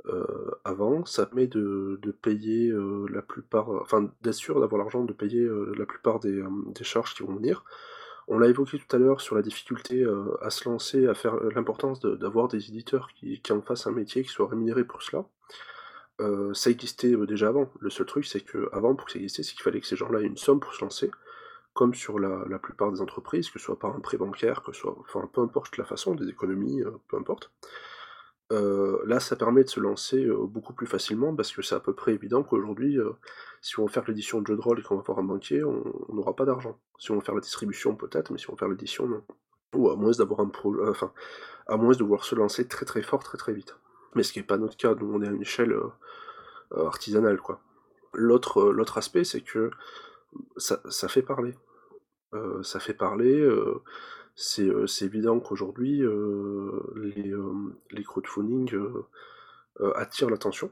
euh, 0.05 0.51
avant, 0.65 1.05
ça 1.05 1.25
permet 1.25 1.47
de, 1.47 1.99
payer 2.21 2.73
la 3.09 3.21
plupart, 3.21 3.69
enfin 3.69 4.09
d'être 4.21 4.33
sûr 4.33 4.59
d'avoir 4.59 4.79
l'argent 4.79 5.03
de 5.03 5.13
payer 5.13 5.47
la 5.77 5.85
plupart 5.85 6.19
des, 6.19 6.43
charges 6.81 7.15
qui 7.15 7.23
vont 7.23 7.35
venir. 7.35 7.63
On 8.27 8.37
l'a 8.37 8.47
évoqué 8.47 8.77
tout 8.79 8.95
à 8.95 8.99
l'heure 8.99 9.19
sur 9.19 9.35
la 9.35 9.41
difficulté 9.41 10.05
à 10.41 10.49
se 10.49 10.67
lancer, 10.67 11.07
à 11.07 11.13
faire 11.13 11.35
l'importance 11.55 11.99
d'avoir 12.01 12.47
des 12.47 12.69
éditeurs 12.69 13.09
qui, 13.15 13.41
qui 13.41 13.51
en 13.51 13.61
fassent 13.61 13.87
un 13.87 13.91
métier, 13.91 14.23
qui 14.23 14.29
soient 14.29 14.47
rémunérés 14.47 14.85
pour 14.85 15.03
cela. 15.03 15.25
Euh, 16.22 16.53
ça 16.53 16.70
existait 16.70 17.14
euh, 17.14 17.26
déjà 17.26 17.49
avant. 17.49 17.70
Le 17.80 17.89
seul 17.89 18.05
truc, 18.05 18.26
c'est 18.26 18.41
que 18.41 18.70
avant, 18.72 18.95
pour 18.95 19.07
que 19.07 19.14
ça 19.14 19.20
existait, 19.20 19.43
c'est 19.43 19.53
qu'il 19.53 19.64
fallait 19.64 19.82
que 19.82 19.88
ces 19.88 19.95
gens-là 19.95 20.22
aient 20.22 20.26
une 20.26 20.38
somme 20.38 20.59
pour 20.59 20.74
se 20.74 20.84
lancer, 20.84 21.11
comme 21.74 21.93
sur 21.95 22.20
la, 22.20 22.59
plupart 22.59 22.91
des 22.91 23.01
entreprises, 23.01 23.49
que 23.49 23.59
ce 23.59 23.66
soit 23.66 23.80
par 23.80 23.95
un 23.95 23.99
prêt 23.99 24.18
bancaire, 24.18 24.61
que 24.61 24.74
ce 24.74 24.82
soit, 24.82 24.95
enfin, 24.99 25.28
peu 25.34 25.41
importe 25.41 25.78
la 25.78 25.86
façon, 25.86 26.16
des 26.16 26.30
économies, 26.30 26.82
euh, 26.84 26.91
peu 27.07 27.18
importe. 27.18 27.51
là, 28.51 29.20
ça 29.20 29.36
permet 29.36 29.64
de 29.64 29.70
se 29.70 29.80
lancer 29.80 30.28
beaucoup 30.47 30.74
plus 30.74 30.86
facilement 30.86 31.36
parce 31.36 31.51
que 31.51 31.64
c'est 31.64 31.74
à 31.74 31.80
peu 31.80 31.95
près 31.95 32.14
évident 32.14 32.43
qu'aujourd'hui, 32.43 32.99
si 33.61 33.80
on 33.80 33.86
veut 33.86 33.91
faire 33.91 34.03
l'édition 34.07 34.41
de 34.41 34.47
jeu 34.47 34.55
de 34.55 34.61
rôle 34.61 34.80
et 34.80 34.84
qu'on 34.84 34.95
va 34.95 35.01
voir 35.01 35.18
un 35.18 35.24
banquier, 35.24 35.64
on 35.64 35.84
n'aura 36.14 36.36
pas 36.36 36.45
d'argent. 36.45 36.80
Si 36.99 37.09
on 37.09 37.16
veut 37.16 37.22
faire 37.22 37.34
la 37.34 37.41
distribution, 37.41 37.95
peut-être, 37.95 38.32
mais 38.32 38.38
si 38.38 38.47
on 38.49 38.53
veut 38.53 38.59
faire 38.59 38.70
l'édition, 38.70 39.07
non. 39.07 39.24
Ou 39.76 39.89
à 39.89 39.95
moins 39.95 40.11
d'avoir 40.11 40.41
un 40.41 40.49
projet, 40.49 40.88
enfin, 40.88 41.11
à 41.66 41.78
moins 41.78 41.93
de 41.93 42.03
vouloir 42.03 42.24
se 42.26 42.36
lancer 42.36 42.68
très 42.68 42.86
très 42.86 43.01
fort, 43.01 43.24
très 43.24 43.39
très 43.39 43.53
vite 43.53 43.76
mais 44.16 44.24
ce 44.24 44.34
qui 44.34 44.39
n'est 44.39 44.45
pas 44.45 44.57
notre 44.57 44.78
cas, 44.78 44.95
nous 44.95 45.11
on 45.14 45.22
est 45.22 45.28
à 45.28 45.32
une 45.32 45.41
échelle 45.41 45.74
euh, 45.74 45.89
euh, 46.74 46.86
artisanale. 46.86 47.39
quoi. 47.39 47.61
L'autre, 48.14 48.61
euh, 48.61 48.72
l'autre 48.72 48.97
aspect, 48.97 49.24
c'est 49.24 49.41
que 49.41 49.72
ça, 50.57 50.78
fait 51.07 51.22
parler. 51.22 51.53
ça 52.64 52.80
fait 52.80 52.95
parler. 52.95 53.47
c'est, 54.36 54.66
évident 55.01 55.39
qu'aujourd'hui, 55.39 56.01
les, 56.95 57.34
les 57.91 58.03
crowdfunding 58.03 58.76
attirent 59.93 60.32
l'attention. 60.32 60.72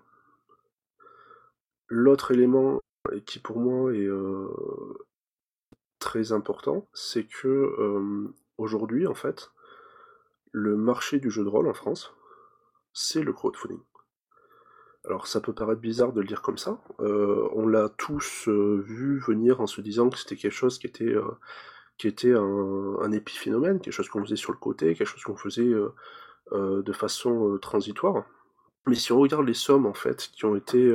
L'autre 1.90 2.32
élément 2.32 2.82
qui 3.28 3.38
pour 3.38 3.60
moi 3.60 3.94
est 3.94 4.10
très 6.00 6.32
important, 6.32 6.88
c'est 6.92 7.26
que 7.28 8.34
aujourd'hui, 8.58 9.06
en 9.06 9.14
fait, 9.14 9.52
le 10.52 10.76
marché 10.76 11.20
du 11.20 11.30
jeu 11.30 11.44
de 11.44 11.50
rôle 11.50 11.68
en 11.68 11.74
France, 11.76 12.16
c'est 12.94 13.24
le 13.24 13.34
crowdfunding. 13.34 13.80
Alors 15.06 15.26
ça 15.26 15.42
peut 15.42 15.54
paraître 15.54 15.82
bizarre 15.82 16.14
de 16.14 16.22
le 16.22 16.28
dire 16.28 16.42
comme 16.42 16.60
ça, 16.60 16.80
euh, 17.00 17.50
on 17.54 17.68
l'a 17.68 17.90
tous 17.90 18.48
euh, 18.48 18.84
vu 18.86 19.20
venir 19.20 19.60
en 19.60 19.68
se 19.68 19.82
disant 19.82 20.10
que 20.10 20.18
c'était 20.18 20.36
quelque 20.36 20.52
chose 20.52 20.78
qui 20.78 20.86
était, 20.86 21.06
euh, 21.06 22.98
un, 23.02 23.12
épiphénomène, 23.12 23.80
quelque 23.80 23.94
chose 23.94 24.10
qu'on 24.10 24.24
faisait 24.24 24.36
sur 24.36 24.52
le 24.52 24.60
côté, 24.60 24.94
quelque 24.94 25.08
chose 25.08 25.24
qu'on 25.24 25.36
faisait 25.36 25.74
de 26.52 26.94
façon 26.94 27.58
transitoire. 27.62 28.26
Mais 28.88 28.96
si 28.96 29.12
on 29.12 29.20
regarde 29.20 29.46
les 29.46 29.54
sommes 29.54 29.86
en 29.86 29.94
fait 29.94 30.30
qui 30.34 30.46
ont 30.46 30.56
été... 30.56 30.94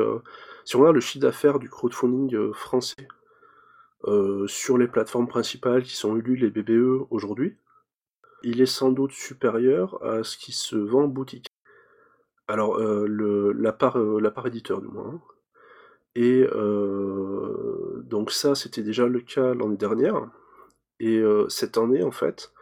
si 0.65 0.77
on 0.77 0.81
regarde 0.81 0.97
le 0.97 1.01
chiffre 1.01 1.23
d'affaires 1.23 1.59
du 1.59 1.69
crowdfunding 1.69 2.53
français 2.53 3.09
sur 4.47 4.79
les 4.79 4.89
plateformes 4.89 5.29
principales 5.29 5.83
qui 5.83 5.97
sont 5.97 6.17
Ulule 6.17 6.45
et 6.45 6.51
BBE 6.51 7.07
aujourd'hui, 7.11 7.57
il 8.43 8.61
est 8.61 8.67
sans 8.67 8.91
doute 8.91 9.13
supérieur 9.13 10.03
à 10.05 10.23
ce 10.23 10.37
qui 10.37 10.53
se 10.53 10.77
vend 10.77 11.05
en 11.05 11.09
boutique. 11.09 11.49
Alors, 12.49 12.77
euh, 12.79 13.07
le 13.09 13.53
la 13.53 13.73
part, 13.73 13.99
euh, 13.99 14.21
la 14.21 14.31
part 14.31 14.47
éditeur 14.47 14.81
du 14.81 14.89
moins, 14.89 15.21
et 16.15 16.47
euh, 16.53 18.03
donc 18.05 18.31
ça, 18.31 18.55
c'était 18.55 18.83
déjà 18.83 19.07
le 19.07 19.21
cas 19.21 19.55
l'année 19.55 19.77
dernière 19.77 20.31
et 21.01 21.23
cette 21.49 21.77
année, 21.79 22.03
en 22.03 22.11
fait, 22.11 22.53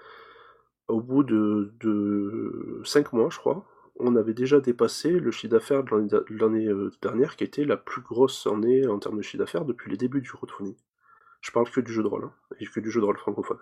au 0.89 1.01
bout 1.01 1.23
de 1.23 1.73
de 1.81 2.83
5 2.85 3.13
mois, 3.13 3.29
je 3.31 3.39
crois, 3.39 3.65
on 3.97 4.17
avait 4.17 4.35
déjà 4.35 4.61
dépassé 4.61 5.11
le 5.11 5.31
chiffre 5.31 5.53
d'affaires 5.53 5.85
de 5.85 6.25
l'année 6.31 6.69
dernière, 7.03 7.37
qui 7.37 7.45
était 7.45 7.65
la 7.65 7.77
plus 7.77 8.03
grosse 8.03 8.47
année 8.49 8.87
en 8.89 8.99
termes 8.99 9.19
de 9.19 9.23
chiffre 9.23 9.39
d'affaires 9.45 9.65
depuis 9.65 9.91
les 9.91 9.97
débuts 9.97 10.21
du 10.21 10.31
crowdfunding. 10.33 10.77
Je 11.43 11.53
parle 11.53 11.71
que 11.71 11.81
du 11.81 11.93
jeu 11.93 12.03
de 12.03 12.09
rôle, 12.09 12.25
hein, 12.25 12.33
et 12.59 12.67
que 12.67 12.81
du 12.81 12.91
jeu 12.91 13.01
de 13.01 13.07
rôle 13.07 13.19
francophone. 13.19 13.59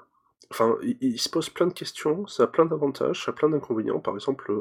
Enfin, 0.51 0.79
il 0.83 1.18
se 1.18 1.29
pose 1.29 1.51
plein 1.51 1.66
de 1.66 1.75
questions, 1.75 2.27
ça 2.27 2.45
a 2.45 2.47
plein 2.47 2.64
d'avantages, 2.64 3.25
ça 3.25 3.33
a 3.33 3.35
plein 3.35 3.51
d'inconvénients. 3.51 4.01
Par 4.01 4.14
exemple, 4.14 4.53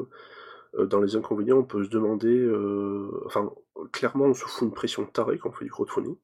dans 0.78 1.00
les 1.00 1.16
inconvénients, 1.16 1.58
on 1.58 1.64
peut 1.64 1.84
se 1.84 1.90
demander, 1.90 2.38
euh, 2.38 3.22
enfin, 3.26 3.52
clairement, 3.92 4.26
on 4.26 4.34
se 4.34 4.44
fout 4.44 4.62
une 4.62 4.74
pression 4.74 5.04
tarée 5.04 5.38
quand 5.38 5.50
on 5.50 5.52
fait 5.52 5.64
du 5.64 5.70
crowdfunding, 5.70 6.16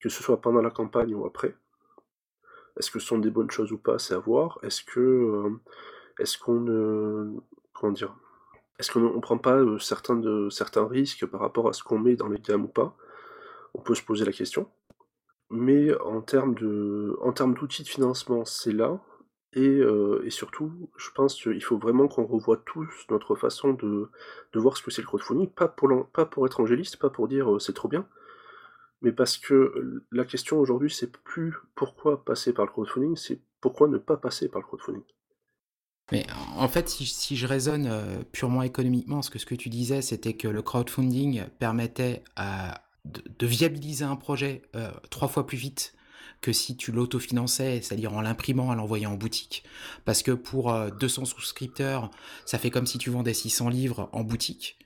que 0.00 0.08
ce 0.08 0.22
soit 0.22 0.40
pendant 0.40 0.62
la 0.62 0.70
campagne 0.70 1.14
ou 1.14 1.26
après. 1.26 1.56
Est-ce 2.78 2.90
que 2.90 2.98
ce 2.98 3.06
sont 3.06 3.18
des 3.18 3.30
bonnes 3.30 3.50
choses 3.50 3.72
ou 3.72 3.78
pas, 3.78 3.98
c'est 3.98 4.14
à 4.14 4.18
voir. 4.18 4.58
Est-ce 4.62 4.82
que, 4.84 5.00
euh, 5.00 5.50
est-ce 6.18 6.38
qu'on 6.38 6.60
ne, 6.60 7.32
comment 7.72 7.92
dire, 7.92 8.14
est-ce 8.78 8.92
qu'on 8.92 9.00
ne 9.00 9.20
prend 9.20 9.38
pas 9.38 9.60
certains, 9.78 10.86
risques 10.86 11.26
par 11.26 11.40
rapport 11.40 11.68
à 11.68 11.72
ce 11.72 11.82
qu'on 11.82 11.98
met 11.98 12.16
dans 12.16 12.28
les 12.28 12.38
gammes 12.38 12.64
ou 12.64 12.68
pas? 12.68 12.96
On 13.74 13.80
peut 13.80 13.94
se 13.94 14.02
poser 14.02 14.24
la 14.24 14.32
question. 14.32 14.68
Mais 15.50 15.96
en 16.00 16.20
termes 16.22 16.54
d'outils 16.54 17.82
de 17.82 17.88
financement, 17.88 18.44
c'est 18.44 18.72
là. 18.72 19.00
Euh, 19.56 20.22
et, 20.24 20.30
surtout, 20.30 20.72
je 20.96 21.10
pense 21.10 21.40
qu'il 21.40 21.62
faut 21.62 21.78
vraiment 21.78 22.08
qu'on 22.08 22.26
revoie 22.26 22.56
tous 22.56 22.88
notre 23.10 23.34
façon 23.34 23.72
de, 23.72 24.10
voir 24.54 24.76
ce 24.76 24.82
que 24.82 24.90
c'est 24.90 25.02
le 25.02 25.06
crowdfunding, 25.06 25.48
pas 25.48 25.68
pour, 25.68 25.88
pas 26.12 26.26
pour 26.26 26.46
être 26.46 26.60
angéliste, 26.60 26.96
pas 26.96 27.10
pour 27.10 27.28
dire 27.28 27.52
euh, 27.52 27.58
c'est 27.58 27.72
trop 27.72 27.88
bien, 27.88 28.06
Mais 29.02 29.12
parce 29.12 29.36
que 29.36 30.02
la 30.10 30.24
question 30.24 30.58
aujourd'hui, 30.58 30.90
c'est 30.90 31.12
plus 31.12 31.54
pourquoi 31.74 32.24
passer 32.24 32.52
par 32.52 32.66
le 32.66 32.72
crowdfunding, 32.72 33.16
c'est 33.16 33.40
pourquoi 33.60 33.88
ne 33.88 33.98
pas 33.98 34.16
passer 34.16 34.48
par 34.48 34.60
le 34.60 34.66
crowdfunding. 34.66 35.04
Mais 36.12 36.26
en 36.56 36.68
fait, 36.68 36.88
si, 36.88 37.36
je 37.36 37.46
raisonne 37.46 37.86
euh, 37.86 38.22
purement 38.32 38.62
économiquement, 38.62 39.22
ce 39.22 39.30
que, 39.30 39.38
ce 39.38 39.46
que 39.46 39.54
tu 39.54 39.70
disais, 39.70 40.02
c'était 40.02 40.34
que 40.34 40.48
le 40.48 40.62
crowdfunding 40.62 41.44
permettait 41.58 42.22
de, 43.04 43.46
viabiliser 43.46 44.04
un 44.04 44.16
projet 44.16 44.62
trois 45.10 45.28
fois 45.28 45.46
plus 45.46 45.56
vite 45.56 45.94
que 46.44 46.52
si 46.52 46.76
tu 46.76 46.92
l'autofinançais, 46.92 47.80
c'est-à-dire 47.80 48.12
en 48.12 48.20
l'imprimant, 48.20 48.68
en 48.68 48.74
l'envoyant 48.74 49.12
en 49.12 49.16
boutique. 49.16 49.64
Parce 50.04 50.22
que 50.22 50.32
pour 50.32 50.74
200 51.00 51.22
euh, 51.22 51.24
souscripteurs, 51.24 52.10
ça 52.44 52.58
fait 52.58 52.70
comme 52.70 52.86
si 52.86 52.98
tu 52.98 53.08
vendais 53.08 53.32
600 53.32 53.70
livres 53.70 54.10
en 54.12 54.24
boutique. 54.24 54.78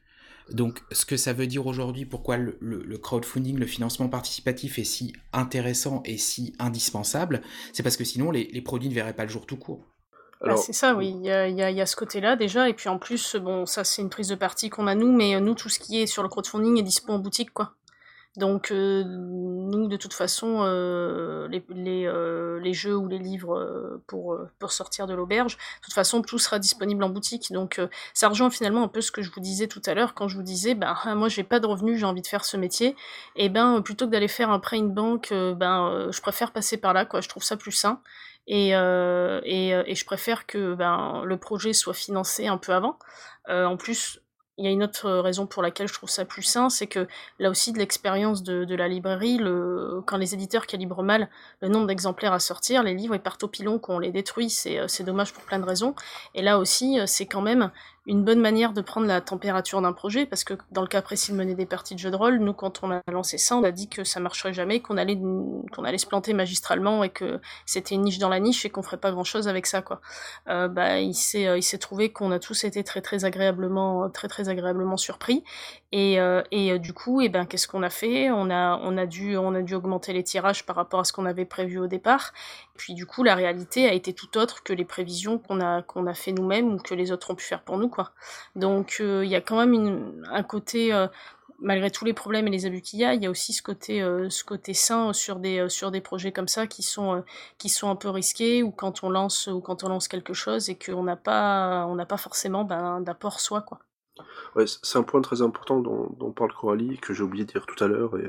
Donc, 0.52 0.82
ce 0.92 1.04
que 1.04 1.16
ça 1.16 1.32
veut 1.32 1.48
dire 1.48 1.66
aujourd'hui, 1.66 2.04
pourquoi 2.06 2.36
le, 2.36 2.96
crowdfunding, 2.98 3.59
le 3.59 3.66
financement 3.66 4.09
participatif 4.09 4.78
est 4.78 4.84
si 4.84 5.12
intéressant 5.32 6.00
et 6.04 6.16
si 6.16 6.54
indispensable, 6.61 7.42
c'est 7.72 7.82
parce 7.82 7.96
que 7.96 8.04
sinon, 8.04 8.30
les, 8.30 8.62
produits 8.62 8.88
ne 8.88 8.94
verraient 8.94 9.16
pas 9.16 9.24
le 9.24 9.30
jour 9.30 9.44
tout 9.44 9.56
court. 9.56 9.84
Bah, 10.40 10.56
c'est 10.56 10.72
ça, 10.72 10.94
oui. 10.94 11.16
Il 11.18 11.26
y 11.26 11.32
a, 11.32 11.86
ce 11.86 11.96
côté-là 11.96 12.36
déjà. 12.36 12.68
Et 12.68 12.72
puis 12.72 12.88
en 12.88 13.00
plus, 13.00 13.34
bon, 13.34 13.66
ça 13.66 13.82
c'est 13.82 14.00
une 14.00 14.11
prise 14.11 14.28
de 14.28 14.36
parti 14.36 14.70
qu'on 14.70 14.86
a 14.86 14.94
nous, 14.94 15.12
mais 15.12 15.40
nous, 15.40 15.54
tout 15.54 15.68
ce 15.68 15.80
qui 15.80 16.00
est 16.00 16.06
sur 16.06 16.22
le 16.22 16.28
crowdfunding 16.28 16.78
est 16.78 16.84
dispo 16.84 17.12
en 17.12 17.18
boutique, 17.18 17.52
quoi. 17.52 17.74
Donc 18.37 18.70
euh, 18.70 19.03
nous, 19.05 19.89
de 19.89 19.97
toute 19.97 20.14
façon, 20.14 20.59
euh, 20.61 21.49
les, 21.49 22.07
euh, 22.07 22.61
les, 22.61 22.72
jeux 22.72 22.97
ou 22.97 23.09
les 23.09 23.18
livres 23.18 24.01
pour, 24.07 24.39
pour 24.59 24.70
sortir 24.70 25.07
de 25.07 25.14
l'auberge, 25.14 25.57
de 25.57 25.85
toute 25.85 25.95
façon, 25.95 26.22
tout 26.22 26.39
sera 26.39 26.59
disponible 26.59 27.03
en 27.03 27.09
boutique. 27.09 27.51
Donc 27.53 27.81
ça 28.14 28.29
rejoint 28.29 28.51
finalement 28.51 28.85
un 28.85 28.89
peu 28.89 29.01
ce 29.01 29.11
que 29.11 29.22
je 29.22 29.31
vous 29.33 29.41
disais 29.41 29.66
tout 29.66 29.83
à 29.87 29.95
l'heure 29.95 30.14
quand 30.14 30.29
je 30.29 30.37
vous 30.37 30.43
disais, 30.43 30.74
ben 30.74 30.97
moi 31.16 31.29
j'ai 31.29 31.43
pas 31.43 31.59
de 31.59 31.66
revenus, 31.66 31.99
j'ai 31.99 32.07
envie 32.07 32.22
de 32.22 32.26
faire 32.26 32.45
ce 32.45 32.57
métier. 32.57 32.95
Et 33.35 33.49
ben 33.49 33.83
plutôt 33.83 34.07
que 34.07 34.12
d'aller 34.12 34.29
faire 34.29 34.51
un 34.51 34.61
prêt 34.61 34.79
une 34.79 34.93
banque, 34.93 35.31
ben 35.33 36.09
je 36.11 36.20
préfère 36.20 36.53
passer 36.53 36.76
par 36.76 36.93
là, 36.93 37.05
quoi. 37.05 37.20
Je 37.20 37.29
trouve 37.29 37.43
ça 37.43 37.57
plus 37.57 37.72
sain. 37.72 38.01
Et, 38.47 38.68
et, 38.70 39.68
et, 39.70 39.95
je 39.95 40.05
préfère 40.05 40.47
que 40.47 40.74
ben, 40.74 41.22
le 41.24 41.37
projet 41.37 41.72
soit 41.72 41.93
financé 41.93 42.47
un 42.47 42.57
peu 42.57 42.72
avant. 42.72 42.99
en 43.49 43.76
plus, 43.76 44.20
il 44.59 44.64
y 44.64 44.68
a 44.68 44.70
une 44.70 44.82
autre 44.82 45.11
raison 45.11 45.46
pour 45.46 45.62
laquelle 45.62 45.88
je 45.88 45.94
trouve 45.94 46.11
ça 46.11 46.24
plus 46.24 46.42
sain, 46.42 46.68
c'est 46.68 46.86
que 46.86 47.06
là 47.38 47.48
aussi 47.48 47.72
de 47.72 47.78
l'expérience 47.78 48.42
de, 48.42 48.74
la 48.74 48.88
librairie, 48.88 49.40
quand 50.06 50.16
les 50.16 50.34
éditeurs 50.34 50.66
calibrent 50.66 51.02
mal 51.02 51.28
le 51.62 51.68
nombre 51.68 51.86
d'exemplaires 51.86 52.32
à 52.32 52.40
sortir, 52.40 52.82
les 52.82 52.94
livres 52.94 53.14
ils 53.14 53.20
partent 53.20 53.44
au 53.44 53.48
pilon, 53.48 53.78
qu'on 53.78 53.98
les 53.98 54.11
détruit, 54.11 54.50
c'est 54.50 55.02
dommage 55.02 55.32
pour 55.32 55.44
plein 55.44 55.59
de 55.59 55.64
raisons. 55.64 55.94
Et 56.34 56.42
là 56.42 56.59
aussi, 56.59 56.98
c'est 57.06 57.26
quand 57.26 57.40
même 57.40 57.70
une 58.09 58.24
bonne 58.24 58.40
manière 58.40 58.72
de 58.72 58.80
prendre 58.80 59.06
la 59.06 59.20
température 59.20 59.80
d'un 59.82 59.92
projet, 59.92 60.24
parce 60.24 60.42
que 60.42 60.54
dans 60.72 60.80
le 60.80 60.88
cas 60.88 61.02
précis 61.02 61.30
de 61.30 61.36
mener 61.36 61.54
des 61.54 61.66
parties 61.66 61.94
de 61.94 62.00
jeux 62.00 62.11
de 62.11 62.16
rôle, 62.16 62.38
nous 62.38 62.54
quand 62.54 62.82
on 62.82 62.90
a 62.90 63.02
lancé 63.12 63.36
ça, 63.36 63.54
on 63.54 63.62
a 63.62 63.70
dit 63.70 63.88
que 63.88 64.02
ça 64.02 64.18
marcherait 64.18 64.54
jamais, 64.54 64.80
qu'on 64.80 64.96
allait 64.96 65.18
allait 65.84 65.98
se 65.98 66.06
planter 66.06 66.32
magistralement 66.32 67.04
et 67.04 67.11
que 67.11 67.40
c'était 67.66 67.94
une 67.94 68.02
niche 68.02 68.18
dans 68.18 68.30
la 68.30 68.40
niche 68.40 68.64
et 68.64 68.70
qu'on 68.70 68.82
ferait 68.82 68.96
pas 68.96 69.11
grand 69.11 69.24
chose 69.24 69.46
avec 69.46 69.66
ça 69.66 69.82
quoi. 69.82 70.00
Euh, 70.48 70.68
bah 70.68 71.00
il 71.00 71.14
s'est 71.14 71.46
euh, 71.46 71.59
il 71.59 71.62
s'est 71.62 71.78
trouvé 71.78 72.11
qu'on 72.11 72.30
a 72.32 72.38
tous 72.38 72.64
été 72.64 72.82
très 72.82 73.00
très 73.02 73.24
agréablement 73.24 74.09
très 74.11 74.28
très 74.28 74.48
agréablement 74.48 74.96
surpris 74.96 75.44
et, 75.92 76.20
euh, 76.20 76.42
et 76.50 76.78
du 76.78 76.92
coup 76.92 77.20
et 77.20 77.26
eh 77.26 77.28
ben 77.28 77.46
qu'est-ce 77.46 77.68
qu'on 77.68 77.82
a 77.82 77.90
fait? 77.90 78.30
On 78.30 78.50
a 78.50 78.78
on 78.82 78.96
a 78.96 79.06
dû 79.06 79.36
on 79.36 79.54
a 79.54 79.62
dû 79.62 79.74
augmenter 79.74 80.12
les 80.12 80.24
tirages 80.24 80.64
par 80.66 80.76
rapport 80.76 81.00
à 81.00 81.04
ce 81.04 81.12
qu'on 81.12 81.26
avait 81.26 81.44
prévu 81.44 81.78
au 81.78 81.86
départ. 81.86 82.32
Puis 82.79 82.95
du 82.95 83.05
coup 83.05 83.22
la 83.24 83.35
réalité 83.35 83.87
a 83.87 83.93
été 83.93 84.14
tout 84.14 84.39
autre 84.39 84.62
que 84.62 84.72
les 84.72 84.87
prévisions 84.87 85.39
qu'on 85.39 85.61
a 85.61 85.83
qu'on 85.83 86.07
a 86.07 86.14
fait 86.14 86.33
nous-mêmes 86.33 86.72
ou 86.74 86.79
que 86.79 86.95
les 86.95 87.12
autres 87.12 87.33
ont 87.33 87.35
pu 87.35 87.45
faire 87.45 87.62
pour 87.62 87.76
nous 87.76 87.91
donc 88.55 88.99
euh, 89.01 89.24
il 89.24 89.31
y 89.31 89.35
a 89.35 89.41
quand 89.41 89.59
même 89.59 90.24
un 90.31 90.43
côté 90.43 90.95
euh, 90.95 91.09
malgré 91.59 91.91
tous 91.91 92.05
les 92.05 92.12
problèmes 92.12 92.47
et 92.47 92.51
les 92.51 92.66
abus 92.66 92.81
qu'il 92.81 93.01
y 93.01 93.05
a, 93.05 93.14
il 93.14 93.22
y 93.22 93.26
a 93.26 93.31
aussi 93.31 93.53
ce 93.53 93.62
côté, 93.62 94.01
euh, 94.01 94.31
ce 94.31 94.45
côté 94.45 94.74
sain 94.74 95.12
sur 95.12 95.41
des, 95.41 95.68
sur 95.68 95.91
des 95.91 96.01
projets 96.01 96.31
comme 96.31 96.47
ça 96.47 96.68
qui 96.68 96.85
sont, 96.85 97.24
qui 97.59 97.68
sont 97.68 97.91
un 97.91 97.97
peu 97.97 98.11
risqués 98.11 98.62
ou 98.62 98.70
quand 98.70 99.03
on 99.03 99.11
lance, 99.11 99.49
ou 99.49 99.61
quand 99.61 99.83
on 99.83 99.89
lance 99.89 100.07
quelque 100.07 100.35
chose 100.35 100.70
et 100.70 100.79
qu'on 100.79 101.03
n'a 101.03 101.16
pas, 101.16 101.87
on 101.89 101.97
pas 102.05 102.16
forcément 102.16 102.64
ben, 102.64 103.01
d'apport 103.01 103.41
soi, 103.41 103.62
quoi. 103.62 103.81
Ouais, 104.55 104.66
c'est 104.66 104.99
un 104.99 105.03
point 105.03 105.20
très 105.20 105.43
important 105.43 105.81
dont, 105.81 106.11
dont 106.18 106.31
parle 106.31 106.53
Coralie, 106.53 106.99
que 106.99 107.12
j'ai 107.12 107.22
oublié 107.22 107.45
de 107.45 107.51
dire 107.53 107.66
tout 107.66 107.83
à 107.83 107.89
l'heure 107.89 108.16
et, 108.18 108.26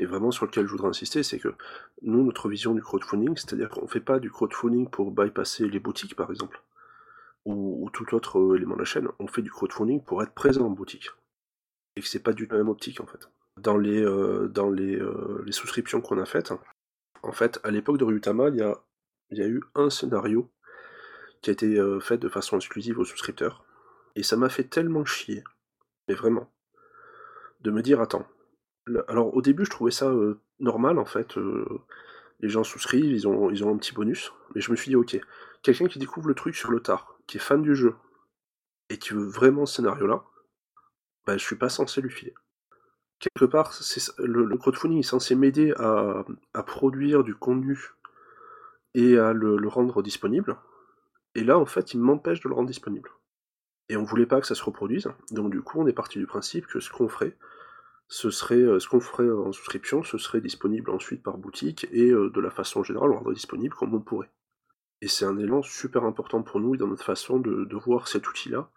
et 0.00 0.06
vraiment 0.06 0.30
sur 0.30 0.46
lequel 0.46 0.66
je 0.66 0.70
voudrais 0.70 0.88
insister, 0.88 1.22
c'est 1.22 1.38
que 1.38 1.54
nous, 2.02 2.24
notre 2.24 2.48
vision 2.48 2.74
du 2.74 2.82
crowdfunding, 2.82 3.36
c'est-à-dire 3.36 3.68
qu'on 3.68 3.82
ne 3.82 3.86
fait 3.86 4.00
pas 4.00 4.18
du 4.18 4.30
crowdfunding 4.30 4.88
pour 4.88 5.12
bypasser 5.12 5.68
les 5.68 5.78
boutiques, 5.78 6.16
par 6.16 6.30
exemple 6.30 6.60
ou, 7.44 7.90
tout 7.92 8.14
autre 8.14 8.38
euh, 8.38 8.56
élément 8.56 8.74
de 8.74 8.80
la 8.80 8.84
chaîne, 8.84 9.08
on 9.18 9.26
fait 9.26 9.42
du 9.42 9.50
crowdfunding 9.50 10.02
pour 10.02 10.22
être 10.22 10.32
présent 10.32 10.66
en 10.66 10.70
boutique. 10.70 11.10
Et 11.96 12.00
que 12.00 12.06
c'est 12.06 12.22
pas 12.22 12.32
du 12.32 12.46
tout 12.46 12.52
la 12.52 12.58
même 12.58 12.68
optique 12.68 13.00
en 13.00 13.06
fait. 13.06 13.28
Dans 13.56 13.76
les, 13.76 14.00
euh, 14.00 14.48
dans 14.48 14.70
les, 14.70 14.96
euh, 14.96 15.42
les 15.44 15.52
souscriptions 15.52 16.00
qu'on 16.00 16.18
a 16.18 16.24
faites, 16.24 16.52
en 17.22 17.32
fait, 17.32 17.60
à 17.64 17.70
l'époque 17.70 17.98
de 17.98 18.04
Ryutama, 18.04 18.48
il 18.48 18.56
y 18.56 18.62
a, 18.62 18.78
y 19.30 19.42
a 19.42 19.46
eu 19.46 19.62
un 19.74 19.90
scénario 19.90 20.50
qui 21.42 21.50
a 21.50 21.52
été 21.54 21.80
fait 22.00 22.18
de 22.18 22.28
façon 22.28 22.56
exclusive 22.56 22.98
aux 22.98 23.04
souscripteurs. 23.04 23.64
Et 24.14 24.22
ça 24.22 24.36
m'a 24.36 24.50
fait 24.50 24.64
tellement 24.64 25.06
chier, 25.06 25.42
mais 26.06 26.14
vraiment, 26.14 26.50
de 27.60 27.70
me 27.70 27.80
dire, 27.82 28.00
attends, 28.00 28.26
alors 29.08 29.34
au 29.34 29.42
début 29.42 29.64
je 29.64 29.70
trouvais 29.70 29.90
ça 29.90 30.12
normal 30.58 30.98
en 30.98 31.04
fait, 31.04 31.36
les 32.40 32.48
gens 32.48 32.64
souscrivent, 32.64 33.12
ils 33.12 33.28
ont, 33.28 33.48
un 33.48 33.76
petit 33.76 33.92
bonus, 33.92 34.32
mais 34.54 34.60
je 34.60 34.70
me 34.70 34.76
suis 34.76 34.88
dit, 34.88 34.96
ok, 34.96 35.18
quelqu'un 35.62 35.88
qui 35.88 35.98
découvre 35.98 36.28
le 36.28 36.34
truc 36.34 36.56
sur 36.56 36.70
le 36.70 36.80
tard, 36.80 37.18
qui 37.26 37.36
est 37.36 37.40
fan 37.40 37.62
du 37.62 37.74
jeu, 37.74 37.94
et 38.88 38.98
qui 38.98 39.10
veut 39.12 39.26
vraiment 39.26 39.66
ce 39.66 39.76
scénario-là, 39.76 40.24
bah, 41.26 41.36
je 41.36 41.44
suis 41.44 41.56
pas 41.56 41.68
censé 41.68 42.00
lui 42.00 42.10
filer. 42.10 42.34
Quelque 43.18 43.44
part, 43.44 43.78
le, 44.18 44.44
le, 44.46 44.56
crowdfunding 44.56 44.98
est 44.98 45.02
censé 45.02 45.34
m'aider 45.34 45.74
à, 45.76 46.24
produire 46.62 47.22
du 47.22 47.34
contenu 47.34 47.78
et 48.94 49.18
à 49.18 49.34
le, 49.34 49.68
rendre 49.68 50.02
disponible. 50.02 50.56
Et 51.34 51.44
là, 51.44 51.58
en 51.58 51.66
fait, 51.66 51.92
il 51.92 52.00
m'empêche 52.00 52.40
de 52.40 52.48
le 52.48 52.54
rendre 52.54 52.68
disponible. 52.68 53.10
Et 53.90 53.96
on 53.98 54.04
voulait 54.04 54.26
pas 54.26 54.40
que 54.40 54.46
ça 54.46 54.54
se 54.54 54.64
reproduise, 54.64 55.08
donc 55.32 55.50
du 55.50 55.60
coup, 55.60 55.80
on 55.80 55.86
est 55.86 55.92
parti 55.92 56.18
du 56.18 56.26
principe 56.26 56.66
que 56.66 56.80
ce 56.80 56.90
qu'on 56.90 57.08
ferait, 57.08 57.36
ce 58.10 58.30
serait 58.30 58.56
euh, 58.56 58.80
ce 58.80 58.88
qu'on 58.88 59.00
ferait 59.00 59.30
en 59.30 59.52
souscription, 59.52 60.02
ce 60.02 60.18
serait 60.18 60.40
disponible 60.40 60.90
ensuite 60.90 61.22
par 61.22 61.38
boutique 61.38 61.86
et 61.92 62.10
euh, 62.10 62.28
de 62.28 62.40
la 62.40 62.50
façon 62.50 62.82
générale, 62.82 63.12
on 63.12 63.16
rendrait 63.16 63.34
disponible 63.34 63.72
comme 63.72 63.94
on 63.94 64.00
pourrait. 64.00 64.30
Et 65.00 65.06
c'est 65.06 65.24
un 65.24 65.38
élément 65.38 65.62
super 65.62 66.04
important 66.04 66.42
pour 66.42 66.60
nous 66.60 66.74
et 66.74 66.78
dans 66.78 66.88
notre 66.88 67.04
façon 67.04 67.38
de, 67.38 67.76
voir 67.76 68.08
cet 68.08 68.28
outil-là, 68.28 68.68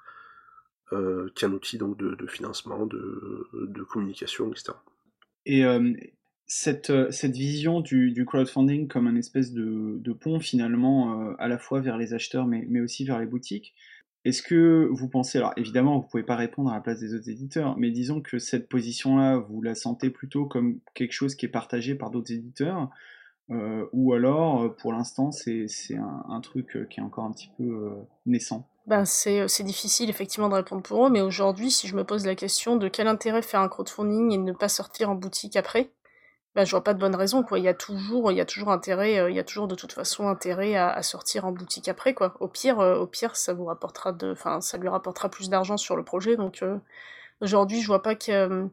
euh, 0.94 1.30
qui 1.36 1.44
est 1.44 1.48
un 1.48 1.52
outil 1.52 1.80
donc 1.80 1.98
de, 1.98 2.28
financement, 2.28 2.86
de, 2.86 3.84
communication, 3.90 4.52
etc. 4.52 4.74
Et 5.46 5.66
euh, 5.66 5.94
cette, 6.46 6.92
vision 7.26 7.82
du, 7.82 8.24
crowdfunding 8.26 8.88
comme 8.88 9.08
un 9.08 9.16
espèce 9.16 9.52
de, 9.52 10.14
pont 10.14 10.40
finalement 10.40 11.36
à 11.40 11.48
la 11.48 11.58
fois 11.58 11.82
vers 11.82 11.98
les 11.98 12.14
acheteurs 12.14 12.46
mais 12.46 12.80
aussi 12.80 13.04
vers 13.04 13.20
les 13.20 13.26
boutiques, 13.26 13.74
est-ce 14.26 14.42
que 14.42 14.88
vous 14.92 15.10
pensez, 15.10 15.38
alors 15.38 15.54
évidemment 15.58 16.00
vous 16.00 16.08
pouvez 16.08 16.24
pas 16.24 16.36
répondre 16.36 16.70
à 16.72 16.76
la 16.76 16.82
place 16.82 17.00
des 17.00 17.14
autres 17.14 17.30
éditeurs, 17.30 17.78
mais 17.78 17.92
disons 17.92 18.22
que 18.22 18.40
cette 18.40 18.70
position-là, 18.70 19.38
vous 19.38 19.62
la 19.62 19.76
sentez 19.76 20.10
plutôt 20.10 20.46
comme 20.46 20.80
quelque 20.94 21.14
chose 21.14 21.36
qui 21.36 21.46
est 21.46 21.50
partagé 21.50 21.96
par 21.96 22.10
d'autres 22.10 22.32
éditeurs, 22.32 22.90
euh, 23.50 23.86
ou 23.92 24.14
alors, 24.14 24.64
euh, 24.64 24.70
pour 24.70 24.94
l'instant, 24.94 25.32
c'est 25.32 25.68
un, 25.98 26.40
truc 26.42 26.76
euh, 26.76 26.86
qui 26.86 27.00
est 27.00 27.04
encore 27.04 27.26
un 27.26 27.32
petit 27.32 27.50
peu 27.58 27.92
naissant? 28.26 28.68
Ben 28.86 29.06
c'est 29.06 29.64
difficile 29.64 30.10
effectivement 30.10 30.50
de 30.50 30.56
répondre 30.56 30.82
pour 30.82 31.06
eux, 31.06 31.10
mais 31.10 31.22
aujourd'hui, 31.22 31.72
si 31.72 31.88
je 31.88 31.96
me 31.96 32.04
pose 32.04 32.26
la 32.26 32.36
question 32.36 32.76
de 32.76 32.90
quel 32.90 33.08
intérêt 33.08 33.42
faire 33.42 33.62
un 33.62 33.70
crowdfunding 33.70 34.34
et 34.34 34.38
ne 34.38 34.52
pas 34.52 34.68
sortir 34.68 35.10
en 35.10 35.16
boutique 35.16 35.56
après, 35.56 35.90
ben 36.56 36.66
je 36.66 36.72
vois 36.72 36.84
pas 36.84 36.94
de 36.94 37.00
bonne 37.00 37.16
raison 37.16 37.44
quoi. 37.44 37.60
Il 37.60 37.66
y 37.66 37.68
a 37.68 37.74
toujours, 37.74 38.32
il 38.32 38.38
y 38.38 38.42
a 38.42 38.46
toujours 38.46 38.70
intérêt, 38.70 39.32
il 39.32 39.36
y 39.36 39.40
a 39.40 39.44
toujours 39.44 39.68
de 39.68 39.76
toute 39.76 39.94
façon 39.94 40.28
intérêt 40.28 40.76
à, 40.76 41.02
sortir 41.02 41.46
en 41.46 41.52
boutique 41.52 41.88
après 41.88 42.14
quoi. 42.14 42.36
Au 42.40 42.48
pire, 42.48 42.78
au 42.80 43.08
pire, 43.08 43.36
ça 43.36 43.54
vous 43.54 43.66
rapportera 43.66 44.12
de, 44.12 44.32
enfin, 44.32 44.62
ça 44.62 44.78
lui 44.78 44.90
rapportera 44.90 45.30
plus 45.30 45.50
d'argent 45.50 45.78
sur 45.78 45.96
le 45.96 46.04
projet. 46.04 46.36
Donc 46.38 46.64
aujourd'hui, 47.42 47.82
je 47.82 47.88
vois 47.88 48.04
pas 48.04 48.16
que 48.16 48.70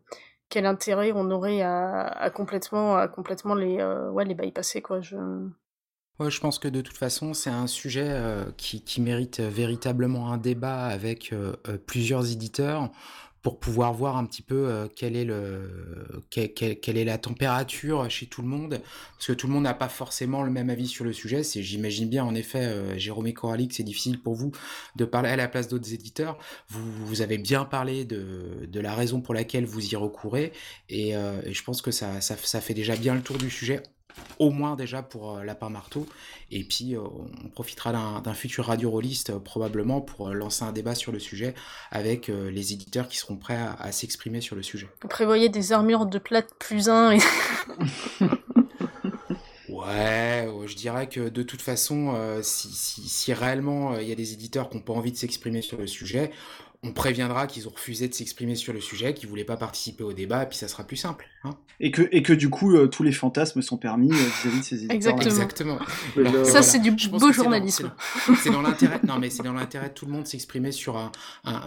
quel 0.51 0.67
intérêt 0.67 1.13
on 1.15 1.31
aurait 1.31 1.63
à, 1.63 2.31
complètement, 2.35 2.97
à 2.97 3.09
complètement 3.09 3.55
les, 3.55 3.79
euh, 3.79 4.11
ouais, 4.11 4.27
les 4.27 4.35
bypasser, 4.35 4.83
quoi. 4.83 5.01
Je... 5.01 5.17
Ouais, 6.19 6.31
je 6.31 6.41
pense 6.41 6.59
que 6.59 6.69
de 6.69 6.83
toute 6.83 6.99
façon, 6.99 7.33
c'est 7.33 7.51
un 7.51 7.67
sujet 7.67 8.09
euh, 8.11 8.45
qui, 8.59 8.83
qui, 8.83 9.01
mérite 9.01 9.41
véritablement 9.41 10.31
un 10.33 10.37
débat 10.37 10.85
avec 10.85 11.33
euh, 11.33 11.55
plusieurs 11.87 12.31
éditeurs 12.31 12.91
pour 13.43 13.59
pouvoir 13.59 13.95
voir 13.95 14.17
un 14.17 14.27
petit 14.27 14.43
peu 14.43 14.69
euh, 14.69 14.87
quelle, 14.95 15.17
est 15.17 15.25
le, 15.25 16.23
quelle, 16.31 16.97
est 16.97 17.05
la 17.05 17.19
température 17.19 18.09
chez 18.11 18.27
tout 18.27 18.43
le 18.43 18.49
monde, 18.49 18.81
parce 19.15 19.27
que 19.29 19.33
tout 19.33 19.47
le 19.47 19.53
monde 19.53 19.65
n'a 19.65 19.75
pas 19.75 19.89
forcément 19.89 20.43
le 20.43 20.51
même 20.51 20.69
avis 20.69 20.87
sur 20.87 21.05
le 21.05 21.13
sujet. 21.13 21.43
C'est, 21.43 21.63
j'imagine 21.63 22.09
bien, 22.09 22.25
en 22.25 22.35
effet, 22.35 22.65
euh, 22.65 22.99
Jérôme 22.99 23.27
et 23.29 23.33
Coralie, 23.33 23.69
que 23.69 23.75
c'est 23.75 23.83
difficile 23.83 24.21
pour 24.21 24.35
vous 24.35 24.53
de 24.97 25.05
parler 25.05 25.31
à 25.31 25.37
la 25.37 25.49
place 25.49 25.69
d'autres 25.69 25.95
éditeurs. 25.95 26.39
Vous, 26.69 27.07
vous 27.07 27.23
avez 27.23 27.39
bien 27.39 27.65
parlé 27.65 28.05
de, 28.05 28.67
de, 28.67 28.81
la 28.81 28.95
raison 28.95 29.21
pour 29.21 29.35
laquelle 29.35 29.65
vous 29.65 29.93
y 29.93 29.97
recourez, 29.97 30.53
et, 30.89 31.17
euh, 31.17 31.41
et 31.45 31.55
je 31.55 31.65
pense 31.65 31.81
que 31.81 31.91
ça, 31.91 32.21
ça, 32.21 32.37
ça, 32.37 32.61
fait 32.61 32.75
déjà 32.75 32.97
bien 32.97 33.15
le 33.15 33.23
tour 33.23 33.39
du 33.39 33.51
sujet. 33.51 33.83
Au 34.39 34.51
moins 34.51 34.77
déjà 34.77 35.03
pour 35.03 35.37
euh, 35.37 35.45
Lapin 35.45 35.71
Marteau. 35.71 36.07
Et 36.51 36.65
puis, 36.65 36.97
euh, 36.97 37.01
on 37.45 37.49
profitera 37.49 38.21
d'un 38.23 38.35
futur 38.35 38.67
radio 38.67 38.91
rolliste 38.91 39.39
probablement 39.39 40.01
pour 40.01 40.31
lancer 40.31 40.65
un 40.65 40.73
débat 40.73 40.95
sur 40.95 41.13
le 41.13 41.19
sujet 41.19 41.55
avec 41.91 42.29
les 42.29 42.73
éditeurs 42.73 43.09
qui 43.09 43.19
seront 43.19 43.37
prêts 43.37 43.59
à, 43.79 43.93
s'exprimer 43.93 44.41
sur 44.41 44.57
le 44.57 44.63
sujet. 44.63 44.89
Vous 45.03 45.09
prévoyez 45.09 45.49
des 45.49 45.73
armures 45.73 46.07
de 46.07 46.19
plate 46.19 46.49
plus 46.59 46.89
1 46.89 47.13
et... 47.13 47.19
Ouais, 49.69 50.49
je 50.67 50.75
dirais 50.75 51.09
que 51.09 51.29
de 51.29 51.43
toute 51.43 51.63
façon, 51.63 52.15
si, 52.43 52.69
si, 52.73 53.33
réellement 53.33 53.97
il 53.97 54.09
y 54.09 54.13
a 54.13 54.15
des 54.15 54.33
éditeurs 54.33 54.69
qui 54.69 54.77
n'ont 54.77 54.83
pas 54.83 54.93
envie 54.93 55.13
de 55.13 55.17
s'exprimer 55.17 55.63
sur 55.63 55.79
le 55.79 55.87
sujet, 55.87 56.33
on 56.83 56.93
préviendra 56.93 57.47
qu'ils 57.47 57.69
ont 57.69 57.73
refusé 57.73 58.09
de 58.09 58.15
s'exprimer 58.15 58.55
sur 58.55 58.73
le 58.73 58.81
sujet, 58.81 59.13
qu'ils 59.13 59.29
voulaient 59.29 59.45
pas 59.45 59.59
participer 59.59 60.03
au 60.03 60.15
débat, 60.15 60.45
et 60.45 60.47
puis 60.47 60.57
ça 60.57 60.67
sera 60.67 60.83
plus 60.85 60.97
simple. 60.97 61.29
Hein. 61.45 61.57
et, 61.79 61.91
que, 61.91 62.07
et 62.13 62.23
que 62.23 62.35
du 62.35 62.51
coup, 62.51 62.75
euh, 62.75 62.87
tous 62.87 63.03
les 63.03 63.13
fantasmes 63.13 63.63
sont 63.63 63.79
permis 63.79 64.13
euh, 64.13 64.15
vis-à-vis 64.15 64.59
de 64.59 64.65
ces 64.65 64.85
éditeurs. 64.85 65.15
Exactement. 65.21 65.79
ça, 66.45 66.63
c'est 66.63 66.79
du 66.79 66.91
beau 67.09 67.33
journalisme. 67.33 67.93
C'est 68.43 68.51
dans, 68.51 68.63
l'intérêt. 68.63 69.01
Non, 69.07 69.19
mais 69.19 69.31
c'est 69.31 69.43
dans 69.43 69.53
l'intérêt 69.53 69.89
de 69.89 69.95
tout 69.95 70.07
le 70.07 70.13
monde 70.13 70.23
de 70.25 70.29
s'exprimer 70.29 70.73
sur 70.73 70.97
un, 70.97 71.13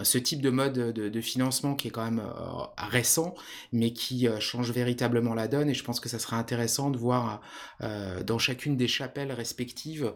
ce 0.04 0.18
type 0.18 0.42
de 0.42 0.50
mode 0.50 0.74
de, 0.74 1.22
financement 1.22 1.76
qui 1.76 1.88
est 1.88 1.92
quand 1.92 2.04
même 2.04 2.20
euh, 2.20 2.66
récent, 2.78 3.36
mais 3.72 3.94
qui 3.94 4.28
change 4.40 4.72
véritablement 4.72 5.34
la 5.34 5.48
donne. 5.48 5.70
Et 5.70 5.74
je 5.74 5.84
pense 5.84 6.00
que 6.00 6.10
ça 6.10 6.20
serait 6.20 6.36
intéressant 6.36 6.90
de 6.90 6.98
voir 6.98 7.42
dans 7.80 8.40
chacune 8.40 8.78
des 8.78 8.88
chapelles 8.88 9.32
respectives 9.32 10.12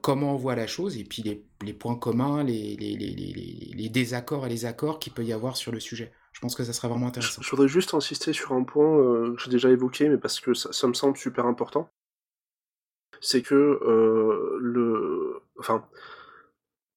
comment 0.00 0.34
on 0.34 0.36
voit 0.36 0.54
la 0.54 0.66
chose, 0.66 0.96
et 0.96 1.04
puis 1.04 1.22
les, 1.22 1.42
les 1.64 1.72
points 1.72 1.96
communs, 1.96 2.44
les, 2.44 3.88
désaccords 3.92 4.46
et 4.46 4.48
les 4.48 4.64
accords 4.64 4.98
qu'il 4.98 5.12
peut 5.12 5.24
y 5.24 5.32
avoir 5.32 5.56
sur 5.56 5.72
le 5.72 5.80
sujet. 5.80 6.12
Je 6.32 6.40
pense 6.40 6.54
que 6.54 6.64
ça 6.64 6.72
serait 6.72 6.88
vraiment 6.88 7.08
intéressant. 7.08 7.42
Je, 7.42 7.50
voudrais 7.50 7.68
juste 7.68 7.94
insister 7.94 8.32
sur 8.32 8.52
un 8.52 8.64
point 8.64 8.98
euh, 8.98 9.34
que 9.34 9.42
j'ai 9.42 9.50
déjà 9.50 9.70
évoqué, 9.70 10.08
mais 10.08 10.18
parce 10.18 10.40
que 10.40 10.52
ça, 10.54 10.86
me 10.88 10.94
semble 10.94 11.16
super 11.16 11.46
important. 11.46 11.90
C'est 13.20 13.42
que 13.42 13.54
euh, 13.54 14.58
le. 14.60 15.40
Enfin. 15.58 15.86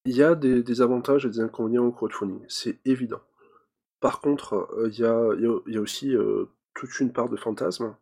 Il 0.04 0.16
y 0.16 0.22
a 0.22 0.34
des, 0.34 0.80
avantages 0.80 1.26
et 1.26 1.28
des 1.28 1.40
inconvénients 1.40 1.84
au 1.84 1.92
crowdfunding, 1.92 2.42
c'est 2.48 2.78
évident. 2.86 3.20
Par 4.00 4.22
contre, 4.22 4.66
euh, 4.78 4.88
il 4.90 4.98
y, 4.98 5.04
a, 5.04 5.80
aussi 5.80 6.14
toute 6.74 6.98
une 7.00 7.12
part 7.12 7.28
de 7.28 7.36
fantasme. 7.36 7.94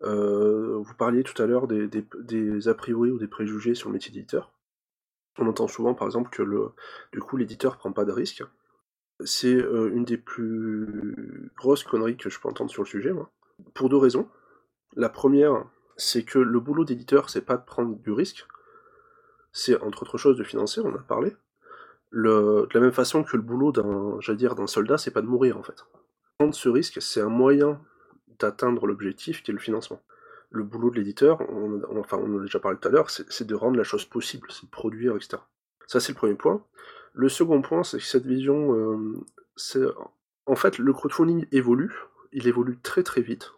vous 0.00 0.94
parliez 0.96 1.24
tout 1.24 1.42
à 1.42 1.46
l'heure 1.46 1.66
des, 1.66 1.88
des, 1.88 2.68
a 2.68 2.74
priori 2.74 3.10
ou 3.10 3.18
des 3.18 3.26
préjugés 3.26 3.74
sur 3.74 3.88
le 3.88 3.94
métier 3.94 4.12
d'éditeur. 4.12 4.52
On 5.38 5.46
entend 5.46 5.68
souvent 5.68 5.94
par 5.94 6.06
exemple 6.06 6.30
que 6.30 6.42
le, 6.42 6.72
du 7.12 7.20
coup 7.20 7.36
l'éditeur 7.36 7.76
prend 7.78 7.92
pas 7.92 8.04
de 8.04 8.12
risque. 8.12 8.42
C'est 9.24 9.54
euh, 9.54 9.90
une 9.92 10.04
des 10.04 10.16
plus 10.16 11.50
grosses 11.56 11.84
conneries 11.84 12.16
que 12.16 12.30
je 12.30 12.40
peux 12.40 12.48
entendre 12.48 12.70
sur 12.70 12.82
le 12.82 12.88
sujet. 12.88 13.12
Pour 13.74 13.88
deux 13.88 13.98
raisons. 13.98 14.28
La 14.96 15.08
première, 15.08 15.64
c'est 15.96 16.24
que 16.24 16.38
le 16.38 16.60
boulot 16.60 16.84
d'éditeur, 16.84 17.30
c'est 17.30 17.44
pas 17.44 17.56
de 17.56 17.64
prendre 17.64 17.96
du 17.96 18.10
risque, 18.10 18.46
c'est 19.52 19.80
entre 19.82 20.02
autres 20.02 20.18
choses 20.18 20.36
de 20.36 20.44
financer, 20.44 20.80
on 20.80 20.88
en 20.88 20.94
a 20.94 21.02
parlé. 21.02 21.36
de 22.12 22.68
la 22.72 22.80
même 22.80 22.92
façon 22.92 23.22
que 23.22 23.36
le 23.36 23.42
boulot 23.42 23.72
d'un, 23.72 24.18
dire, 24.34 24.54
d'un 24.54 24.66
soldat, 24.66 24.98
c'est 24.98 25.10
pas 25.10 25.22
de 25.22 25.26
mourir 25.26 25.56
en 25.58 25.62
fait. 25.62 25.84
Prendre 26.38 26.54
ce 26.54 26.68
risque, 26.68 27.00
c'est 27.02 27.20
un 27.20 27.28
moyen 27.28 27.80
d'atteindre 28.38 28.86
l'objectif 28.86 29.42
qui 29.42 29.50
est 29.50 29.54
le 29.54 29.60
financement. 29.60 30.00
Le 30.50 30.64
boulot 30.64 30.90
de 30.90 30.96
l'éditeur, 30.96 31.40
enfin 31.96 32.18
on 32.18 32.34
en 32.34 32.38
a 32.38 32.42
déjà 32.42 32.58
parlé 32.58 32.76
tout 32.78 32.88
à 32.88 32.90
l'heure, 32.90 33.08
c'est 33.10 33.46
de 33.46 33.54
rendre 33.54 33.76
la 33.76 33.84
chose 33.84 34.04
possible, 34.04 34.48
c'est 34.50 34.66
de 34.66 34.70
produire, 34.70 35.14
etc. 35.14 35.38
Ça 35.86 36.00
c'est 36.00 36.12
le 36.12 36.16
premier 36.18 36.34
point. 36.34 36.64
Le 37.12 37.28
second 37.28 37.60
point, 37.62 37.82
c'est 37.82 37.98
que 37.98 38.04
cette 38.04 38.26
vision, 38.26 38.74
euh, 38.74 39.94
en 40.46 40.54
fait, 40.54 40.78
le 40.78 40.92
crowdfunding 40.92 41.46
évolue, 41.52 41.94
il 42.32 42.46
évolue 42.46 42.78
très 42.82 43.02
très 43.02 43.20
vite, 43.20 43.52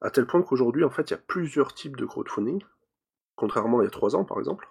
à 0.00 0.10
tel 0.10 0.26
point 0.26 0.42
qu'aujourd'hui, 0.42 0.84
en 0.84 0.90
fait, 0.90 1.10
il 1.10 1.12
y 1.12 1.16
a 1.16 1.20
plusieurs 1.26 1.74
types 1.74 1.96
de 1.96 2.04
crowdfunding, 2.04 2.62
contrairement 3.36 3.78
à 3.78 3.82
il 3.82 3.84
y 3.86 3.88
a 3.88 3.90
trois 3.90 4.14
ans, 4.16 4.24
par 4.24 4.38
exemple. 4.38 4.68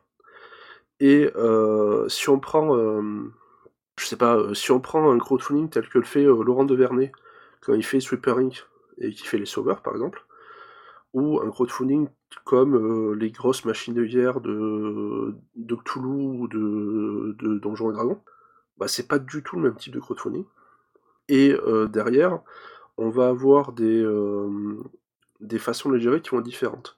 Et 1.00 1.32
euh, 1.36 2.08
si 2.10 2.30
on 2.30 2.40
prend, 2.40 2.76
euh, 2.76 3.32
je 3.98 4.06
sais 4.06 4.18
pas, 4.18 4.54
si 4.54 4.72
on 4.72 4.80
prend 4.80 5.12
un 5.12 5.18
crowdfunding 5.18 5.70
tel 5.70 5.88
que 5.90 5.98
le 5.98 6.06
fait 6.06 6.24
Laurent 6.24 6.66
de 6.66 6.76
Vernet, 6.76 7.12
quand 7.62 7.74
il 7.74 7.84
fait 7.84 8.00
Sweeper 8.00 8.38
Inc. 8.38 8.66
et 9.00 9.12
qui 9.12 9.26
fait 9.26 9.38
les 9.38 9.46
sauveurs, 9.46 9.82
par 9.82 9.94
exemple, 9.94 10.24
ou 11.14 11.40
un 11.42 11.50
crowdfunding 11.50 12.08
comme 12.44 12.76
euh, 12.76 13.16
les 13.16 13.32
grosses 13.32 13.66
machines 13.66 13.94
de 13.94 14.06
guerre 14.06 14.42
de, 14.42 15.36
de 15.56 15.76
Cthulhu 15.76 16.08
ou 16.08 16.48
de, 16.48 17.36
de 17.40 17.60
Donjons 17.60 17.90
et 17.90 17.94
Dragons, 17.94 18.22
bah, 18.78 18.88
c'est 18.88 19.08
pas 19.08 19.20
du 19.20 19.44
tout 19.44 19.56
le 19.56 19.64
même 19.64 19.76
type 19.76 19.94
de 19.94 20.00
crowdfunding. 20.00 20.46
Et 21.28 21.54
euh, 21.54 21.88
derrière, 21.88 22.42
on 22.98 23.10
va 23.10 23.30
avoir 23.30 23.72
des, 23.74 24.02
euh, 24.02 24.78
des 25.42 25.60
façons 25.60 25.90
de 25.90 25.96
les 25.96 26.02
gérer 26.02 26.22
qui 26.22 26.30
vont 26.32 26.40
être 26.40 26.46
différentes. 26.46 26.96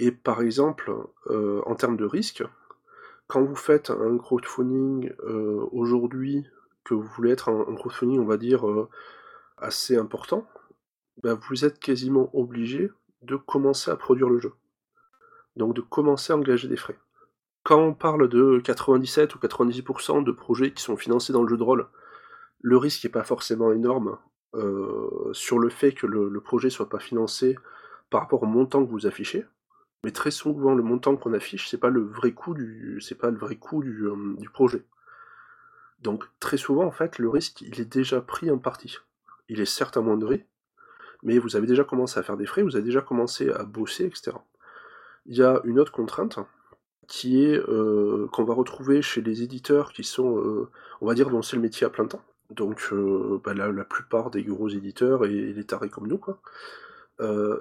Et 0.00 0.10
par 0.10 0.42
exemple, 0.42 0.92
en 1.30 1.74
termes 1.76 1.96
de 1.96 2.04
risque, 2.04 2.42
quand 3.28 3.44
vous 3.44 3.54
faites 3.54 3.90
un 3.90 4.18
crowdfunding 4.18 5.12
aujourd'hui, 5.70 6.44
que 6.82 6.94
vous 6.94 7.06
voulez 7.16 7.30
être 7.30 7.48
un, 7.48 7.74
crowdfunding, 7.76 8.18
on 8.18 8.24
va 8.24 8.36
dire, 8.36 8.64
assez 9.56 9.96
important, 9.96 10.48
bah, 11.22 11.38
vous 11.48 11.64
êtes 11.64 11.78
quasiment 11.78 12.28
obligé 12.32 12.90
de 13.24 13.36
commencer 13.36 13.90
à 13.90 13.96
produire 13.96 14.28
le 14.28 14.38
jeu. 14.38 14.52
Donc 15.56 15.74
de 15.74 15.80
commencer 15.80 16.32
à 16.32 16.36
engager 16.36 16.68
des 16.68 16.76
frais. 16.76 16.98
Quand 17.62 17.80
on 17.80 17.94
parle 17.94 18.28
de 18.28 18.60
97 18.62 19.34
ou 19.34 19.38
90% 19.38 20.22
de 20.22 20.32
projets 20.32 20.72
qui 20.72 20.82
sont 20.82 20.96
financés 20.96 21.32
dans 21.32 21.42
le 21.42 21.48
jeu 21.48 21.56
de 21.56 21.62
rôle, 21.62 21.86
le 22.60 22.76
risque 22.76 23.04
n'est 23.04 23.10
pas 23.10 23.24
forcément 23.24 23.72
énorme 23.72 24.18
euh, 24.54 25.32
sur 25.32 25.58
le 25.58 25.70
fait 25.70 25.92
que 25.92 26.06
le, 26.06 26.40
projet 26.40 26.70
soit 26.70 26.88
pas 26.88 26.98
financé 26.98 27.56
par 28.10 28.20
rapport 28.20 28.42
au 28.42 28.46
montant 28.46 28.84
que 28.84 28.90
vous 28.90 29.06
affichez. 29.06 29.46
Mais 30.04 30.10
très 30.10 30.30
souvent, 30.30 30.74
le 30.74 30.82
montant 30.82 31.16
qu'on 31.16 31.32
affiche, 31.32 31.68
c'est 31.68 31.78
pas 31.78 31.88
le 31.88 32.02
vrai 32.02 32.32
coût 32.32 32.52
du, 32.52 33.00
pas 33.18 33.30
le 33.30 33.38
vrai 33.38 33.56
coût 33.56 33.82
du, 33.82 34.06
euh, 34.06 34.34
du 34.36 34.50
projet. 34.50 34.84
Donc 36.00 36.24
très 36.40 36.58
souvent, 36.58 36.84
en 36.84 36.90
fait, 36.90 37.18
le 37.18 37.30
risque, 37.30 37.62
il 37.62 37.80
est 37.80 37.90
déjà 37.90 38.20
pris 38.20 38.50
en 38.50 38.58
partie. 38.58 38.98
Il 39.48 39.60
est 39.60 39.64
certes 39.64 39.96
amoindri, 39.96 40.44
mais 41.24 41.38
vous 41.38 41.56
avez 41.56 41.66
déjà 41.66 41.84
commencé 41.84 42.20
à 42.20 42.22
faire 42.22 42.36
des 42.36 42.46
frais, 42.46 42.62
vous 42.62 42.76
avez 42.76 42.84
déjà 42.84 43.00
commencé 43.00 43.50
à 43.50 43.64
bosser, 43.64 44.04
etc. 44.04 44.32
Il 45.26 45.36
y 45.36 45.42
a 45.42 45.60
une 45.64 45.80
autre 45.80 45.92
contrainte 45.92 46.38
qui 47.08 47.44
est 47.44 47.58
euh, 47.58 48.28
qu'on 48.32 48.44
va 48.44 48.54
retrouver 48.54 49.02
chez 49.02 49.20
les 49.20 49.42
éditeurs 49.42 49.92
qui 49.92 50.04
sont, 50.04 50.38
euh, 50.38 50.68
on 51.00 51.06
va 51.06 51.14
dire, 51.14 51.30
dont 51.30 51.42
c'est 51.42 51.56
le 51.56 51.62
métier 51.62 51.86
à 51.86 51.90
plein 51.90 52.06
temps. 52.06 52.22
Donc 52.50 52.88
euh, 52.92 53.40
bah, 53.42 53.54
la, 53.54 53.84
plupart 53.84 54.30
des 54.30 54.42
gros 54.44 54.68
éditeurs 54.68 55.24
et, 55.24 55.52
les 55.52 55.64
tarés 55.64 55.88
comme 55.88 56.06
nous, 56.06 56.18
quoi. 56.18 56.40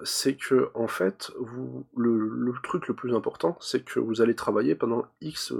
c'est 0.03 0.35
que 0.35 0.69
en 0.73 0.87
fait, 0.87 1.31
vous, 1.39 1.85
le, 1.95 2.53
truc 2.63 2.87
le 2.87 2.93
plus 2.93 3.15
important, 3.15 3.57
c'est 3.61 3.83
que 3.83 3.99
vous 3.99 4.21
allez 4.21 4.35
travailler 4.35 4.75
pendant 4.75 5.05
X 5.21 5.53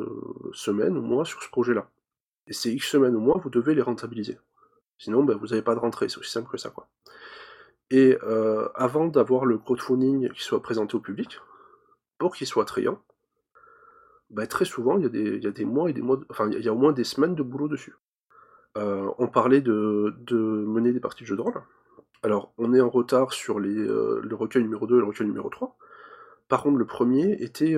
semaines 0.54 0.98
ou 0.98 1.02
mois 1.02 1.26
sur 1.26 1.42
ce 1.42 1.50
projet-là. 1.50 1.90
Et 2.48 2.54
ces 2.54 2.72
X 2.72 2.90
semaines 2.90 3.16
ou 3.16 3.22
mois, 3.22 3.40
vous 3.42 3.50
devez 3.50 3.74
les 3.76 3.82
rentabiliser. 3.82 4.38
Sinon, 4.98 5.24
bah, 5.24 5.36
vous 5.40 5.48
n'avez 5.48 5.62
pas 5.62 5.76
de 5.76 5.80
rentrée, 5.80 6.10
c'est 6.10 6.20
aussi 6.20 6.32
simple 6.32 6.50
que 6.52 6.58
ça, 6.58 6.70
quoi. 6.70 6.88
Et 7.90 8.18
euh, 8.24 8.70
avant 8.76 9.08
d'avoir 9.08 9.46
le 9.46 9.58
crowdfunding 9.58 10.30
qui 10.32 10.44
soit 10.44 10.62
présenté 10.62 10.96
au 10.96 11.00
public, 11.00 11.40
pour 12.18 12.36
qu'il 12.36 12.48
soit 12.48 12.64
attrayant, 12.64 13.02
bah, 14.30 14.48
très 14.48 14.66
souvent, 14.66 14.98
il 14.98 15.04
y, 15.04 15.48
a 15.48 15.52
des, 15.52 15.66
mois 15.66 15.90
et 15.90 15.94
des 15.94 16.02
mois, 16.02 16.20
enfin, 16.30 16.50
il 16.50 16.64
y 16.64 16.70
a 16.70 16.74
au 16.74 16.78
moins 16.78 16.92
des 16.92 17.04
semaines 17.04 17.36
de 17.36 17.44
boulot 17.44 17.68
dessus. 17.68 17.96
Euh, 18.78 19.12
on 19.20 19.28
parlait 19.28 19.62
de, 19.62 20.16
mener 20.32 20.92
des 20.92 21.00
parties 21.00 21.24
de 21.24 21.28
jeu 21.28 21.36
de 21.36 21.42
rôle. 21.42 21.62
Alors, 22.24 22.54
on 22.58 22.74
est 22.74 22.82
en 22.82 22.90
retard 22.90 23.34
sur 23.34 23.60
euh, 23.60 24.22
le 24.24 24.36
recueil 24.36 24.64
numéro 24.64 24.88
2 24.88 24.96
et 24.96 25.00
le 25.00 25.06
recueil 25.06 25.28
numéro 25.28 25.50
3. 25.50 25.78
Par 26.48 26.64
contre, 26.64 26.78
le 26.78 26.86
premier 26.86 27.34
était 27.44 27.76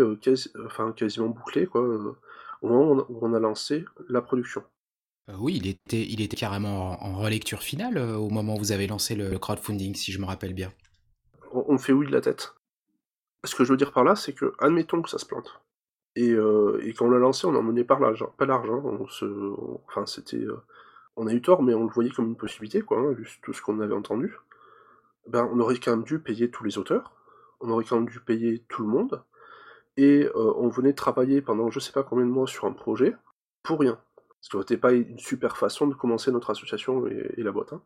quasiment 0.95 1.28
bouclé, 1.28 1.68
au 1.74 2.16
moment 2.64 3.06
où 3.10 3.20
on 3.22 3.34
a 3.34 3.39
lancé 3.39 3.86
la 4.08 4.22
production. 4.22 4.64
Euh, 5.30 5.34
oui, 5.39 5.55
il 5.57 5.67
était, 5.67 6.03
il 6.03 6.21
était 6.21 6.38
carrément 6.38 7.03
en, 7.03 7.17
relecture 7.17 7.63
finale 7.63 7.97
euh, 7.97 8.15
au 8.15 8.30
moment 8.30 8.55
où 8.55 8.59
vous 8.59 8.71
avez 8.71 8.88
lancé 8.88 9.15
le, 9.15 9.38
crowdfunding, 9.39 9.95
si 9.95 10.11
je 10.11 10.19
me 10.19 10.26
rappelle 10.26 10.53
bien. 10.53 10.71
On, 11.51 11.78
fait 11.78 11.93
oui 11.93 12.05
de 12.05 12.11
la 12.11 12.21
tête. 12.21 12.53
Ce 13.43 13.55
que 13.55 13.63
je 13.63 13.71
veux 13.71 13.78
dire 13.78 13.91
par 13.91 14.03
là, 14.03 14.15
c'est 14.15 14.34
que, 14.34 14.53
admettons 14.59 15.01
que 15.01 15.09
ça 15.09 15.17
se 15.17 15.26
plante. 15.26 15.61
Et, 16.15 16.32
euh, 16.32 16.80
quand 16.97 17.05
on 17.05 17.09
l'a 17.09 17.17
lancé, 17.17 17.47
on 17.47 17.55
en 17.55 17.63
menait 17.63 17.84
par 17.84 17.99
l'argent, 17.99 18.34
pas 18.38 18.45
l'argent. 18.45 18.82
On 18.84 19.07
se, 19.07 19.26
enfin, 19.88 20.05
c'était, 20.05 20.45
on 21.15 21.28
a 21.28 21.34
eu 21.34 21.41
tort, 21.41 21.63
mais 21.63 21.73
on 21.73 21.84
le 21.84 21.91
voyait 21.91 22.11
comme 22.11 22.28
une 22.28 22.38
possibilité, 22.38 22.82
quoi, 22.82 22.99
hein, 22.99 23.13
vu 23.13 23.28
tout 23.41 23.53
ce 23.53 23.61
qu'on 23.61 23.80
avait 23.80 23.93
entendu. 23.93 24.36
Ben, 25.28 25.49
on 25.51 25.59
aurait 25.59 25.78
quand 25.78 25.91
même 25.91 26.03
dû 26.03 26.19
payer 26.19 26.51
tous 26.51 26.63
les 26.63 26.78
auteurs, 26.78 27.13
on 27.61 27.69
aurait 27.69 27.86
quand 27.86 27.95
même 27.95 28.09
dû 28.09 28.19
payer 28.19 28.59
tout 28.67 28.84
le 28.84 28.89
monde, 28.89 29.23
et 29.97 30.28
on 30.36 30.67
venait 30.67 30.93
travailler 30.93 31.41
pendant 31.41 31.71
je 31.71 31.80
sais 31.80 31.93
pas 31.93 32.03
combien 32.03 32.26
de 32.26 32.32
mois 32.32 32.47
sur 32.47 32.65
un 32.65 32.73
projet 32.73 33.15
pour 33.63 33.80
rien. 33.80 33.97
Ce 34.46 34.50
qui 34.52 34.58
n'était 34.58 34.78
pas 34.78 34.91
une 34.91 35.18
super 35.18 35.58
façon 35.58 35.88
de 35.88 35.96
commencer 35.96 36.32
notre 36.32 36.52
association 36.52 37.08
et, 37.08 37.41
la 37.41 37.52
boîte. 37.52 37.74
Hein. 37.74 37.82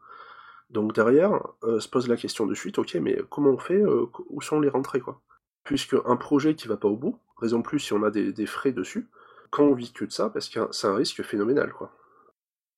Donc 0.70 0.94
derrière, 0.94 1.40
euh, 1.64 1.80
se 1.80 1.88
pose 1.88 2.10
la 2.10 2.18
question 2.18 2.46
de 2.46 2.54
suite, 2.54 2.78
ok, 2.80 2.96
mais 2.96 3.18
comment 3.30 3.52
on 3.52 3.58
fait 3.58 3.82
euh, 3.82 4.08
Où 4.28 4.42
sont 4.42 4.60
les 4.60 4.68
rentrées 4.68 5.00
quoi? 5.00 5.22
Puisque 5.64 5.96
un 6.04 6.18
projet 6.18 6.56
qui 6.56 6.68
va 6.68 6.76
pas 6.76 6.90
au 6.90 6.98
bout, 6.98 7.18
raison 7.38 7.62
plus 7.62 7.80
si 7.80 7.94
on 7.94 8.04
a 8.04 8.12
des, 8.12 8.46
frais 8.46 8.74
dessus, 8.74 9.08
quand 9.52 9.64
on 9.64 9.74
vit 9.74 9.94
que 9.94 10.04
de 10.04 10.12
ça, 10.12 10.30
parce 10.30 10.50
que 10.50 10.60
c'est 10.72 10.88
un 10.88 10.96
risque 10.96 11.24
phénoménal 11.24 11.72
quoi. 11.72 11.94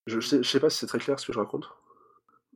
Je 0.06 0.20
sais, 0.20 0.44
sais 0.44 0.60
pas 0.60 0.70
si 0.70 0.78
c'est 0.78 0.86
très 0.86 1.00
clair 1.00 1.20
ce 1.20 1.26
que 1.26 1.34
je 1.34 1.40
raconte. 1.40 1.68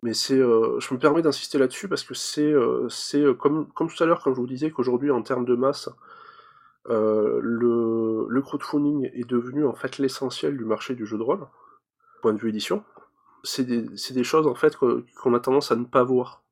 Mais 0.03 0.13
c'est, 0.13 0.37
je 0.37 0.93
me 0.93 0.99
permets 0.99 1.23
d'insister 1.23 1.57
là-dessus 1.57 1.87
parce 1.87 2.03
que 2.03 2.13
c'est, 2.13 2.53
c'est 2.89 3.23
comme, 3.39 3.67
comme 3.73 3.89
tout 3.89 4.03
à 4.03 4.05
l'heure 4.05 4.21
quand 4.21 4.31
je 4.31 4.39
vous 4.39 4.45
disais 4.45 4.69
qu'aujourd'hui 4.69 5.09
en 5.09 5.23
termes 5.23 5.45
de 5.45 5.55
masse, 5.55 5.89
le, 6.87 8.27
le 8.27 8.41
crowdfunding 8.41 9.09
est 9.13 9.27
devenu 9.27 9.65
en 9.65 9.73
fait 9.73 9.97
l'essentiel 9.97 10.57
du 10.57 10.65
marché 10.65 10.95
du 10.95 11.05
jeu 11.05 11.17
de 11.17 11.23
rôle, 11.23 11.47
point 12.21 12.33
de 12.33 12.39
vue 12.39 12.49
édition. 12.49 12.83
C'est 13.43 13.63
des, 13.63 14.23
choses 14.23 14.47
en 14.47 14.55
fait 14.55 14.75
qu'on 14.75 15.33
a 15.35 15.39
tendance 15.39 15.71
à 15.71 15.75
ne 15.75 15.85
pas 15.85 16.03
voir 16.03 16.43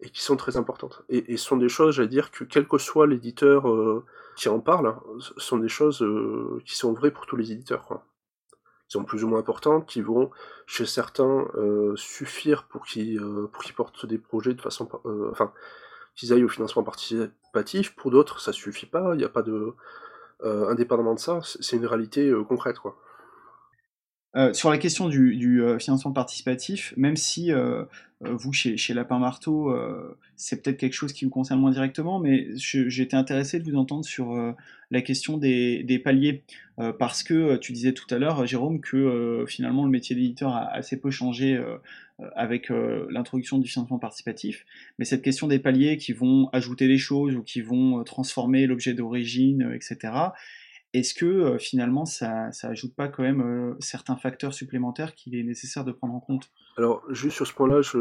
et 0.00 0.10
qui 0.10 0.22
sont 0.22 0.36
très 0.36 0.56
importantes. 0.56 1.02
Et, 1.08 1.36
ce 1.36 1.44
sont 1.44 1.56
des 1.56 1.68
choses, 1.68 1.96
j'allais 1.96 2.08
dire, 2.08 2.30
que 2.30 2.44
quel 2.44 2.66
que 2.66 2.78
soit 2.78 3.06
l'éditeur 3.06 3.68
euh, 3.68 4.04
qui 4.36 4.48
en 4.48 4.60
parle, 4.60 4.96
ce 5.18 5.32
sont 5.36 5.58
des 5.58 5.68
choses 5.68 6.02
euh, 6.02 6.62
qui 6.64 6.76
sont 6.76 6.92
vraies 6.92 7.10
pour 7.10 7.26
tous 7.26 7.36
les 7.36 7.52
éditeurs, 7.52 7.84
quoi. 7.84 8.04
Qui 8.88 8.92
sont 8.92 9.04
plus 9.04 9.24
ou 9.24 9.28
moins 9.28 9.40
importantes, 9.40 9.86
qui 9.86 10.00
vont, 10.00 10.30
chez 10.66 10.86
certains, 10.86 11.46
euh, 11.56 11.94
suffire 11.96 12.64
pour 12.64 12.86
qu'ils 12.86 13.20
pour 13.52 13.62
qu'ils 13.62 13.74
portent 13.74 14.06
des 14.06 14.18
projets 14.18 14.54
de 14.54 14.62
façon... 14.62 14.88
enfin, 15.30 15.52
qu'ils 16.14 16.32
aillent 16.32 16.44
au 16.44 16.48
financement 16.48 16.82
participatif, 16.82 17.32
pour 17.96 18.10
d'autres, 18.10 18.40
ça 18.40 18.52
suffit 18.52 18.86
pas, 18.86 19.14
il 19.14 19.18
n'y 19.18 19.24
a 19.24 19.28
pas 19.28 19.42
de... 19.42 19.74
indépendamment 20.44 21.14
de 21.14 21.20
ça, 21.20 21.40
c'est 21.42 21.76
une 21.76 21.86
réalité 21.86 22.32
concrète, 22.48 22.78
quoi. 22.78 22.96
Euh, 24.36 24.52
sur 24.52 24.70
la 24.70 24.76
question 24.76 25.08
du, 25.08 25.62
euh, 25.62 25.78
financement 25.78 26.12
participatif, 26.12 26.92
même 26.96 27.16
si 27.16 27.50
euh, 27.50 27.84
vous, 28.20 28.52
chez, 28.52 28.76
chez 28.76 28.92
Lapin 28.92 29.18
Marteau, 29.18 29.74
c'est 30.36 30.62
peut-être 30.62 30.76
quelque 30.76 30.92
chose 30.92 31.12
qui 31.12 31.24
vous 31.24 31.30
concerne 31.30 31.60
moins 31.60 31.70
directement, 31.70 32.18
mais 32.18 32.48
j'étais 32.56 33.16
intéressé 33.16 33.58
de 33.58 33.70
vous 33.70 33.76
entendre 33.76 34.04
sur 34.04 34.36
la 34.90 35.02
question 35.02 35.38
des, 35.38 36.00
paliers, 36.04 36.42
parce 36.98 37.22
que 37.22 37.56
tu 37.56 37.72
disais 37.72 37.92
tout 37.92 38.12
à 38.12 38.18
l'heure, 38.18 38.44
Jérôme, 38.44 38.80
que 38.80 39.44
finalement 39.46 39.84
le 39.84 39.90
métier 39.90 40.16
d'éditeur 40.16 40.54
a 40.54 40.68
assez 40.72 41.00
peu 41.00 41.10
changé 41.12 41.62
avec 42.34 42.70
l'introduction 43.10 43.58
du 43.58 43.68
financement 43.68 43.98
participatif, 43.98 44.66
mais 44.98 45.04
cette 45.04 45.22
question 45.22 45.46
des 45.46 45.58
paliers 45.58 45.96
qui 45.98 46.12
vont 46.12 46.48
ajouter 46.52 46.88
des 46.88 46.98
choses 46.98 47.36
ou 47.36 47.42
qui 47.42 47.60
vont 47.60 48.02
transformer 48.02 48.66
l'objet 48.66 48.92
d'origine, 48.94 49.72
etc., 49.74 50.12
est-ce 50.94 51.12
que 51.12 51.26
euh, 51.26 51.58
finalement 51.58 52.06
ça, 52.06 52.50
ça 52.52 52.68
ajoute 52.68 52.94
pas 52.94 53.08
quand 53.08 53.22
même 53.22 53.42
euh, 53.42 53.76
certains 53.78 54.16
facteurs 54.16 54.54
supplémentaires 54.54 55.14
qu'il 55.14 55.34
est 55.36 55.42
nécessaire 55.42 55.84
de 55.84 55.92
prendre 55.92 56.14
en 56.14 56.20
compte? 56.20 56.50
Alors 56.78 57.02
juste 57.10 57.36
sur 57.36 57.46
ce 57.46 57.52
point-là, 57.52 57.82
je, 57.82 57.98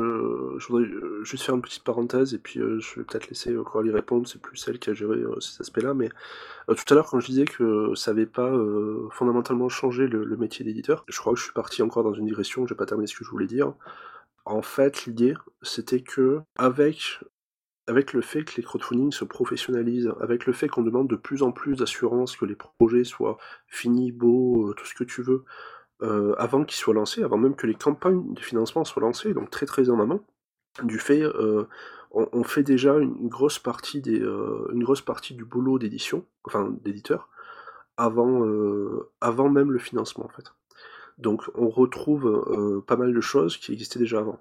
voudrais 0.68 0.86
euh, 0.86 1.24
juste 1.24 1.44
faire 1.44 1.56
une 1.56 1.62
petite 1.62 1.84
parenthèse 1.84 2.34
et 2.34 2.38
puis 2.38 2.60
je 2.60 3.00
vais 3.00 3.06
peut-être 3.06 3.28
laisser 3.28 3.54
Coralie 3.66 3.92
répondre, 3.92 4.28
c'est 4.28 4.42
plus 4.42 4.56
celle 4.56 4.80
qui 4.80 4.90
a 4.90 4.94
géré 4.94 5.18
cet 5.40 5.62
aspect-là, 5.62 5.94
mais 5.94 6.10
tout 6.68 6.94
à 6.94 6.94
l'heure 6.94 7.10
quand 7.10 7.20
je 7.20 7.28
disais 7.28 7.46
que 7.46 7.94
ça 7.96 8.12
n'avait 8.12 8.28
pas 8.28 8.54
fondamentalement 9.12 9.68
changé 9.68 10.08
le, 10.08 10.38
métier 10.38 10.64
d'éditeur, 10.64 11.04
je 11.08 11.20
crois 11.20 11.34
que 11.34 11.40
je 11.40 11.46
suis 11.46 11.54
parti 11.54 11.82
encore 11.82 12.04
dans 12.04 12.14
une 12.14 12.26
digression, 12.26 12.68
j'ai 12.68 12.76
pas 12.76 12.86
terminé 12.86 13.08
ce 13.08 13.16
que 13.16 13.26
je 13.26 13.30
voulais 13.32 13.48
dire. 13.48 13.74
En 14.46 14.62
fait, 14.62 15.06
l'idée, 15.06 15.34
c'était 15.64 16.02
que 16.02 16.42
avec 16.58 17.20
avec 17.88 18.12
le 18.12 18.22
fait 18.22 18.44
que 18.44 18.58
les 18.58 18.64
crowdfunding 18.64 19.12
se 19.12 19.24
professionnalisent, 19.24 20.14
avec 20.20 20.46
le 20.46 20.54
fait 20.54 20.68
qu'on 20.68 20.84
demande 20.84 21.10
de 21.10 21.16
plus 21.16 21.42
en 21.42 21.52
plus 21.52 21.78
d'assurance 21.78 22.36
que 22.36 22.46
les 22.46 22.56
projets 22.56 23.06
soient 23.06 23.38
finis, 23.66 24.12
beaux, 24.12 24.70
euh, 24.70 24.74
tout 24.74 24.86
ce 24.86 24.94
que 24.94 25.06
tu 25.06 25.22
veux, 25.22 25.46
euh, 26.02 26.36
avant 26.38 26.66
qu'ils 26.66 26.78
soient 26.78 26.94
lancés, 26.94 27.24
avant 27.24 27.38
même 27.38 27.56
que 27.56 27.66
les 27.66 27.76
campagnes 27.76 28.34
de 28.34 28.40
financement 28.42 28.84
soient 28.84 29.02
lancées, 29.02 29.34
donc 29.34 29.50
très 29.50 29.66
très 29.66 29.90
en 29.90 30.02
amont, 30.02 30.22
du 30.84 31.00
fait, 31.00 31.22
euh, 31.22 31.66
on, 32.12 32.44
fait 32.44 32.64
déjà 32.64 32.98
une 32.98 33.30
grosse 33.30 33.58
partie 33.58 34.02
des, 34.02 34.20
une 34.20 34.84
grosse 34.84 35.02
partie 35.02 35.34
du 35.34 35.44
boulot 35.44 35.80
d'édition, 35.80 36.26
enfin 36.46 36.76
d'éditeur, 36.84 37.30
avant, 37.96 38.44
avant 39.22 39.50
même 39.50 39.72
le 39.72 39.80
financement 39.80 40.26
en 40.26 40.30
fait. 40.30 40.46
Donc 41.18 41.44
on 41.56 41.70
retrouve 41.70 42.84
pas 42.88 42.96
mal 42.96 43.14
de 43.14 43.22
choses 43.22 43.58
qui 43.58 43.74
existaient 43.74 44.00
déjà 44.00 44.20
avant. 44.20 44.40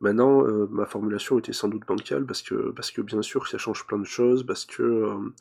Maintenant, 0.00 0.46
euh, 0.46 0.66
ma 0.70 0.86
formulation 0.86 1.38
était 1.38 1.52
sans 1.52 1.68
doute 1.68 1.86
bancale 1.86 2.24
parce 2.24 2.42
que, 2.42 2.70
parce 2.70 2.90
que 2.90 3.02
bien 3.02 3.20
sûr 3.20 3.46
ça 3.46 3.58
change 3.58 3.86
plein 3.86 3.98
de 3.98 4.04
choses, 4.04 4.44
parce 4.44 4.64
que. 4.64 4.82
Euh, 4.82 5.34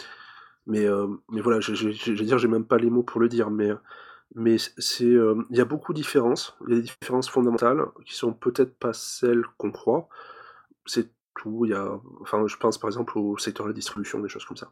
mais, 0.68 0.86
euh, 0.86 1.08
mais 1.30 1.42
voilà, 1.42 1.60
je 1.62 1.88
vais 1.88 2.26
dire, 2.26 2.38
j'ai 2.38 2.48
même 2.48 2.66
pas 2.66 2.78
les 2.78 2.90
mots 2.90 3.02
pour 3.02 3.20
le 3.20 3.30
dire, 3.30 3.50
mais, 3.50 3.72
mais 4.36 4.58
c'est, 4.60 5.06
il 5.06 5.46
y 5.58 5.62
a 5.62 5.66
beaucoup 5.66 5.94
de 5.94 5.98
différences, 5.98 6.56
il 6.68 6.74
y 6.74 6.78
a 6.78 6.82
des 6.82 6.84
différences 6.84 7.30
fondamentales 7.30 7.88
qui 8.06 8.16
sont 8.16 8.34
peut-être 8.34 8.78
pas 8.78 8.94
celles 8.94 9.44
qu'on 9.58 9.72
croit. 9.72 10.10
C'est 10.86 11.10
tout, 11.36 11.66
il 11.66 11.72
y 11.72 11.74
a, 11.74 12.00
enfin, 12.22 12.46
je 12.46 12.58
pense 12.58 12.78
par 12.78 12.90
exemple 12.90 13.18
au 13.18 13.38
secteur 13.40 13.66
de 13.66 13.72
la 13.72 13.76
distribution, 13.76 14.20
des 14.20 14.30
choses 14.30 14.46
comme 14.46 14.58
ça. 14.58 14.72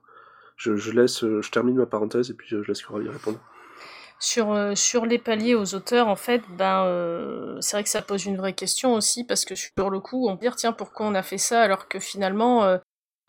Je, 0.57 0.91
laisse, 0.91 1.21
je 1.21 1.51
termine 1.51 1.77
ma 1.77 1.85
parenthèse 1.87 2.29
et 2.29 2.33
puis 2.33 2.47
je 2.49 2.57
laisse 2.57 2.81
Coralie 2.83 3.09
répondre. 3.09 3.39
Sur, 4.19 4.51
euh, 4.51 4.73
sur 4.73 5.05
les 5.05 5.19
paliers 5.19 5.53
aux 5.53 5.75
auteurs, 5.75 6.07
en 6.07 6.15
fait, 6.15 6.41
ben, 6.57 6.85
euh, 6.85 7.57
c'est 7.61 7.77
vrai 7.77 7.83
que 7.83 7.89
ça 7.89 8.01
pose 8.01 8.25
une 8.25 8.37
vraie 8.37 8.53
question 8.53 8.93
aussi, 8.93 9.23
parce 9.23 9.45
que 9.45 9.53
sur 9.53 9.89
le 9.91 9.99
coup, 9.99 10.27
on 10.27 10.35
peut 10.37 10.41
dire, 10.41 10.55
tiens, 10.55 10.73
pourquoi 10.73 11.05
on 11.05 11.13
a 11.13 11.21
fait 11.21 11.37
ça, 11.37 11.61
alors 11.61 11.87
que 11.87 11.99
finalement, 11.99 12.63
euh, 12.63 12.77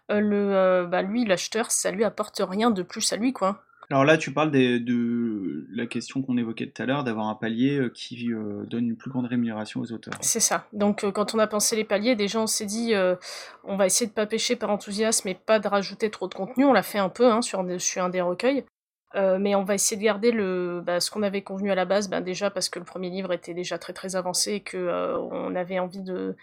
le, 0.09 0.87
bah, 0.87 1.03
lui, 1.03 1.27
l'acheteur, 1.27 1.71
ça 1.71 1.91
lui 1.91 2.05
apporte 2.05 2.41
rien 2.41 2.71
de 2.71 2.83
plus 2.83 3.13
à 3.13 3.17
lui, 3.17 3.35
quoi. 3.35 3.63
Alors 3.91 4.05
là, 4.05 4.19
tu 4.19 4.33
parles 4.33 4.51
de 4.51 5.67
la 5.75 5.87
question 5.87 6.21
qu'on 6.23 6.37
évoquait 6.37 6.67
tout 6.67 6.83
à 6.83 6.87
l'heure, 6.87 7.05
d'avoir 7.05 7.29
un 7.29 7.35
palier 7.35 7.89
qui 7.95 8.29
donne 8.67 8.85
une 8.85 8.97
plus 8.97 9.11
grande 9.11 9.25
rémunération 9.27 9.81
aux 9.81 9.93
auteurs. 9.93 10.13
C'est 10.21 10.41
ça. 10.41 10.67
Donc 10.75 11.11
quand 11.13 11.35
on 11.35 11.39
a 11.39 11.47
pensé 11.47 11.75
les 11.75 11.85
paliers, 11.85 12.15
déjà 12.15 12.39
on 12.39 12.47
s'est 12.47 12.67
dit, 12.67 12.93
on 13.65 13.77
va 13.79 13.87
essayer 13.87 14.07
de 14.07 14.13
pas 14.13 14.27
pêcher 14.27 14.57
par 14.57 14.69
enthousiasme 14.69 15.29
et 15.29 15.35
pas 15.35 15.59
de 15.59 15.69
rajouter 15.69 16.11
trop 16.11 16.29
de 16.29 16.35
contenu. 16.35 16.67
On 16.67 16.75
l'a 16.75 16.83
fait 16.83 16.99
un 16.99 17.09
peu 17.09 17.33
hein, 17.33 17.41
sur, 17.41 17.65
sur 17.81 18.05
un 18.05 18.11
des 18.11 18.21
recueils. 18.21 18.63
Euh, 19.15 19.39
mais 19.39 19.55
on 19.55 19.65
va 19.65 19.75
essayer 19.75 19.97
de 19.97 20.05
garder 20.05 20.31
le, 20.33 20.83
bah, 20.85 21.01
ce 21.01 21.11
qu'on 21.11 21.23
avait 21.23 21.43
convenu 21.43 21.71
à 21.71 21.75
la 21.75 21.87
base, 21.87 22.09
bah, 22.09 22.21
déjà 22.21 22.51
parce 22.51 22.69
que 22.69 22.79
le 22.79 22.85
premier 22.85 23.09
livre 23.09 23.33
était 23.33 23.55
déjà 23.55 23.79
très 23.79 23.95
très 23.95 24.17
avancé 24.17 24.55
et 24.55 24.61
que 24.61 24.77
euh, 24.77 25.19
on 25.19 25.55
avait 25.55 25.79
envie 25.79 26.03
de, 26.03 26.37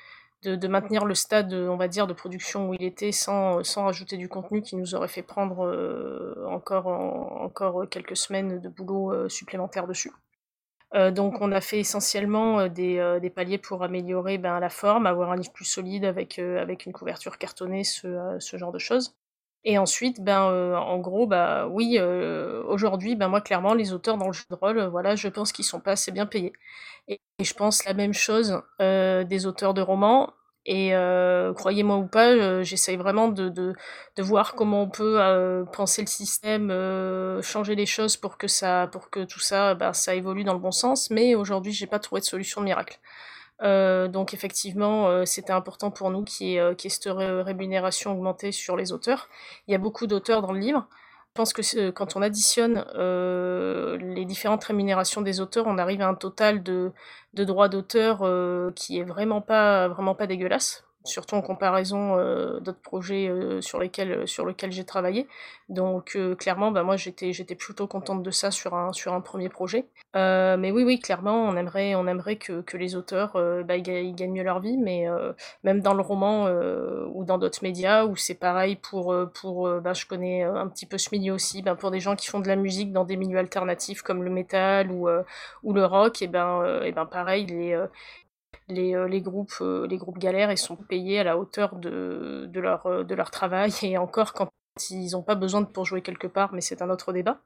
de, 0.44 0.68
maintenir 0.68 1.06
le 1.06 1.14
stade, 1.14 1.54
on 1.54 1.78
va 1.78 1.88
dire, 1.88 2.08
de 2.08 2.14
production 2.14 2.70
où 2.70 2.74
il 2.74 2.84
était 2.84 3.12
sans, 3.12 3.64
sans 3.64 3.86
rajouter 3.86 4.18
du 4.18 4.30
contenu 4.30 4.62
qui 4.64 4.76
nous 4.76 4.96
aurait 4.96 5.08
fait 5.08 5.22
prendre 5.22 5.66
euh, 5.66 6.44
encore, 6.50 6.88
encore 6.88 7.88
quelques 7.90 8.18
semaines 8.18 8.60
de 8.60 8.70
boulot 8.70 9.30
supplémentaire 9.30 9.88
dessus. 9.88 10.12
donc 11.12 11.42
on 11.42 11.52
a 11.52 11.62
fait 11.62 11.80
essentiellement 11.80 12.68
des, 12.68 13.20
des 13.22 13.30
paliers 13.30 13.58
pour 13.60 13.84
améliorer 13.84 14.38
ben, 14.38 14.60
la 14.60 14.70
forme, 14.70 15.06
avoir 15.08 15.32
un 15.32 15.36
livre 15.36 15.54
plus 15.54 15.66
solide 15.66 16.06
avec, 16.06 16.40
avec 16.40 16.86
une 16.86 16.94
couverture 16.94 17.38
cartonnée, 17.38 17.84
ce, 17.84 18.38
ce 18.40 18.58
genre 18.58 18.72
de 18.72 18.80
choses. 18.80 19.16
Et 19.66 19.80
ensuite, 19.80 20.22
ben, 20.22 20.44
euh, 20.52 20.76
en 20.76 21.00
gros, 21.00 21.26
bah 21.26 21.68
oui, 21.68 21.98
euh, 22.00 22.64
aujourd'hui, 22.68 23.16
ben 23.16 23.30
moi 23.30 23.42
clairement, 23.42 23.74
les 23.74 23.94
auteurs 23.94 24.18
dans 24.18 24.28
le 24.28 24.34
jeu 24.34 24.44
de 24.50 24.56
rôle, 24.56 24.78
euh, 24.78 24.90
voilà, 24.90 25.16
je 25.16 25.28
pense 25.28 25.52
qu'ils 25.52 25.66
sont 25.66 25.80
pas 25.80 25.94
assez 25.94 26.12
bien 26.12 26.28
payés. 26.28 26.54
Et, 27.08 27.20
je 27.40 27.54
pense 27.54 27.84
la 27.86 27.94
même 27.94 28.14
chose 28.14 28.62
des 28.80 29.46
auteurs 29.46 29.74
de 29.74 29.82
romans. 29.82 30.34
Et 30.66 30.94
croyez-moi 31.56 31.98
ou 31.98 32.08
pas, 32.08 32.64
j'essaye 32.64 32.98
vraiment 32.98 33.28
de, 33.28 33.50
de, 33.50 33.74
de, 34.16 34.24
voir 34.24 34.56
comment 34.56 34.84
on 34.84 34.90
peut 34.90 35.20
penser 35.74 36.02
le 36.02 36.08
système, 36.08 36.72
changer 37.44 37.76
les 37.76 37.86
choses 37.86 38.18
pour 38.18 38.38
que 38.38 38.48
ça, 38.48 38.88
pour 38.92 39.10
que 39.10 39.26
tout 39.26 39.40
ça, 39.40 39.76
ben, 39.76 39.94
ça 39.94 40.16
évolue 40.16 40.44
dans 40.44 40.54
le 40.54 40.60
bon 40.60 40.72
sens. 40.72 41.10
Mais 41.12 41.36
aujourd'hui, 41.36 41.74
j'ai 41.74 41.88
pas 41.88 42.00
trouvé 42.00 42.22
de 42.22 42.26
solution 42.26 42.62
miracle. 42.62 43.00
Euh, 43.62 44.08
donc 44.08 44.34
effectivement, 44.34 45.08
euh, 45.08 45.26
c'était 45.26 45.54
important 45.54 45.90
pour 45.92 46.12
nous 46.12 46.24
qu'il 46.24 46.48
y, 46.48 46.56
ait, 46.56 46.60
euh, 46.60 46.74
cette 46.78 47.08
rémunération 47.08 48.12
augmentée 48.12 48.52
sur 48.52 48.76
les 48.76 48.92
auteurs. 48.92 49.30
Il 49.68 49.72
y 49.72 49.76
a 49.76 49.78
beaucoup 49.78 50.08
d'auteurs 50.08 50.42
dans 50.42 50.52
le 50.52 50.60
livre. 50.60 50.88
Je 51.30 51.42
pense 51.42 51.54
que 51.54 51.90
quand 51.90 52.16
on 52.16 52.22
additionne 52.22 52.86
les 52.96 54.24
différentes 54.26 54.64
rémunérations 54.64 55.22
des 55.22 55.42
auteurs, 55.42 55.66
on 55.68 55.78
arrive 55.78 56.02
à 56.02 56.08
un 56.08 56.16
total 56.16 56.64
de, 56.64 56.94
droits 57.34 57.68
d'auteur 57.68 58.20
qui 58.74 59.00
est 59.00 59.04
vraiment 59.04 59.42
pas, 59.42 59.90
vraiment 59.90 60.16
pas 60.16 60.28
dégueulasse 60.28 60.86
surtout 61.06 61.36
en 61.36 61.42
comparaison 61.42 62.18
euh, 62.18 62.60
d'autres 62.60 62.82
projets 62.82 63.28
euh, 63.30 63.62
sur 63.62 63.80
lesquels 63.80 64.12
euh, 64.12 64.26
sur 64.26 64.46
lesquels 64.46 64.72
j'ai 64.72 64.84
travaillé. 64.84 65.28
Donc 65.70 66.18
clairement, 66.38 66.72
bah, 66.72 66.84
moi 66.84 66.96
j'étais 66.96 67.34
j'étais 67.34 67.56
plutôt 67.56 67.88
contente 67.88 68.22
de 68.22 68.32
ça 68.32 68.52
sur 68.52 68.76
un 68.76 68.94
sur 68.94 69.14
un 69.14 69.22
premier 69.22 69.50
projet. 69.50 69.86
mais 70.14 70.72
oui 70.72 70.84
oui 70.84 71.00
clairement 71.00 71.48
on 71.48 71.56
aimerait 71.56 71.96
on 71.96 72.08
aimerait 72.08 72.36
que, 72.36 72.62
que 72.62 72.78
les 72.78 72.96
auteurs 72.96 73.34
bah, 73.66 73.76
ils, 73.78 73.84
gagnent 74.16 74.34
mieux 74.34 74.44
leur 74.44 74.60
vie, 74.60 74.78
mais 74.78 75.08
même 75.64 75.82
dans 75.82 75.94
le 75.94 76.02
roman 76.02 76.48
ou 77.14 77.24
dans 77.24 77.38
d'autres 77.40 77.64
médias 77.64 78.06
où 78.06 78.16
c'est 78.16 78.36
pareil 78.36 78.76
pour 78.76 79.16
pour 79.34 79.70
bah, 79.82 79.94
je 79.94 80.06
connais 80.06 80.44
un 80.44 80.68
petit 80.68 80.86
peu 80.86 80.98
ce 80.98 81.10
milieu 81.12 81.34
aussi, 81.34 81.62
ben, 81.64 81.76
pour 81.76 81.92
des 81.92 82.00
gens 82.00 82.16
qui 82.16 82.28
font 82.28 82.40
de 82.40 82.48
la 82.48 82.56
musique 82.56 82.92
dans 82.94 83.06
des 83.06 83.18
milieux 83.18 83.40
alternatifs 83.40 84.04
comme 84.04 84.24
le 84.24 84.30
métal 84.30 84.92
ou 84.92 85.10
ou 85.64 85.74
le 85.74 85.86
rock, 85.86 86.22
et 86.22 86.28
ben 86.28 86.82
et 86.84 86.92
ben 86.92 87.06
pareil 87.06 87.48
les 87.48 87.76
les, 88.68 88.96
euh, 88.96 89.08
les, 89.08 89.22
groupes, 89.22 89.54
euh, 89.62 89.88
les 89.88 89.98
groupes 89.98 90.18
galères 90.18 90.52
ils 90.52 90.58
sont 90.58 90.76
payés 90.76 91.20
à 91.20 91.24
la 91.24 91.38
hauteur 91.38 91.76
de, 91.76 92.46
de, 92.52 92.60
leur, 92.60 92.86
euh, 92.88 93.04
de 93.04 93.16
leur 93.16 93.32
travail 93.32 93.72
et 93.84 93.98
encore 93.98 94.34
quand 94.34 94.50
ils 94.90 95.12
n'ont 95.12 95.24
pas 95.24 95.36
besoin 95.36 95.62
de 95.62 95.68
pour 95.68 95.86
jouer 95.86 96.02
quelque 96.02 96.28
part, 96.28 96.52
mais 96.52 96.60
c'est 96.60 96.82
un 96.82 96.90
autre 96.90 97.14
débat. 97.14 97.40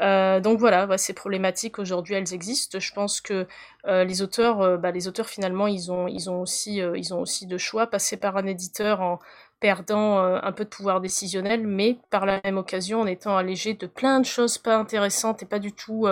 Euh, 0.00 0.40
donc 0.40 0.58
voilà, 0.58 0.86
bah, 0.86 0.98
ces 0.98 1.14
problématiques 1.14 1.78
aujourd'hui 1.78 2.14
elles 2.14 2.34
existent. 2.34 2.80
Je 2.80 2.92
pense 2.92 3.20
que 3.20 3.46
euh, 3.86 4.04
les 4.04 4.20
auteurs, 4.20 4.76
bah, 4.78 4.90
les 4.90 5.06
auteurs 5.06 5.28
finalement 5.28 5.68
ils 5.68 5.92
ont, 5.92 6.08
ils 6.08 6.28
ont 6.28 6.40
aussi, 6.40 6.78
ils 6.78 7.14
ont 7.14 7.20
aussi 7.20 7.46
de 7.46 7.56
choix. 7.56 7.86
Passer 7.86 8.16
par 8.16 8.36
un 8.36 8.46
éditeur 8.46 9.00
en, 9.00 9.20
perdant 9.60 10.18
un 10.18 10.52
peu 10.52 10.64
de 10.64 10.68
pouvoir 10.68 11.00
décisionnel, 11.00 11.66
mais 11.66 11.98
par 12.10 12.26
la 12.26 12.40
même 12.44 12.58
occasion 12.58 13.00
en 13.00 13.06
étant 13.06 13.36
allégé 13.36 13.74
de 13.74 13.86
plein 13.86 14.20
de 14.20 14.26
choses 14.26 14.58
pas 14.58 14.76
intéressantes 14.76 15.42
et 15.42 15.46
pas 15.46 15.58
du 15.58 15.72
tout 15.72 16.06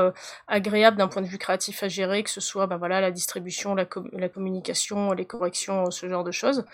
agréables 0.48 0.96
d'un 0.96 1.08
point 1.08 1.22
de 1.22 1.26
vue 1.26 1.38
créatif 1.38 1.82
à 1.82 1.88
gérer, 1.88 2.22
que 2.22 2.30
ce 2.30 2.40
soit 2.40 2.66
ben 2.66 2.76
voilà, 2.78 3.00
la 3.00 3.10
distribution, 3.10 3.74
la 3.74 3.84
communication, 4.28 5.12
les 5.12 5.26
corrections, 5.26 5.90
ce 5.90 6.08
genre 6.08 6.24
de 6.24 6.32
choses. 6.32 6.64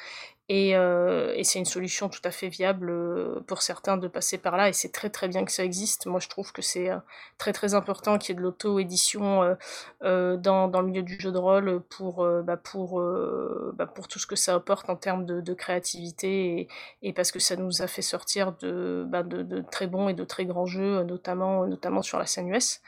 Euh, 0.50 1.32
et, 1.36 1.44
c'est 1.44 1.58
une 1.58 1.64
solution 1.64 2.08
tout 2.08 2.20
à 2.24 2.30
fait 2.32 2.48
viable 2.48 2.90
euh, 2.90 3.40
pour 3.46 3.62
certains 3.62 3.96
de 3.96 4.08
passer 4.08 4.36
par 4.36 4.56
là, 4.56 4.68
et 4.68 4.72
c'est 4.72 4.90
très 4.90 5.08
très 5.08 5.28
bien 5.28 5.44
que 5.44 5.52
ça 5.52 5.64
existe. 5.64 6.06
Moi, 6.06 6.18
je 6.18 6.28
trouve 6.28 6.52
que 6.52 6.62
c'est 6.62 6.90
euh, 6.90 6.98
très 7.38 7.52
très 7.52 7.74
important 7.74 8.18
qu'il 8.18 8.30
y 8.30 8.32
ait 8.32 8.36
de 8.36 8.42
l'auto-édition 8.42 9.56
dans, 10.00 10.68
dans, 10.68 10.80
le 10.80 10.86
milieu 10.86 11.02
du 11.02 11.18
jeu 11.20 11.30
de 11.30 11.38
rôle 11.38 11.80
pour, 11.88 12.26
bah, 12.44 12.56
pour, 12.56 13.00
bah, 13.74 13.86
pour 13.86 14.08
tout 14.08 14.18
ce 14.18 14.26
que 14.26 14.36
ça 14.36 14.54
apporte 14.54 14.90
en 14.90 14.96
termes 14.96 15.24
de, 15.24 15.54
créativité, 15.54 16.68
et, 17.02 17.12
parce 17.12 17.32
que 17.32 17.38
ça 17.38 17.56
nous 17.56 17.82
a 17.82 17.86
fait 17.86 18.02
sortir 18.02 18.52
de, 18.60 19.04
bah, 19.08 19.22
de, 19.22 19.42
de, 19.42 19.60
très 19.60 19.86
bons 19.86 20.08
et 20.08 20.14
de 20.14 20.24
très 20.24 20.46
grands 20.46 20.66
jeux, 20.66 21.02
notamment, 21.04 21.66
notamment 21.66 22.02
sur 22.02 22.18
la 22.18 22.26
scène 22.26 22.48
US. 22.48 22.80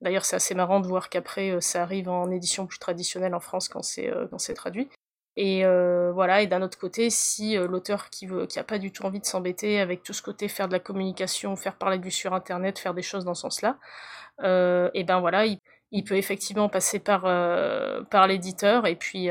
D'ailleurs, 0.00 0.24
c'est 0.24 0.36
assez 0.36 0.54
marrant 0.54 0.80
de 0.80 0.86
voir 0.86 1.08
qu'après, 1.08 1.60
ça 1.60 1.82
arrive 1.82 2.08
en 2.08 2.30
édition 2.30 2.66
plus 2.66 2.78
traditionnelle 2.78 3.34
en 3.34 3.40
France 3.40 3.68
quand 3.68 3.82
c'est 3.82 4.54
traduit. 4.54 4.88
Et 5.40 5.64
euh, 5.64 6.10
voilà, 6.12 6.42
et 6.42 6.48
d'un 6.48 6.62
autre 6.62 6.76
côté, 6.78 7.10
si 7.10 7.56
euh, 7.56 7.68
l'auteur 7.68 8.10
qui 8.10 8.26
veut, 8.26 8.46
qui 8.46 8.58
a 8.58 8.64
pas 8.64 8.78
du 8.78 8.90
tout 8.90 9.04
envie 9.04 9.20
de 9.20 9.24
s'embêter 9.24 9.80
avec 9.80 10.02
tout 10.02 10.12
ce 10.12 10.20
côté 10.20 10.48
faire 10.48 10.66
de 10.66 10.72
la 10.72 10.80
communication, 10.80 11.54
faire 11.54 11.76
parler 11.76 11.98
du 11.98 12.10
sur 12.10 12.34
internet, 12.34 12.76
faire 12.76 12.92
des 12.92 13.02
choses 13.02 13.24
dans 13.24 13.34
ce 13.34 13.42
sens-là, 13.42 13.78
euh, 14.42 14.90
et 14.94 15.04
ben 15.04 15.20
voilà, 15.20 15.46
il, 15.46 16.04
peut 16.04 16.16
effectivement 16.16 16.68
passer 16.68 16.98
par 16.98 17.22
par 18.10 18.26
l'éditeur 18.26 18.86
et 18.86 18.96
puis 18.96 19.28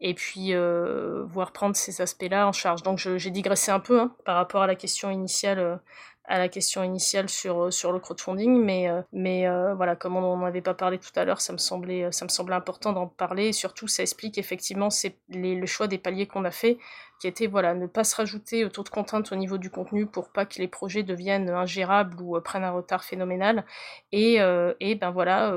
et 0.00 0.14
puis 0.14 0.52
voir 0.54 1.52
prendre 1.52 1.74
ces 1.76 2.02
aspects-là 2.02 2.46
en 2.46 2.52
charge. 2.52 2.82
Donc 2.82 2.98
j'ai 2.98 3.30
digressé 3.30 3.70
un 3.70 3.80
peu 3.80 4.00
hein, 4.00 4.14
par 4.26 4.36
rapport 4.36 4.62
à 4.62 4.66
la 4.66 4.74
question 4.74 5.10
initiale 5.10 5.80
à 6.28 6.38
la 6.38 6.48
question 6.48 6.82
initiale 6.84 7.28
sur, 7.28 7.64
euh, 7.64 7.70
sur 7.70 7.90
le 7.90 7.98
crowdfunding, 7.98 8.62
mais, 8.62 8.88
euh, 8.88 9.02
mais 9.12 9.48
euh, 9.48 9.74
voilà, 9.74 9.96
comme 9.96 10.16
on 10.16 10.20
n'en 10.20 10.44
avait 10.44 10.60
pas 10.60 10.74
parlé 10.74 10.98
tout 10.98 11.10
à 11.16 11.24
l'heure, 11.24 11.40
ça, 11.40 11.52
me 11.54 11.58
semblait, 11.58 12.12
ça 12.12 12.24
me 12.26 12.30
semblait 12.30 12.54
important 12.54 12.92
d'en 12.92 13.06
parler, 13.06 13.52
surtout 13.52 13.88
ça 13.88 14.02
explique 14.02 14.36
effectivement 14.36 14.88
les, 15.30 15.54
le 15.54 15.66
choix 15.66 15.88
des 15.88 15.96
paliers 15.98 16.26
qu'on 16.26 16.44
a 16.44 16.50
fait, 16.50 16.78
qui 17.18 17.26
était 17.26 17.46
voilà, 17.46 17.74
ne 17.74 17.86
pas 17.86 18.04
se 18.04 18.14
rajouter 18.14 18.64
autour 18.64 18.84
de 18.84 18.90
contraintes 18.90 19.32
au 19.32 19.36
niveau 19.36 19.58
du 19.58 19.70
contenu 19.70 20.06
pour 20.06 20.28
pas 20.28 20.44
que 20.44 20.58
les 20.58 20.68
projets 20.68 21.02
deviennent 21.02 21.48
ingérables 21.48 22.20
ou 22.20 22.38
prennent 22.40 22.62
un 22.62 22.70
retard 22.72 23.04
phénoménal, 23.04 23.64
et, 24.12 24.38
et 24.80 24.94
ben 24.94 25.10
voilà, 25.10 25.52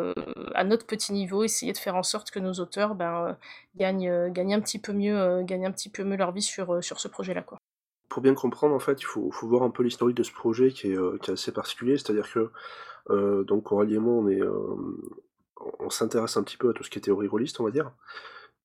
à 0.55 0.63
notre 0.63 0.87
petit 0.87 1.13
niveau, 1.13 1.43
essayer 1.43 1.73
de 1.73 1.77
faire 1.77 1.95
en 1.95 2.03
sorte 2.03 2.31
que 2.31 2.39
nos 2.39 2.53
auteurs 2.53 2.95
ben, 2.95 3.37
gagnent, 3.75 4.29
gagnent, 4.31 4.55
un 4.55 4.61
petit 4.61 4.79
peu 4.79 4.93
mieux, 4.93 5.43
gagnent 5.43 5.67
un 5.67 5.71
petit 5.71 5.89
peu 5.89 6.03
mieux 6.03 6.17
leur 6.17 6.31
vie 6.31 6.41
sur, 6.41 6.83
sur 6.83 6.99
ce 6.99 7.07
projet-là. 7.07 7.43
Pour 8.11 8.21
bien 8.21 8.33
comprendre, 8.33 8.75
en 8.75 8.79
fait, 8.79 9.01
il 9.01 9.05
faut, 9.05 9.31
voir 9.43 9.63
un 9.63 9.69
peu 9.69 9.83
l'historique 9.83 10.17
de 10.17 10.23
ce 10.23 10.33
projet 10.33 10.71
qui 10.71 10.91
est, 10.91 10.97
euh, 10.97 11.17
assez 11.29 11.53
particulier. 11.53 11.97
C'est-à-dire 11.97 12.29
que, 12.29 12.49
euh, 13.09 13.45
donc, 13.45 13.71
et 13.71 13.99
moi, 13.99 14.21
euh, 14.29 14.51
on 15.79 15.89
s'intéresse 15.89 16.35
un 16.35 16.43
petit 16.43 16.57
peu 16.57 16.71
à 16.71 16.73
tout 16.73 16.83
ce 16.83 16.89
qui 16.89 16.99
est 16.99 17.03
théorie 17.03 17.29
rôliste, 17.29 17.61
on 17.61 17.63
va 17.63 17.71
dire. 17.71 17.89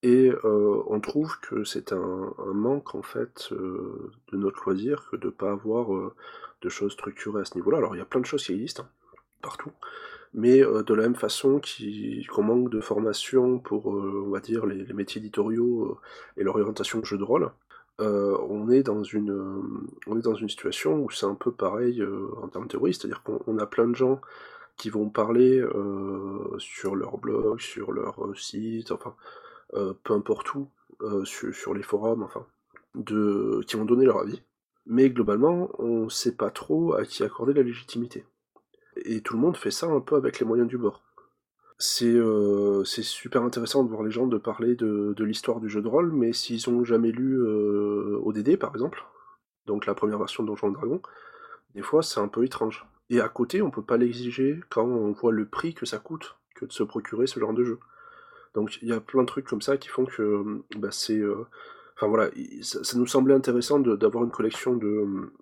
Et 0.03 0.33
on 0.45 1.01
trouve 1.01 1.39
que 1.39 1.63
c'est 1.63 1.93
un, 1.93 2.35
manque, 2.53 2.97
en 2.97 3.03
fait, 3.03 3.51
de 3.53 4.37
notre 4.37 4.65
loisir 4.65 5.07
que 5.11 5.17
de 5.17 5.27
ne 5.27 5.31
pas 5.31 5.53
avoir 5.53 6.13
de 6.61 6.69
choses 6.69 6.93
structurées 6.93 7.43
à 7.43 7.45
ce 7.45 7.55
niveau-là. 7.55 7.79
Alors, 7.79 7.95
il 7.95 7.99
y 7.99 8.03
a 8.03 8.05
plein 8.05 8.21
de 8.21 8.27
choses 8.27 8.45
qui 8.45 8.53
existent, 8.53 8.83
hein, 8.83 9.17
partout. 9.43 9.71
Mais 10.35 10.59
de 10.61 10.95
la 10.95 11.05
même 11.05 11.15
façon 11.15 11.61
qu'on 12.31 12.43
manque 12.43 12.71
de 12.71 12.81
formation 12.81 13.61
pour, 13.61 13.87
on 13.87 14.31
va 14.31 14.41
dire, 14.41 14.67
les 14.67 14.93
métiers 14.93 15.21
éditoriaux 15.21 15.99
et 16.37 16.43
l'orientation 16.43 16.99
de 16.99 17.05
jeu 17.05 17.17
de 17.17 17.25
rôle, 17.25 17.51
euh, 18.01 18.37
on, 18.49 18.69
est 18.69 18.83
dans 18.83 19.03
une, 19.03 19.31
euh, 19.31 19.63
on 20.07 20.19
est 20.19 20.23
dans 20.23 20.35
une 20.35 20.51
situation 20.51 21.03
où 21.03 21.11
c'est 21.11 21.25
un 21.25 21.35
peu 21.35 21.51
pareil 21.51 22.03
euh, 22.03 22.29
en 22.43 22.49
termes 22.49 22.69
théoriques, 22.69 22.97
c'est-à-dire 22.97 23.23
qu'on 23.23 23.59
a 23.59 23.67
plein 23.67 23.89
de 23.89 23.95
gens 23.95 24.21
qui 24.77 24.91
vont 24.91 25.09
parler 25.09 25.65
sur 26.59 26.97
leur 26.97 27.17
blog, 27.17 27.61
sur 27.61 27.93
leur 27.93 28.19
site, 28.37 28.91
enfin, 28.91 29.15
peu 29.73 30.13
importe 30.13 30.55
où, 30.55 30.69
sur, 31.25 31.73
les 31.73 31.83
forums, 31.83 32.23
enfin, 32.23 32.45
de, 32.95 33.63
qui 33.67 33.77
vont 33.77 33.87
donner 33.87 34.05
leur 34.05 34.19
avis. 34.19 34.43
Mais 34.85 35.09
globalement, 35.09 35.71
on 35.79 36.05
ne 36.05 36.09
sait 36.11 36.37
pas 36.37 36.51
trop 36.51 36.93
à 36.93 37.07
qui 37.07 37.25
accorder 37.25 37.55
la 37.55 37.63
légitimité. 37.63 38.27
Et 38.97 39.23
tout 39.23 39.33
le 39.33 39.41
monde 39.41 39.57
fait 39.57 39.71
ça 39.71 39.87
un 39.87 40.01
peu 40.01 40.17
avec 40.17 40.41
les 40.41 40.45
moyens 40.45 40.69
du 40.69 40.77
bord. 40.77 41.06
Euh, 42.03 42.85
c'est 42.85 43.03
super 43.03 43.43
intéressant 43.43 43.85
de 43.85 43.91
voir 43.91 44.03
les 44.03 44.11
gens 44.11 44.27
de 44.27 44.39
parler 44.39 44.77
de, 44.77 45.15
l'histoire 45.25 45.61
du 45.61 45.69
jeu 45.69 45.83
de 45.83 45.89
rôle, 45.89 46.11
mais 46.13 46.33
s'ils 46.33 46.71
ont 46.71 46.85
jamais 46.85 47.13
lu 47.13 47.39
euh, 47.39 48.19
ODD 48.23 48.57
par 48.57 48.73
exemple, 48.73 49.05
donc 49.67 49.85
la 49.87 49.95
première 49.95 50.19
version 50.19 50.43
de 50.43 50.49
Donjons 50.49 50.71
Dragon, 50.71 51.03
des 51.75 51.83
fois 51.83 52.03
c'est 52.03 52.21
un 52.21 52.29
peu 52.29 52.45
étrange. 52.45 52.87
Et 53.09 53.21
à 53.21 53.29
côté, 53.29 53.63
on 53.63 53.71
peut 53.71 53.85
pas 53.85 53.99
l'exiger 53.99 54.61
quand 54.69 54.85
on 54.85 55.13
voit 55.13 55.33
le 55.33 55.47
prix 55.47 55.75
que 55.75 55.87
ça 55.87 55.99
coûte 55.99 56.37
que 56.55 56.65
de 56.65 56.73
se 56.73 56.83
procurer 56.83 57.27
ce 57.27 57.39
genre 57.39 57.53
de 57.53 57.63
jeu. 57.63 57.79
Donc 58.55 58.79
il 58.83 58.89
y 58.89 58.93
a 58.93 59.01
plein 59.01 59.23
de 59.23 59.27
trucs 59.27 59.47
comme 59.47 59.61
ça 59.61 59.77
qui 59.77 59.89
font 59.89 60.07
que 60.07 60.63
bah, 60.77 60.91
c'est. 60.91 61.19
Euh, 61.19 61.47
enfin 61.95 62.09
voilà, 62.09 62.31
ça, 62.63 62.83
ça, 62.83 62.99
nous 62.99 63.07
semblait 63.07 63.35
intéressant 63.35 63.79
d'avoir 63.79 64.25
une 64.25 64.31
collection 64.31 64.81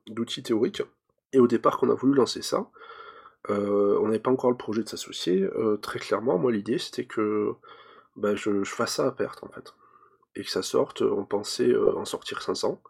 d'outils 0.09 0.43
théoriques. 0.43 0.83
Et 1.33 1.39
au 1.39 1.47
départ, 1.47 1.79
qu'on 1.79 1.91
a 1.91 1.95
voulu 1.95 2.15
lancer 2.15 2.43
ça, 2.43 2.69
euh, 3.51 3.99
on 4.01 4.07
n'avait 4.07 4.19
pas 4.19 4.31
encore 4.31 4.51
le 4.51 4.57
projet 4.57 4.83
de 4.83 4.89
s'associer. 4.89 5.43
Euh, 5.43 5.77
très 5.77 5.99
clairement, 5.99 6.39
moi, 6.39 6.53
l'idée, 6.53 6.79
c'était 6.79 7.05
que 7.05 7.53
bah, 8.17 8.35
je, 8.35 8.65
fasse 8.65 8.95
ça 8.95 9.07
à 9.07 9.13
perte, 9.13 9.43
en 9.45 9.49
fait. 9.49 9.75
Et 10.37 10.43
que 10.43 10.51
ça 10.51 10.63
sorte, 10.63 11.03
on 11.03 11.25
pensait 11.25 11.71
euh, 11.71 11.97
en 11.97 12.05
sortir 12.05 12.43
500, 12.43 12.83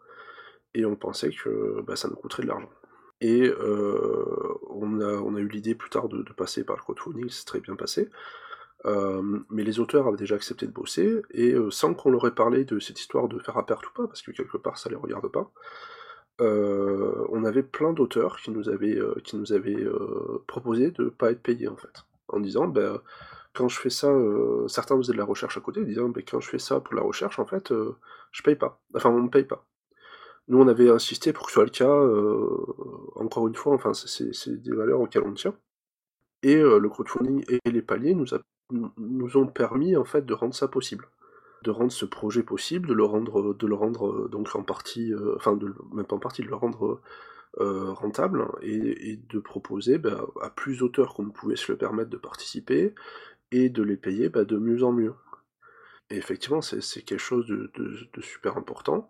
et 0.73 0.85
on 0.85 0.95
pensait 0.95 1.31
que 1.31 1.81
bah, 1.81 1.95
ça 1.95 2.07
nous 2.07 2.15
coûterait 2.15 2.43
de 2.43 2.47
l'argent. 2.47 2.69
Et 3.21 3.49
on, 4.69 4.99
a, 4.99 5.39
eu 5.39 5.47
l'idée 5.47 5.73
plus 5.73 5.89
tard 5.89 6.09
de, 6.09 6.21
passer 6.33 6.63
par 6.63 6.75
le 6.75 6.81
crowdfunding, 6.81 7.29
c'est 7.29 7.45
très 7.45 7.61
bien 7.61 7.75
passé. 7.75 8.09
mais 8.83 9.63
les 9.63 9.79
auteurs 9.79 10.07
avaient 10.07 10.17
déjà 10.17 10.35
accepté 10.35 10.67
de 10.67 10.71
bosser, 10.71 11.21
et 11.31 11.55
sans 11.71 11.93
qu'on 11.93 12.11
leur 12.11 12.27
ait 12.27 12.35
parlé 12.35 12.65
de 12.65 12.77
cette 12.79 12.99
histoire 12.99 13.27
de 13.29 13.39
faire 13.39 13.57
à 13.57 13.65
perte 13.65 13.87
ou 13.87 13.93
pas, 13.93 14.07
parce 14.07 14.21
que 14.21 14.31
quelque 14.31 14.57
part 14.57 14.77
ça 14.77 14.89
les 14.89 14.97
regarde 14.97 15.31
pas, 15.31 15.49
euh, 16.41 17.25
on 17.29 17.45
avait 17.45 17.63
plein 17.63 17.93
d'auteurs 17.93 18.37
qui 18.41 18.51
nous 18.51 18.69
avaient, 18.69 18.97
euh, 18.97 19.15
qui 19.23 19.37
nous 19.37 19.53
avaient 19.53 19.75
euh, 19.75 20.43
proposé 20.47 20.91
de 20.91 21.09
pas 21.09 21.31
être 21.31 21.41
payés 21.41 21.67
en 21.67 21.77
fait. 21.77 22.05
En 22.27 22.39
disant, 22.39 22.67
ben, 22.67 23.01
quand 23.53 23.69
je 23.69 23.79
fais 23.79 23.89
ça, 23.89 24.11
certains 24.67 24.97
faisaient 24.97 25.13
de 25.13 25.17
la 25.17 25.25
recherche 25.25 25.57
à 25.57 25.61
côté, 25.61 25.85
disant, 25.85 26.09
ben, 26.09 26.23
quand 26.27 26.41
je 26.41 26.49
fais 26.49 26.59
ça 26.59 26.79
pour 26.81 26.95
la 26.95 27.03
recherche, 27.03 27.39
en 27.39 27.45
fait, 27.45 27.71
je 28.31 28.43
paye 28.43 28.55
pas. 28.55 28.81
Enfin, 28.95 29.11
on 29.11 29.21
ne 29.23 29.29
paye 29.29 29.45
pas. 29.45 29.65
Nous, 30.47 30.59
on 30.59 30.67
avait 30.67 30.89
insisté 30.89 31.33
pour 31.33 31.45
que 31.45 31.51
ce 31.51 31.55
soit 31.55 31.63
le 31.65 31.69
cas, 31.69 31.93
encore 33.15 33.47
une 33.47 33.55
fois, 33.55 33.75
enfin, 33.75 33.93
c'est 33.93 34.61
des 34.61 34.75
valeurs 34.75 34.99
auxquelles 35.01 35.23
on 35.23 35.33
tient. 35.33 35.55
Et 36.43 36.55
le 36.55 36.89
crowdfunding 36.89 37.45
et 37.47 37.71
les 37.71 37.81
paliers 37.81 38.15
nous, 38.15 38.25
nous 38.97 39.37
ont 39.37 39.47
permis, 39.47 39.95
en 39.95 40.05
fait, 40.05 40.25
de 40.25 40.33
rendre 40.33 40.55
ça 40.55 40.67
possible 40.67 41.07
de 41.65 41.71
rendre 41.71 41.91
ce 41.91 42.05
projet 42.05 42.43
possible, 42.43 42.87
de 42.87 42.93
le 42.93 43.03
rendre, 43.03 43.55
de 43.55 43.67
le 43.67 43.73
rendre 43.75 44.11
euh, 44.11 44.29
donc 44.29 44.55
en 44.55 44.63
partie, 44.63 45.11
euh, 45.13 45.35
enfin 45.35 45.55
de, 45.55 45.73
même 45.91 46.05
en 46.11 46.19
partie, 46.19 46.43
de 46.43 46.47
le 46.47 46.55
rendre 46.55 47.01
euh, 47.59 47.91
rentable 47.91 48.47
et, 48.61 49.19
de 49.29 49.39
proposer 49.39 49.97
bah, 49.97 50.27
à 50.41 50.49
plus 50.51 50.77
d'auteurs 50.77 51.15
qu'on 51.15 51.29
pouvait 51.31 51.55
se 51.55 51.71
le 51.71 51.77
permettre 51.77 52.11
de 52.11 52.17
participer 52.17 52.93
et 53.51 53.69
de 53.69 53.81
les 53.81 53.97
payer 53.97 54.29
bah, 54.29 54.45
de 54.45 54.57
mieux 54.57 54.83
en 54.83 54.91
mieux. 54.91 55.15
Et 56.11 56.17
effectivement, 56.17 56.61
c'est 56.61 57.01
quelque 57.01 57.17
chose 57.17 57.47
de, 57.47 58.21
super 58.21 58.57
important. 58.57 59.07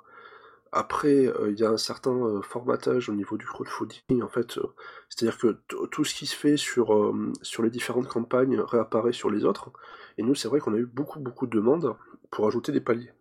Après, 0.77 1.31
il 1.47 1.57
y 1.57 1.63
a 1.63 1.69
un 1.69 1.77
certain 1.77 2.41
formatage 2.41 3.07
au 3.07 3.13
niveau 3.13 3.37
du 3.37 3.45
crowdfunding, 3.45 4.21
en 4.21 4.27
fait. 4.27 4.59
C'est-à-dire 5.07 5.37
que 5.37 5.57
tout 5.85 6.03
ce 6.03 6.13
qui 6.13 6.25
se 6.25 6.35
fait 6.35 6.57
sur, 6.57 7.15
sur 7.41 7.63
les 7.63 7.69
différentes 7.69 8.09
campagnes 8.09 8.59
réapparaît 8.59 9.13
sur 9.13 9.29
les 9.29 9.45
autres. 9.45 9.71
Et 10.17 10.23
nous, 10.23 10.35
c'est 10.35 10.49
vrai 10.49 10.59
qu'on 10.59 10.73
a 10.73 10.77
eu 10.77 10.85
beaucoup, 10.85 11.19
beaucoup 11.19 11.47
de 11.47 11.55
demandes 11.55 11.95
pour 12.29 12.45
ajouter 12.45 12.73
des 12.73 12.81
paliers. 12.81 13.13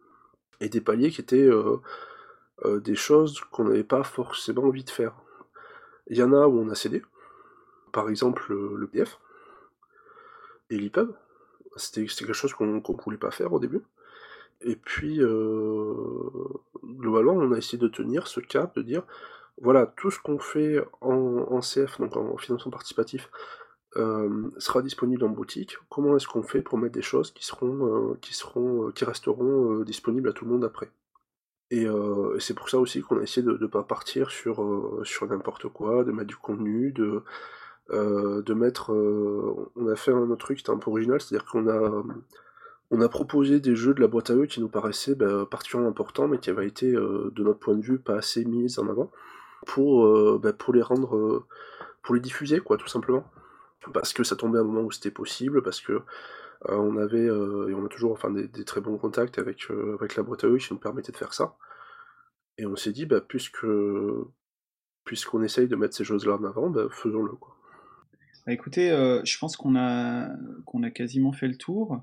Et 0.60 0.68
des 0.68 0.81
paliers 0.81 1.10
qui 1.10 1.20
étaient 1.20 1.47
euh, 1.47 1.76
euh, 2.64 2.81
des 2.81 2.94
choses 2.94 3.40
qu'on 3.51 3.64
n'avait 3.64 3.85
pas 3.85 4.02
forcément 4.02 4.64
envie 4.64 4.85
de 4.85 4.90
faire. 4.90 5.14
Il 6.09 6.16
y 6.16 6.22
en 6.22 6.32
a 6.32 6.47
où 6.47 6.59
on 6.59 6.68
a 6.68 6.74
cédé, 6.74 7.02
par 7.93 8.09
exemple 8.09 8.52
le, 8.52 8.86
PF 8.86 9.18
et 10.70 10.78
l'EPUB. 10.78 11.14
C'était 11.76 12.05
quelque 12.05 12.32
chose 12.32 12.55
qu'on 12.55 12.66
ne 12.66 13.02
voulait 13.02 13.18
pas 13.18 13.31
faire 13.31 13.52
au 13.52 13.59
début. 13.59 13.82
Et 14.65 14.77
puis, 14.77 15.20
euh, 15.20 15.95
globalement, 16.82 17.32
on 17.35 17.53
a 17.53 17.59
essayé 17.59 17.78
de 17.78 17.86
tenir 17.89 18.27
ce 18.27 18.41
cap, 18.41 18.74
de 18.74 18.82
dire, 18.82 19.03
voilà, 19.61 19.86
tout 19.86 20.11
ce 20.11 20.19
qu'on 20.19 20.39
fait 20.39 20.82
en, 21.03 21.12
en, 21.51 21.61
CF, 21.61 22.01
donc 22.01 22.16
en 22.16 22.36
financement 22.39 22.73
participatif, 22.73 23.31
euh, 23.97 24.51
sera 24.59 24.82
disponible 24.82 25.23
en 25.24 25.28
boutique, 25.28 25.77
comment 25.91 26.16
est-ce 26.16 26.27
qu'on 26.27 26.43
fait 26.43 26.62
pour 26.62 26.78
mettre 26.78 26.95
des 26.95 27.03
choses 27.03 27.31
qui 27.31 27.45
seront, 27.45 28.12
euh, 28.12 28.19
qui 28.23 28.35
seront, 28.35 28.91
qui 28.93 29.05
resteront 29.05 29.81
disponibles 29.81 30.31
à 30.31 30.32
tout 30.32 30.47
le 30.47 30.51
monde 30.53 30.65
après? 30.65 30.91
Et, 31.70 31.86
c'est 32.39 32.55
pour 32.55 32.69
ça 32.69 32.78
aussi 32.78 33.03
qu'on 33.03 33.19
a 33.19 33.23
essayé 33.23 33.45
de 33.45 33.59
ne 33.61 33.66
pas 33.66 33.82
partir 33.82 34.31
sur, 34.31 35.01
sur 35.05 35.27
n'importe 35.27 35.69
quoi, 35.69 36.05
de 36.05 36.12
mettre 36.12 36.28
du 36.28 36.36
contenu, 36.36 36.93
de, 36.93 37.23
de 37.91 38.55
mettre. 38.55 38.91
on 38.91 39.89
a 39.89 39.97
fait 39.97 40.12
un 40.12 40.31
autre 40.31 40.45
truc 40.47 40.59
qui 40.59 40.62
était 40.62 40.70
un 40.70 40.78
peu 40.78 40.91
original, 40.91 41.20
c'est-à-dire 41.20 41.47
qu'on 41.47 41.69
a, 41.69 42.05
on 42.95 43.01
a 43.01 43.09
proposé 43.09 43.61
des 43.61 43.75
jeux 43.75 43.93
de 43.95 44.01
la 44.01 44.07
boîte 44.07 44.31
à 44.31 44.35
eux 44.35 44.47
qui 44.47 44.61
nous 44.61 44.69
paraissaient 44.69 45.15
bah, 45.15 45.47
particulièrement 45.51 45.91
importants, 45.91 46.29
mais 46.29 46.39
qui 46.39 46.51
avaient 46.51 46.66
été, 46.66 46.93
de 46.93 47.43
notre 47.43 47.59
point 47.59 47.75
de 47.75 47.83
vue, 47.83 47.99
pas 47.99 48.16
assez 48.16 48.45
mis 48.45 48.79
en 48.79 48.89
avant, 48.89 49.11
pour, 49.66 50.39
bah, 50.39 50.53
pour 50.53 50.73
les 50.73 50.83
rendre, 50.83 51.47
pour 52.03 52.15
les 52.15 52.21
diffuser, 52.21 52.61
quoi, 52.61 52.77
tout 52.77 52.89
simplement. 52.89 53.25
Parce 53.93 54.12
que 54.12 54.23
ça 54.23 54.37
tombait 54.37 54.59
à 54.59 54.61
un 54.62 54.65
moment 54.65 54.83
où 54.83 54.91
c'était 54.93 55.11
possible, 55.11 55.62
parce 55.62 55.81
que 55.81 56.03
on 56.66 56.97
avait, 56.97 57.27
et 57.27 57.75
on 57.75 57.85
a 57.85 57.89
toujours 57.89 58.12
enfin, 58.12 58.31
des, 58.31 58.65
très 58.65 58.81
bons 58.81 58.97
contacts 58.97 59.39
avec, 59.39 59.69
la 60.16 60.23
boîte 60.23 60.45
à 60.45 60.47
eux 60.47 60.59
qui 60.59 60.73
nous 60.73 60.79
permettaient 60.79 61.12
de 61.12 61.16
faire 61.16 61.35
ça. 61.35 61.57
Et 62.59 62.66
on 62.66 62.77
s'est 62.77 62.93
dit, 62.93 63.07
bah, 63.07 63.21
puisque 63.21 63.66
puisqu'on 65.05 65.43
essaye 65.43 65.69
de 65.69 65.77
mettre 65.77 65.95
ces 65.95 66.05
choses-là 66.05 66.37
en 66.37 66.45
avant, 66.45 66.71
bah, 66.71 66.87
faisons-le. 66.91 67.33
Quoi. 67.33 67.57
Bah, 68.47 68.53
écoutez, 68.53 68.91
je 69.25 69.39
pense 69.39 69.57
qu'on 69.57 69.77
a 69.77 70.31
quasiment 70.95 71.33
fait 71.33 71.49
le 71.49 71.57
tour. 71.57 72.01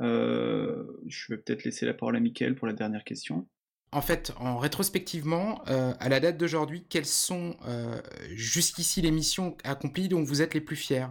Euh, 0.00 0.84
je 1.06 1.32
vais 1.32 1.38
peut-être 1.38 1.64
laisser 1.64 1.86
la 1.86 1.94
parole 1.94 2.16
à 2.16 2.20
Mickaël 2.20 2.54
pour 2.54 2.66
la 2.66 2.72
dernière 2.72 3.04
question. 3.04 3.46
En 3.92 4.00
fait, 4.00 4.32
en 4.40 4.58
rétrospectivement, 4.58 5.62
euh, 5.68 5.92
à 6.00 6.08
la 6.08 6.18
date 6.18 6.36
d'aujourd'hui, 6.36 6.84
quelles 6.88 7.06
sont 7.06 7.56
euh, 7.66 8.00
jusqu'ici 8.32 9.02
les 9.02 9.12
missions 9.12 9.56
accomplies 9.62 10.08
dont 10.08 10.22
vous 10.22 10.42
êtes 10.42 10.54
les 10.54 10.60
plus 10.60 10.76
fiers? 10.76 11.06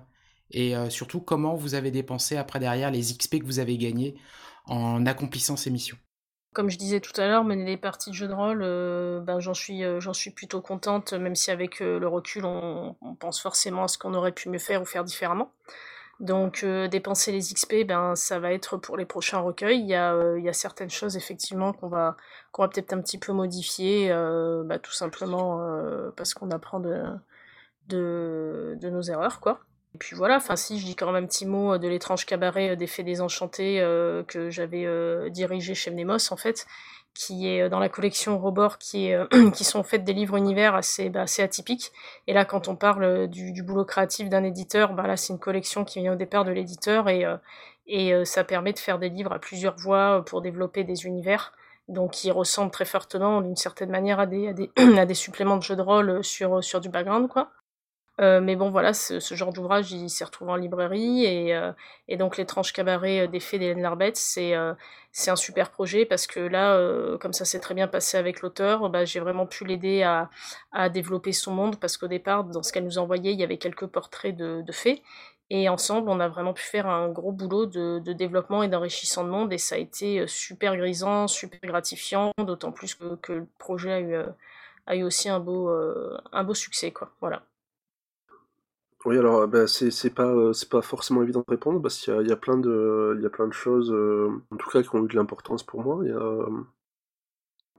Et 0.52 0.76
surtout, 0.90 1.20
comment 1.20 1.56
vous 1.56 1.74
avez 1.74 1.90
dépensé 1.90 2.38
après 2.38 2.60
derrière 2.60 2.92
les 2.92 3.00
XP 3.00 3.40
que 3.40 3.46
vous 3.46 3.58
avez 3.58 3.76
gagnés 3.76 4.14
en 4.68 5.04
accomplissant 5.08 5.58
ces 5.58 5.72
missions? 5.72 5.98
Comme 6.54 6.70
je 6.70 6.78
disais 6.78 7.00
tout 7.00 7.20
à 7.20 7.26
l'heure, 7.26 7.44
mener 7.44 7.66
les 7.66 7.78
parties 7.78 8.12
de 8.12 8.16
jeu 8.16 8.28
de 8.28 8.34
rôle, 8.34 8.60
ben 9.24 9.40
j'en 9.40 9.56
suis, 9.56 9.82
j'en 9.98 10.14
suis 10.14 10.30
plutôt 10.30 10.62
contente, 10.62 11.14
même 11.14 11.34
si 11.34 11.50
avec 11.50 11.80
le 11.80 12.08
recul, 12.08 12.46
on, 12.46 12.96
on, 13.02 13.16
pense 13.16 13.42
forcément 13.42 13.86
à 13.86 13.88
ce 13.88 13.98
qu'on 13.98 14.14
aurait 14.14 14.32
pu 14.32 14.48
mieux 14.48 14.60
faire 14.60 14.84
ou 14.84 14.86
faire 14.86 15.04
différemment. 15.04 15.52
Donc 16.20 16.64
euh, 16.64 16.88
dépenser 16.88 17.32
les 17.32 17.40
XP, 17.40 17.86
ben 17.86 18.16
ça 18.16 18.40
va 18.40 18.54
être 18.54 18.78
pour 18.78 18.98
les 18.98 19.06
prochains 19.06 19.40
recueils. 19.40 19.80
Il 19.80 19.88
y 19.88 19.96
a, 19.96 20.14
euh, 20.14 20.40
il 20.40 20.46
y 20.46 20.50
a 20.50 20.54
certaines 20.54 20.90
choses 20.90 21.18
effectivement 21.18 21.74
qu'on 21.74 21.88
va 21.88 22.18
qu'on 22.52 22.62
va 22.62 22.68
peut-être 22.70 22.94
un 22.94 23.02
petit 23.02 23.18
peu 23.18 23.34
modifier, 23.34 24.12
euh, 24.12 24.64
bah, 24.64 24.80
tout 24.80 24.92
simplement 24.92 25.60
parce 26.16 26.34
qu'on 26.34 26.52
apprend 26.52 26.80
de, 26.80 27.04
de, 27.90 28.90
nos 28.90 29.02
erreurs 29.02 29.40
quoi. 29.40 29.60
Et 29.96 29.98
puis 29.98 30.16
voilà, 30.16 30.38
enfin 30.38 30.56
si 30.56 30.80
je 30.80 30.86
dis 30.86 30.96
quand 30.96 31.12
même 31.12 31.24
un 31.24 31.28
petit 31.28 31.46
mot 31.46 31.78
de 31.78 31.88
l'étrange 31.88 32.26
cabaret 32.26 32.76
des 32.76 32.88
Fées 32.88 33.04
désenchantés 33.04 33.80
que 34.28 34.50
j'avais 34.50 35.30
dirigé 35.32 35.74
chez 35.76 35.92
Mnemos 35.92 36.32
en 36.32 36.38
fait, 36.38 36.66
qui 37.14 37.48
est 37.48 37.64
euh, 37.64 37.70
dans 37.70 37.80
la 37.80 37.90
collection 37.90 38.40
Robor, 38.40 38.78
euh, 38.96 39.26
qui 39.56 39.64
sont 39.64 39.84
faites 39.84 40.04
des 40.04 40.14
livres 40.14 40.36
univers 40.36 40.76
assez, 40.76 41.10
bah, 41.10 41.26
atypiques. 41.40 41.92
Et 42.28 42.34
là, 42.34 42.46
quand 42.46 42.68
on 42.68 42.76
parle 42.76 43.04
euh, 43.04 43.28
du, 43.28 43.64
boulot 43.64 43.86
créatif 43.86 44.30
d'un 44.30 44.44
éditeur, 44.44 44.94
bah, 44.94 45.08
là, 45.08 45.18
c'est 45.18 45.34
une 45.34 45.40
collection 45.40 45.86
qui 45.86 46.00
vient 46.00 46.14
au 46.14 46.18
départ 46.18 46.46
de 46.46 46.52
l'éditeur 46.52 47.10
et, 47.10 47.26
ça 48.26 48.44
permet 48.46 48.72
de 48.72 48.80
faire 48.80 48.98
des 48.98 49.10
livres 49.10 49.34
à 49.34 49.40
plusieurs 49.40 49.76
voix 49.76 50.24
pour 50.26 50.42
développer 50.42 50.84
des 50.84 51.06
univers. 51.06 51.52
Donc, 51.90 52.12
qui 52.12 52.32
ressemblent 52.32 52.72
très 52.72 52.86
fortement, 52.86 53.42
d'une 53.42 53.58
certaine 53.58 53.90
manière, 53.90 54.22
à 54.22 54.26
des, 54.26 54.64
suppléments 55.14 55.58
de 55.58 55.64
jeux 55.64 55.76
de 55.76 55.82
rôle 55.82 56.24
sur, 56.24 56.62
du 56.80 56.88
background, 56.88 57.28
quoi. 57.28 57.52
Mais 58.20 58.56
bon, 58.56 58.70
voilà, 58.70 58.94
ce, 58.94 59.20
genre 59.36 59.52
d'ouvrage, 59.52 59.92
il 59.92 60.10
s'est 60.10 60.24
retrouvé 60.24 60.52
en 60.52 60.56
librairie, 60.56 61.26
et, 61.26 61.54
euh, 61.54 61.74
et 62.08 62.16
donc 62.16 62.38
l'étrange 62.38 62.72
cabaret 62.72 63.28
des 63.28 63.42
fées 63.42 63.60
d'Hélène 63.60 63.82
Larbette, 63.82 64.16
c'est 64.16 64.56
c'est 65.14 65.32
un 65.32 65.36
super 65.36 65.72
projet 65.72 66.06
parce 66.06 66.28
que 66.28 66.40
là, 66.40 67.18
comme 67.20 67.34
ça 67.34 67.46
s'est 67.46 67.60
très 67.60 67.76
bien 67.76 67.88
passé 67.88 68.18
avec 68.18 68.42
l'auteur, 68.42 68.90
bah, 68.90 69.06
j'ai 69.06 69.20
vraiment 69.20 69.46
pu 69.46 69.64
l'aider 69.64 70.04
à, 70.04 70.30
à 70.72 70.90
développer 70.90 71.32
son 71.32 71.54
monde 71.54 71.80
parce 71.80 71.98
qu'au 71.98 72.08
départ, 72.08 72.44
dans 72.46 72.64
ce 72.64 72.74
qu'elle 72.74 72.84
nous 72.84 72.98
envoyait, 72.98 73.32
il 73.32 73.40
y 73.40 73.44
avait 73.44 73.60
quelques 73.60 73.88
portraits 73.88 74.36
de, 74.36 74.62
de 74.64 74.72
fées. 74.72 75.04
Et 75.50 75.70
ensemble, 75.70 76.10
on 76.10 76.20
a 76.20 76.28
vraiment 76.28 76.54
pu 76.54 76.64
faire 76.64 76.88
un 76.88 77.10
gros 77.10 77.32
boulot 77.32 77.68
de, 77.68 78.00
développement 78.14 78.64
et 78.64 78.70
d'enrichissant 78.70 79.24
de 79.24 79.30
monde, 79.30 79.54
et 79.54 79.60
ça 79.60 79.76
a 79.76 79.78
été 79.78 80.26
super 80.28 80.76
grisant, 80.78 81.28
super 81.28 81.60
gratifiant, 81.62 82.32
d'autant 82.40 82.72
plus 82.72 82.96
que, 82.96 83.16
que, 83.18 83.34
le 83.34 83.48
projet 83.60 83.92
a 83.94 84.00
eu, 84.00 84.16
a 84.88 84.96
eu 84.96 85.04
aussi 85.04 85.30
un 85.30 85.40
beau, 85.40 85.70
un 86.32 86.44
beau 86.44 86.56
succès, 86.56 86.92
quoi. 86.92 87.12
Voilà. 87.22 87.44
Oui, 89.06 89.18
alors 89.18 89.48
bah, 89.50 89.68
c'est 89.68 90.10
pas 90.14 90.28
euh, 90.28 90.54
c'est 90.54 90.70
pas 90.70 90.82
forcément 90.82 91.24
évident 91.24 91.42
de 91.46 91.52
répondre 91.52 91.82
parce 91.82 92.00
qu'il 92.00 92.14
y 92.14 92.18
a, 92.18 92.22
il 92.22 92.28
y 92.30 92.32
a 92.32 92.38
plein 92.38 92.58
de 92.58 93.16
il 93.18 93.24
y 93.24 93.26
a 93.26 93.30
plein 93.30 93.48
de 93.48 93.54
choses 93.54 93.92
euh, 93.92 94.30
en 94.52 94.56
tout 94.56 94.70
cas 94.70 94.82
qui 94.82 94.96
ont 94.96 95.04
eu 95.04 95.08
de 95.10 95.16
l'importance 95.16 95.64
pour 95.64 95.84
moi. 95.84 95.98
Euh, 96.04 96.48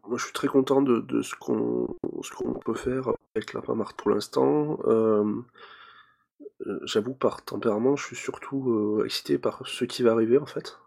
moi, 0.06 0.18
je 0.18 0.24
suis 0.24 0.32
très 0.34 0.48
content 0.48 0.82
de, 0.82 1.00
de 1.00 1.22
ce 1.22 1.34
qu'on 1.34 1.96
ce 2.22 2.30
qu'on 2.32 2.52
peut 2.54 2.74
faire 2.74 3.08
avec 3.34 3.54
la 3.54 3.62
Pamart 3.62 3.94
pour 3.94 4.10
l'instant. 4.10 4.78
J'avoue 6.84 7.14
par 7.14 7.42
tempérament, 7.44 7.96
je 7.96 8.04
suis 8.04 8.16
surtout 8.16 9.02
excité 9.04 9.38
par 9.38 9.66
ce 9.66 9.84
qui 9.84 10.02
va 10.02 10.12
arriver 10.12 10.38
en 10.38 10.46
fait. 10.46 10.78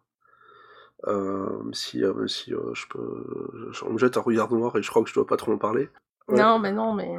si 1.74 2.04
si 2.28 2.52
je 2.52 2.88
peux, 2.90 3.72
je, 3.72 3.86
me 3.86 3.98
jette 3.98 4.18
un 4.18 4.22
regard 4.22 4.52
noir 4.54 4.76
et 4.78 4.84
je 4.84 4.90
crois 4.90 5.04
que 5.04 5.10
je 5.10 5.14
dois 5.14 5.26
pas 5.28 5.38
trop 5.38 5.52
en 5.54 5.58
parler. 5.58 5.90
Non, 6.30 6.60
mais 6.60 6.72
non, 6.72 6.94
mais. 6.94 7.18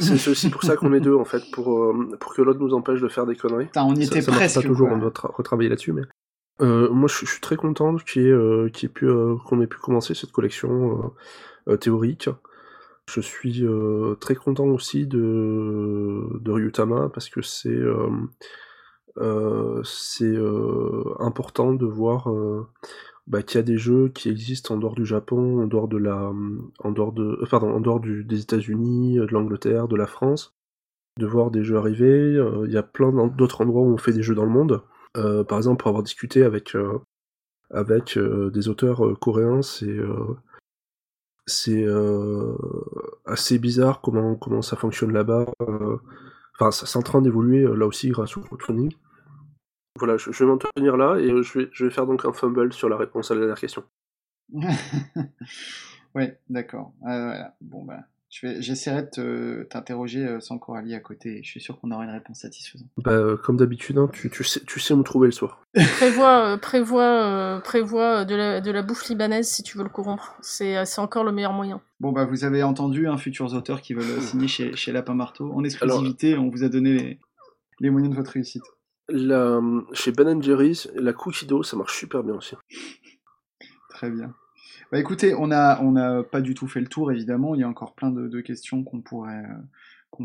C'est 0.00 0.28
aussi 0.28 0.50
pour 0.50 0.62
ça 0.62 0.76
qu'on 0.76 0.92
est 0.92 1.00
deux, 1.00 1.14
en 1.14 1.24
fait, 1.24 1.42
pour, 1.52 1.72
euh, 1.72 2.16
pour 2.18 2.34
que 2.34 2.42
l'autre 2.42 2.60
nous 2.60 2.74
empêche 2.74 3.00
de 3.00 3.08
faire 3.08 3.26
des 3.26 3.36
conneries. 3.36 3.68
on 3.76 3.94
y 3.94 4.04
était 4.04 4.22
presque. 4.22 4.60
Pas 4.60 4.66
toujours, 4.66 4.88
on 4.90 4.98
doit 4.98 5.12
retravailler 5.14 5.68
là-dessus, 5.68 5.92
mais. 5.92 6.02
Euh, 6.60 6.88
moi, 6.90 7.08
je, 7.08 7.26
suis 7.26 7.40
très 7.40 7.56
content 7.56 7.96
ait, 7.96 8.18
euh, 8.18 8.70
pu, 8.92 9.08
qu'on 9.46 9.60
ait 9.60 9.66
pu 9.66 9.78
commencer 9.78 10.14
cette 10.14 10.32
collection 10.32 11.12
théorique. 11.80 12.28
Je 13.10 13.20
suis 13.20 13.64
très 14.20 14.34
content 14.34 14.66
aussi 14.66 15.06
de, 15.06 16.26
de 16.40 16.50
Ryutama 16.50 17.10
parce 17.12 17.28
que 17.28 17.42
c'est 17.42 17.80
c'est 19.84 20.36
important 21.18 21.74
de 21.74 21.86
voir 21.86 22.28
bah, 23.26 23.42
qu'il 23.42 23.58
y 23.58 23.60
a 23.60 23.62
des 23.62 23.78
jeux 23.78 24.10
qui 24.10 24.28
existent 24.28 24.74
en 24.74 24.78
dehors 24.78 24.94
du 24.94 25.06
Japon, 25.06 25.62
en 25.62 25.66
dehors 25.66 25.88
de 25.88 25.96
la, 25.96 26.30
en 26.80 26.92
dehors 26.92 27.12
de, 27.12 27.40
euh, 27.42 27.56
en 27.56 27.80
dehors 27.80 28.00
des 28.00 28.40
États-Unis, 28.40 29.18
euh, 29.18 29.26
de 29.26 29.32
l'Angleterre, 29.32 29.88
de 29.88 29.96
la 29.96 30.06
France, 30.06 30.54
de 31.18 31.26
voir 31.26 31.50
des 31.50 31.64
jeux 31.64 31.78
arriver. 31.78 32.36
Euh, 32.36 32.64
il 32.66 32.72
y 32.72 32.76
a 32.76 32.82
plein 32.82 33.12
d'autres 33.28 33.62
endroits 33.62 33.82
où 33.82 33.92
on 33.94 33.98
fait 33.98 34.12
des 34.12 34.22
jeux 34.22 34.34
dans 34.34 34.44
le 34.44 34.50
monde. 34.50 34.82
par 35.48 35.58
exemple, 35.58 35.78
pour 35.80 35.88
avoir 35.88 36.02
discuté 36.02 36.42
avec 36.42 36.76
avec 37.70 38.18
des 38.18 38.68
auteurs 38.68 39.18
coréens, 39.20 39.62
c'est 39.62 39.96
c'est 41.46 41.86
assez 43.24 43.58
bizarre 43.58 44.00
comment 44.00 44.34
comment 44.36 44.62
ça 44.62 44.76
fonctionne 44.76 45.12
là-bas. 45.12 45.46
Enfin, 46.58 46.70
c'est 46.70 46.98
en 46.98 47.02
train 47.02 47.22
d'évoluer 47.22 47.62
là 47.62 47.86
aussi 47.86 48.08
grâce 48.10 48.36
au 48.36 48.40
crowdfunding. 48.40 48.92
Voilà, 49.98 50.16
je, 50.16 50.30
vais 50.30 50.44
m'en 50.44 50.58
tenir 50.58 50.96
là 50.96 51.16
et 51.18 51.28
je 51.28 51.58
vais, 51.58 51.68
je 51.72 51.84
vais 51.84 51.90
faire 51.90 52.06
donc 52.06 52.24
un 52.24 52.32
fumble 52.32 52.72
sur 52.72 52.88
la 52.88 52.96
réponse 52.96 53.30
à 53.30 53.34
la 53.34 53.40
dernière 53.40 53.60
question. 53.60 53.84
ouais, 56.14 56.40
d'accord. 56.48 56.92
voilà. 57.00 57.54
Bon, 57.60 57.84
bah, 57.84 58.00
j'essaierai 58.28 59.08
de 59.16 59.66
t'interroger 59.70 60.26
euh, 60.26 60.40
sans 60.40 60.58
Coralie 60.58 60.94
à 60.94 61.00
côté. 61.00 61.40
Je 61.42 61.48
suis 61.48 61.60
sûr 61.60 61.80
qu'on 61.80 61.90
aura 61.92 62.04
une 62.04 62.10
réponse 62.10 62.40
satisfaisante. 62.40 62.88
Bah, 62.98 63.12
euh, 63.12 63.36
comme 63.36 63.56
d'habitude, 63.56 63.98
hein, 63.98 64.08
tu, 64.12 64.30
tu, 64.30 64.42
sais, 64.42 64.60
tu 64.66 64.80
sais 64.80 64.94
où 64.94 65.02
trouver 65.02 65.28
le 65.28 65.32
soir. 65.32 65.62
prévois, 65.96 66.54
euh, 66.54 66.56
prévois, 66.56 67.60
prévois 67.62 68.24
de, 68.24 68.34
la, 68.34 68.60
de 68.60 68.70
la 68.70 68.82
bouffe 68.82 69.08
libanaise 69.08 69.48
si 69.48 69.62
tu 69.62 69.78
veux 69.78 69.84
le 69.84 69.90
corrompre. 69.90 70.36
C'est 70.40 70.76
encore 70.98 71.24
le 71.24 71.32
meilleur 71.32 71.52
moyen. 71.52 71.80
Bon, 72.00 72.12
bah, 72.12 72.24
vous 72.24 72.44
avez 72.44 72.62
entendu, 72.62 73.06
un 73.06 73.12
hein, 73.12 73.18
futurs 73.18 73.54
auteurs 73.54 73.80
qui 73.80 73.94
veulent 73.94 74.20
signer 74.20 74.48
chez, 74.48 74.74
chez 74.74 74.92
Lapin 74.92 75.14
Marteau. 75.14 75.52
En 75.52 75.62
exclusivité, 75.62 76.36
on 76.36 76.50
vous 76.50 76.64
a 76.64 76.68
donné 76.68 76.92
les, 76.92 77.20
les 77.80 77.90
moyens 77.90 78.12
de 78.12 78.16
votre 78.16 78.32
réussite. 78.32 78.64
Chez 79.08 80.12
Ben 80.12 80.42
Jerry's, 80.42 80.90
la 80.94 81.12
cookie 81.12 81.46
dough, 81.46 81.62
ça 81.62 81.76
marche 81.76 81.98
super 81.98 82.22
bien 82.22 82.34
aussi. 82.34 82.56
Très 83.90 84.10
bien. 84.10 84.34
Bah 84.90 84.98
écoutez, 84.98 85.34
on 85.34 85.46
n'a 85.48 85.72
a 85.72 86.22
pas 86.22 86.40
du 86.40 86.54
tout 86.54 86.68
fait 86.68 86.80
le 86.80 86.88
tour, 86.88 87.12
évidemment. 87.12 87.54
Il 87.54 87.60
y 87.60 87.64
a 87.64 87.68
encore 87.68 87.94
plein 87.94 88.10
de, 88.10 88.40
questions 88.40 88.82
qu'on 88.82 89.00
pourrait, 89.00 89.44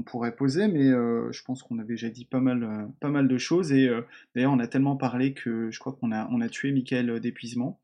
pourrait 0.06 0.36
poser, 0.36 0.68
mais 0.68 0.88
euh, 0.88 1.32
je 1.32 1.44
pense 1.44 1.64
qu'on 1.64 1.80
a 1.80 1.84
déjà 1.84 2.10
dit 2.10 2.26
pas 2.26 2.40
mal, 2.40 3.28
de 3.28 3.38
choses. 3.38 3.72
Et 3.72 3.88
euh, 3.88 4.02
d'ailleurs, 4.34 4.52
on 4.52 4.60
a 4.60 4.68
tellement 4.68 4.96
parlé 4.96 5.34
que 5.34 5.72
je 5.72 5.80
crois 5.80 5.94
qu'on 5.94 6.12
a, 6.12 6.28
on 6.32 6.42
a 6.42 6.50
tué 6.50 6.72
Michael 6.72 7.20
d'épuisement. 7.20 7.80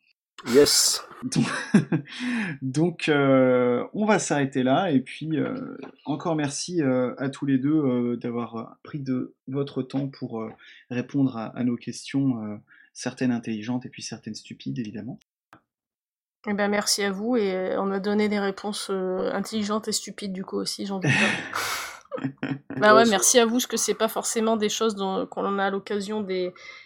Yes. 0.50 1.04
Donc, 2.62 3.10
euh, 3.10 3.84
on 3.94 4.06
va 4.06 4.20
s'arrêter 4.20 4.64
là. 4.64 4.92
Et 4.92 5.00
puis, 5.00 5.38
euh, 5.38 5.78
encore 6.06 6.36
merci 6.36 6.82
euh, 6.82 7.16
à 7.18 7.30
tous 7.30 7.46
les 7.46 7.58
deux 7.58 8.18
d'avoir 8.18 8.78
pris 8.84 9.00
de 9.00 9.34
votre 9.48 9.82
temps 9.82 10.08
pour 10.08 10.48
répondre 10.90 11.38
à, 11.38 11.64
nos 11.64 11.76
questions, 11.76 12.60
certaines 12.94 13.32
intelligentes 13.32 13.86
et 13.86 13.90
puis 13.90 14.04
certaines 14.04 14.36
stupides, 14.36 14.78
évidemment. 14.80 15.20
Eh 16.48 16.54
ben, 16.54 16.68
merci 16.68 17.04
à 17.04 17.12
vous. 17.12 17.38
Et 17.38 17.76
on 17.78 17.92
a 17.92 18.00
donné 18.00 18.30
des 18.30 18.40
réponses 18.40 18.90
intelligentes 18.90 19.88
et 19.88 19.92
stupides, 19.92 20.34
du 20.34 20.46
coup, 20.46 20.58
aussi, 20.58 20.86
j'en 20.86 21.00
doute 21.00 21.12
pas. 21.12 21.85
Bah 22.78 23.06
merci 23.06 23.40
à 23.40 23.46
vous, 23.46 23.54
parce 23.54 23.68
que 23.68 23.78
c'est 23.78 23.94
pas 23.94 24.08
forcément 24.08 24.58
des 24.58 24.70
choses 24.70 24.96
qu'on 25.32 25.60
a 25.60 25.70
l'occasion 25.70 26.26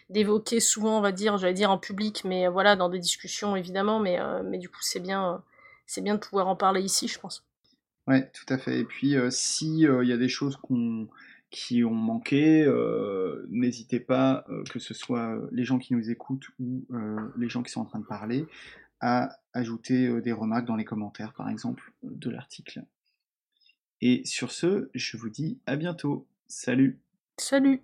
d'évoquer 0.09 0.59
souvent, 0.59 0.97
on 0.99 1.01
va 1.01 1.11
dire, 1.11 1.37
j'allais 1.37 1.53
dire 1.53 1.71
en 1.71 1.79
public, 1.79 2.23
mais 2.25 2.47
voilà, 2.47 2.75
dans 2.75 2.89
des 2.89 2.99
discussions 2.99 3.55
évidemment, 3.55 3.99
mais, 3.99 4.19
euh, 4.19 4.43
du 4.57 4.69
coup, 4.69 4.81
c'est 4.81 4.99
bien, 4.99 5.43
de 5.95 6.17
pouvoir 6.17 6.47
en 6.47 6.55
parler 6.55 6.81
ici, 6.81 7.07
je 7.07 7.19
pense. 7.19 7.43
Ouais, 8.07 8.29
tout 8.31 8.53
à 8.53 8.57
fait. 8.57 8.79
Et 8.79 8.85
puis, 8.85 9.17
euh, 9.17 9.29
si 9.31 9.79
il 9.81 10.07
y 10.07 10.13
a 10.13 10.17
des 10.17 10.29
choses 10.29 10.59
qui 11.49 11.83
ont 11.83 11.93
manqué, 11.95 12.71
n'hésitez 13.49 13.99
pas, 13.99 14.45
que 14.69 14.79
ce 14.79 14.93
soit 14.93 15.37
les 15.51 15.63
gens 15.63 15.79
qui 15.79 15.93
nous 15.93 16.11
écoutent 16.11 16.47
ou 16.59 16.85
les 17.35 17.49
gens 17.49 17.63
qui 17.63 17.71
sont 17.71 17.81
en 17.81 17.85
train 17.85 17.99
de 17.99 18.05
parler, 18.05 18.45
à 19.01 19.29
ajouter 19.53 20.21
des 20.21 20.33
remarques 20.33 20.65
dans 20.65 20.75
les 20.75 20.85
commentaires, 20.85 21.33
par 21.33 21.49
exemple, 21.49 21.93
de 22.03 22.29
l'article 22.29 22.83
et 24.01 24.23
sur 24.25 24.51
ce, 24.51 24.89
je 24.93 25.17
vous 25.17 25.29
dis 25.29 25.59
à 25.65 25.75
bientôt. 25.75 26.27
Salut 26.47 26.99
Salut 27.37 27.81